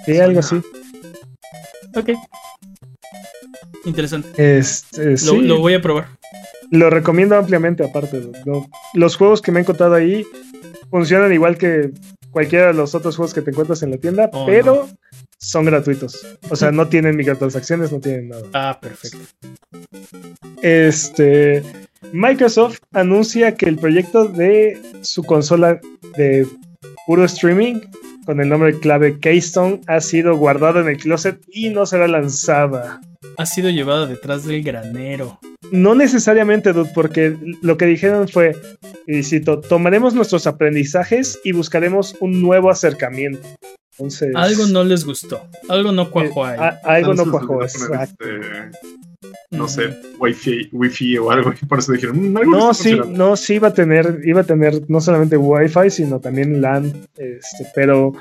Sí, 0.05 0.19
algo 0.19 0.41
así. 0.41 0.57
Ok. 1.95 2.11
Interesante. 3.85 4.59
Este, 4.59 5.11
Lo, 5.13 5.17
sí, 5.17 5.41
lo 5.43 5.59
voy 5.61 5.75
a 5.75 5.81
probar. 5.83 6.09
Lo 6.71 6.91
recomiendo 6.91 7.37
ampliamente 7.37 7.85
aparte. 7.85 8.21
lo- 8.45 8.67
los 8.95 9.17
juegos 9.17 9.41
que 9.43 9.53
me 9.53 9.61
he 9.61 9.63
encontrado 9.63 9.95
ahí 9.95 10.25
funcionan 10.91 11.33
igual 11.33 11.57
que 11.59 11.91
cualquiera 12.31 12.69
de 12.69 12.75
los 12.75 12.95
otros 12.95 13.17
juegos 13.17 13.35
que 13.35 13.43
te 13.43 13.51
encuentras 13.51 13.83
en 13.83 13.91
la 13.91 13.99
tienda, 13.99 14.31
Oh, 14.33 14.47
pero 14.47 14.89
son 15.39 15.65
gratuitos. 15.67 16.27
O 16.51 16.57
sea, 16.57 16.71
no 16.73 16.89
tienen 16.89 17.17
microtransacciones, 17.17 17.93
no 17.93 18.01
tienen 18.01 18.29
nada. 18.29 18.43
Ah, 18.55 18.79
perfecto. 18.81 19.19
Este, 20.63 21.63
Microsoft 22.13 22.79
anuncia 22.93 23.55
que 23.57 23.67
el 23.67 23.77
proyecto 23.77 24.27
de 24.29 24.81
su 25.03 25.23
consola 25.25 25.81
de 26.17 26.47
puro 27.07 27.25
streaming 27.25 27.81
con 28.25 28.41
el 28.41 28.49
nombre 28.49 28.79
clave 28.79 29.19
Keystone 29.19 29.81
ha 29.87 30.01
sido 30.01 30.37
guardado 30.37 30.81
en 30.81 30.89
el 30.89 30.97
closet 30.99 31.41
y 31.53 31.71
no 31.71 31.87
será 31.87 32.09
lanzada. 32.09 33.01
Ha 33.39 33.47
sido 33.47 33.71
llevada 33.71 34.07
detrás 34.07 34.45
del 34.45 34.63
granero. 34.63 35.39
No 35.71 35.95
necesariamente, 35.95 36.73
dude, 36.73 36.91
porque 36.95 37.37
lo 37.63 37.77
que 37.79 37.87
dijeron 37.87 38.29
fue, 38.29 38.55
y 39.07 39.23
cito, 39.23 39.61
tomaremos 39.61 40.15
nuestros 40.15 40.47
aprendizajes 40.47 41.39
y 41.45 41.53
buscaremos 41.53 42.15
un 42.21 42.43
nuevo 42.43 42.71
acercamiento. 42.71 43.47
Entonces, 43.99 44.33
Algo 44.35 44.67
no 44.67 44.85
les 44.85 45.05
gustó. 45.05 45.47
Algo 45.69 45.93
no 45.93 46.11
cuajó 46.11 46.47
eh, 46.47 46.51
ahí. 46.51 46.59
a- 46.61 46.79
algo 46.95 47.15
no 47.15 47.31
cuajó, 47.31 47.63
exacto. 47.63 48.25
este, 48.25 48.71
no 49.51 49.69
sé, 49.69 49.97
wifi, 50.19 50.69
wifi 50.73 51.19
o 51.19 51.31
algo. 51.31 51.53
Y 51.61 51.67
por 51.67 51.79
eso 51.79 51.93
dijeron, 51.93 52.33
"Mm, 52.33 52.37
algo 52.39 52.51
No, 52.53 52.75
sí, 52.75 52.91
funcionando". 52.95 53.19
no, 53.31 53.37
sí 53.37 53.55
iba 53.55 53.69
a 53.69 53.75
tener, 53.75 54.21
iba 54.25 54.41
a 54.41 54.45
tener 54.45 54.83
no 54.89 55.01
solamente 55.01 55.37
Wi-Fi, 55.37 55.91
sino 55.91 56.21
también 56.21 56.61
LAN, 56.61 56.93
este, 57.17 57.67
pero 57.75 58.13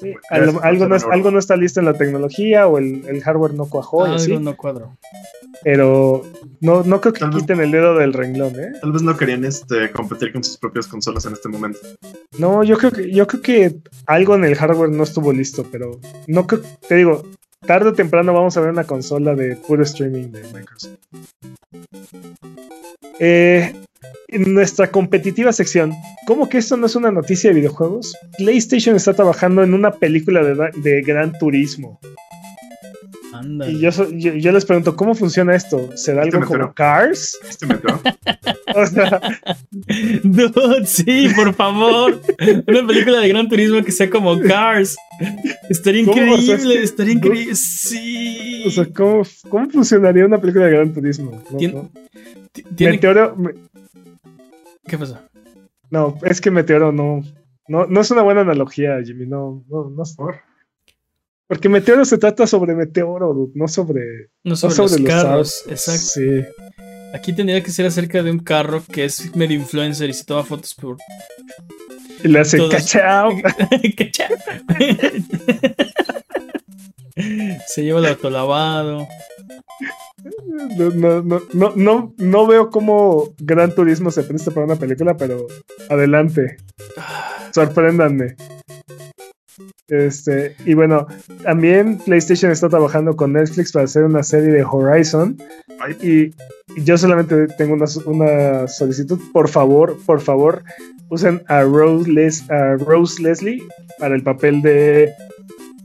sí, 0.00 0.14
algo, 0.30 0.88
no, 0.88 0.96
algo 1.10 1.30
no 1.30 1.38
está 1.38 1.56
listo 1.56 1.80
en 1.80 1.86
la 1.86 1.94
tecnología 1.94 2.66
o 2.66 2.78
el, 2.78 3.04
el 3.06 3.22
hardware 3.22 3.54
no 3.54 3.66
cuajó 3.66 4.02
y 4.02 4.10
Algo 4.10 4.16
así, 4.16 4.36
no 4.38 4.56
cuadró. 4.56 4.96
pero 5.62 6.24
no, 6.60 6.82
no 6.82 7.00
creo 7.00 7.12
que 7.12 7.20
Tal 7.20 7.30
vez- 7.30 7.40
quiten 7.42 7.60
el 7.60 7.70
dedo 7.70 7.96
del 7.98 8.12
renglón, 8.12 8.58
¿eh? 8.58 8.72
Tal 8.80 8.92
vez 8.92 9.02
no 9.02 9.16
querían 9.16 9.44
este, 9.44 9.90
competir 9.92 10.32
con 10.32 10.42
sus 10.42 10.56
propias 10.56 10.86
consolas 10.86 11.24
en 11.26 11.34
este 11.34 11.48
momento. 11.48 11.78
No, 12.38 12.64
yo 12.64 12.76
creo 12.78 12.90
que, 12.92 13.10
yo 13.12 13.26
creo 13.26 13.42
que 13.42 13.76
algo 14.06 14.34
en 14.34 14.44
el 14.44 14.54
hardware 14.56 14.90
no 14.90 15.02
estuvo 15.02 15.32
listo, 15.32 15.66
pero 15.70 16.00
no 16.26 16.46
creo, 16.46 16.62
te 16.88 16.94
digo, 16.96 17.22
tarde 17.66 17.90
o 17.90 17.92
temprano 17.92 18.32
vamos 18.32 18.56
a 18.56 18.60
ver 18.60 18.70
una 18.70 18.84
consola 18.84 19.34
de 19.34 19.56
puro 19.56 19.82
streaming 19.82 20.30
de 20.30 20.42
Microsoft. 20.52 20.98
Eh, 23.18 23.72
en 24.28 24.54
nuestra 24.54 24.90
competitiva 24.90 25.52
sección, 25.52 25.92
¿cómo 26.26 26.48
que 26.48 26.58
esto 26.58 26.76
no 26.76 26.86
es 26.86 26.96
una 26.96 27.10
noticia 27.10 27.50
de 27.50 27.56
videojuegos? 27.56 28.16
PlayStation 28.38 28.96
está 28.96 29.14
trabajando 29.14 29.62
en 29.62 29.74
una 29.74 29.92
película 29.92 30.42
de, 30.42 30.70
de 30.76 31.02
Gran 31.02 31.36
Turismo. 31.38 32.00
Anda. 33.42 33.68
Y 33.68 33.80
yo, 33.80 33.92
so- 33.92 34.08
yo, 34.10 34.34
yo 34.34 34.52
les 34.52 34.64
pregunto, 34.64 34.96
¿cómo 34.96 35.14
funciona 35.14 35.54
esto? 35.54 35.90
¿Será 35.96 36.22
Este 36.24 36.36
algo 36.36 36.48
como. 36.48 36.72
Cars? 36.74 37.38
Este 37.48 37.66
metro. 37.66 38.00
O 38.74 38.86
sea, 38.86 39.20
Dude, 40.24 40.86
sí, 40.86 41.28
por 41.36 41.52
favor. 41.52 42.20
Una 42.66 42.86
película 42.86 43.20
de 43.20 43.28
Gran 43.28 43.46
Turismo 43.48 43.82
que 43.84 43.92
sea 43.92 44.08
como 44.08 44.40
Cars. 44.40 44.96
Estaría 45.68 46.04
¿Cómo? 46.06 46.14
O 46.32 46.38
sea, 46.38 46.54
increíble, 46.54 46.74
es 46.74 46.78
que- 46.78 46.84
estaría 46.84 47.12
increíble. 47.14 47.54
Sí. 47.54 48.64
o 48.66 48.70
sea, 48.70 48.86
¿cómo, 48.94 49.22
cómo 49.50 49.68
funcionaría 49.68 50.24
una 50.24 50.38
película 50.38 50.66
de 50.66 50.70
Gran 50.72 50.94
Turismo? 50.94 51.32
No, 51.50 51.58
Tien- 51.58 51.74
no. 51.74 51.90
Ti- 52.52 52.62
tiene- 52.74 52.92
Meteoro, 52.94 53.36
me- 53.36 53.52
¿Qué 54.86 54.96
pasó? 54.96 55.18
No, 55.90 56.18
es 56.22 56.40
que 56.40 56.50
Meteoro 56.50 56.92
no, 56.92 57.22
no, 57.68 57.86
no 57.86 58.00
es 58.00 58.10
una 58.10 58.22
buena 58.22 58.40
analogía, 58.40 58.96
Jimmy. 59.04 59.26
No, 59.26 59.64
no, 59.68 59.90
no. 59.90 60.02
Por. 60.16 60.36
Porque 61.52 61.68
Meteoro 61.68 62.06
se 62.06 62.16
trata 62.16 62.46
sobre 62.46 62.74
Meteoro, 62.74 63.34
dude, 63.34 63.52
no 63.56 63.68
sobre, 63.68 64.00
No 64.42 64.52
no 64.52 64.56
sobre, 64.56 64.74
sobre 64.74 64.90
los 64.92 65.00
los 65.02 65.10
carros. 65.10 65.64
Exacto. 65.68 66.00
Sí. 66.14 66.40
Aquí 67.12 67.34
tendría 67.34 67.62
que 67.62 67.70
ser 67.70 67.84
acerca 67.84 68.22
de 68.22 68.30
un 68.30 68.38
carro 68.38 68.82
que 68.90 69.04
es 69.04 69.36
medio 69.36 69.58
influencer 69.58 70.08
y 70.08 70.14
se 70.14 70.24
toma 70.24 70.44
fotos 70.44 70.74
por. 70.74 70.96
Y 72.24 72.28
le 72.28 72.40
hace 72.40 72.56
Todos. 72.56 72.72
cachao. 72.72 73.32
Cacha. 73.98 74.28
se 77.66 77.84
lleva 77.84 77.98
el 78.00 78.06
autolavado. 78.06 79.06
No, 80.78 80.88
no, 80.88 81.22
no, 81.22 81.42
no, 81.52 81.72
no, 81.76 82.14
no 82.16 82.46
veo 82.46 82.70
cómo 82.70 83.34
Gran 83.40 83.74
Turismo 83.74 84.10
se 84.10 84.22
presta 84.22 84.52
para 84.52 84.64
una 84.64 84.76
película, 84.76 85.18
pero 85.18 85.46
adelante. 85.90 86.56
Sorpréndanme. 87.52 88.36
Este, 89.88 90.56
y 90.64 90.72
bueno, 90.74 91.06
también 91.42 91.98
PlayStation 91.98 92.50
está 92.50 92.68
trabajando 92.68 93.14
con 93.14 93.32
Netflix 93.34 93.72
para 93.72 93.84
hacer 93.84 94.04
una 94.04 94.22
serie 94.22 94.48
de 94.50 94.64
Horizon. 94.64 95.36
Y, 96.00 96.26
y 96.76 96.84
yo 96.84 96.96
solamente 96.96 97.46
tengo 97.58 97.74
una, 97.74 97.84
una 98.06 98.68
solicitud. 98.68 99.20
Por 99.32 99.48
favor, 99.48 99.98
por 100.06 100.20
favor, 100.20 100.62
usen 101.10 101.42
a 101.48 101.62
Rose, 101.62 102.10
Les- 102.10 102.48
a 102.50 102.76
Rose 102.76 103.20
Leslie 103.22 103.62
para 103.98 104.14
el 104.14 104.22
papel 104.22 104.62
de, 104.62 105.12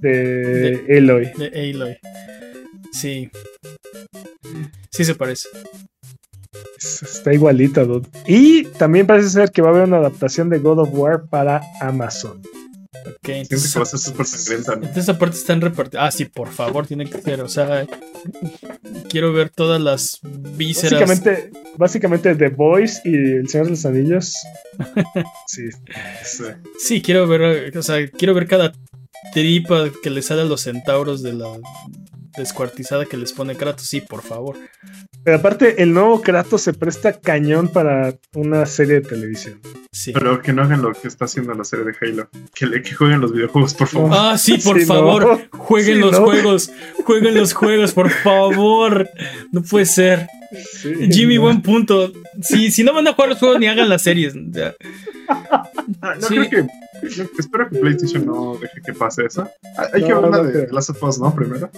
de 0.02 0.84
Eloy. 0.88 1.32
De 1.38 1.72
Aloy. 1.74 1.98
Sí. 2.94 3.30
Sí 4.92 5.04
se 5.04 5.16
parece. 5.16 5.50
Es- 6.78 7.04
Está 7.04 7.34
igualita, 7.34 7.84
dude. 7.84 8.08
Y 8.26 8.64
también 8.78 9.06
parece 9.08 9.30
ser 9.30 9.52
que 9.52 9.62
va 9.62 9.70
a 9.70 9.72
haber 9.72 9.84
una 9.88 9.98
adaptación 9.98 10.50
de 10.50 10.60
God 10.60 10.80
of 10.80 10.90
War 10.94 11.26
para 11.28 11.62
Amazon. 11.82 12.42
Ok, 12.94 13.18
siento 13.24 13.56
entonces, 13.56 13.74
que 13.74 13.80
va 13.80 13.84
a 13.84 13.86
ser 13.86 14.00
súper 14.00 14.26
sangrienta. 14.26 14.72
¿no? 14.72 14.78
entonces 14.78 15.04
esa 15.04 15.18
parte 15.18 15.38
está 15.38 15.54
en 15.54 15.62
repartido. 15.62 16.02
Ah, 16.02 16.12
sí, 16.12 16.26
por 16.26 16.50
favor, 16.50 16.88
tiene 16.88 17.10
que 17.10 17.22
ser. 17.22 17.42
O 17.42 17.50
sea, 17.50 17.86
quiero 19.10 19.34
ver 19.34 19.50
todas 19.50 19.82
las 19.82 20.20
vísceras. 20.24 21.02
Básicamente, 21.02 21.52
básicamente 21.78 22.36
The 22.36 22.50
Voice 22.50 23.02
y 23.06 23.14
El 23.14 23.50
Señor 23.50 23.66
de 23.68 23.72
los 23.72 23.86
Anillos. 23.86 24.36
Sí, 25.48 25.70
Sí. 26.24 26.44
Sí, 26.80 27.02
quiero 27.02 27.28
ver, 27.28 27.76
o 27.76 27.82
sea, 27.82 28.08
quiero 28.10 28.34
ver 28.34 28.48
cada 28.48 28.74
tripa 29.34 29.90
que 30.04 30.10
le 30.10 30.22
sale 30.22 30.42
a 30.42 30.46
los 30.46 30.62
centauros 30.62 31.24
de 31.24 31.34
la 31.34 31.48
descuartizada 32.38 33.06
que 33.06 33.18
les 33.18 33.34
pone 33.34 33.56
Kratos. 33.56 33.86
Sí, 33.88 34.02
por 34.02 34.22
favor. 34.22 34.56
Pero 35.24 35.38
aparte, 35.38 35.82
el 35.84 35.94
nuevo 35.94 36.22
Kratos 36.22 36.62
se 36.62 36.74
presta 36.74 37.20
cañón 37.20 37.68
para 37.70 38.16
una 38.36 38.66
serie 38.66 38.96
de 38.96 39.02
televisión. 39.02 39.60
Sí. 39.92 40.14
Pero 40.14 40.42
que 40.42 40.54
no 40.54 40.62
hagan 40.64 40.82
lo 40.82 40.94
que 40.94 41.08
está 41.08 41.26
haciendo 41.26 41.54
la 41.54 41.64
serie 41.64 41.86
de 41.86 41.94
Halo. 42.00 42.30
Que, 42.54 42.66
le, 42.68 42.82
que 42.82 42.94
jueguen 42.94 43.20
los 43.22 43.34
videojuegos, 43.34 43.74
por 43.74 43.88
favor. 43.88 44.12
Ah, 44.14 44.38
sí, 44.38 44.58
por 44.64 44.80
Sí, 44.80 44.86
no. 44.88 44.94
favor. 44.94 45.50
Jueguen 45.52 45.96
Sí, 45.96 46.02
los 46.02 46.12
no. 46.14 46.26
juegos. 46.26 46.72
Jueguen 47.04 47.36
los 47.36 47.54
juegos, 47.54 47.94
por 47.94 48.10
favor. 48.10 49.10
No 49.52 49.62
puede 49.64 49.86
ser. 49.86 50.28
Sí, 50.82 50.94
Jimmy, 51.12 51.36
no. 51.36 51.42
buen 51.42 51.62
punto. 51.62 52.12
Sí, 52.42 52.72
si 52.72 52.84
no 52.84 52.94
van 52.94 53.08
a 53.08 53.14
jugar 53.14 53.30
los 53.30 53.40
juegos, 53.40 53.60
ni 53.60 53.68
hagan 53.68 53.90
las 53.90 54.04
series. 54.04 54.34
O 54.36 54.54
sea, 54.54 54.74
Ah, 56.02 56.16
no 56.16 56.28
sí. 56.28 56.36
creo 56.36 56.50
que. 56.50 56.68
Espero 57.04 57.70
que 57.70 57.78
PlayStation 57.80 58.26
no 58.26 58.58
deje 58.60 58.82
que 58.86 58.94
pase 58.94 59.26
eso. 59.26 59.50
Ah, 59.78 59.88
Hay 59.94 60.04
que 60.04 60.10
No, 60.10 60.22
no 60.22 60.44
de 60.44 60.52
creo. 60.52 60.68
Last 60.72 60.90
of 60.90 61.04
Us, 61.04 61.20
¿no? 61.20 61.34
Primero. 61.34 61.70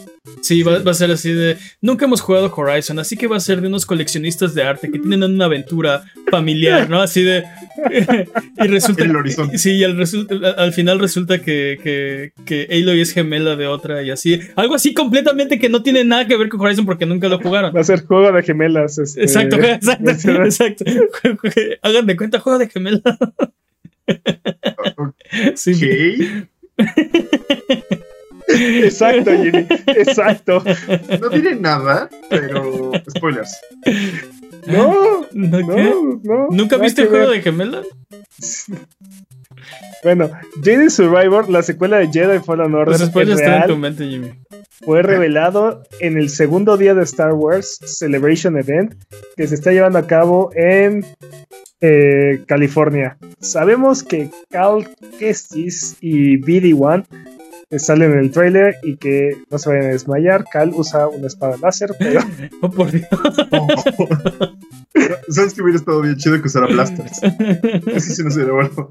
Sí, 0.41 0.63
va, 0.63 0.79
va 0.79 0.91
a 0.91 0.93
ser 0.93 1.11
así 1.11 1.31
de. 1.31 1.57
Nunca 1.81 2.05
hemos 2.05 2.21
jugado 2.21 2.53
Horizon, 2.55 2.99
así 2.99 3.17
que 3.17 3.27
va 3.27 3.37
a 3.37 3.39
ser 3.39 3.61
de 3.61 3.67
unos 3.67 3.85
coleccionistas 3.85 4.53
de 4.53 4.63
arte 4.63 4.91
que 4.91 4.99
tienen 4.99 5.23
una 5.23 5.45
aventura 5.45 6.03
familiar, 6.29 6.89
¿no? 6.89 7.01
Así 7.01 7.23
de. 7.23 7.43
y 8.57 8.67
resulta. 8.67 9.03
En 9.03 9.11
el 9.11 9.15
horizonte. 9.15 9.57
Sí, 9.57 9.71
y 9.71 9.83
al, 9.83 10.73
final 10.73 10.99
resulta 10.99 11.39
que, 11.39 11.79
que, 11.83 12.33
que 12.45 12.67
Aloy 12.71 13.01
es 13.01 13.11
gemela 13.13 13.55
de 13.55 13.67
otra 13.67 14.01
y 14.03 14.11
así. 14.11 14.39
Algo 14.55 14.75
así 14.75 14.93
completamente 14.93 15.59
que 15.59 15.69
no 15.69 15.83
tiene 15.83 16.03
nada 16.03 16.27
que 16.27 16.37
ver 16.37 16.49
con 16.49 16.61
Horizon 16.61 16.85
porque 16.85 17.05
nunca 17.05 17.27
lo 17.27 17.39
jugaron. 17.39 17.75
Va 17.75 17.81
a 17.81 17.83
ser 17.83 18.05
juego 18.05 18.31
de 18.31 18.43
gemelas. 18.43 18.97
este, 18.97 19.21
Exacto, 19.21 19.55
exacto, 19.61 20.09
exacto. 20.11 20.85
Hagan 21.81 22.05
de 22.05 22.17
cuenta, 22.17 22.39
juego 22.39 22.59
de 22.59 22.69
gemela. 24.09 25.13
Sí. 25.55 26.43
Ok. 26.77 26.85
Exacto, 28.47 29.31
Jimmy. 29.31 29.67
Exacto. 29.87 30.63
No 31.21 31.29
diré 31.29 31.55
nada, 31.55 32.09
pero. 32.29 32.91
Spoilers. 33.15 33.55
No, 34.65 35.25
¿No, 35.33 35.57
qué? 35.59 35.83
no, 35.83 36.21
no. 36.23 36.47
¿Nunca 36.49 36.77
viste 36.77 37.03
el 37.03 37.09
juego 37.09 37.27
ver. 37.27 37.37
de 37.37 37.41
gemela? 37.43 37.81
Bueno, 40.01 40.29
Jedi 40.63 40.89
Survivor, 40.89 41.49
la 41.49 41.61
secuela 41.61 41.97
de 41.97 42.07
Jedi 42.09 42.39
Fallen 42.39 42.73
Order, 42.73 42.93
Los 42.93 43.01
es 43.01 43.07
spoilers 43.09 43.41
están 43.41 43.55
en 43.55 43.61
tu 43.63 43.67
real, 43.67 43.79
mente, 43.79 44.07
Jimmy. 44.07 44.31
fue 44.79 45.01
revelado 45.01 45.83
en 45.99 46.17
el 46.17 46.29
segundo 46.29 46.77
día 46.77 46.93
de 46.93 47.03
Star 47.03 47.33
Wars 47.33 47.79
Celebration 47.83 48.57
Event 48.57 48.93
que 49.35 49.45
se 49.45 49.55
está 49.55 49.73
llevando 49.73 49.99
a 49.99 50.07
cabo 50.07 50.51
en 50.55 51.05
eh, 51.81 52.43
California. 52.47 53.17
Sabemos 53.39 54.03
que 54.03 54.29
Cal 54.49 54.89
Kestis 55.17 55.97
y 56.01 56.37
BD-1 56.37 57.05
salen 57.77 58.13
en 58.13 58.19
el 58.19 58.31
trailer 58.31 58.75
y 58.83 58.97
que 58.97 59.37
no 59.49 59.57
se 59.57 59.69
vayan 59.69 59.85
a 59.85 59.89
desmayar. 59.89 60.45
Cal 60.51 60.71
usa 60.73 61.07
una 61.07 61.27
espada 61.27 61.55
láser, 61.61 61.91
pero 61.99 62.21
Oh, 62.61 62.69
por 62.69 62.91
Dios. 62.91 63.07
¿Sabes 65.29 65.53
que 65.53 65.61
hubiera 65.61 65.77
estado 65.77 66.01
bien 66.01 66.17
chido 66.17 66.41
que 66.41 66.47
usara 66.47 66.67
blasters? 66.67 67.21
Eso 67.23 68.13
sí 68.13 68.23
no 68.23 68.31
sería 68.31 68.53
bueno. 68.53 68.89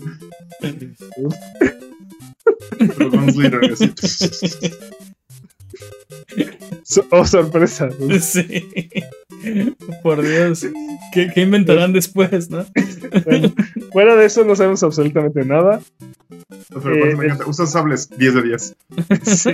Pero 2.78 3.10
Gunslinger, 3.10 3.72
así. 3.72 3.92
So- 6.82 7.06
oh 7.10 7.24
sorpresa. 7.26 7.88
Sí. 8.20 8.64
Por 10.02 10.20
Dios. 10.26 10.66
¿Qué, 11.12 11.30
qué 11.32 11.42
inventarán 11.42 11.92
después, 11.92 12.50
no? 12.50 12.66
Bueno, 13.24 13.52
fuera 13.92 14.16
de 14.16 14.26
eso 14.26 14.44
no 14.44 14.56
sabemos 14.56 14.82
absolutamente 14.82 15.44
nada. 15.44 15.80
Pero 16.70 16.94
Eh, 16.94 16.98
aparte 16.98 17.16
me 17.16 17.24
encanta. 17.26 17.46
Usa 17.46 17.66
sables 17.66 18.08
10 18.18 18.34
de 18.34 18.42
10. 18.42 18.76
Sí. 19.24 19.50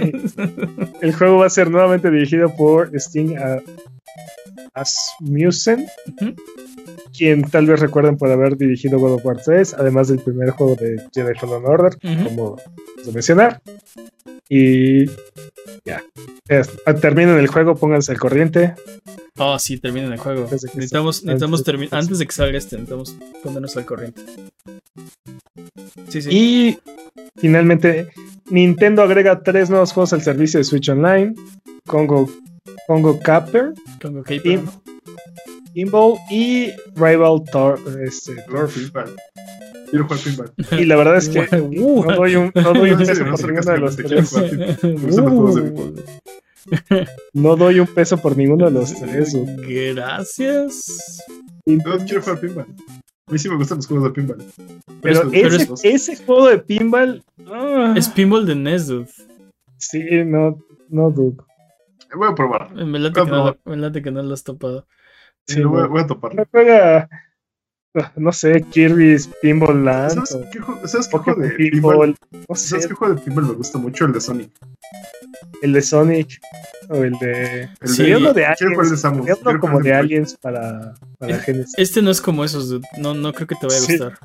El 1.03 1.15
juego 1.15 1.39
va 1.39 1.47
a 1.47 1.51
ser 1.51 1.71
nuevamente 1.71 2.11
dirigido 2.11 2.55
por 2.57 2.91
Sting 2.99 3.37
a- 3.37 3.61
Asmussen, 4.73 5.87
quien 7.17 7.43
tal 7.43 7.67
vez 7.67 7.81
recuerden 7.81 8.17
por 8.17 8.31
haber 8.31 8.57
dirigido 8.57 8.99
God 8.99 9.15
of 9.15 9.25
War 9.27 9.37
3, 9.45 9.75
además 9.75 10.09
del 10.09 10.19
primer 10.21 10.51
juego 10.51 10.75
de 10.77 10.97
Jedi 11.15 11.35
Fallen 11.39 11.65
Order, 11.65 11.97
Ujú. 12.03 12.25
como 12.25 12.57
de 13.05 13.13
mencionar. 13.13 13.61
Y 14.49 15.07
ya. 15.85 16.03
Es- 16.49 16.71
terminen 17.01 17.39
el 17.39 17.47
juego, 17.49 17.75
pónganse 17.77 18.13
al 18.13 18.19
corriente. 18.19 18.75
Oh, 19.39 19.59
sí, 19.59 19.79
terminen 19.79 20.13
el 20.13 20.19
juego. 20.19 20.43
Antes 20.45 20.63
de 20.63 20.69
que 20.69 20.77
Necesitamos, 20.77 21.23
salga- 21.23 21.27
necesitamos 21.27 21.61
antes- 21.69 21.93
antes 21.93 22.19
de 22.19 22.27
que 22.27 22.33
salga 22.33 22.59
este, 22.59 22.77
necesitamos 22.77 23.17
ponernos 23.43 23.77
al 23.77 23.85
corriente. 23.85 24.23
Sí, 26.09 26.23
sí. 26.23 26.29
Y 26.31 26.79
finalmente, 27.41 28.09
Nintendo 28.51 29.03
agrega 29.03 29.43
tres 29.43 29.71
nuevos 29.71 29.93
juegos 29.93 30.13
al 30.13 30.23
servicio 30.23 30.59
de 30.59 30.65
Switch 30.65 30.89
Online: 30.89 31.35
Congo, 31.87 32.31
Congo 32.87 33.19
Capper, 33.21 33.73
Congo 34.01 34.23
Caper. 34.23 34.61
Pinball 35.73 36.19
y 36.31 36.71
Rival 36.95 37.43
Tor 37.51 37.81
este, 38.07 38.35
pinball. 38.47 39.17
Quiero 39.95 40.05
jugar 40.09 40.21
pinball. 40.25 40.81
Y 40.81 40.85
la 40.87 40.97
verdad 40.97 41.17
es 41.19 41.29
que 41.29 41.41
Uh. 41.57 42.05
no 42.05 42.17
doy 42.17 42.35
un, 42.37 42.51
no 42.55 42.73
doy 42.75 42.91
un 42.91 42.99
peso 42.99 43.25
por 43.25 43.47
ninguno 43.47 43.73
de 43.73 43.79
los 43.79 43.97
tres. 43.97 44.33
Uh, 44.83 45.95
No 47.33 47.57
doy 47.57 47.81
un 47.81 47.87
peso 47.87 48.17
por 48.19 48.37
ninguno 48.37 48.65
de 48.67 48.71
los 48.73 48.95
tres. 48.95 49.37
Gracias. 49.95 51.23
No, 51.67 51.99
quiero 52.07 52.23
jugar 52.23 52.41
pinball. 52.41 52.67
A 53.27 53.33
mí 53.33 53.39
sí 53.39 53.49
me 53.49 53.57
gustan 53.57 53.79
los 53.79 53.87
juegos 53.87 54.05
de 54.09 54.11
pinball. 54.15 54.39
Pero, 55.01 55.31
Pero 55.31 55.31
pero 55.31 55.75
ese, 55.75 55.89
ese 55.95 56.17
juego 56.25 56.49
de 56.49 56.59
pinball. 56.59 57.23
ah, 57.47 57.95
Es 57.97 58.09
pinball 58.09 58.47
de 58.47 58.55
NES, 58.55 58.87
dude. 58.89 59.09
Sí, 59.79 60.03
no, 60.25 60.59
no 60.89 61.11
dude. 61.11 61.37
Voy 62.15 62.29
a 62.31 62.35
probar. 62.35 62.73
Me 62.75 62.99
late, 62.99 63.21
que 63.25 63.31
no, 63.31 63.47
lo- 63.47 63.59
me 63.65 63.77
late 63.77 64.03
que 64.03 64.11
no 64.11 64.23
lo 64.23 64.35
has 64.35 64.43
topado. 64.45 64.87
Sí, 65.47 65.55
Sí, 65.57 65.61
lo 65.61 65.71
voy, 65.71 65.89
voy 65.89 66.03
a 66.03 66.07
topar. 66.07 66.35
No 66.35 66.45
juega. 66.51 67.09
No 68.17 68.33
sé, 68.33 68.63
Kirby's 68.71 69.29
Pinball 69.41 69.85
Land. 69.85 70.27
¿Sabes 70.27 70.33
o 70.35 70.51
qué, 70.51 70.59
juego- 70.61 70.87
¿sabes 70.89 71.07
qué 71.09 71.13
juego 71.17 71.25
Pokémon 71.37 71.49
de 71.49 71.55
pinball? 71.57 72.15
Pinball. 72.31 72.45
No 72.49 72.55
sé, 72.57 72.69
¿Sabes 72.69 72.87
qué 72.89 72.95
juego 72.95 73.15
de 73.15 73.21
pinball 73.21 73.47
me 73.47 73.53
gusta 73.55 73.79
mucho? 73.79 74.05
El 74.05 74.13
de 74.13 74.21
Sonic. 74.21 74.51
el 75.63 75.73
de 75.73 75.83
Sonic. 75.83 76.41
O 76.91 76.97
el 76.97 77.13
de. 77.19 77.63
El 77.81 77.89
Sí, 77.89 78.03
de, 78.05 78.17
uno 78.17 78.33
de 78.35 78.45
Aliens. 78.45 79.05
Uno 79.43 79.61
como 79.61 79.81
de. 79.81 79.95
Aliens 79.95 80.37
para, 80.41 80.93
para 81.19 81.39
Genesis. 81.39 81.73
Este 81.79 82.03
no 82.03 82.11
es 82.11 82.21
como 82.21 82.45
esos, 82.45 82.69
dude. 82.69 82.87
No, 82.99 83.15
no 83.15 83.33
creo 83.33 83.47
que 83.47 83.55
te 83.55 83.67
vaya 83.67 83.79
a 83.79 83.81
Sí. 83.81 83.97
gustar. 83.97 84.19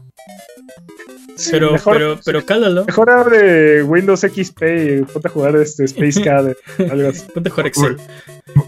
Sí, 1.39 1.49
Pero, 1.51 1.71
mejor, 1.71 1.93
pero, 1.97 2.19
pero 2.25 2.45
cálalo. 2.45 2.85
mejor 2.85 3.09
abre 3.09 3.81
Windows 3.83 4.21
XP 4.21 4.61
y 4.63 5.01
ponte 5.03 5.27
a 5.27 5.31
jugar 5.31 5.55
este 5.55 5.85
Space 5.85 6.21
Cad. 6.23 6.53
algo 6.91 7.09
así. 7.09 7.21
Ponte 7.33 7.49
a 7.49 7.51
jugar 7.51 7.67
Excel. 7.67 7.97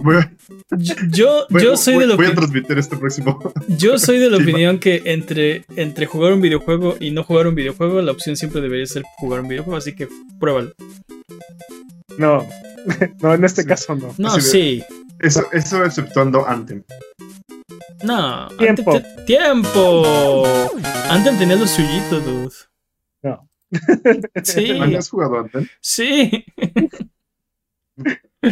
Voy, 0.02 0.16
a- 0.18 0.32
Yo, 0.78 0.96
yo, 1.10 1.46
voy- 1.50 1.64
yo 1.64 1.76
soy 1.78 1.98
de 2.00 2.08
la 2.08 2.16
voy 2.16 2.28
a 2.28 2.30
opi- 2.30 2.36
transmitir 2.36 2.78
este 2.78 2.96
próximo. 2.98 3.40
yo 3.68 4.00
soy 4.00 4.20
de 4.20 4.30
la 4.30 4.38
Sí, 4.42 4.44
opinión 4.44 4.80
que 4.80 5.02
entre, 5.06 5.66
entre 5.76 6.06
jugar 6.06 6.34
un 6.34 6.42
videojuego 6.42 6.96
y 7.00 7.12
no 7.12 7.24
jugar 7.24 7.48
un 7.48 7.56
videojuego, 7.56 8.02
la 8.02 8.12
opción 8.14 8.36
siempre 8.38 8.62
debería 8.62 8.86
ser 8.86 9.04
jugar 9.18 9.42
un 9.42 9.48
videojuego, 9.50 9.78
así 9.78 9.94
que 9.94 10.08
pruébalo. 10.40 10.74
No, 12.18 12.48
no, 13.22 13.34
en 13.34 13.44
este 13.46 13.62
Sí. 13.64 13.68
caso 13.68 13.96
no. 13.96 14.14
No, 14.18 14.30
Así 14.30 14.38
de- 14.40 14.48
sí. 14.48 14.84
Eso, 15.20 15.46
eso 15.52 15.84
exceptuando 15.86 16.48
Anthem. 16.48 16.84
No. 18.04 18.48
Tiempo. 18.58 18.96
Anthem 18.96 19.16
te- 19.16 19.24
tiempo. 19.26 20.44
Anthem 21.10 21.38
tenía 21.38 21.56
lo 21.56 21.68
suyito, 21.68 22.20
dude. 22.20 22.54
No. 23.24 23.48
Sí. 24.44 24.74
¿No 24.80 24.98
has 24.98 25.10
jugado 25.10 25.40
Anthem? 25.40 25.68
Sí. 25.82 26.46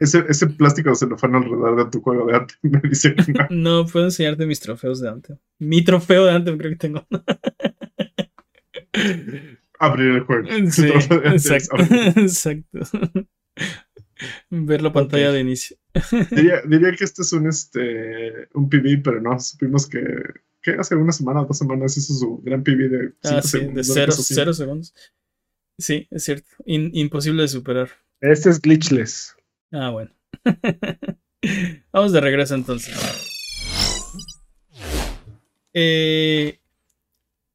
Ese, 0.00 0.24
ese 0.28 0.46
plástico 0.46 0.94
celofán 0.94 1.34
alrededor 1.34 1.84
de 1.84 1.90
tu 1.90 2.00
juego 2.00 2.24
de 2.26 2.36
Anthem 2.36 2.58
me 2.62 2.80
dice 2.88 3.16
que 3.16 3.32
no. 3.32 3.46
No 3.50 3.86
puedo 3.86 4.04
enseñarte 4.06 4.46
mis 4.46 4.60
trofeos 4.60 5.00
de 5.00 5.08
Anthem. 5.08 5.38
Mi 5.58 5.82
trofeo 5.82 6.24
de 6.24 6.32
Anthem 6.32 6.56
creo 6.56 6.70
que 6.70 6.76
tengo. 6.76 7.04
abrir 9.80 10.12
el 10.14 10.20
juego. 10.22 10.46
Sí, 10.70 10.86
exacto. 10.86 11.76
exacto. 12.16 12.78
Ver 14.50 14.82
la 14.82 14.92
pantalla 14.92 15.32
de 15.32 15.40
inicio. 15.40 15.76
Diría, 16.30 16.62
diría 16.66 16.92
que 16.92 17.04
este 17.04 17.22
es 17.22 17.32
un, 17.32 17.46
este, 17.48 18.48
un 18.54 18.68
PB, 18.68 19.02
pero 19.02 19.20
no, 19.20 19.38
supimos 19.40 19.86
que, 19.88 20.00
que 20.62 20.72
hace 20.72 20.94
una 20.94 21.12
semana 21.12 21.42
o 21.42 21.46
dos 21.46 21.58
semanas 21.58 21.96
hizo 21.96 22.14
su 22.14 22.38
gran 22.42 22.62
PB 22.62 22.88
de 22.90 23.12
Ah, 23.24 23.40
de 23.42 23.82
cero, 23.84 24.12
cero 24.16 24.52
segundos. 24.54 24.94
Sí, 25.78 26.06
es 26.10 26.24
cierto. 26.24 26.48
In- 26.66 26.90
imposible 26.94 27.42
de 27.42 27.48
superar. 27.48 27.88
Este 28.20 28.50
es 28.50 28.60
glitchless. 28.60 29.36
Ah, 29.72 29.90
bueno. 29.90 30.10
Vamos 31.92 32.12
de 32.12 32.20
regreso 32.20 32.54
entonces. 32.54 32.94
Eh, 35.74 36.58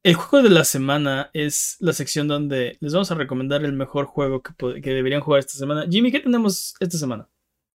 el 0.04 0.14
juego 0.14 0.46
de 0.46 0.54
la 0.54 0.64
semana 0.64 1.30
es 1.32 1.76
la 1.80 1.92
sección 1.94 2.28
donde 2.28 2.76
les 2.80 2.92
vamos 2.92 3.10
a 3.10 3.14
recomendar 3.14 3.64
el 3.64 3.72
mejor 3.72 4.04
juego 4.04 4.42
que, 4.42 4.52
deberían 4.80 5.22
jugar 5.22 5.40
esta 5.40 5.54
semana. 5.54 5.86
Jimmy, 5.90 6.12
¿qué 6.12 6.20
tenemos 6.20 6.74
esta 6.78 6.98
semana? 6.98 7.28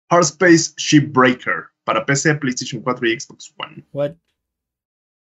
Space 0.09 0.73
Shipbreaker 0.77 1.65
para 1.83 2.05
PC, 2.05 2.35
PlayStation 2.35 2.81
4 2.81 3.07
y 3.07 3.19
Xbox 3.19 3.53
One. 3.57 3.85
What? 3.91 4.13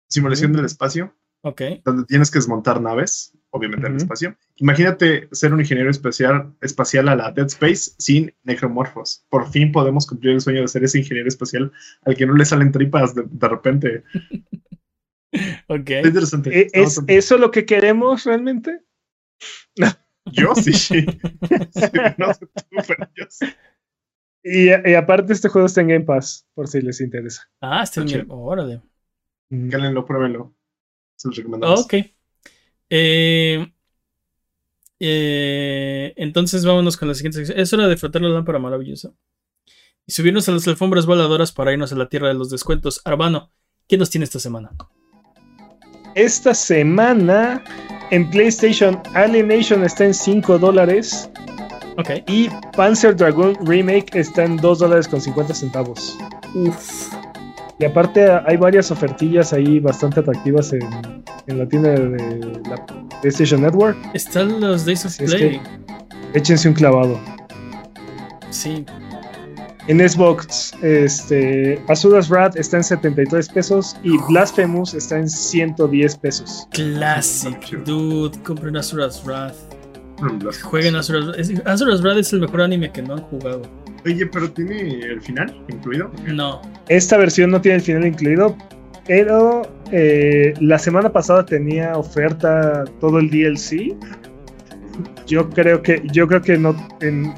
Simulación 0.09 0.51
Mm. 0.51 0.55
del 0.55 0.65
espacio, 0.65 1.13
Ok. 1.41 1.61
donde 1.83 2.05
tienes 2.05 2.31
que 2.31 2.39
desmontar 2.39 2.79
naves, 2.81 3.33
obviamente 3.49 3.87
en 3.87 3.93
el 3.93 3.97
espacio. 3.97 4.37
Imagínate 4.55 5.27
ser 5.33 5.53
un 5.53 5.59
ingeniero 5.59 5.89
espacial, 5.91 6.53
espacial 6.61 7.09
a 7.09 7.15
la 7.15 7.31
Dead 7.31 7.47
Space 7.47 7.91
sin 7.97 8.33
necromorfos. 8.43 9.25
Por 9.29 9.49
fin 9.51 9.71
podemos 9.73 10.07
cumplir 10.07 10.33
el 10.33 10.41
sueño 10.41 10.61
de 10.61 10.67
ser 10.69 10.83
ese 10.85 10.99
ingeniero 10.99 11.27
espacial 11.27 11.71
al 12.05 12.15
que 12.15 12.25
no 12.25 12.35
le 12.35 12.45
salen 12.45 12.71
tripas 12.71 13.13
de, 13.15 13.23
de 13.29 13.47
repente. 13.49 14.03
Ok. 15.67 15.89
Interesante. 16.03 16.59
¿E- 16.61 16.69
¿Es 16.73 17.01
eso 17.07 17.37
lo 17.37 17.51
que 17.51 17.65
queremos 17.65 18.23
realmente? 18.25 18.81
Yo 20.31 20.55
sí. 20.55 20.73
Sí, 20.73 21.05
no 22.17 22.33
sé 22.33 22.47
tú, 22.47 22.77
pero 22.87 23.09
yo 23.15 23.25
sí. 23.29 23.45
Y, 24.43 24.69
y 24.69 24.93
aparte 24.95 25.33
este 25.33 25.49
juego 25.49 25.67
está 25.67 25.81
en 25.81 25.87
Game 25.87 26.05
Pass, 26.05 26.47
por 26.53 26.67
si 26.67 26.81
les 26.81 26.99
interesa. 27.01 27.47
Ah, 27.61 27.83
está 27.83 28.01
Está 28.01 28.15
bien. 28.17 28.27
Órale. 28.29 28.81
Mm. 29.49 29.69
Cálenlo, 29.69 30.05
pruébenlo. 30.05 30.55
Se 31.15 31.27
los 31.27 31.37
recomendamos. 31.37 31.81
Ok. 31.81 31.93
Eh, 32.89 33.71
eh, 34.99 36.13
entonces 36.15 36.65
vámonos 36.65 36.97
con 36.97 37.07
la 37.07 37.13
siguiente 37.13 37.37
sección. 37.39 37.59
Es 37.59 37.73
hora 37.73 37.87
de 37.87 37.97
frotar 37.97 38.21
la 38.21 38.29
lámpara 38.29 38.59
maravillosa. 38.59 39.13
Y 40.07 40.11
subirnos 40.11 40.47
a 40.49 40.51
las 40.51 40.67
alfombras 40.67 41.05
voladoras 41.05 41.51
para 41.51 41.73
irnos 41.73 41.91
a 41.91 41.95
la 41.95 42.09
tierra 42.09 42.27
de 42.27 42.35
los 42.35 42.49
descuentos. 42.49 43.01
Arbano, 43.05 43.51
¿qué 43.87 43.97
nos 43.97 44.09
tiene 44.09 44.25
esta 44.25 44.39
semana? 44.39 44.71
Esta 46.15 46.53
semana 46.53 47.61
en 48.11 48.29
PlayStation 48.29 49.01
Alienation 49.13 49.83
está 49.83 50.05
en 50.05 50.13
5 50.13 50.57
dólares 50.57 51.29
Ok. 51.97 52.09
y 52.27 52.49
Panzer 52.75 53.15
Dragoon 53.15 53.55
Remake 53.65 54.07
está 54.13 54.43
en 54.45 54.57
2 54.57 54.79
dólares 54.79 55.07
con 55.07 55.19
50 55.21 55.53
centavos. 55.53 56.17
Uf. 56.53 57.13
Y 57.79 57.85
aparte 57.85 58.25
hay 58.45 58.55
varias 58.55 58.89
ofertillas 58.91 59.51
ahí 59.51 59.79
bastante 59.79 60.21
atractivas 60.21 60.71
en, 60.71 60.81
en 61.47 61.59
la 61.59 61.67
tienda 61.67 61.89
de 61.89 62.61
la 62.69 62.85
PlayStation 63.21 63.61
Network. 63.61 63.97
Están 64.13 64.61
los 64.61 64.85
Days 64.85 65.05
of 65.05 65.11
Así 65.11 65.23
es 65.25 65.35
Play. 65.35 65.61
Échense 66.33 66.69
un 66.69 66.73
clavado. 66.73 67.19
Sí. 68.49 68.85
En 69.87 69.99
Xbox, 69.99 70.73
este, 70.81 71.79
Azuras 71.87 72.27
Wrath 72.29 72.55
está 72.55 72.77
en 72.77 72.83
73 72.83 73.49
pesos 73.49 73.95
y 74.03 74.17
Blasphemous 74.29 74.95
está 74.95 75.19
en 75.19 75.29
110 75.29 76.17
pesos. 76.17 76.67
Classic. 76.71 77.55
Dude, 77.85 78.35
compren 78.43 78.75
Azura's 78.77 79.23
Wrath. 79.23 79.55
Jueguen 80.63 80.95
Azura's 80.95 81.25
Wrath. 81.27 81.67
Azura's 81.67 82.01
Wrath 82.01 82.17
es 82.17 82.33
el 82.33 82.39
mejor 82.39 82.61
anime 82.61 82.91
que 82.91 83.03
no 83.03 83.13
han 83.13 83.21
jugado. 83.21 83.61
Oye, 84.05 84.25
pero 84.25 84.49
tiene 84.51 85.01
el 85.01 85.21
final 85.21 85.55
incluido. 85.69 86.11
No. 86.25 86.61
Esta 86.89 87.17
versión 87.17 87.51
no 87.51 87.61
tiene 87.61 87.77
el 87.77 87.83
final 87.83 88.07
incluido, 88.07 88.57
pero 89.05 89.61
eh, 89.91 90.53
la 90.61 90.79
semana 90.79 91.11
pasada 91.11 91.45
tenía 91.45 91.93
oferta 91.95 92.85
todo 92.99 93.19
el 93.19 93.29
DLC. 93.29 93.95
Yo 95.27 95.47
creo 95.49 95.83
que, 95.83 96.01
yo 96.11 96.27
creo 96.27 96.41
que 96.41 96.57
no 96.57 96.75
en, 97.01 97.33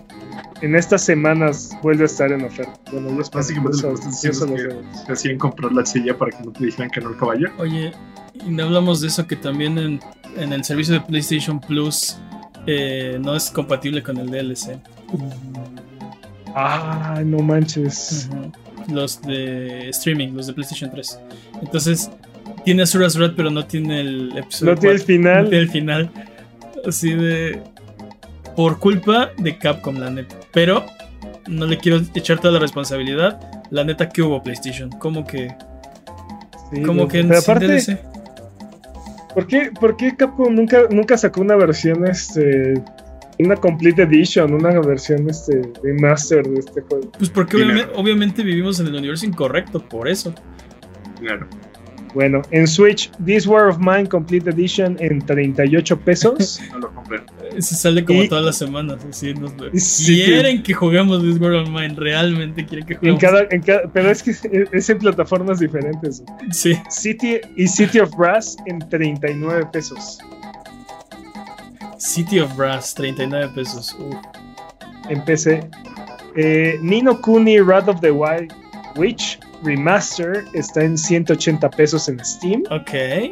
en 0.61 0.75
estas 0.75 1.03
semanas 1.03 1.71
vuelve 1.83 2.03
a 2.03 2.05
estar 2.05 2.31
en 2.31 2.43
oferta. 2.45 2.73
Bueno, 2.91 3.09
yo 3.15 3.21
espero- 3.21 3.39
Básicamente 3.41 3.77
yo 3.81 3.89
lo 3.89 3.95
que 3.95 3.99
estás 4.07 4.21
diciendo 4.21 4.55
es. 4.55 5.05
Te 5.05 5.13
hacían 5.13 5.37
comprar 5.37 5.71
la 5.71 5.85
silla 5.85 6.17
para 6.17 6.31
que 6.31 6.43
no 6.43 6.51
te 6.51 6.65
dijeran 6.65 6.89
que 6.89 7.01
no 7.01 7.09
el 7.11 7.17
caballo. 7.17 7.49
Oye, 7.59 7.91
y 8.33 8.49
no 8.49 8.63
hablamos 8.63 9.01
de 9.01 9.07
eso 9.07 9.25
que 9.27 9.35
también 9.35 9.77
en, 9.77 9.99
en 10.37 10.53
el 10.53 10.63
servicio 10.63 10.93
de 10.93 11.01
PlayStation 11.01 11.59
Plus 11.59 12.17
eh, 12.65 13.17
no 13.21 13.35
es 13.35 13.49
compatible 13.51 14.01
con 14.03 14.17
el 14.17 14.27
DLC. 14.29 14.79
Ah, 16.55 17.21
no 17.23 17.39
manches. 17.39 18.29
Los 18.89 19.21
de 19.21 19.89
streaming, 19.89 20.29
los 20.33 20.47
de 20.47 20.53
PlayStation 20.53 20.89
3. 20.89 21.19
Entonces, 21.61 22.09
tiene 22.63 22.83
Azura's 22.83 23.17
Wrath, 23.17 23.33
pero 23.35 23.49
no 23.49 23.65
tiene 23.65 23.99
el 24.01 24.37
episodio. 24.37 24.73
No 24.73 24.79
tiene 24.79 24.95
el 24.95 25.01
4, 25.01 25.01
no 25.01 25.05
final. 25.05 25.49
tiene 25.49 25.63
el 25.63 25.69
final. 25.69 26.11
Así 26.87 27.13
de. 27.13 27.61
Por 28.55 28.79
culpa 28.79 29.29
de 29.37 29.57
Capcom, 29.57 29.97
la 29.97 30.09
neta. 30.09 30.36
Pero 30.53 30.85
no 31.47 31.65
le 31.65 31.77
quiero 31.77 32.01
echar 32.15 32.39
toda 32.39 32.53
la 32.53 32.59
responsabilidad. 32.59 33.39
La 33.69 33.83
neta 33.83 34.09
que 34.09 34.21
hubo 34.21 34.41
PlayStation. 34.41 34.89
Como 34.91 35.25
que. 35.25 35.55
Sí, 36.71 36.81
Como 36.83 37.03
no, 37.03 37.07
que 37.07 37.21
sin 37.21 37.33
aparte, 37.33 37.67
DLC. 37.67 37.99
¿por 39.33 39.47
qué, 39.47 39.71
por 39.79 39.95
qué 39.95 40.15
Capcom 40.15 40.53
nunca, 40.53 40.87
nunca 40.89 41.17
sacó 41.17 41.41
una 41.41 41.55
versión, 41.55 42.07
este, 42.07 42.73
una 43.39 43.55
complete 43.55 44.01
edition, 44.01 44.53
una 44.53 44.79
versión, 44.81 45.29
este, 45.29 45.61
remaster 45.83 46.45
de 46.47 46.59
este 46.59 46.81
juego? 46.81 47.11
Pues 47.17 47.29
porque 47.29 47.57
obviamente 47.95 48.43
vivimos 48.43 48.79
en 48.79 48.87
el 48.87 48.95
universo 48.95 49.25
incorrecto, 49.25 49.79
por 49.87 50.09
eso. 50.09 50.33
Claro. 51.19 51.47
Bueno, 52.13 52.41
en 52.51 52.67
Switch, 52.67 53.11
This 53.25 53.45
War 53.45 53.67
of 53.67 53.77
Mine 53.79 54.07
Complete 54.07 54.49
Edition 54.49 54.97
en 54.99 55.19
38 55.25 55.99
pesos. 55.99 56.59
No 56.71 56.79
lo 56.79 56.93
compré. 56.93 57.21
Se 57.59 57.75
sale 57.75 58.03
como 58.05 58.23
Y- 58.23 58.29
todas 58.29 58.45
las 58.45 58.57
semanas. 58.57 58.97
Así 59.09 59.33
nos 59.33 59.51
Sí, 59.81 60.23
quieren 60.25 60.63
que 60.63 60.73
juguemos 60.73 61.21
This 61.21 61.39
World 61.39 61.67
of 61.67 61.69
Mine. 61.69 61.95
Realmente 61.95 62.65
quieren 62.65 62.85
que 62.87 62.93
en 62.93 62.99
juguemos. 62.99 63.21
cada, 63.21 63.41
en 63.49 63.61
cada- 63.61 63.83
pero 63.93 64.09
es 64.11 64.21
que 64.23 64.31
es- 64.31 64.89
en 64.89 64.97
plataformas 64.99 65.59
diferentes. 65.59 66.23
Sí. 66.51 66.73
City 66.89 67.37
y 67.55 67.67
City 67.67 67.99
of 67.99 68.11
Brass 68.15 68.57
en 68.65 68.79
39 68.89 69.65
pesos. 69.71 70.19
City 71.97 72.39
of 72.39 72.55
Brass, 72.55 72.93
39 72.95 73.49
pesos. 73.55 73.95
En 75.09 75.23
PC. 75.25 75.67
Eh, 76.35 76.77
Nino 76.81 77.19
Kuni 77.21 77.59
Wrath 77.59 77.87
of 77.87 77.99
the 78.01 78.11
Wild 78.11 78.53
Witch 78.95 79.39
Remaster 79.63 80.45
está 80.53 80.83
en 80.83 80.97
180 80.97 81.69
pesos 81.71 82.07
en 82.09 82.23
Steam. 82.23 82.63
Ok. 82.69 83.31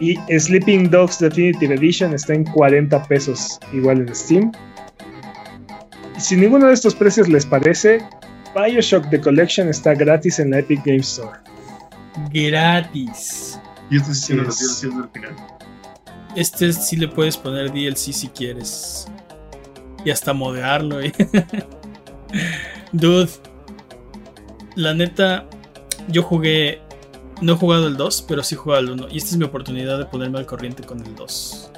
Y 0.00 0.16
Sleeping 0.38 0.90
Dogs 0.90 1.18
Definitive 1.18 1.74
Edition 1.74 2.14
está 2.14 2.34
en 2.34 2.44
40 2.44 3.02
pesos 3.04 3.58
igual 3.72 4.00
en 4.00 4.14
Steam. 4.14 4.52
Y 6.16 6.20
si 6.20 6.36
ninguno 6.36 6.68
de 6.68 6.74
estos 6.74 6.94
precios 6.94 7.28
les 7.28 7.44
parece, 7.44 8.02
Bioshock 8.54 9.08
The 9.10 9.20
Collection 9.20 9.68
está 9.68 9.94
gratis 9.94 10.38
en 10.38 10.50
la 10.50 10.60
Epic 10.60 10.82
Game 10.84 11.00
Store. 11.00 11.38
Gratis. 12.32 13.60
Y 13.90 13.96
esto 13.96 14.14
sí 14.14 14.26
tiene 14.28 14.48
Así 14.48 14.64
los 14.64 14.72
es. 14.72 14.82
DLCs 14.82 14.96
del 14.96 15.08
final. 15.10 15.36
Este 16.36 16.72
sí 16.72 16.96
le 16.96 17.08
puedes 17.08 17.36
poner 17.36 17.72
DLC 17.72 18.12
si 18.12 18.28
quieres. 18.28 19.08
Y 20.04 20.10
hasta 20.10 20.32
modearlo. 20.32 21.00
¿eh? 21.00 21.12
Dude. 22.92 23.30
La 24.80 24.94
neta, 24.94 25.46
yo 26.08 26.22
jugué. 26.22 26.80
No 27.42 27.52
he 27.52 27.56
jugado 27.56 27.86
el 27.86 27.96
2, 27.96 28.24
pero 28.26 28.42
sí 28.42 28.54
he 28.54 28.58
jugado 28.58 28.82
el 28.82 28.90
1. 28.90 29.08
Y 29.10 29.18
esta 29.18 29.30
es 29.30 29.36
mi 29.36 29.44
oportunidad 29.44 29.98
de 29.98 30.06
ponerme 30.06 30.38
al 30.38 30.46
corriente 30.46 30.82
con 30.82 31.00
el 31.04 31.14
2. 31.14 31.70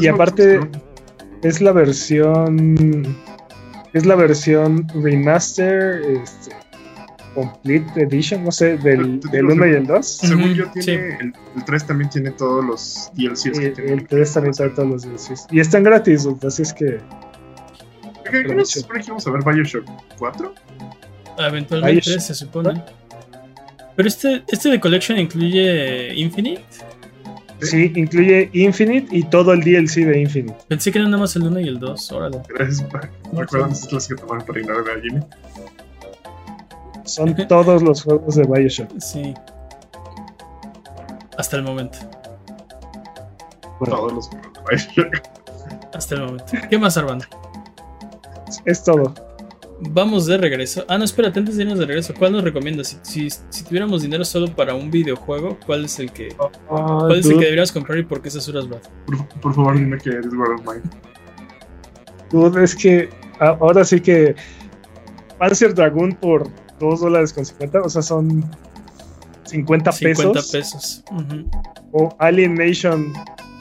Y 0.00 0.06
aparte, 0.08 0.60
es 1.42 1.60
la 1.60 1.72
versión. 1.72 3.16
Es 3.94 4.04
la 4.04 4.14
versión 4.16 4.86
remaster, 5.02 6.02
este, 6.02 6.54
Complete 7.34 8.02
Edition, 8.02 8.44
no 8.44 8.52
sé, 8.52 8.76
del, 8.76 9.18
Te 9.20 9.28
del 9.30 9.46
digo, 9.46 9.54
1 9.54 9.66
y 9.66 9.70
el 9.70 9.86
2. 9.86 10.06
Según 10.06 10.54
yo, 10.54 10.70
tiene, 10.72 10.82
sí. 10.82 10.90
el, 11.20 11.32
el 11.56 11.64
3 11.64 11.86
también 11.86 12.10
tiene 12.10 12.30
todos 12.32 12.64
los 12.64 13.10
DLCs 13.14 13.46
Y 13.46 13.52
que 13.52 13.70
tiene. 13.70 13.92
el 13.92 14.06
3 14.06 14.32
también 14.34 14.54
trae 14.54 14.68
todos 14.70 14.88
los 14.88 15.02
DLCs. 15.04 15.46
Y 15.50 15.60
están 15.60 15.82
gratis, 15.84 16.28
así 16.46 16.62
es 16.62 16.74
que. 16.74 17.00
¿Qué, 18.30 18.44
qué 18.44 18.54
nos 18.54 18.70
supone 18.70 19.02
que 19.02 19.08
vamos 19.10 19.26
a 19.26 19.30
ver 19.30 19.42
Bioshock 19.42 19.84
4? 20.18 20.54
Eventualmente 21.38 22.00
Bioshock. 22.10 22.20
se 22.20 22.34
supone. 22.34 22.82
Pero 23.96 24.08
este, 24.08 24.42
este 24.48 24.70
de 24.70 24.80
Collection 24.80 25.18
incluye 25.18 26.14
Infinite. 26.14 26.62
Sí, 27.60 27.92
incluye 27.96 28.50
Infinite 28.52 29.08
y 29.10 29.24
todo 29.24 29.52
el 29.52 29.60
DLC 29.60 30.04
de 30.06 30.20
Infinite. 30.20 30.56
Pensé 30.68 30.92
que 30.92 30.98
era 30.98 31.08
nada 31.08 31.18
más 31.22 31.34
el 31.34 31.42
1 31.42 31.60
y 31.60 31.68
el 31.68 31.78
2. 31.80 32.12
Órale. 32.12 32.40
Gracias. 32.48 32.86
Recuerdan 33.32 33.70
clases 33.74 34.08
que 34.08 34.14
tomaron 34.14 34.46
para 34.46 34.60
ignorar 34.60 34.96
a 34.96 35.00
Jimmy. 35.00 35.20
Son 37.04 37.34
todos 37.48 37.82
los 37.82 38.02
juegos 38.02 38.36
de 38.36 38.44
Bioshock. 38.44 38.88
Sí. 39.00 39.34
Hasta 41.36 41.56
el 41.56 41.62
momento. 41.64 41.98
todos 43.84 44.12
los 44.12 44.28
juegos 44.28 44.52
de 44.54 44.60
Bioshock. 44.76 45.22
Hasta 45.94 46.14
el 46.14 46.20
momento. 46.22 46.52
¿Qué 46.70 46.78
más, 46.78 46.96
Armando? 46.96 47.24
Es 48.64 48.84
todo. 48.84 49.12
Vamos 49.80 50.26
de 50.26 50.36
regreso. 50.36 50.84
Ah, 50.88 50.98
no, 50.98 51.04
espérate, 51.04 51.38
antes 51.38 51.56
de 51.56 51.62
irnos 51.62 51.78
de 51.78 51.86
regreso, 51.86 52.12
¿cuál 52.18 52.32
nos 52.32 52.42
recomiendas? 52.42 52.98
Si, 53.02 53.30
si, 53.30 53.38
si 53.48 53.64
tuviéramos 53.64 54.02
dinero 54.02 54.24
solo 54.24 54.48
para 54.54 54.74
un 54.74 54.90
videojuego, 54.90 55.56
¿cuál 55.64 55.84
es 55.84 55.98
el 56.00 56.10
que, 56.10 56.34
Ah, 56.40 56.48
cuál 57.00 57.18
es 57.18 57.26
el 57.26 57.34
que 57.34 57.44
deberíamos 57.44 57.70
comprar 57.70 57.98
y 57.98 58.02
por 58.02 58.20
qué 58.20 58.30
censuras 58.30 58.68
Brad? 58.68 58.80
Por, 59.06 59.28
por 59.40 59.54
favor, 59.54 59.78
dime 59.78 59.98
que 59.98 60.10
eres 60.10 60.32
World 60.32 60.60
of 60.60 60.74
Mine. 60.74 60.90
dude, 62.30 62.64
es 62.64 62.74
que 62.74 63.08
ahora 63.38 63.84
sí 63.84 64.00
que 64.00 64.34
Panzer 65.38 65.72
Dragoon 65.74 66.12
por 66.14 66.48
2 66.80 67.00
dólares 67.00 67.32
con 67.32 67.44
50, 67.46 67.80
o 67.82 67.88
sea, 67.88 68.02
son 68.02 68.44
50 69.44 69.92
pesos. 69.92 70.24
50 70.24 70.40
pesos. 70.52 71.04
O 71.92 72.14
Alien 72.18 72.54
Nation. 72.54 73.12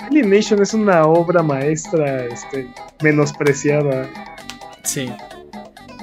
Alien 0.01 0.29
Nation 0.31 0.61
es 0.61 0.73
una 0.73 1.03
obra 1.05 1.43
maestra 1.43 2.25
este, 2.25 2.67
menospreciada. 3.03 4.09
Sí. 4.83 5.09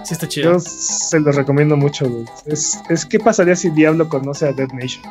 Sí 0.05 0.12
está 0.14 0.28
chido. 0.28 0.52
Yo 0.52 0.60
se 0.60 1.18
los 1.20 1.35
recomiendo 1.35 1.76
mucho. 1.76 2.06
dude. 2.06 2.31
Es, 2.47 2.78
es 2.90 3.06
qué 3.06 3.18
pasaría 3.18 3.56
si 3.56 3.70
Diablo 3.70 4.09
conoce 4.09 4.47
a 4.48 4.52
Dead 4.52 4.68
Nation. 4.72 5.02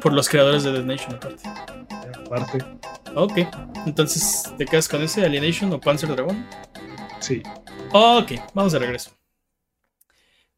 Por 0.00 0.12
los 0.12 0.28
creadores 0.28 0.64
de 0.64 0.72
Dead 0.72 0.84
Nation, 0.84 1.14
aparte. 1.14 1.48
Aparte, 2.26 2.64
Ok. 3.14 3.32
Entonces, 3.86 4.44
¿te 4.56 4.64
quedas 4.64 4.88
con 4.88 5.02
ese 5.02 5.24
Alienation 5.24 5.72
o 5.72 5.80
Panzer 5.80 6.08
Dragon? 6.10 6.44
sí. 7.20 7.42
Ok, 7.94 8.32
vamos 8.54 8.72
de 8.72 8.78
regreso. 8.78 9.10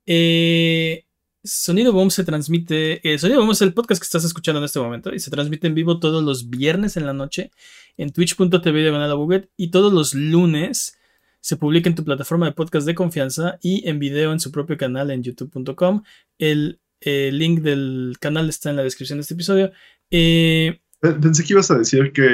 Eh, 0.06 1.04
Sonido 1.42 1.92
Boom 1.92 2.10
se 2.10 2.22
transmite. 2.24 3.00
eh, 3.06 3.18
Sonido 3.18 3.40
Boom 3.40 3.50
es 3.50 3.60
el 3.62 3.74
podcast 3.74 4.00
que 4.00 4.06
estás 4.06 4.24
escuchando 4.24 4.60
en 4.60 4.64
este 4.64 4.78
momento 4.78 5.12
y 5.12 5.18
se 5.18 5.30
transmite 5.32 5.66
en 5.66 5.74
vivo 5.74 5.98
todos 5.98 6.22
los 6.22 6.48
viernes 6.48 6.96
en 6.96 7.06
la 7.06 7.12
noche 7.12 7.50
en 7.96 8.12
twitch.tv 8.12 8.88
a 8.88 9.14
Buget, 9.14 9.50
y 9.56 9.70
todos 9.70 9.92
los 9.92 10.14
lunes 10.14 10.96
se 11.44 11.58
publica 11.58 11.90
en 11.90 11.94
tu 11.94 12.04
plataforma 12.04 12.46
de 12.46 12.52
podcast 12.52 12.86
de 12.86 12.94
confianza 12.94 13.58
y 13.60 13.86
en 13.86 13.98
video 13.98 14.32
en 14.32 14.40
su 14.40 14.50
propio 14.50 14.78
canal 14.78 15.10
en 15.10 15.22
youtube.com. 15.22 16.02
El 16.38 16.80
eh, 17.02 17.28
link 17.32 17.60
del 17.60 18.14
canal 18.18 18.48
está 18.48 18.70
en 18.70 18.76
la 18.76 18.82
descripción 18.82 19.18
de 19.18 19.22
este 19.22 19.34
episodio. 19.34 19.70
Eh, 20.10 20.80
Pe- 21.00 21.12
Pensé 21.12 21.44
que 21.44 21.52
ibas 21.52 21.70
a 21.70 21.76
decir 21.76 22.12
que 22.12 22.24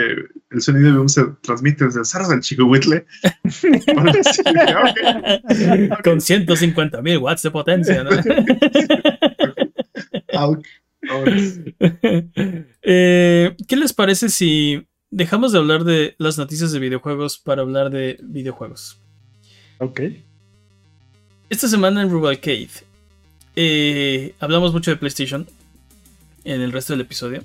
el 0.50 0.62
sonido 0.62 0.92
de 0.92 0.96
boom 0.96 1.08
se 1.08 1.24
transmite 1.42 1.86
desde 1.86 1.98
el 1.98 2.06
Cerro 2.06 2.28
del 2.28 2.38
Chicohuitle. 2.40 3.04
Bueno, 3.94 4.12
sí, 4.32 4.42
dije, 4.46 5.90
ok. 5.92 6.02
con 6.04 6.20
150 6.20 7.02
mil 7.02 7.18
watts 7.18 7.42
de 7.42 7.50
potencia. 7.50 8.04
¿no? 8.04 8.10
Eh, 12.82 13.56
¿Qué 13.68 13.76
les 13.76 13.92
parece 13.92 14.28
si 14.28 14.86
dejamos 15.10 15.52
de 15.52 15.58
hablar 15.58 15.84
de 15.84 16.14
las 16.18 16.38
noticias 16.38 16.72
de 16.72 16.78
videojuegos 16.78 17.38
para 17.38 17.62
hablar 17.62 17.90
de 17.90 18.18
videojuegos? 18.22 18.99
Ok. 19.80 20.00
Esta 21.48 21.66
semana 21.68 22.02
en 22.02 22.10
Rubalcade 22.10 22.68
eh, 23.56 24.34
hablamos 24.38 24.72
mucho 24.72 24.90
de 24.90 24.96
PlayStation 24.98 25.48
en 26.44 26.60
el 26.60 26.70
resto 26.70 26.92
del 26.92 27.00
episodio. 27.00 27.44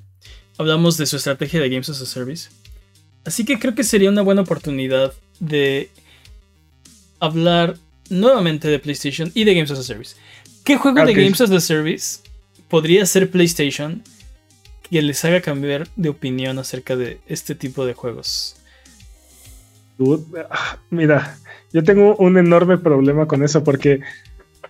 Hablamos 0.58 0.98
de 0.98 1.06
su 1.06 1.16
estrategia 1.18 1.60
de 1.60 1.70
Games 1.70 1.90
as 1.90 2.02
a 2.02 2.06
Service. 2.06 2.50
Así 3.24 3.44
que 3.46 3.58
creo 3.58 3.74
que 3.74 3.84
sería 3.84 4.10
una 4.10 4.22
buena 4.22 4.42
oportunidad 4.42 5.14
de 5.40 5.90
hablar 7.20 7.78
nuevamente 8.10 8.68
de 8.68 8.80
PlayStation 8.80 9.32
y 9.34 9.46
de 9.46 9.56
Games 9.56 9.72
as 9.72 9.80
a 9.80 9.84
Service. 9.84 10.16
¿Qué 10.64 10.78
juego 10.78 11.00
Ok. 11.02 11.08
de 11.08 11.14
Games 11.14 11.42
as 11.42 11.52
a 11.52 11.60
Service 11.60 12.20
podría 12.70 13.06
ser 13.06 13.32
PlayStation 13.32 14.04
que 14.90 15.02
les 15.02 15.24
haga 15.26 15.42
cambiar 15.42 15.88
de 15.96 16.10
opinión 16.10 16.60
acerca 16.60 16.96
de 16.96 17.20
este 17.28 17.56
tipo 17.56 17.86
de 17.86 17.94
juegos? 17.94 18.58
Dude, 19.98 20.24
Mira, 20.90 21.38
yo 21.72 21.84
tengo 21.84 22.16
un 22.18 22.38
enorme 22.38 22.78
problema 22.78 23.28
con 23.28 23.44
eso 23.44 23.64
porque 23.64 24.02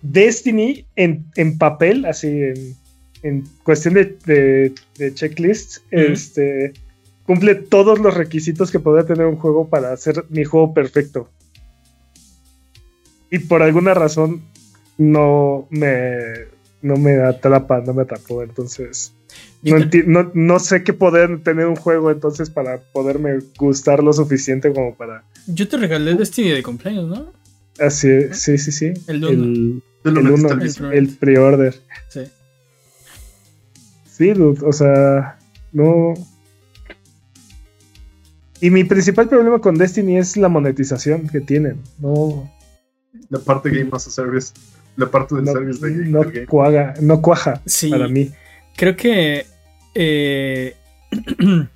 Destiny 0.02 0.86
en, 0.96 1.26
en 1.36 1.58
papel, 1.58 2.06
así 2.06 2.28
en, 2.28 2.76
en 3.24 3.44
cuestión 3.64 3.96
de, 3.96 4.18
de, 4.26 4.74
de 4.98 5.14
checklist, 5.14 5.78
este, 5.92 6.74
cumple 7.26 7.56
todos 7.56 8.00
los 8.00 8.14
requisitos 8.14 8.72
que 8.72 8.80
podría 8.80 9.08
tener 9.08 9.26
un 9.26 9.38
juego 9.38 9.68
para 9.68 9.92
hacer 9.92 10.26
mi 10.30 10.44
juego 10.44 10.74
perfecto. 10.74 11.30
Y 13.32 13.40
por 13.40 13.64
alguna 13.64 13.94
razón 13.94 14.44
no 14.98 15.68
me, 15.70 16.46
no 16.82 16.98
me 16.98 17.16
atrapa, 17.16 17.82
no 17.82 17.94
me 17.94 18.04
atrapó. 18.04 18.44
Entonces, 18.44 19.14
no, 19.72 19.78
no- 20.24 20.32
no 20.34 20.60
sé 20.60 20.84
qué 20.84 20.94
poder 20.94 21.42
tener 21.44 21.66
un 21.68 21.76
juego 21.76 22.12
entonces 22.12 22.50
para 22.50 22.80
poderme 22.94 23.40
gustar 23.58 24.04
lo 24.04 24.14
suficiente 24.14 24.72
como 24.74 24.96
para... 24.96 25.24
Yo 25.48 25.68
te 25.68 25.78
regalé 25.78 26.14
Destiny 26.16 26.50
de 26.50 26.64
cumpleaños, 26.64 27.08
¿no? 27.08 27.32
Así, 27.80 28.10
sí, 28.34 28.58
sí, 28.58 28.72
sí. 28.72 28.94
El 29.08 29.24
uno. 29.26 29.82
el, 30.04 30.18
el 30.18 30.18
uno, 30.32 30.50
el 30.92 31.10
pre-order. 31.10 31.76
Sí. 32.10 32.22
Sí, 34.10 34.30
dude, 34.34 34.66
o 34.66 34.72
sea, 34.72 35.38
no... 35.74 36.14
Y 38.62 38.70
mi 38.70 38.84
principal 38.86 39.28
problema 39.28 39.60
con 39.60 39.76
Destiny 39.76 40.18
es 40.18 40.38
la 40.38 40.48
monetización 40.48 41.28
que 41.28 41.42
tienen. 41.42 41.82
No, 42.00 42.50
La 43.30 43.40
parte 43.40 43.70
Game 43.70 43.90
as 43.92 44.08
a 44.08 44.12
Service. 44.12 44.54
La 44.96 45.12
parte 45.12 45.36
del 45.36 45.44
no, 45.44 45.52
service 45.52 45.86
de, 45.86 46.06
no 46.06 46.22
del 46.22 46.32
game. 46.32 46.46
cuaga, 46.48 46.94
no 47.02 47.22
cuaja 47.22 47.62
Sí. 47.66 47.90
para 47.90 48.08
mí. 48.08 48.32
Creo 48.78 48.96
que. 48.96 49.46
Eh, 49.96 50.76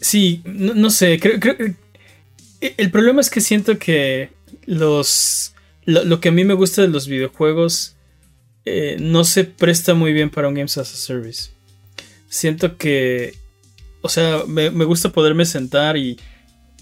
sí, 0.00 0.42
no, 0.44 0.74
no 0.74 0.90
sé. 0.90 1.18
Creo, 1.20 1.40
creo- 1.40 1.74
eh, 2.60 2.74
el 2.76 2.90
problema 2.90 3.20
es 3.20 3.30
que 3.30 3.40
siento 3.40 3.78
que 3.78 4.30
los. 4.66 5.54
Lo, 5.84 6.04
lo 6.04 6.20
que 6.20 6.28
a 6.28 6.32
mí 6.32 6.44
me 6.44 6.54
gusta 6.54 6.82
de 6.82 6.88
los 6.88 7.08
videojuegos 7.08 7.96
eh, 8.66 8.96
no 9.00 9.24
se 9.24 9.44
presta 9.44 9.94
muy 9.94 10.12
bien 10.12 10.28
para 10.28 10.48
un 10.48 10.54
Games 10.54 10.76
as 10.76 10.92
a 10.92 10.96
Service. 10.96 11.50
Siento 12.28 12.76
que. 12.76 13.34
O 14.02 14.08
sea, 14.08 14.42
me, 14.46 14.70
me 14.70 14.84
gusta 14.84 15.10
poderme 15.10 15.44
sentar 15.44 15.96
y 15.96 16.18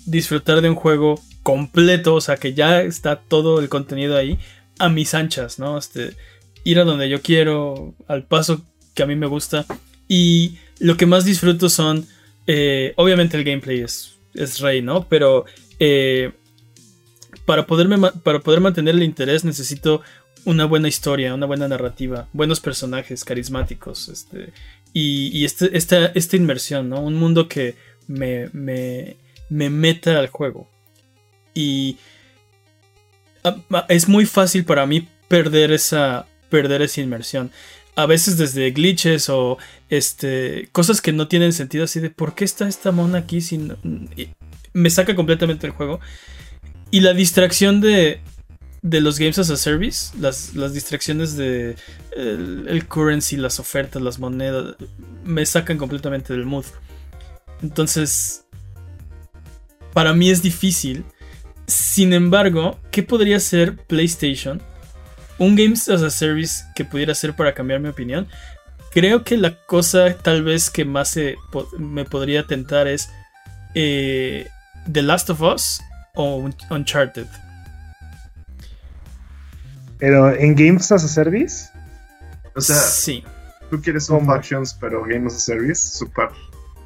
disfrutar 0.04 0.60
de 0.60 0.68
un 0.70 0.74
juego 0.76 1.20
completo. 1.42 2.14
O 2.14 2.20
sea, 2.20 2.36
que 2.36 2.52
ya 2.54 2.82
está 2.82 3.20
todo 3.20 3.60
el 3.60 3.68
contenido 3.68 4.16
ahí 4.16 4.38
a 4.78 4.88
mis 4.88 5.14
anchas, 5.14 5.58
¿no? 5.58 5.78
Este, 5.78 6.14
ir 6.64 6.78
a 6.80 6.84
donde 6.84 7.08
yo 7.08 7.22
quiero, 7.22 7.94
al 8.08 8.24
paso 8.24 8.60
que 8.94 9.02
a 9.02 9.06
mí 9.06 9.14
me 9.16 9.26
gusta. 9.26 9.64
Y 10.08 10.58
lo 10.78 10.96
que 10.96 11.06
más 11.06 11.24
disfruto 11.24 11.68
son, 11.68 12.06
eh, 12.46 12.92
obviamente 12.96 13.36
el 13.36 13.44
gameplay 13.44 13.80
es, 13.80 14.16
es 14.34 14.60
rey, 14.60 14.82
¿no? 14.82 15.08
Pero 15.08 15.44
eh, 15.78 16.32
para, 17.44 17.66
poderme, 17.66 18.10
para 18.22 18.40
poder 18.40 18.60
mantener 18.60 18.94
el 18.94 19.02
interés 19.02 19.44
necesito 19.44 20.02
una 20.44 20.64
buena 20.64 20.88
historia, 20.88 21.34
una 21.34 21.46
buena 21.46 21.66
narrativa, 21.66 22.28
buenos 22.32 22.60
personajes 22.60 23.24
carismáticos, 23.24 24.08
este, 24.08 24.52
y, 24.92 25.36
y 25.36 25.44
este, 25.44 25.76
esta, 25.76 26.06
esta 26.06 26.36
inmersión, 26.36 26.88
¿no? 26.88 27.00
Un 27.00 27.14
mundo 27.14 27.48
que 27.48 27.74
me, 28.06 28.48
me, 28.52 29.16
me 29.48 29.70
meta 29.70 30.18
al 30.18 30.28
juego. 30.28 30.68
Y 31.52 31.98
ah, 33.44 33.86
es 33.88 34.08
muy 34.08 34.24
fácil 34.24 34.64
para 34.64 34.86
mí 34.86 35.08
perder 35.28 35.72
esa, 35.72 36.26
perder 36.48 36.82
esa 36.82 37.00
inmersión. 37.00 37.50
A 37.96 38.06
veces 38.06 38.36
desde 38.36 38.70
glitches 38.70 39.28
o 39.28 39.58
este, 39.88 40.68
cosas 40.72 41.00
que 41.00 41.12
no 41.12 41.28
tienen 41.28 41.52
sentido, 41.52 41.84
así 41.84 41.98
de 41.98 42.10
¿por 42.10 42.34
qué 42.34 42.44
está 42.44 42.68
esta 42.68 42.92
mona 42.92 43.18
aquí? 43.18 43.40
Si 43.40 43.58
no-?" 43.58 43.76
Y 44.16 44.28
me 44.72 44.90
saca 44.90 45.16
completamente 45.16 45.66
el 45.66 45.72
juego. 45.72 45.98
Y 46.90 47.00
la 47.00 47.14
distracción 47.14 47.80
de, 47.80 48.20
de 48.82 49.00
los 49.00 49.18
games 49.18 49.38
as 49.38 49.50
a 49.50 49.56
service, 49.56 50.12
las, 50.20 50.54
las 50.54 50.72
distracciones 50.74 51.36
de 51.36 51.76
el 52.16 52.86
currency, 52.86 53.36
las 53.36 53.58
ofertas, 53.58 54.00
las 54.00 54.18
monedas, 54.18 54.76
me 55.24 55.44
sacan 55.44 55.78
completamente 55.78 56.32
del 56.32 56.46
mood. 56.46 56.66
Entonces, 57.62 58.44
para 59.92 60.12
mí 60.12 60.30
es 60.30 60.42
difícil. 60.42 61.04
Sin 61.66 62.12
embargo, 62.12 62.78
¿qué 62.90 63.02
podría 63.02 63.40
ser 63.40 63.76
PlayStation? 63.76 64.62
Un 65.38 65.54
Games 65.56 65.88
as 65.88 66.02
a 66.02 66.10
Service 66.10 66.64
que 66.74 66.84
pudiera 66.84 67.14
ser 67.14 67.34
para 67.34 67.52
cambiar 67.54 67.80
mi 67.80 67.88
opinión. 67.88 68.26
Creo 68.92 69.24
que 69.24 69.36
la 69.36 69.54
cosa 69.66 70.16
tal 70.16 70.42
vez 70.42 70.70
que 70.70 70.84
más 70.84 71.10
se 71.10 71.36
po- 71.52 71.68
me 71.78 72.04
podría 72.04 72.46
tentar 72.46 72.86
es 72.88 73.10
eh, 73.74 74.48
The 74.90 75.02
Last 75.02 75.28
of 75.30 75.42
Us 75.42 75.80
o 76.14 76.36
Un- 76.36 76.54
Uncharted. 76.70 77.26
Pero 79.98 80.34
en 80.34 80.54
Games 80.54 80.90
as 80.92 81.04
a 81.04 81.08
Service, 81.08 81.68
O 82.54 82.60
sea, 82.60 82.76
sí. 82.76 83.24
tú 83.70 83.80
quieres 83.80 84.08
un. 84.10 84.26
Factions, 84.26 84.74
pero 84.80 85.02
Game 85.04 85.26
as 85.26 85.34
a 85.36 85.38
Service, 85.40 85.96
súper 85.98 86.28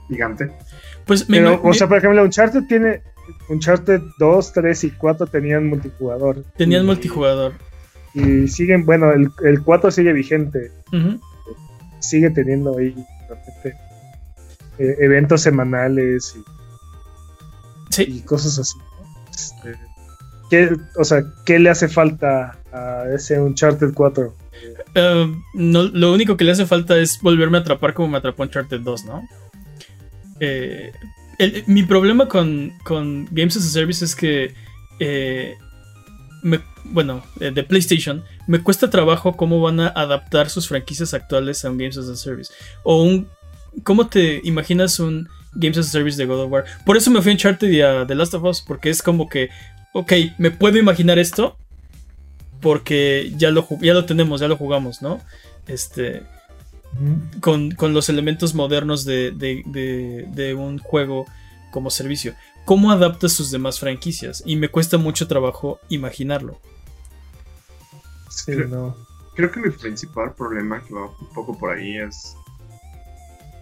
gigante. 0.08 0.50
Pues 1.06 1.28
me, 1.28 1.38
pero, 1.38 1.60
me- 1.62 1.70
o 1.70 1.72
sea, 1.74 1.88
por 1.88 1.98
ejemplo, 1.98 2.22
Uncharted 2.22 2.64
tiene. 2.66 3.02
Uncharted 3.48 4.00
2, 4.18 4.52
3 4.52 4.84
y 4.84 4.90
4 4.90 5.26
tenían 5.26 5.66
multijugador. 5.68 6.44
tenían 6.56 6.82
Y- 6.82 6.86
multijugador. 6.86 7.52
Y 8.14 8.48
siguen, 8.48 8.84
bueno, 8.86 9.12
el, 9.12 9.30
el 9.44 9.62
4 9.62 9.90
sigue 9.90 10.12
vigente. 10.12 10.72
Sigue 12.00 12.30
teniendo 12.30 12.76
ahí. 12.78 12.90
de 12.94 13.34
repente. 13.34 13.78
eh, 14.78 14.96
eventos 15.00 15.42
semanales 15.42 16.34
y, 16.36 16.42
Sí. 17.94 18.04
y 18.08 18.20
cosas 18.22 18.58
así. 18.58 18.78
¿no? 18.78 19.30
Este, 19.30 19.74
¿qué, 20.50 20.76
o 20.96 21.04
sea, 21.04 21.22
¿qué 21.44 21.58
le 21.58 21.70
hace 21.70 21.86
falta 21.88 22.56
a 22.72 23.04
ese 23.14 23.38
Uncharted 23.40 23.92
4? 23.94 24.34
Eh, 24.94 25.34
no, 25.54 25.82
lo 25.84 26.12
único 26.12 26.36
que 26.36 26.44
le 26.44 26.52
hace 26.52 26.66
falta 26.66 26.96
es 26.98 27.20
volverme 27.20 27.58
a 27.58 27.60
atrapar 27.60 27.94
como 27.94 28.08
me 28.08 28.18
atrapó 28.18 28.42
Uncharted 28.42 28.80
2, 28.80 29.04
¿no? 29.04 29.22
Eh, 30.40 30.92
el- 31.38 31.64
mi 31.66 31.82
problema 31.82 32.26
con, 32.28 32.72
con 32.84 33.26
Games 33.30 33.56
as 33.56 33.64
a 33.66 33.68
Service 33.70 34.04
es 34.04 34.14
que, 34.16 34.54
eh, 34.98 35.54
me- 36.42 36.60
bueno, 36.90 37.22
eh, 37.40 37.50
de 37.52 37.62
PlayStation, 37.62 38.24
me 38.46 38.62
cuesta 38.62 38.90
trabajo 38.90 39.36
cómo 39.36 39.60
van 39.60 39.80
a 39.80 39.88
adaptar 39.88 40.50
sus 40.50 40.68
franquicias 40.68 41.14
actuales 41.14 41.64
a 41.64 41.70
un 41.70 41.78
Games 41.78 41.96
as 41.96 42.08
a 42.08 42.16
Service. 42.16 42.52
O 42.82 43.02
un... 43.02 43.28
¿Cómo 43.84 44.08
te 44.08 44.40
imaginas 44.44 44.98
un 45.00 45.28
Games 45.54 45.78
as 45.78 45.86
a 45.88 45.90
Service 45.90 46.16
de 46.18 46.26
God 46.26 46.40
of 46.44 46.50
War? 46.52 46.64
Por 46.84 46.96
eso 46.96 47.10
me 47.10 47.22
fui 47.22 47.30
a 47.30 47.34
Uncharted 47.34 47.70
y 47.70 47.80
a 47.82 48.04
The 48.06 48.14
Last 48.14 48.34
of 48.34 48.44
Us, 48.44 48.60
porque 48.60 48.90
es 48.90 49.00
como 49.02 49.28
que, 49.28 49.48
ok, 49.92 50.12
me 50.38 50.50
puedo 50.50 50.76
imaginar 50.78 51.18
esto, 51.18 51.56
porque 52.60 53.32
ya 53.36 53.50
lo, 53.50 53.66
ya 53.80 53.94
lo 53.94 54.04
tenemos, 54.04 54.40
ya 54.40 54.48
lo 54.48 54.56
jugamos, 54.56 55.00
¿no? 55.02 55.20
Este, 55.66 56.22
con, 57.40 57.70
con 57.72 57.94
los 57.94 58.08
elementos 58.08 58.54
modernos 58.54 59.04
de, 59.04 59.30
de- 59.30 59.62
de- 59.66 60.26
de 60.34 60.54
un 60.54 60.78
juego 60.78 61.26
como 61.70 61.90
servicio. 61.90 62.34
¿Cómo 62.64 62.90
adaptas 62.90 63.32
sus 63.32 63.50
demás 63.50 63.78
franquicias? 63.78 64.42
Y 64.44 64.56
me 64.56 64.68
cuesta 64.68 64.98
mucho 64.98 65.26
trabajo 65.28 65.80
imaginarlo. 65.88 66.60
Sí, 68.30 68.52
Creo- 68.52 68.68
no. 68.68 68.96
Creo 69.36 69.50
que 69.50 69.60
mi 69.60 69.70
principal 69.70 70.34
problema, 70.34 70.82
que 70.82 70.94
va 70.94 71.06
un 71.06 71.28
poco 71.34 71.56
por 71.58 71.70
ahí, 71.70 71.98
es 71.98 72.36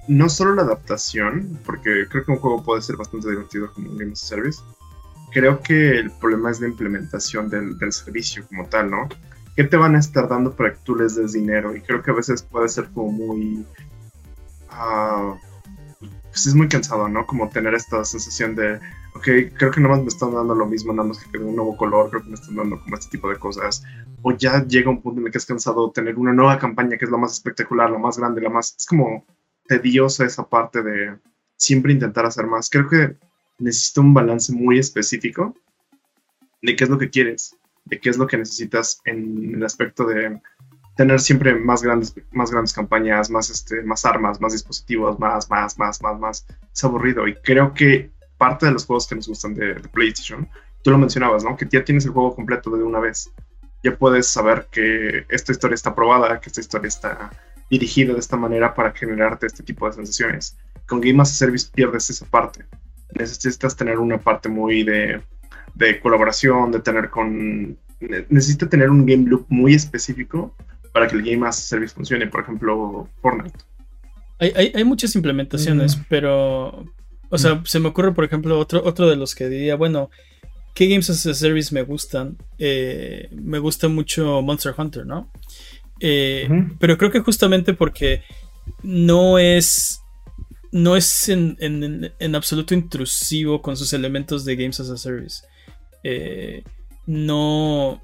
no 0.09 0.29
solo 0.29 0.55
la 0.55 0.63
adaptación, 0.63 1.59
porque 1.67 2.07
creo 2.09 2.25
que 2.25 2.33
un 2.33 2.39
juego 2.39 2.65
puede 2.65 2.81
ser 2.83 2.97
bastante 2.97 3.29
divertido 3.31 3.73
como 3.73 3.91
un 3.91 3.99
Game 3.99 4.13
a 4.13 4.17
Service. 4.17 4.61
Creo 5.33 5.61
que 5.61 5.99
el 5.99 6.11
problema 6.13 6.51
es 6.51 6.61
la 6.61 6.69
implementación 6.69 7.51
del, 7.51 7.77
del 7.79 7.93
servicio 7.93 8.47
como 8.49 8.67
tal, 8.67 8.91
¿no? 8.91 9.09
¿Qué 9.57 9.65
te 9.65 9.77
van 9.77 9.95
a 9.97 9.99
estar 9.99 10.29
dando 10.29 10.53
para 10.55 10.73
que 10.73 10.79
tú 10.85 10.97
les 10.97 11.17
des 11.17 11.33
dinero? 11.33 11.77
Y 11.77 11.83
creo 11.83 12.03
que 12.03 12.11
a 12.11 12.15
veces 12.15 12.43
puede 12.43 12.69
ser 12.69 12.89
como 12.91 13.13
muy... 13.13 13.67
ah, 14.71 15.35
pues 16.31 16.47
es 16.47 16.55
muy 16.55 16.69
cansado, 16.69 17.09
¿no? 17.09 17.27
Como 17.27 17.49
tener 17.51 17.75
esta 17.75 18.05
sensación 18.05 18.55
de, 18.55 18.81
ok, 19.19 19.55
creo 19.57 19.71
que 19.71 19.81
nada 19.81 19.97
más 19.97 20.03
me 20.03 20.09
están 20.09 20.33
dando 20.33 20.55
lo 20.55 20.67
mismo, 20.67 20.93
nada 20.93 21.09
más 21.09 21.19
que 21.19 21.39
un 21.39 21.57
nuevo 21.57 21.77
color, 21.77 22.11
creo 22.11 22.23
que 22.23 22.29
me 22.29 22.35
están 22.35 22.57
dando 22.57 22.81
como 22.81 22.97
este 22.97 23.11
tipo 23.11 23.29
de 23.29 23.39
cosas 23.39 23.83
o 24.23 24.33
ya 24.33 24.65
llega 24.65 24.91
un 24.91 25.03
punto 25.03 25.21
en 25.21 25.27
el 25.27 25.33
que 25.33 25.39
es 25.39 25.47
cansado 25.47 25.91
tener 25.91 26.17
una 26.17 26.33
nueva 26.33 26.59
campaña 26.59 26.97
que 26.97 27.05
es 27.05 27.11
la 27.11 27.19
más 27.19 27.33
espectacular, 27.33 27.91
la 27.91 27.99
más 27.99 28.19
grande, 28.19 28.41
la 28.41 28.51
más... 28.51 28.75
Es 28.77 28.87
como 28.87 29.25
tediosa 29.67 30.25
esa 30.25 30.49
parte 30.49 30.83
de 30.83 31.17
siempre 31.57 31.93
intentar 31.93 32.27
hacer 32.27 32.47
más. 32.47 32.71
Creo 32.71 32.89
que 32.89 33.17
necesita 33.59 34.01
un 34.01 34.15
balance 34.15 34.53
muy 34.53 34.79
específico 34.79 35.55
de 36.63 36.75
qué 36.75 36.85
es 36.85 36.91
lo 36.91 36.99
que 36.99 37.11
quieres, 37.11 37.57
de 37.85 38.01
qué 38.01 38.11
es 38.11 38.19
lo 38.19 38.27
que 38.27 38.39
necesitas 38.39 39.01
en 39.05 39.55
el 39.55 39.65
aspecto 39.65 40.05
de 40.05 40.41
tener 40.97 41.21
siempre 41.21 41.55
más 41.55 41.83
grandes, 41.83 42.15
más 42.33 42.51
grandes 42.51 42.73
campañas, 42.73 43.31
más, 43.31 43.51
este, 43.51 43.83
más 43.83 44.05
armas, 44.05 44.41
más 44.41 44.53
dispositivos, 44.53 45.19
más, 45.21 45.49
más, 45.49 45.79
más, 45.79 46.03
más, 46.03 46.19
más. 46.19 46.47
Es 46.73 46.85
aburrido 46.85 47.29
y 47.29 47.35
creo 47.37 47.73
que 47.73 48.11
parte 48.39 48.67
de 48.67 48.73
los 48.73 48.87
juegos 48.87 49.07
que 49.07 49.15
nos 49.17 49.29
gustan 49.29 49.55
de, 49.55 49.75
de 49.75 49.89
PlayStation, 49.89 50.49
tú 50.83 50.91
lo 50.91 50.99
mencionabas, 50.99 51.45
¿no? 51.45 51.57
Que 51.57 51.67
ya 51.71 51.85
tienes 51.85 52.05
el 52.07 52.13
juego 52.13 52.35
completo 52.35 52.71
de 52.71 52.83
una 52.83 53.01
vez 53.01 53.31
ya 53.85 53.95
puedes 53.97 54.27
saber 54.27 54.67
que 54.73 55.25
esta 55.29 55.53
historia 55.53 55.75
está 55.77 55.95
probada, 55.95 56.41
que 56.41 56.49
esta 56.49 56.61
historia 56.61 56.89
está 56.89 57.31
dirigida 57.71 58.13
de 58.13 58.19
esta 58.19 58.37
manera 58.37 58.75
para 58.75 58.91
generarte 58.93 59.47
este 59.47 59.63
tipo 59.63 59.87
de 59.87 59.93
sensaciones. 59.93 60.57
Con 60.87 61.01
Game 61.01 61.21
as 61.23 61.31
a 61.31 61.35
Service 61.35 61.69
pierdes 61.73 62.11
esa 62.11 62.27
parte. 62.27 62.65
Necesitas 63.15 63.77
tener 63.77 63.99
una 64.01 64.19
parte 64.19 64.49
muy 64.49 64.83
de, 64.83 65.21
de 65.75 66.01
colaboración, 66.01 66.73
de 66.73 66.81
tener 66.81 67.09
con... 67.09 67.79
ne- 68.01 68.27
Necesita 68.31 68.69
tener 68.69 68.91
un 68.91 69.07
game 69.07 69.25
loop 69.29 69.47
muy 69.49 69.75
específico 69.75 70.53
para 70.93 71.07
que 71.07 71.15
el 71.15 71.23
Game 71.23 71.47
as 71.47 71.59
a 71.59 71.63
Service 71.63 71.95
funcione. 71.95 72.27
Por 72.27 72.41
ejemplo, 72.41 73.09
Fortnite. 73.23 73.61
Hay, 74.41 74.53
hay- 74.57 74.73
hay 74.75 74.85
muchas 74.85 75.15
implementaciones, 75.15 75.97
Mm. 75.97 76.01
pero. 76.09 76.85
O 77.31 77.39
sea, 77.39 77.63
se 77.65 77.79
me 77.81 77.89
ocurre, 77.89 78.13
por 78.15 78.25
ejemplo, 78.25 78.59
otro, 78.59 78.83
otro 78.85 79.09
de 79.09 79.17
los 79.17 79.35
que 79.35 79.49
diría, 79.49 79.77
bueno, 79.77 80.11
¿qué 80.75 80.87
games 80.89 81.11
as 81.11 81.27
a 81.27 81.35
service 81.35 81.75
me 81.75 81.83
gustan? 81.83 82.39
Eh, 82.59 83.29
me 83.33 83.59
gusta 83.59 83.89
mucho 83.89 84.41
Monster 84.43 84.75
Hunter, 84.77 85.05
¿no? 85.07 85.31
Eh. 86.01 86.49
Pero 86.79 86.97
creo 86.97 87.11
que 87.11 87.21
justamente 87.21 87.75
porque 87.75 88.23
no 88.83 89.39
es. 89.39 90.01
No 90.71 90.97
es 90.97 91.29
en, 91.31 91.57
en- 91.61 92.13
en 92.19 92.35
absoluto 92.35 92.75
intrusivo 92.75 93.63
con 93.63 93.77
sus 93.77 93.93
elementos 93.95 94.45
de 94.45 94.55
Games 94.57 94.79
as 94.81 94.91
a 94.91 94.97
Service. 94.97 95.43
Eh, 96.05 96.63
no. 97.07 98.03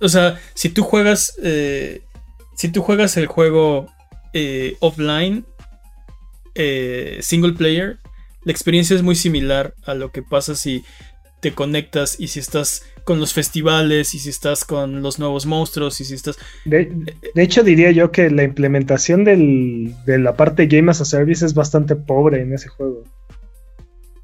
O 0.00 0.08
sea, 0.08 0.38
si 0.54 0.68
tú 0.70 0.82
juegas. 0.82 1.34
si 2.56 2.68
tú 2.70 2.82
juegas 2.82 3.16
el 3.16 3.26
juego 3.26 3.86
eh, 4.32 4.76
offline, 4.80 5.44
eh, 6.56 7.18
single 7.20 7.52
player, 7.52 7.98
la 8.44 8.52
experiencia 8.52 8.96
es 8.96 9.02
muy 9.02 9.14
similar 9.14 9.74
a 9.84 9.94
lo 9.94 10.12
que 10.12 10.22
pasa 10.22 10.54
si 10.54 10.84
te 11.40 11.52
conectas 11.52 12.18
y 12.18 12.28
si 12.28 12.40
estás 12.40 12.84
con 13.04 13.20
los 13.20 13.32
festivales 13.32 14.14
y 14.14 14.18
si 14.18 14.30
estás 14.30 14.64
con 14.64 15.02
los 15.02 15.18
nuevos 15.18 15.46
monstruos 15.46 16.00
y 16.00 16.04
si 16.04 16.14
estás... 16.14 16.38
De, 16.64 16.90
hecho, 17.36 17.62
diría 17.62 17.92
yo 17.92 18.10
que 18.10 18.30
la 18.30 18.42
implementación 18.42 19.24
de 19.24 20.18
la 20.18 20.34
parte 20.34 20.66
Game 20.66 20.90
as 20.90 21.00
a 21.00 21.04
Service 21.04 21.44
es 21.44 21.54
bastante 21.54 21.94
pobre 21.94 22.40
en 22.40 22.52
ese 22.52 22.68
juego. 22.68 23.04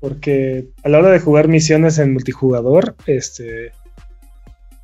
Porque 0.01 0.67
a 0.83 0.89
la 0.89 0.99
hora 0.99 1.11
de 1.11 1.21
jugar 1.21 1.47
misiones 1.47 1.99
en 1.99 2.13
multijugador, 2.13 2.97
este, 3.07 3.71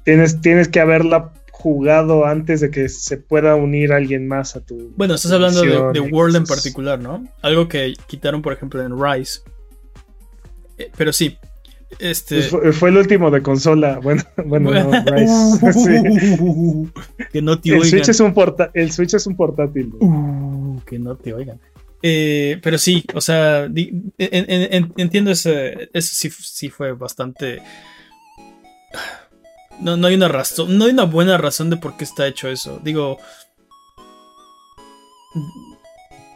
tienes, 0.05 0.41
tienes 0.41 0.69
que 0.69 0.79
haberla 0.79 1.33
jugado 1.61 2.25
antes 2.25 2.61
de 2.61 2.71
que 2.71 2.89
se 2.89 3.17
pueda 3.17 3.57
unir 3.57 3.93
alguien 3.93 4.29
más 4.29 4.55
a 4.57 4.61
tu. 4.61 4.93
Bueno, 4.97 5.15
estás 5.15 5.33
hablando 5.33 5.63
de, 5.63 6.01
World 6.01 6.37
en 6.37 6.45
particular, 6.45 7.01
¿no? 7.01 7.27
Algo 7.43 7.67
que 7.69 7.95
quitaron, 8.07 8.43
por 8.43 8.53
ejemplo, 8.53 8.83
en 8.83 8.93
Rise. 9.01 9.41
Eh, 10.79 10.91
pero 10.97 11.13
sí. 11.13 11.37
Este... 11.99 12.37
Pues 12.37 12.49
fue, 12.51 12.73
fue 12.73 12.89
el 12.91 12.97
último 12.99 13.31
de 13.31 13.43
consola. 13.43 13.99
Bueno, 14.03 14.23
bueno, 14.45 14.71
no, 14.71 15.05
Rise. 15.13 15.73
Sí. 15.73 16.91
que 17.33 17.43
no 17.43 17.59
te 17.61 17.71
El, 17.71 17.75
oigan. 17.77 17.89
Switch 17.91 18.09
es 18.09 18.21
un 18.21 18.33
porta- 18.35 18.71
el 18.75 18.93
Switch 18.93 19.15
es 19.15 19.27
un 19.27 19.37
portátil. 19.37 19.93
Uh, 19.99 20.81
que 20.87 20.99
no 20.99 21.17
te 21.17 21.35
oigan. 21.35 21.61
Eh, 22.03 22.61
pero 22.63 22.79
sí, 22.79 23.05
o 23.15 23.21
sea, 23.21 23.67
di- 23.67 23.91
en- 24.19 24.47
en- 24.49 24.73
en- 24.73 24.93
entiendo 24.97 25.33
ese, 25.33 25.91
eso 25.93 26.11
sí, 26.15 26.31
sí 26.31 26.69
fue 26.71 26.93
bastante... 26.93 27.61
No, 29.81 29.97
no 29.97 30.07
hay 30.09 30.15
una 30.15 30.29
razón, 30.29 30.77
no 30.79 30.85
hay 30.87 30.91
una 30.91 31.05
buena 31.05 31.37
razón 31.39 31.71
de 31.71 31.77
por 31.77 31.97
qué 31.97 32.05
está 32.05 32.27
hecho 32.27 32.49
eso. 32.49 32.81
Digo, 32.83 33.19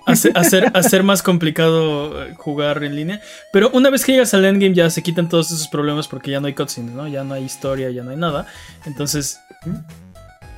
hacer, 0.07 0.33
hacer, 0.37 0.71
hacer 0.75 1.03
más 1.03 1.23
complicado 1.23 2.25
eh, 2.25 2.35
jugar 2.37 2.83
en 2.85 2.95
línea. 2.97 3.21
Pero 3.53 3.71
una 3.73 3.91
vez 3.91 4.05
que 4.05 4.13
llegas 4.13 4.35
al 4.35 4.45
endgame 4.45 4.75
ya 4.75 4.91
se 4.91 5.03
quitan 5.03 5.29
todos 5.29 5.51
esos 5.51 5.69
problemas 5.69 6.09
porque 6.09 6.31
ya 6.31 6.41
no 6.41 6.47
hay 6.47 6.55
cutscenes, 6.55 6.95
¿no? 6.95 7.09
Ya 7.09 7.25
no 7.25 7.35
hay 7.35 7.45
historia, 7.45 7.91
ya 7.91 8.03
no 8.03 8.11
hay 8.11 8.17
nada. 8.17 8.47
Entonces, 8.87 9.39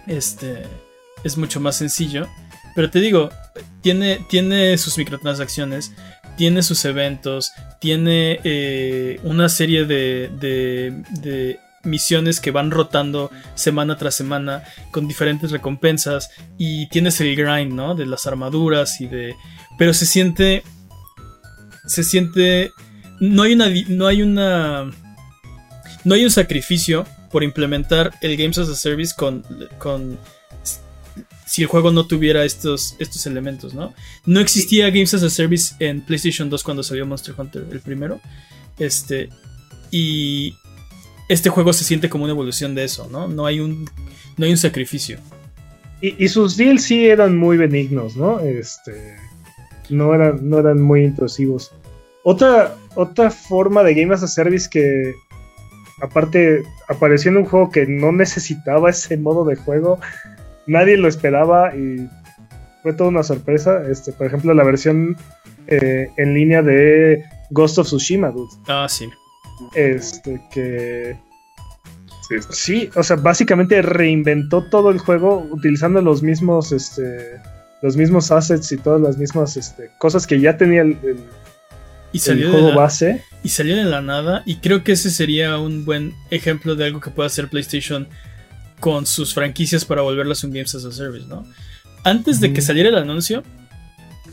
este, 0.07 0.63
es 1.25 1.37
mucho 1.37 1.61
más 1.61 1.77
sencillo. 1.77 2.29
Pero 2.75 2.91
te 2.91 3.01
digo, 3.01 3.31
tiene, 3.83 4.27
tiene 4.29 4.77
sus 4.79 4.99
microtransacciones, 4.99 5.93
tiene 6.37 6.61
sus 6.65 6.85
eventos, 6.85 7.53
tiene 7.81 8.41
eh, 8.43 9.21
una 9.23 9.49
serie 9.49 9.85
de, 9.85 10.29
de- 10.41 11.05
de 11.21 11.61
misiones 11.85 12.41
que 12.41 12.51
van 12.51 12.71
rotando 12.71 13.31
semana 13.55 13.97
tras 13.97 14.15
semana 14.15 14.65
con 14.91 15.09
diferentes 15.09 15.51
recompensas 15.51 16.31
y 16.59 16.89
tienes 16.89 17.21
el 17.21 17.37
grind, 17.37 17.73
¿no? 17.73 17.95
De 17.95 18.07
las 18.07 18.27
armaduras 18.27 19.01
y 19.01 19.07
de... 19.07 19.35
Pero 19.79 19.95
se 19.95 20.07
siente... 20.07 20.63
Se 21.87 22.05
siente... 22.05 22.73
No 23.21 23.43
hay 23.43 23.55
una... 23.55 23.69
No 23.89 24.07
hay 24.07 24.23
una... 24.23 24.91
No 26.05 26.15
hay 26.15 26.25
un 26.25 26.31
sacrificio 26.31 27.07
por 27.31 27.43
implementar 27.43 28.13
el 28.21 28.37
Games 28.37 28.59
as 28.59 28.69
a 28.69 28.75
Service 28.75 29.15
con... 29.17 29.45
con 29.79 30.19
si 31.47 31.63
el 31.63 31.69
juego 31.69 31.93
no 31.93 32.07
tuviera 32.07 32.45
estos, 32.45 32.97
estos 32.99 33.27
elementos, 33.27 33.75
¿no? 33.75 33.95
No 34.27 34.41
existía 34.41 34.91
Games 34.91 35.15
as 35.15 35.23
a 35.23 35.31
Service 35.31 35.75
en 35.79 36.01
PlayStation 36.01 36.51
2 36.51 36.65
cuando 36.65 36.83
salió 36.83 37.07
Monster 37.07 37.35
Hunter, 37.39 37.67
el 37.71 37.81
primero. 37.81 38.21
Este. 38.79 39.29
Y 39.91 40.55
este 41.29 41.51
juego 41.51 41.73
se 41.73 41.85
siente 41.85 42.09
como 42.09 42.25
una 42.25 42.33
evolución 42.33 42.75
de 42.75 42.85
eso, 42.85 43.09
¿no? 43.11 43.29
No 43.29 43.47
hay 43.47 43.61
un, 43.61 43.89
no 44.37 44.45
hay 44.45 44.51
un 44.51 44.57
sacrificio. 44.57 45.19
Y, 46.01 46.23
y 46.23 46.29
sus 46.29 46.57
DLC 46.57 47.09
eran 47.11 47.37
muy 47.37 47.57
benignos, 47.57 48.17
¿no? 48.17 48.41
Este. 48.41 49.17
No 49.91 50.15
eran, 50.15 50.49
no 50.49 50.59
eran 50.59 50.81
muy 50.81 51.05
intrusivos. 51.05 51.73
Otra, 52.23 52.77
otra 52.95 53.31
forma 53.31 53.83
de 53.83 53.95
Game 53.95 54.15
as 54.15 54.23
a 54.23 54.29
Service 54.29 54.69
que. 54.71 55.15
Aparte, 56.03 56.63
apareció 56.89 57.31
en 57.31 57.39
un 57.39 57.45
juego 57.45 57.71
que 57.71 57.87
no 57.87 58.13
necesitaba 58.13 58.91
ese 58.91 59.17
modo 59.17 59.45
de 59.45 59.57
juego. 59.57 60.01
Nadie 60.67 60.97
lo 60.97 61.09
esperaba 61.09 61.75
y 61.77 62.09
fue 62.83 62.93
toda 62.93 63.11
una 63.11 63.23
sorpresa. 63.23 63.83
Este, 63.89 64.13
por 64.13 64.27
ejemplo, 64.27 64.53
la 64.55 64.65
versión 64.65 65.17
eh, 65.69 66.09
en 66.17 66.35
línea 66.35 66.63
de 66.63 67.25
Ghost 67.51 67.79
of 67.79 67.87
Tsushima, 67.87 68.31
dude. 68.31 68.51
Ah, 68.67 68.87
sí. 68.89 69.09
Este, 69.75 70.41
que 70.53 71.17
Sí, 72.51 72.91
o 72.97 73.03
sea, 73.03 73.17
básicamente 73.17 73.83
reinventó 73.83 74.65
todo 74.65 74.91
el 74.91 74.99
juego 74.99 75.47
utilizando 75.51 76.01
los 76.01 76.23
mismos, 76.23 76.73
este, 76.73 77.39
los 77.83 77.97
mismos 77.97 78.31
assets 78.31 78.73
y 78.73 78.79
todas 78.79 79.01
las 79.01 79.19
mismas 79.19 79.57
este, 79.59 79.91
cosas 79.99 80.27
que 80.27 80.41
ya 80.41 80.57
tenía 80.57 80.81
el, 80.83 80.93
el- 81.03 81.19
Y 82.13 82.17
el 82.17 82.21
salió, 82.21 82.47
de 82.47 82.53
juego 82.53 82.69
la, 82.71 82.77
base. 82.77 83.23
y 83.43 83.51
salió 83.51 83.77
de 83.77 83.85
la 83.85 84.01
nada. 84.01 84.43
Y 84.47 84.57
creo 84.57 84.83
que 84.83 84.93
ese 84.93 85.11
sería 85.11 85.59
un 85.59 85.85
buen 85.85 86.15
ejemplo 86.31 86.75
de 86.77 86.87
algo 86.87 87.01
que 87.01 87.11
puede 87.11 87.27
hacer 87.27 87.49
PlayStation 87.49 88.09
con 88.81 89.05
sus 89.07 89.35
franquicias 89.35 89.85
para 89.85 90.01
volverlas 90.01 90.43
un 90.45 90.51
Games 90.53 90.75
as 90.75 90.85
a 90.87 90.93
Service, 90.93 91.27
¿no? 91.27 91.47
Antes 92.05 92.41
de 92.41 92.53
que 92.55 92.63
saliera 92.63 92.89
el 92.89 92.97
anuncio, 92.97 93.43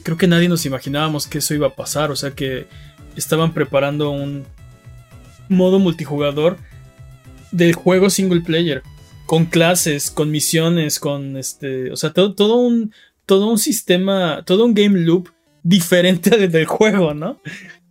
creo 0.04 0.18
que 0.18 0.28
nadie 0.28 0.48
nos 0.48 0.66
imaginábamos 0.66 1.28
que 1.28 1.40
eso 1.40 1.54
iba 1.54 1.68
a 1.68 1.76
pasar. 1.76 2.10
O 2.10 2.16
sea 2.16 2.32
que 2.32 2.68
estaban 3.18 3.54
preparando 3.54 4.12
un 4.12 4.46
modo 5.52 5.78
multijugador 5.80 6.58
del 7.52 7.74
juego 7.74 8.10
single 8.10 8.42
player. 8.42 8.82
Con 9.26 9.46
clases, 9.46 10.10
con 10.12 10.32
misiones, 10.32 11.00
con 11.00 11.38
este. 11.38 11.92
O 11.92 11.96
sea, 11.96 12.12
todo, 12.14 12.34
todo 12.34 12.56
un. 12.58 12.92
Todo 13.26 13.50
un 13.50 13.58
sistema. 13.58 14.44
Todo 14.46 14.66
un 14.66 14.74
game 14.74 15.00
loop 15.00 15.30
diferente 15.64 16.34
al 16.34 16.52
del 16.52 16.66
juego, 16.66 17.14
¿no? 17.14 17.40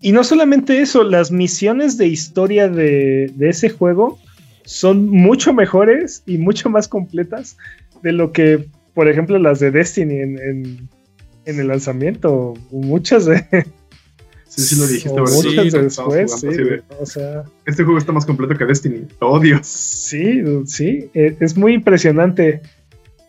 Y 0.01 0.13
no 0.13 0.25
solamente 0.25 0.81
eso, 0.81 1.05
las 1.05 1.31
misiones 1.31 1.97
de 1.99 2.09
historia 2.09 2.69
de, 2.69 3.33
ese 3.41 3.69
juego 3.71 4.19
son 4.65 5.09
mucho 5.09 5.53
mejores 5.53 6.23
y 6.27 6.39
mucho 6.39 6.69
más 6.71 6.89
completas 6.89 7.57
de 8.03 8.13
lo 8.13 8.33
que, 8.33 8.67
por 8.95 9.09
ejemplo, 9.09 9.39
las 9.39 9.61
de 9.61 9.71
Destiny 9.71 10.15
en, 10.17 10.39
en- 10.39 10.89
en 11.45 11.61
el 11.61 11.69
lanzamiento. 11.69 12.55
Muchas 12.71 13.27
de, 13.27 13.45
Sí, 14.61 14.75
sí 14.75 14.81
lo 14.81 14.87
dijiste, 14.87 15.11
o 15.11 15.15
¿verdad? 15.15 15.33
Sí, 15.33 15.49
muchas 15.49 15.75
Estábamos 15.75 16.15
después, 16.15 16.41
sí, 16.41 16.63
de, 16.63 16.83
o 16.99 17.07
sea, 17.07 17.45
este 17.67 17.85
juego 17.85 17.99
está 17.99 18.13
más 18.13 18.27
completo 18.27 18.57
que 18.57 18.65
Destiny. 18.65 19.07
Oh, 19.21 19.39
Dios. 19.41 19.67
sí, 19.67 20.43
sí, 20.67 21.11
eh, 21.15 21.37
es 21.41 21.57
muy 21.57 21.75
impresionante 21.75 22.63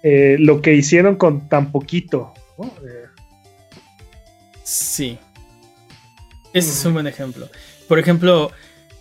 eh, 0.03 0.37
lo 0.39 0.61
que 0.61 0.73
hicieron 0.75 1.15
con 1.15 1.47
tan 1.47 1.71
poquito. 1.71 2.33
¿no? 2.57 2.65
Eh, 2.65 3.01
Sí. 4.71 5.17
Ese 6.53 6.69
es 6.69 6.85
un 6.85 6.93
buen 6.93 7.07
ejemplo. 7.07 7.49
Por 7.89 7.99
ejemplo, 7.99 8.51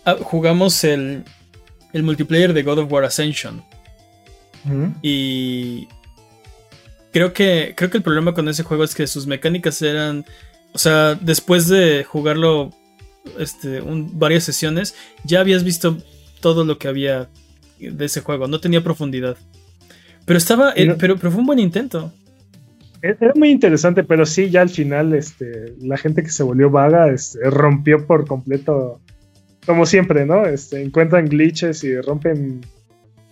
ah, 0.03 0.17
jugamos 0.21 0.83
el, 0.83 1.23
el 1.93 2.03
multiplayer 2.03 2.53
de 2.53 2.63
God 2.63 2.79
of 2.79 2.91
War 2.91 3.05
Ascension. 3.05 3.63
Y 5.01 5.87
creo 7.13 7.31
que, 7.33 7.73
creo 7.75 7.89
que 7.89 7.97
el 7.97 8.03
problema 8.03 8.33
con 8.33 8.47
ese 8.49 8.63
juego 8.63 8.83
es 8.83 8.93
que 8.93 9.07
sus 9.07 9.27
mecánicas 9.27 9.81
eran. 9.81 10.25
O 10.73 10.77
sea, 10.77 11.15
después 11.15 11.67
de 11.67 12.03
jugarlo 12.03 12.71
este, 13.37 13.81
un- 13.81 14.17
varias 14.17 14.43
sesiones, 14.43 14.95
ya 15.23 15.39
habías 15.41 15.63
visto 15.63 15.97
todo 16.39 16.63
lo 16.65 16.77
que 16.77 16.87
había 16.87 17.29
de 17.79 18.05
ese 18.05 18.21
juego. 18.21 18.47
No 18.47 18.59
tenía 18.59 18.83
profundidad. 18.83 19.37
Pero 20.25 20.37
estaba. 20.37 20.73
Eh, 20.75 20.95
pero, 20.97 21.17
pero 21.17 21.31
fue 21.31 21.41
un 21.41 21.47
buen 21.47 21.59
intento. 21.59 22.11
E- 23.01 23.17
Era 23.19 23.33
muy 23.35 23.49
interesante, 23.49 24.03
pero 24.03 24.25
sí, 24.25 24.49
ya 24.49 24.61
al 24.61 24.69
final, 24.69 25.13
este, 25.13 25.73
la 25.81 25.97
gente 25.97 26.23
que 26.23 26.29
se 26.29 26.43
volvió 26.43 26.69
vaga, 26.69 27.11
este, 27.11 27.39
rompió 27.49 28.05
por 28.05 28.27
completo, 28.27 28.99
como 29.65 29.85
siempre, 29.85 30.25
¿no? 30.25 30.45
Este, 30.45 30.81
encuentran 30.81 31.27
glitches 31.27 31.83
y 31.83 31.99
rompen, 31.99 32.61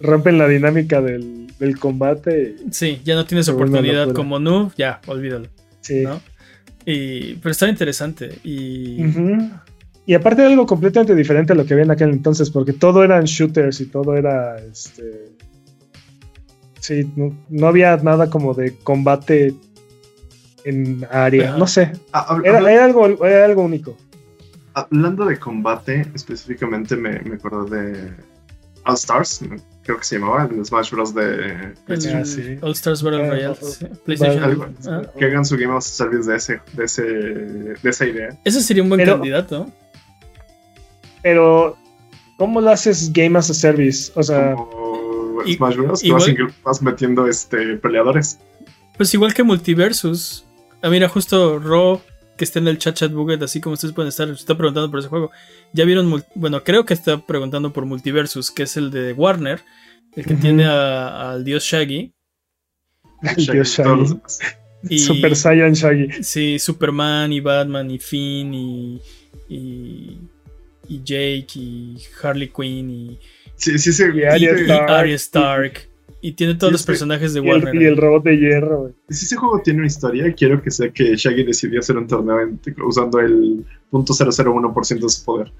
rompen 0.02 0.38
la 0.40 0.48
dinámica 0.48 1.02
del, 1.02 1.48
del 1.60 1.78
combate. 1.80 2.56
y- 2.68 2.74
Sí, 2.74 3.00
ya 3.04 3.16
no 3.16 3.26
tienes 3.26 3.48
oportunidad 3.50 4.12
como 4.14 4.40
noob, 4.40 4.74
ya, 4.78 5.00
olvídalo. 5.08 5.48
sí. 5.82 6.02
¿no? 6.02 6.20
Y, 6.86 7.36
pero 7.36 7.52
estaba 7.52 7.72
interesante. 7.72 8.40
Y. 8.44 9.04
Y 10.06 10.14
aparte 10.16 10.42
era 10.42 10.50
algo 10.50 10.66
completamente 10.66 11.14
diferente 11.14 11.54
a 11.54 11.56
lo 11.56 11.66
que 11.66 11.74
había 11.74 11.86
en 11.86 11.92
aquel 11.92 12.10
entonces, 12.10 12.50
porque 12.50 12.74
todo 12.74 13.04
eran 13.04 13.26
shooters 13.26 13.80
y 13.80 13.86
todo 13.86 14.16
era, 14.16 14.58
este, 14.58 15.30
sí, 16.80 17.12
no, 17.16 17.32
no 17.50 17.68
había 17.68 17.96
nada 17.98 18.28
como 18.28 18.56
de 18.56 18.76
combate 18.78 19.54
en 20.64 21.06
área, 21.12 21.50
Ajá. 21.50 21.58
no 21.60 21.68
sé, 21.68 21.92
Ah, 22.12 22.40
era, 22.44 22.58
habla- 22.58 22.72
era 22.74 22.86
algo, 22.86 23.06
era 23.24 23.46
algo 23.46 23.62
único. 23.64 23.96
Hablando 24.74 25.26
de 25.26 25.38
combate, 25.38 26.08
específicamente 26.16 26.96
me, 26.96 27.20
me 27.22 27.36
acuerdo 27.36 27.66
de 27.66 28.12
All 28.86 28.96
Stars, 28.96 29.42
creo 29.84 29.98
que 29.98 30.04
se 30.04 30.20
llamaba, 30.20 30.48
el 30.52 30.66
Smash 30.66 30.92
Bros. 30.92 31.14
de 31.16 31.74
PlayStation. 31.86 32.22
Ah, 32.22 32.26
sí. 32.26 32.58
All 32.62 32.72
Stars 32.74 33.02
Battle 33.02 33.24
Ah, 33.26 33.30
Royale, 33.30 33.56
sí, 33.62 33.86
PlayStation. 34.06 34.44
algo. 34.44 34.68
Ah, 34.88 35.02
Que 35.18 35.26
hagan 35.26 35.46
su 35.46 35.58
Game 35.58 35.74
of 35.74 35.84
Service 35.84 36.30
de, 36.30 36.38
ese, 36.38 36.62
de, 36.74 36.84
ese, 36.86 37.04
de 37.04 37.90
esa 37.90 38.06
idea. 38.06 38.30
ese 38.46 38.62
sería 38.62 38.84
un 38.84 38.90
buen 38.90 39.00
Pero- 39.00 39.14
candidato. 39.14 39.68
Pero, 41.22 41.78
¿cómo 42.38 42.62
lo 42.62 42.70
haces 42.70 43.12
Game 43.14 43.38
as 43.38 43.50
a 43.50 43.54
Service? 43.54 44.12
O 44.16 44.24
sea, 44.24 44.56
Como 44.56 45.42
y- 45.46 45.56
Smash 45.56 45.76
Bros. 45.76 46.04
igual- 46.04 46.54
vas 46.64 46.82
metiendo 46.82 47.28
este, 47.28 47.76
peleadores. 47.78 48.40
Pues 48.98 49.14
igual 49.14 49.34
que 49.34 49.44
Multiversus. 49.44 50.46
Ah, 50.82 50.90
mira, 50.90 51.10
justo 51.10 51.60
Ro, 51.60 52.02
que 52.40 52.46
está 52.46 52.58
en 52.58 52.68
el 52.70 52.80
chat 52.80 52.96
chat 52.96 53.12
Buget, 53.12 53.44
así 53.44 53.60
como 53.60 53.74
ustedes 53.74 53.94
pueden 53.94 54.08
estar, 54.10 54.28
está 54.30 54.58
preguntando 54.58 54.90
por 54.90 55.00
ese 55.00 55.10
juego. 55.10 55.30
Ya 55.74 55.84
vieron, 55.86 56.24
bueno, 56.34 56.64
creo 56.64 56.86
que 56.86 56.96
está 56.96 57.24
preguntando 57.24 57.72
por 57.74 57.86
Multiversus, 57.86 58.50
que 58.50 58.64
es 58.64 58.78
el 58.78 58.90
de 58.90 59.14
Warner, 59.14 59.60
el 60.16 60.26
que 60.26 60.34
Ujú. 60.34 60.42
tiene 60.42 60.66
al 60.66 61.44
dios 61.44 61.64
Shaggy. 61.66 62.14
el 63.38 63.46
Dios 63.46 63.68
Shaggy. 63.78 64.20
Y, 64.90 65.00
Super 65.00 65.36
Saiyan 65.36 65.74
Shaggy. 65.74 66.24
Sí, 66.24 66.58
Superman 66.58 67.34
y 67.34 67.42
Batman 67.42 67.92
y 67.92 68.00
Finn 68.00 68.54
y, 68.54 69.02
y, 69.50 70.18
y 70.88 71.04
Jake 71.04 71.48
y 71.56 71.98
Harley 72.24 72.48
Quinn 72.48 72.90
y, 72.90 73.20
Sí, 73.60 73.78
sí, 73.78 73.92
sí. 73.92 74.04
Y 74.16 74.24
Arya 74.24 75.16
Stark. 75.16 75.90
Y 76.22 76.34
tiene 76.34 76.56
todos 76.56 76.72
los 76.74 76.82
sí. 76.82 76.88
personajes 76.88 77.34
de 77.34 77.40
Y 77.40 77.44
el, 77.44 77.50
Warner. 77.50 77.76
y 77.82 77.86
el 77.86 77.96
robot 77.98 78.24
de 78.26 78.38
hierro, 78.38 78.80
güey. 78.82 78.94
Si 79.10 79.26
ese 79.26 79.36
juego 79.38 79.62
tiene 79.64 79.80
una 79.80 79.88
historia, 79.88 80.34
quiero 80.34 80.62
que 80.62 80.70
sea 80.70 80.90
que 80.90 81.16
Shaggy 81.16 81.44
decidió 81.44 81.80
hacer 81.80 81.98
un 81.98 82.08
torneo 82.08 82.42
en- 82.42 82.60
usando 82.86 83.20
el 83.20 83.64
.001% 83.92 85.00
de 85.06 85.10
su 85.10 85.24
poder. 85.24 85.52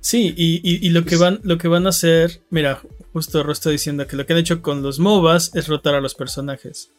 Sí, 0.00 0.34
y, 0.36 0.60
y- 0.62 0.86
y 0.86 0.90
lo 0.90 1.04
que 1.04 1.16
van, 1.16 1.40
lo 1.42 1.56
que 1.58 1.68
van 1.68 1.86
a 1.86 1.88
hacer, 1.88 2.40
mira, 2.50 2.80
justo 3.12 3.42
Ro 3.42 3.50
está 3.52 3.70
diciendo 3.70 4.06
que 4.06 4.16
lo 4.16 4.26
que 4.26 4.34
han 4.34 4.38
hecho 4.38 4.60
con 4.62 4.82
los 4.82 4.98
MOBAs 5.00 5.54
es 5.54 5.68
rotar 5.68 5.94
a 5.94 6.00
los 6.00 6.14
personajes. 6.14 6.90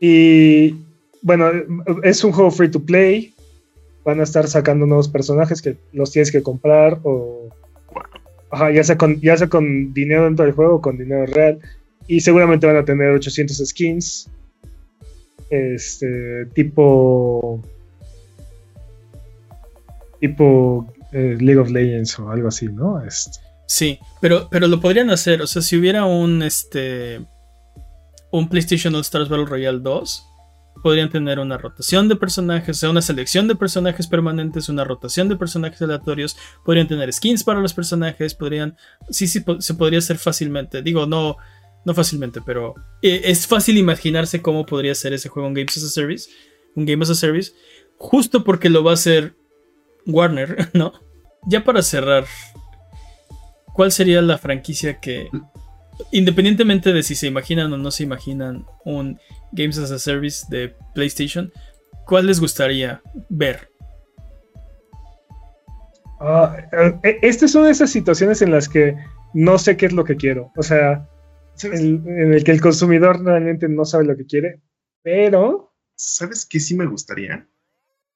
Y 0.00 0.74
bueno, 1.22 1.50
es 2.02 2.24
un 2.24 2.32
juego 2.32 2.50
free 2.50 2.70
to 2.70 2.80
play. 2.80 3.32
Van 4.04 4.20
a 4.20 4.24
estar 4.24 4.46
sacando 4.48 4.86
nuevos 4.86 5.08
personajes 5.08 5.62
que 5.62 5.76
los 5.92 6.10
tienes 6.10 6.30
que 6.32 6.42
comprar 6.42 7.00
o. 7.04 7.48
Ajá, 8.54 8.70
ya 8.70 8.84
sea, 8.84 8.96
con, 8.96 9.20
ya 9.20 9.36
sea 9.36 9.48
con 9.48 9.92
dinero 9.92 10.24
dentro 10.24 10.44
del 10.44 10.54
juego 10.54 10.76
o 10.76 10.80
con 10.80 10.96
dinero 10.96 11.26
real. 11.26 11.58
Y 12.06 12.20
seguramente 12.20 12.66
van 12.66 12.76
a 12.76 12.84
tener 12.84 13.10
800 13.10 13.56
skins. 13.66 14.30
Este, 15.50 16.46
tipo. 16.54 17.60
Tipo 20.20 20.86
eh, 21.12 21.36
League 21.40 21.60
of 21.60 21.70
Legends 21.70 22.18
o 22.20 22.30
algo 22.30 22.48
así, 22.48 22.66
¿no? 22.66 23.04
Este, 23.04 23.40
Sí, 23.66 23.98
pero, 24.20 24.48
pero 24.50 24.68
lo 24.68 24.80
podrían 24.80 25.10
hacer. 25.10 25.42
O 25.42 25.48
sea, 25.48 25.60
si 25.60 25.76
hubiera 25.76 26.04
un 26.04 26.42
este. 26.42 27.20
Un 28.30 28.48
PlayStation 28.48 28.94
All 28.94 29.00
Stars 29.00 29.28
Battle 29.28 29.46
Royale 29.46 29.80
2. 29.80 30.26
Podrían 30.82 31.10
tener 31.10 31.38
una 31.38 31.56
rotación 31.56 32.08
de 32.08 32.16
personajes, 32.16 32.76
o 32.76 32.80
sea, 32.80 32.90
una 32.90 33.00
selección 33.00 33.48
de 33.48 33.54
personajes 33.54 34.06
permanentes, 34.06 34.68
una 34.68 34.84
rotación 34.84 35.28
de 35.28 35.36
personajes 35.36 35.80
aleatorios. 35.80 36.36
Podrían 36.64 36.88
tener 36.88 37.12
skins 37.12 37.44
para 37.44 37.60
los 37.60 37.72
personajes. 37.72 38.34
Podrían. 38.34 38.76
Sí, 39.10 39.26
sí, 39.26 39.44
se 39.58 39.74
podría 39.74 39.98
hacer 39.98 40.18
fácilmente. 40.18 40.82
Digo, 40.82 41.06
no. 41.06 41.36
No 41.86 41.92
fácilmente, 41.92 42.40
pero 42.40 42.74
eh, 43.02 43.20
es 43.24 43.46
fácil 43.46 43.76
imaginarse 43.76 44.40
cómo 44.40 44.64
podría 44.64 44.94
ser 44.94 45.12
ese 45.12 45.28
juego 45.28 45.48
en 45.48 45.54
Games 45.54 45.76
as 45.76 45.84
a 45.84 45.88
Service. 45.90 46.30
Un 46.74 46.86
Game 46.86 47.02
as 47.02 47.10
a 47.10 47.14
Service. 47.14 47.52
Justo 47.98 48.42
porque 48.42 48.70
lo 48.70 48.82
va 48.82 48.92
a 48.92 48.94
hacer 48.94 49.36
Warner, 50.06 50.70
¿no? 50.74 50.92
Ya 51.46 51.62
para 51.62 51.82
cerrar, 51.82 52.24
¿cuál 53.74 53.92
sería 53.92 54.22
la 54.22 54.38
franquicia 54.38 54.98
que, 54.98 55.28
independientemente 56.12 56.92
de 56.92 57.02
si 57.02 57.14
se 57.14 57.26
imaginan 57.26 57.72
o 57.72 57.76
no 57.76 57.90
se 57.90 58.02
imaginan 58.02 58.66
un 58.84 59.18
Games 59.52 59.78
as 59.78 59.90
a 59.90 59.98
Service 59.98 60.46
de 60.48 60.74
PlayStation, 60.94 61.52
¿cuál 62.06 62.26
les 62.26 62.40
gustaría 62.40 63.02
ver? 63.28 63.68
Ah, 66.20 66.56
eh, 67.02 67.18
esta 67.22 67.44
es 67.44 67.54
una 67.54 67.66
de 67.66 67.72
esas 67.72 67.90
situaciones 67.90 68.40
en 68.42 68.50
las 68.50 68.68
que 68.68 68.96
no 69.34 69.58
sé 69.58 69.76
qué 69.76 69.86
es 69.86 69.92
lo 69.92 70.04
que 70.04 70.16
quiero. 70.16 70.52
O 70.56 70.62
sea, 70.62 71.08
¿Sabes, 71.54 71.80
en, 71.80 72.32
el 72.32 72.44
que 72.44 72.52
el 72.52 72.60
consumidor 72.60 73.22
realmente 73.22 73.68
no 73.68 73.84
sabe 73.84 74.04
lo 74.04 74.16
que 74.16 74.26
quiere, 74.26 74.60
pero 75.02 75.72
¿Sabes 75.96 76.44
qué 76.44 76.58
sí 76.58 76.76
me 76.76 76.86
gustaría? 76.86 77.46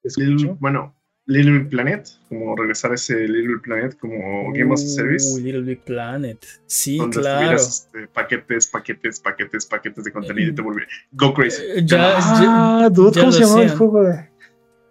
El- 0.03 0.55
bueno, 0.59 0.95
Little 1.29 1.59
Big 1.59 1.69
Planet, 1.69 2.07
como 2.27 2.55
regresar 2.55 2.91
a 2.91 2.95
ese 2.95 3.13
Little 3.27 3.53
Big 3.53 3.61
Planet 3.61 3.97
como 3.99 4.51
Game 4.51 4.73
as 4.73 4.83
a 4.83 4.87
Service. 4.87 5.31
Uy, 5.35 5.43
Little 5.43 5.61
Big 5.61 5.79
Planet. 5.85 6.43
Sí, 6.65 6.97
donde 6.97 7.19
claro. 7.19 7.55
este, 7.55 8.07
paquetes, 8.07 8.65
paquetes, 8.67 9.19
paquetes, 9.19 9.65
paquetes 9.67 10.03
de 10.03 10.11
contenido 10.11 10.49
y 10.51 10.55
te 10.55 10.61
volvía 10.63 10.85
Go 11.11 11.33
Crazy. 11.33 11.61
Eh, 11.75 11.81
ya- 11.85 12.15
Ah, 12.17 12.89
dude, 12.91 13.11
ya 13.13 13.21
¿cómo 13.21 13.31
se 13.31 13.41
llamaba 13.41 13.61
el 13.63 13.69
juego 13.77 14.03
de. 14.03 14.27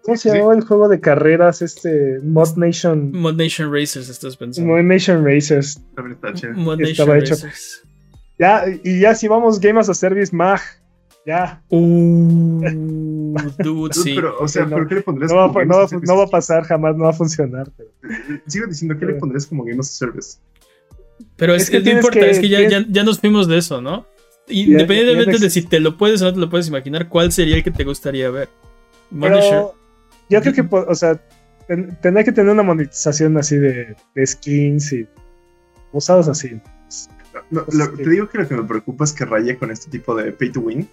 ¿Cómo 0.03 0.17
se 0.17 0.29
Sí. 0.29 0.35
llamaba 0.37 0.55
el 0.55 0.61
juego 0.61 0.87
de 0.87 0.99
carreras? 1.01 1.61
Este. 1.61 2.19
Mod 2.23 2.55
Nation. 2.55 3.11
Mod 3.11 3.35
Nation 3.35 3.71
Racers, 3.71 4.07
estás 4.09 4.37
pensando. 4.37 4.71
Mod 4.73 4.81
Nation 4.83 5.23
Racers. 5.25 5.81
También 5.95 6.15
está 6.15 6.33
chido. 6.33 6.53
Mod 6.53 6.79
Estaba 6.81 7.15
Nation 7.15 7.35
hecho. 7.35 7.45
Racers. 7.47 7.83
Ya, 8.39 8.63
y 8.83 9.01
ya 9.01 9.13
si 9.13 9.27
vamos 9.27 9.59
Game 9.59 9.77
as 9.79 9.89
a 9.89 9.93
Service, 9.93 10.33
Mag. 10.33 10.61
Ya. 11.25 11.61
Uh, 11.69 12.61
dude, 13.33 13.53
Dude, 13.63 13.93
sí. 13.93 14.13
Pero, 14.15 14.37
o 14.39 14.47
sea, 14.47 14.63
Sí, 14.65 14.69
no. 14.69 14.75
¿pero 14.77 14.87
qué 14.87 14.95
le 14.95 15.01
pondrías 15.01 15.31
No 15.31 15.37
va, 15.37 15.43
a- 15.45 15.47
como 15.47 15.59
Game 15.59 15.69
no 15.69 15.75
va- 15.77 15.83
as 15.83 15.85
a 15.85 15.89
Service? 15.89 16.11
no 16.13 16.17
va 16.17 16.23
a 16.23 16.27
pasar, 16.27 16.63
jamás 16.63 16.95
no 16.97 17.03
va 17.05 17.09
a 17.09 17.13
funcionar. 17.13 17.71
pero- 17.77 17.89
Sigo 18.47 18.67
diciendo, 18.67 18.97
¿qué 18.99 19.05
le 19.05 19.13
pondrías 19.15 19.45
como 19.45 19.63
Game 19.63 19.79
as 19.79 19.89
a 19.89 19.91
Service? 19.91 20.37
Pero 21.35 21.53
es, 21.55 21.63
Es 21.63 21.69
que 21.69 21.77
que 21.77 21.79
no 21.79 21.83
tienes 21.83 22.03
importa, 22.03 22.19
que- 22.21 22.31
es 22.31 22.39
que 22.39 22.49
ya, 22.49 22.57
tienes- 22.59 22.87
ya, 22.87 22.93
ya 22.93 23.03
nos 23.03 23.19
fuimos 23.19 23.47
de 23.47 23.57
eso, 23.57 23.81
¿no? 23.81 24.05
Independientemente 24.47 25.37
de 25.37 25.49
si 25.49 25.61
te 25.63 25.79
lo 25.79 25.97
puedes 25.97 26.21
o 26.21 26.25
no 26.25 26.33
te 26.33 26.39
lo 26.39 26.49
puedes 26.49 26.67
imaginar, 26.67 27.07
¿cuál 27.09 27.31
sería 27.31 27.55
el 27.55 27.63
que 27.63 27.71
te 27.71 27.83
gustaría 27.83 28.29
ver? 28.31 28.49
Pero 29.19 29.73
yo 30.29 30.41
creo 30.41 30.53
que, 30.53 30.67
o 30.71 30.95
sea, 30.95 31.19
ten- 31.67 31.97
tendría 32.01 32.23
que 32.23 32.31
tener 32.31 32.51
una 32.51 32.63
monetización 32.63 33.37
así 33.37 33.57
de, 33.57 33.95
de 34.15 34.25
skins 34.27 34.91
y 34.93 35.07
usados 35.91 36.27
así. 36.27 36.59
No, 37.51 37.63
lo- 37.71 37.91
Te 37.93 38.09
digo 38.09 38.27
que 38.27 38.39
lo 38.39 38.47
que 38.47 38.55
me 38.55 38.63
preocupa 38.63 39.03
es 39.03 39.13
que 39.13 39.25
raye 39.25 39.57
con 39.57 39.69
este 39.71 39.89
tipo 39.91 40.15
de 40.15 40.31
pay 40.31 40.51
to 40.51 40.61
win. 40.61 40.87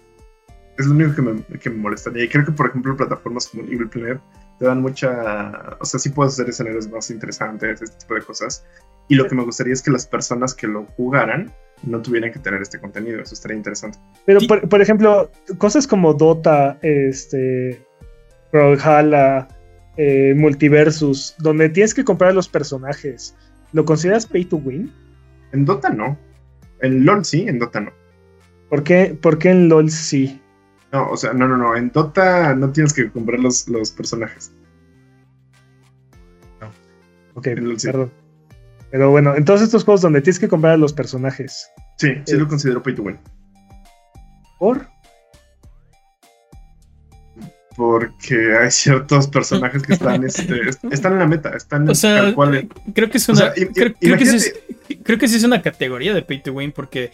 Es 0.77 0.85
lo 0.85 0.93
único 0.93 1.15
que 1.15 1.21
me, 1.21 1.43
que 1.59 1.69
me 1.69 1.77
molestaría. 1.77 2.25
Y 2.25 2.29
creo 2.29 2.45
que, 2.45 2.51
por 2.51 2.69
ejemplo, 2.69 2.95
plataformas 2.95 3.47
como 3.47 3.63
Little 3.63 3.87
Planet 3.87 4.19
te 4.59 4.65
dan 4.65 4.81
mucha. 4.81 5.77
O 5.79 5.85
sea, 5.85 5.99
sí 5.99 6.09
puedes 6.09 6.33
hacer 6.33 6.49
escenarios 6.49 6.87
más 6.89 7.09
interesantes, 7.09 7.81
este 7.81 7.97
tipo 7.99 8.15
de 8.15 8.21
cosas. 8.21 8.65
Y 9.07 9.15
lo 9.15 9.27
que 9.27 9.35
me 9.35 9.43
gustaría 9.43 9.73
es 9.73 9.81
que 9.81 9.91
las 9.91 10.05
personas 10.05 10.53
que 10.53 10.67
lo 10.67 10.85
jugaran 10.97 11.51
no 11.83 12.01
tuvieran 12.01 12.31
que 12.31 12.39
tener 12.39 12.61
este 12.61 12.79
contenido. 12.79 13.21
Eso 13.21 13.33
estaría 13.33 13.57
interesante. 13.57 13.97
Pero, 14.25 14.39
Sí. 14.39 14.47
por, 14.47 14.67
por 14.67 14.81
ejemplo, 14.81 15.31
cosas 15.57 15.87
como 15.87 16.13
Dota, 16.13 16.77
este, 16.81 17.81
Brawlhalla, 18.51 19.47
eh, 19.97 20.33
Multiversus, 20.35 21.35
donde 21.39 21.69
tienes 21.69 21.93
que 21.93 22.03
comprar 22.03 22.33
los 22.35 22.47
personajes, 22.47 23.35
¿lo 23.73 23.83
consideras 23.85 24.25
pay 24.25 24.45
to 24.45 24.57
win? 24.57 24.91
En 25.53 25.65
Dota 25.65 25.89
no. 25.89 26.17
En 26.81 27.05
LOL 27.05 27.25
sí, 27.25 27.45
en 27.47 27.57
Dota 27.59 27.79
no. 27.79 27.91
¿Por 28.69 28.83
qué, 28.83 29.17
por 29.19 29.39
qué 29.39 29.49
en 29.49 29.69
LOL 29.69 29.89
sí? 29.89 30.39
No, 30.97 31.09
o 31.11 31.17
sea, 31.17 31.33
no, 31.33 31.47
no, 31.47 31.57
no. 31.57 31.75
En 31.75 31.91
Dota 31.91 32.53
no 32.55 32.71
tienes 32.71 32.93
que 32.93 33.09
comprar 33.11 33.39
los, 33.39 33.67
los 33.67 33.91
personajes. 33.91 34.51
Ok, 37.35 37.47
En 37.47 37.67
LOL 37.67 37.79
sí. 37.79 37.87
perdón. 37.87 38.11
Pero 38.89 39.11
bueno, 39.11 39.35
en 39.35 39.45
todos 39.45 39.61
estos 39.61 39.83
juegos 39.83 40.01
donde 40.01 40.21
tienes 40.21 40.39
que 40.39 40.47
comprar 40.47 40.79
los 40.79 40.93
personajes, 40.93 41.69
Sí, 41.97 42.09
sí 42.25 42.35
Eh. 42.35 42.37
lo 42.37 42.47
considero 42.47 42.81
pay 42.81 42.95
to 42.95 43.01
win. 43.03 43.17
¿por? 44.59 44.87
Porque 47.75 48.57
hay 48.57 48.71
ciertos 48.71 49.27
personajes 49.27 49.83
que 49.83 49.93
están, 49.93 50.23
este, 50.25 50.67
est- 50.69 50.83
están 50.85 51.13
en 51.13 51.19
la 51.19 51.27
meta, 51.27 51.49
están 51.55 51.87
O 51.89 51.93
sea, 51.95 52.21
tal 52.23 52.35
cual. 52.35 52.55
eh. 52.55 52.67
creo 52.95 53.09
que 53.09 53.17
es 53.19 53.29
O 53.29 53.33
una. 53.33 53.41
sea, 53.41 53.53
creo, 53.53 53.93
creo 53.99 54.17
que 54.17 54.25
sí 54.25 54.35
es, 54.37 54.55
creo 55.03 55.19
que 55.19 55.27
sí 55.27 55.35
es 55.35 55.43
una 55.43 55.61
categoría 55.61 56.13
de 56.15 56.23
pay 56.23 56.41
to 56.41 56.53
win 56.53 56.71
porque. 56.71 57.11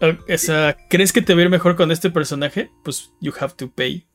O 0.00 0.38
sea, 0.38 0.76
¿crees 0.88 1.12
que 1.12 1.22
te 1.22 1.34
va 1.34 1.40
a 1.40 1.44
ir 1.44 1.50
mejor 1.50 1.76
con 1.76 1.90
este 1.90 2.10
personaje? 2.10 2.70
Pues 2.84 3.10
you 3.20 3.32
have 3.38 3.54
to 3.56 3.70
pay. 3.70 4.06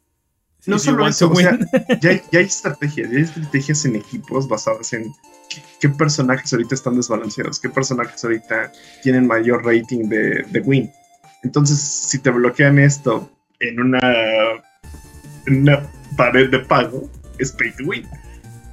No 0.66 0.80
solo 0.80 1.08
eso, 1.08 1.30
o 1.30 1.36
sea, 1.36 1.60
ya 2.02 2.10
hay, 2.10 2.22
ya 2.32 2.40
hay 2.40 2.46
estrategias, 2.46 3.12
ya 3.12 3.18
hay 3.18 3.24
estrategias 3.24 3.86
en 3.86 3.98
equipos 3.98 4.48
basadas 4.48 4.94
en 4.94 5.14
qué, 5.48 5.62
qué 5.80 5.90
personajes 5.90 6.52
ahorita 6.54 6.74
están 6.74 6.96
desbalanceados, 6.96 7.60
qué 7.60 7.70
personajes 7.70 8.24
ahorita 8.24 8.72
tienen 9.04 9.28
mayor 9.28 9.64
rating 9.64 10.10
de, 10.10 10.44
de 10.50 10.60
win. 10.62 10.92
Entonces, 11.44 11.80
si 11.80 12.18
te 12.18 12.32
bloquean 12.32 12.80
esto 12.80 13.30
en 13.60 13.80
una, 13.80 14.00
en 15.46 15.62
una 15.62 15.88
pared 16.18 16.50
de 16.50 16.58
pago, 16.60 17.12
es 17.38 17.52
pay 17.52 17.72
to 17.78 17.84
win. 17.86 18.08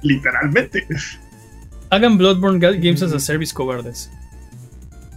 Literalmente. 0.01 0.87
Hagan 1.91 2.17
Bloodborne 2.17 2.59
Ga- 2.59 2.73
Games 2.81 3.03
as 3.03 3.13
a 3.13 3.19
Service 3.19 3.53
cobardes. 3.53 4.09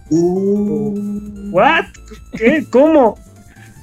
Uh, 0.09 1.49
¿What? 1.51 1.85
¿Qué? 2.33 2.65
¿Cómo? 2.69 3.17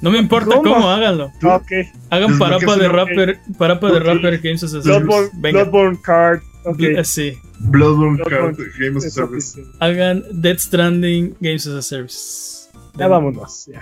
No 0.01 0.11
me 0.11 0.17
importa 0.19 0.55
¿Cómo? 0.57 0.73
cómo, 0.75 0.89
háganlo. 0.89 1.31
Tú- 1.39 1.49
Ok. 1.49 1.71
Hagan 2.09 2.29
Desbloqueas 2.31 2.39
parapa 2.63 2.75
de 2.77 2.87
rapper, 2.89 3.39
parapa 3.57 3.91
de 3.91 3.99
rapper 3.99 4.39
Games 4.39 4.63
as 4.63 4.73
a 4.73 4.81
Service. 4.81 5.31
Bloodborne, 5.35 5.99
Card. 6.01 6.41
Ok. 6.65 6.77
Bl- 6.77 6.99
eh, 6.99 7.03
Sí. 7.05 7.33
Bloodborne 7.59 8.17
Bloodborne. 8.17 8.55
Card 8.57 8.67
Game 8.79 8.97
as 8.97 9.05
a 9.05 9.09
Service. 9.09 9.61
Hagan 9.79 10.23
Dead 10.31 10.57
Stranding 10.57 11.35
Games 11.39 11.65
as 11.67 11.73
a 11.73 11.81
Service. 11.81 12.67
Ya 12.97 13.07
vámonos. 13.07 13.65
Ya. 13.67 13.81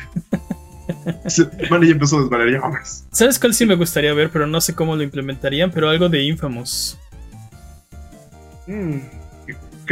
Bueno, 1.70 1.86
ya 1.86 1.91
empezó 1.91 2.18
a 2.18 2.22
desvariar, 2.22 2.52
ya 2.52 2.60
vámonos. 2.60 3.06
¿Sabes 3.11 3.40
cuál 3.40 3.53
sí 3.53 3.65
me 3.65 3.76
gustaría 3.76 4.14
ver? 4.14 4.30
Pero 4.30 4.48
no 4.48 4.60
sé 4.61 4.76
cómo 4.76 4.95
lo 4.95 5.03
implementarían, 5.03 5.72
pero 5.72 5.90
algo 5.90 6.10
de 6.10 6.24
Infamous. 6.24 6.98
Mm. 8.68 8.98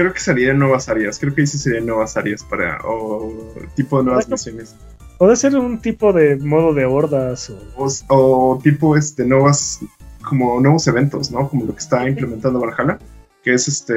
Creo 0.02 0.14
que 0.14 0.20
serían 0.20 0.58
nuevas 0.58 0.90
áreas. 0.90 1.20
Creo 1.20 1.34
que 1.36 1.42
ahí 1.42 1.48
sí 1.48 1.58
serían 1.60 1.86
nuevas 1.86 2.18
áreas 2.18 2.44
para. 2.44 2.80
O 2.86 3.32
tipo 3.76 4.00
de 4.00 4.06
nuevas 4.06 4.28
misiones. 4.28 4.76
Puede 5.20 5.36
ser 5.36 5.56
un 5.56 5.80
tipo 5.80 6.12
de 6.12 6.38
modo 6.38 6.74
de 6.74 6.86
hordas 6.86 7.50
o. 7.52 7.60
O, 7.76 7.88
o 8.10 8.60
tipo 8.64 8.98
este 8.98 9.26
nuevas. 9.26 9.80
Como 10.24 10.60
nuevos 10.60 10.88
eventos, 10.88 11.32
¿no? 11.32 11.48
Como 11.50 11.66
lo 11.66 11.74
que 11.74 11.80
está 11.80 12.08
implementando 12.08 12.60
Valhalla. 12.60 12.98
Que 13.44 13.54
es 13.54 13.68
este. 13.68 13.94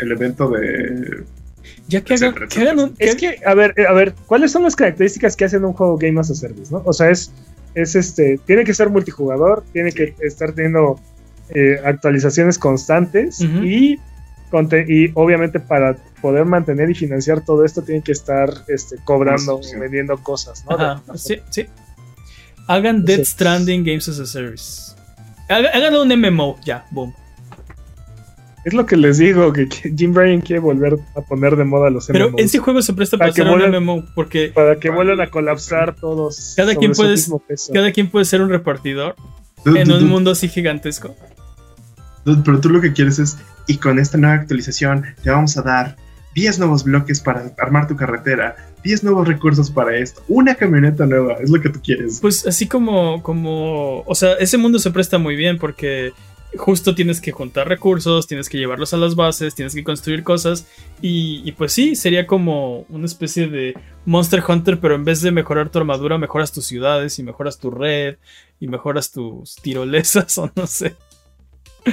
El 0.00 0.12
evento 0.12 0.50
de. 0.50 1.24
Ya 1.88 2.02
que 2.02 2.14
hagan, 2.14 2.28
Etcétera, 2.28 2.46
que 2.48 2.60
hagan 2.60 2.78
un. 2.78 2.94
Es 2.98 3.16
que- 3.16 3.40
a 3.44 3.54
ver, 3.54 3.74
a 3.88 3.92
ver, 3.92 4.14
¿cuáles 4.26 4.52
son 4.52 4.62
las 4.62 4.76
características 4.76 5.34
que 5.36 5.44
hacen 5.46 5.64
un 5.64 5.72
juego 5.72 5.96
Game 5.98 6.20
as 6.20 6.30
a 6.30 6.34
Service, 6.34 6.72
no? 6.72 6.82
O 6.84 6.92
sea, 6.92 7.10
es, 7.10 7.32
es 7.74 7.96
este, 7.96 8.38
tiene 8.46 8.62
que 8.64 8.72
ser 8.74 8.88
multijugador, 8.90 9.64
tiene 9.72 9.90
que 9.92 10.14
estar 10.20 10.52
teniendo 10.52 11.00
eh, 11.50 11.80
actualizaciones 11.84 12.58
constantes 12.58 13.40
y, 13.40 13.98
y 14.88 15.10
obviamente 15.14 15.60
para 15.60 15.96
poder 16.20 16.44
mantener 16.44 16.90
y 16.90 16.94
financiar 16.94 17.44
todo 17.44 17.64
esto 17.64 17.82
tienen 17.82 18.02
que 18.02 18.12
estar 18.12 18.50
este, 18.68 18.96
cobrando, 19.04 19.52
suscripción. 19.58 19.80
vendiendo 19.80 20.16
cosas, 20.22 20.64
¿no? 20.68 20.76
Ajá, 20.76 21.02
sí, 21.14 21.36
sí. 21.50 21.66
Hagan 22.66 23.04
Dead 23.04 23.18
Sí. 23.18 23.24
Stranding 23.24 23.84
Games 23.84 24.08
as 24.08 24.18
a 24.20 24.26
Service. 24.26 24.92
Haga- 25.48 25.70
Hagan 25.72 25.94
un 25.94 26.08
MMO, 26.12 26.58
ya, 26.64 26.86
boom. 26.90 27.14
Es 28.64 28.74
lo 28.74 28.84
que 28.84 28.96
les 28.96 29.16
digo, 29.18 29.52
que, 29.52 29.66
Jim 29.96 30.12
Bryan 30.12 30.40
quiere 30.42 30.60
volver 30.60 30.98
a 31.16 31.20
poner 31.22 31.56
de 31.56 31.64
moda 31.64 31.88
los 31.88 32.06
Pero 32.08 32.28
MMOs, 32.28 32.42
ese 32.42 32.58
juego 32.58 32.82
se 32.82 32.92
presta 32.92 33.16
Para 33.16 33.30
para 33.30 33.34
que 33.34 33.40
hacer 33.42 33.52
un 33.54 33.60
vuelvan- 33.60 33.82
MMO, 33.82 34.04
porque 34.14 34.48
para 34.54 34.78
que 34.78 34.90
vuelvan 34.90 35.20
a 35.22 35.30
colapsar 35.30 35.94
todos 35.94 36.52
Cada 36.56 36.74
quien 36.74 36.92
puede- 36.92 37.14
cada 37.72 37.92
quien 37.92 38.10
puede 38.10 38.24
ser 38.26 38.42
un 38.42 38.50
repartidor 38.50 39.14
Dude, 39.64 39.80
en 39.80 39.86
dude, 39.86 39.94
un 39.98 40.00
dude, 40.02 40.10
mundo 40.12 40.30
así 40.32 40.48
gigantesco. 40.48 41.14
pero 42.44 42.60
tú 42.60 42.68
lo 42.68 42.80
que 42.82 42.92
quieres 42.92 43.18
es. 43.18 43.38
Y 43.68 43.76
con 43.76 44.00
esta 44.00 44.18
nueva 44.18 44.34
actualización 44.34 45.04
te 45.22 45.30
vamos 45.30 45.56
a 45.56 45.62
dar 45.62 45.96
10 46.34 46.58
nuevos 46.58 46.84
bloques 46.84 47.20
para 47.20 47.52
armar 47.58 47.86
tu 47.86 47.94
carretera. 47.94 48.56
10 48.82 49.04
nuevos 49.04 49.28
recursos 49.28 49.70
para 49.70 49.96
esto. 49.96 50.22
Una 50.26 50.54
camioneta 50.54 51.06
nueva. 51.06 51.34
Es 51.34 51.50
lo 51.50 51.60
que 51.60 51.68
tú 51.68 51.80
quieres. 51.82 52.18
Pues 52.20 52.46
así 52.46 52.66
como, 52.66 53.22
como, 53.22 54.00
o 54.00 54.14
sea, 54.14 54.34
ese 54.34 54.56
mundo 54.56 54.78
se 54.78 54.90
presta 54.90 55.18
muy 55.18 55.36
bien 55.36 55.58
porque 55.58 56.12
justo 56.56 56.94
tienes 56.94 57.20
que 57.20 57.32
juntar 57.32 57.68
recursos, 57.68 58.26
tienes 58.26 58.48
que 58.48 58.56
llevarlos 58.56 58.94
a 58.94 58.96
las 58.96 59.14
bases, 59.14 59.54
tienes 59.54 59.74
que 59.74 59.84
construir 59.84 60.22
cosas 60.22 60.66
y, 61.02 61.42
y 61.44 61.52
pues 61.52 61.72
sí, 61.72 61.94
sería 61.94 62.26
como 62.26 62.86
una 62.88 63.04
especie 63.04 63.48
de 63.48 63.74
Monster 64.06 64.42
Hunter, 64.46 64.80
pero 64.80 64.94
en 64.94 65.04
vez 65.04 65.20
de 65.20 65.30
mejorar 65.30 65.70
tu 65.70 65.78
armadura, 65.78 66.16
mejoras 66.16 66.52
tus 66.52 66.64
ciudades 66.64 67.18
y 67.18 67.22
mejoras 67.22 67.58
tu 67.58 67.70
red 67.70 68.16
y 68.60 68.68
mejoras 68.68 69.10
tus 69.10 69.56
tirolesas 69.56 70.38
o 70.38 70.50
no 70.54 70.66
sé. 70.66 70.96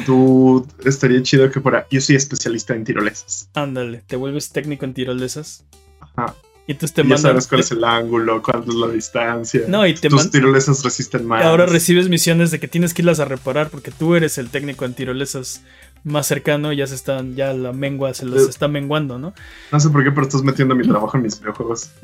Tú 0.06 0.66
estaría 0.84 1.22
chido 1.24 1.50
que 1.52 1.62
fuera. 1.62 1.88
Yo 1.90 2.02
soy 2.02 2.16
especialista 2.16 2.74
en 2.76 2.84
tirolesas. 2.84 3.50
Ándale, 3.54 4.04
te 4.06 4.16
vuelves 4.16 4.50
técnico 4.52 4.86
en 4.86 4.94
tirolesas 4.94 5.64
Ajá. 6.00 6.36
y 6.68 6.74
entonces 6.74 6.94
te 6.96 7.02
ya 7.04 7.10
mandan... 7.10 7.22
sabes 7.22 7.48
cuál 7.48 7.62
es 7.62 7.72
el 7.72 7.84
ángulo, 7.84 8.42
cuánto 8.42 8.72
es 8.72 8.78
la 8.78 8.88
distancia. 8.90 9.62
No, 9.68 9.86
y 9.88 9.94
te 9.94 10.10
Tus 10.10 10.30
tirolesas 10.32 10.84
resisten 10.84 11.26
más. 11.26 11.46
Ahora 11.46 11.66
recibes 11.66 12.10
misiones 12.10 12.52
de 12.52 12.60
que 12.60 12.68
tienes 12.68 12.94
que 12.94 13.02
irlas 13.04 13.20
a 13.20 13.26
reparar 13.26 13.70
porque 13.70 13.92
tú 13.92 14.16
eres 14.16 14.38
el 14.38 14.50
técnico 14.50 14.86
en 14.86 14.94
tirolesas 14.96 15.62
más 16.04 16.28
cercano 16.28 16.72
y 16.72 16.78
ya 16.78 16.88
se 16.88 16.94
están, 16.96 17.36
ya 17.36 17.54
la 17.54 17.72
mengua 17.74 18.14
se 18.14 18.26
los 18.26 18.44
Eh. 18.44 18.50
está 18.50 18.68
menguando, 18.68 19.18
¿no? 19.18 19.34
No 19.72 19.80
sé 19.80 19.90
por 19.90 20.04
qué, 20.04 20.12
pero 20.12 20.24
estás 20.28 20.44
metiendo 20.44 20.76
mi 20.76 20.88
trabajo 20.88 21.18
en 21.18 21.24
mis 21.24 21.40
videojuegos. 21.40 21.90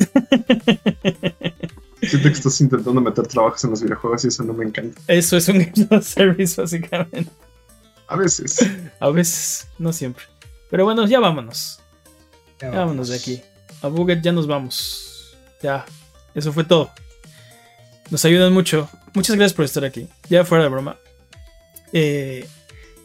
Siento 2.01 2.27
que 2.29 2.33
estás 2.33 2.59
intentando 2.61 2.99
meter 2.99 3.27
trabajos 3.27 3.63
en 3.63 3.69
los 3.69 3.83
videojuegos 3.83 4.25
y 4.25 4.29
eso 4.29 4.43
no 4.43 4.53
me 4.53 4.65
encanta. 4.65 4.99
Eso 5.07 5.37
es 5.37 5.47
un 5.49 5.59
Game 5.59 6.01
Service, 6.01 6.59
básicamente. 6.59 7.29
A 8.11 8.17
veces. 8.17 8.59
A 8.99 9.09
veces, 9.09 9.69
no 9.79 9.93
siempre. 9.93 10.25
Pero 10.69 10.83
bueno, 10.83 11.07
ya 11.07 11.21
vámonos. 11.21 11.79
Ya 12.59 12.69
vámonos, 12.69 13.07
de 13.07 13.15
aquí. 13.15 13.41
A 13.81 13.87
Buget 13.87 14.21
ya 14.21 14.33
nos 14.33 14.47
vamos. 14.47 15.33
Ya, 15.63 15.85
eso 16.35 16.51
fue 16.51 16.65
todo. 16.65 16.91
Nos 18.09 18.25
ayudan 18.25 18.51
mucho. 18.51 18.89
Muchas 19.13 19.37
gracias 19.37 19.53
por 19.53 19.63
estar 19.63 19.85
aquí. 19.85 20.09
Ya 20.29 20.43
fuera 20.43 20.65
de 20.65 20.69
broma. 20.69 20.97
Eh, 21.93 22.45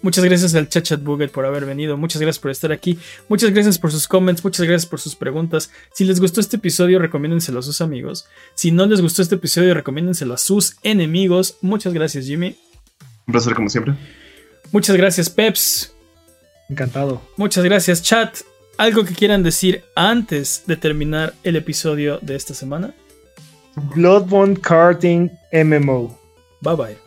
muchas 0.03 0.24
gracias 0.24 0.57
al 0.57 0.69
Chachat 0.69 1.01
Buget 1.01 1.31
por 1.31 1.47
haber 1.47 1.66
venido. 1.66 1.97
Muchas 1.97 2.20
gracias 2.20 2.41
por 2.41 2.51
estar 2.51 2.73
aquí. 2.73 2.99
Muchas 3.28 3.53
gracias 3.53 3.78
por 3.78 3.93
sus 3.93 4.09
comments. 4.09 4.43
Muchas 4.43 4.66
gracias 4.66 4.87
por 4.91 4.99
sus 4.99 5.15
preguntas. 5.15 5.70
Si 5.93 6.05
les 6.05 6.19
gustó 6.19 6.41
este 6.41 6.57
episodio, 6.57 6.99
recomiéndenselo 6.99 7.61
a 7.61 7.62
sus 7.62 7.81
amigos. 7.81 8.27
Si 8.57 8.73
no 8.73 8.87
les 8.87 9.01
gustó 9.01 9.23
este 9.23 9.37
episodio, 9.37 9.73
recomiéndenselo 9.73 10.35
a 10.35 10.39
sus 10.39 10.78
enemigos. 10.83 11.59
Muchas 11.61 11.93
gracias, 11.93 12.27
Jimmy. 12.27 12.57
Un 13.28 13.33
placer, 13.33 13.55
como 13.55 13.70
siempre. 13.70 13.95
Muchas 14.72 14.97
gracias, 14.97 15.30
Peps. 15.30 15.94
Encantado. 16.68 17.20
Muchas 17.36 17.64
gracias, 17.64 18.02
chat. 18.02 18.38
¿Algo 18.76 19.05
que 19.05 19.14
quieran 19.14 19.43
decir 19.43 19.84
antes 19.94 20.64
de 20.66 20.76
terminar 20.76 21.34
el 21.44 21.56
episodio 21.56 22.18
de 22.20 22.34
esta 22.34 22.52
semana? 22.52 22.94
Bloodborne 23.94 24.56
Karting 24.56 25.30
MMO. 25.52 26.18
Bye 26.60 26.76
bye. 26.76 27.06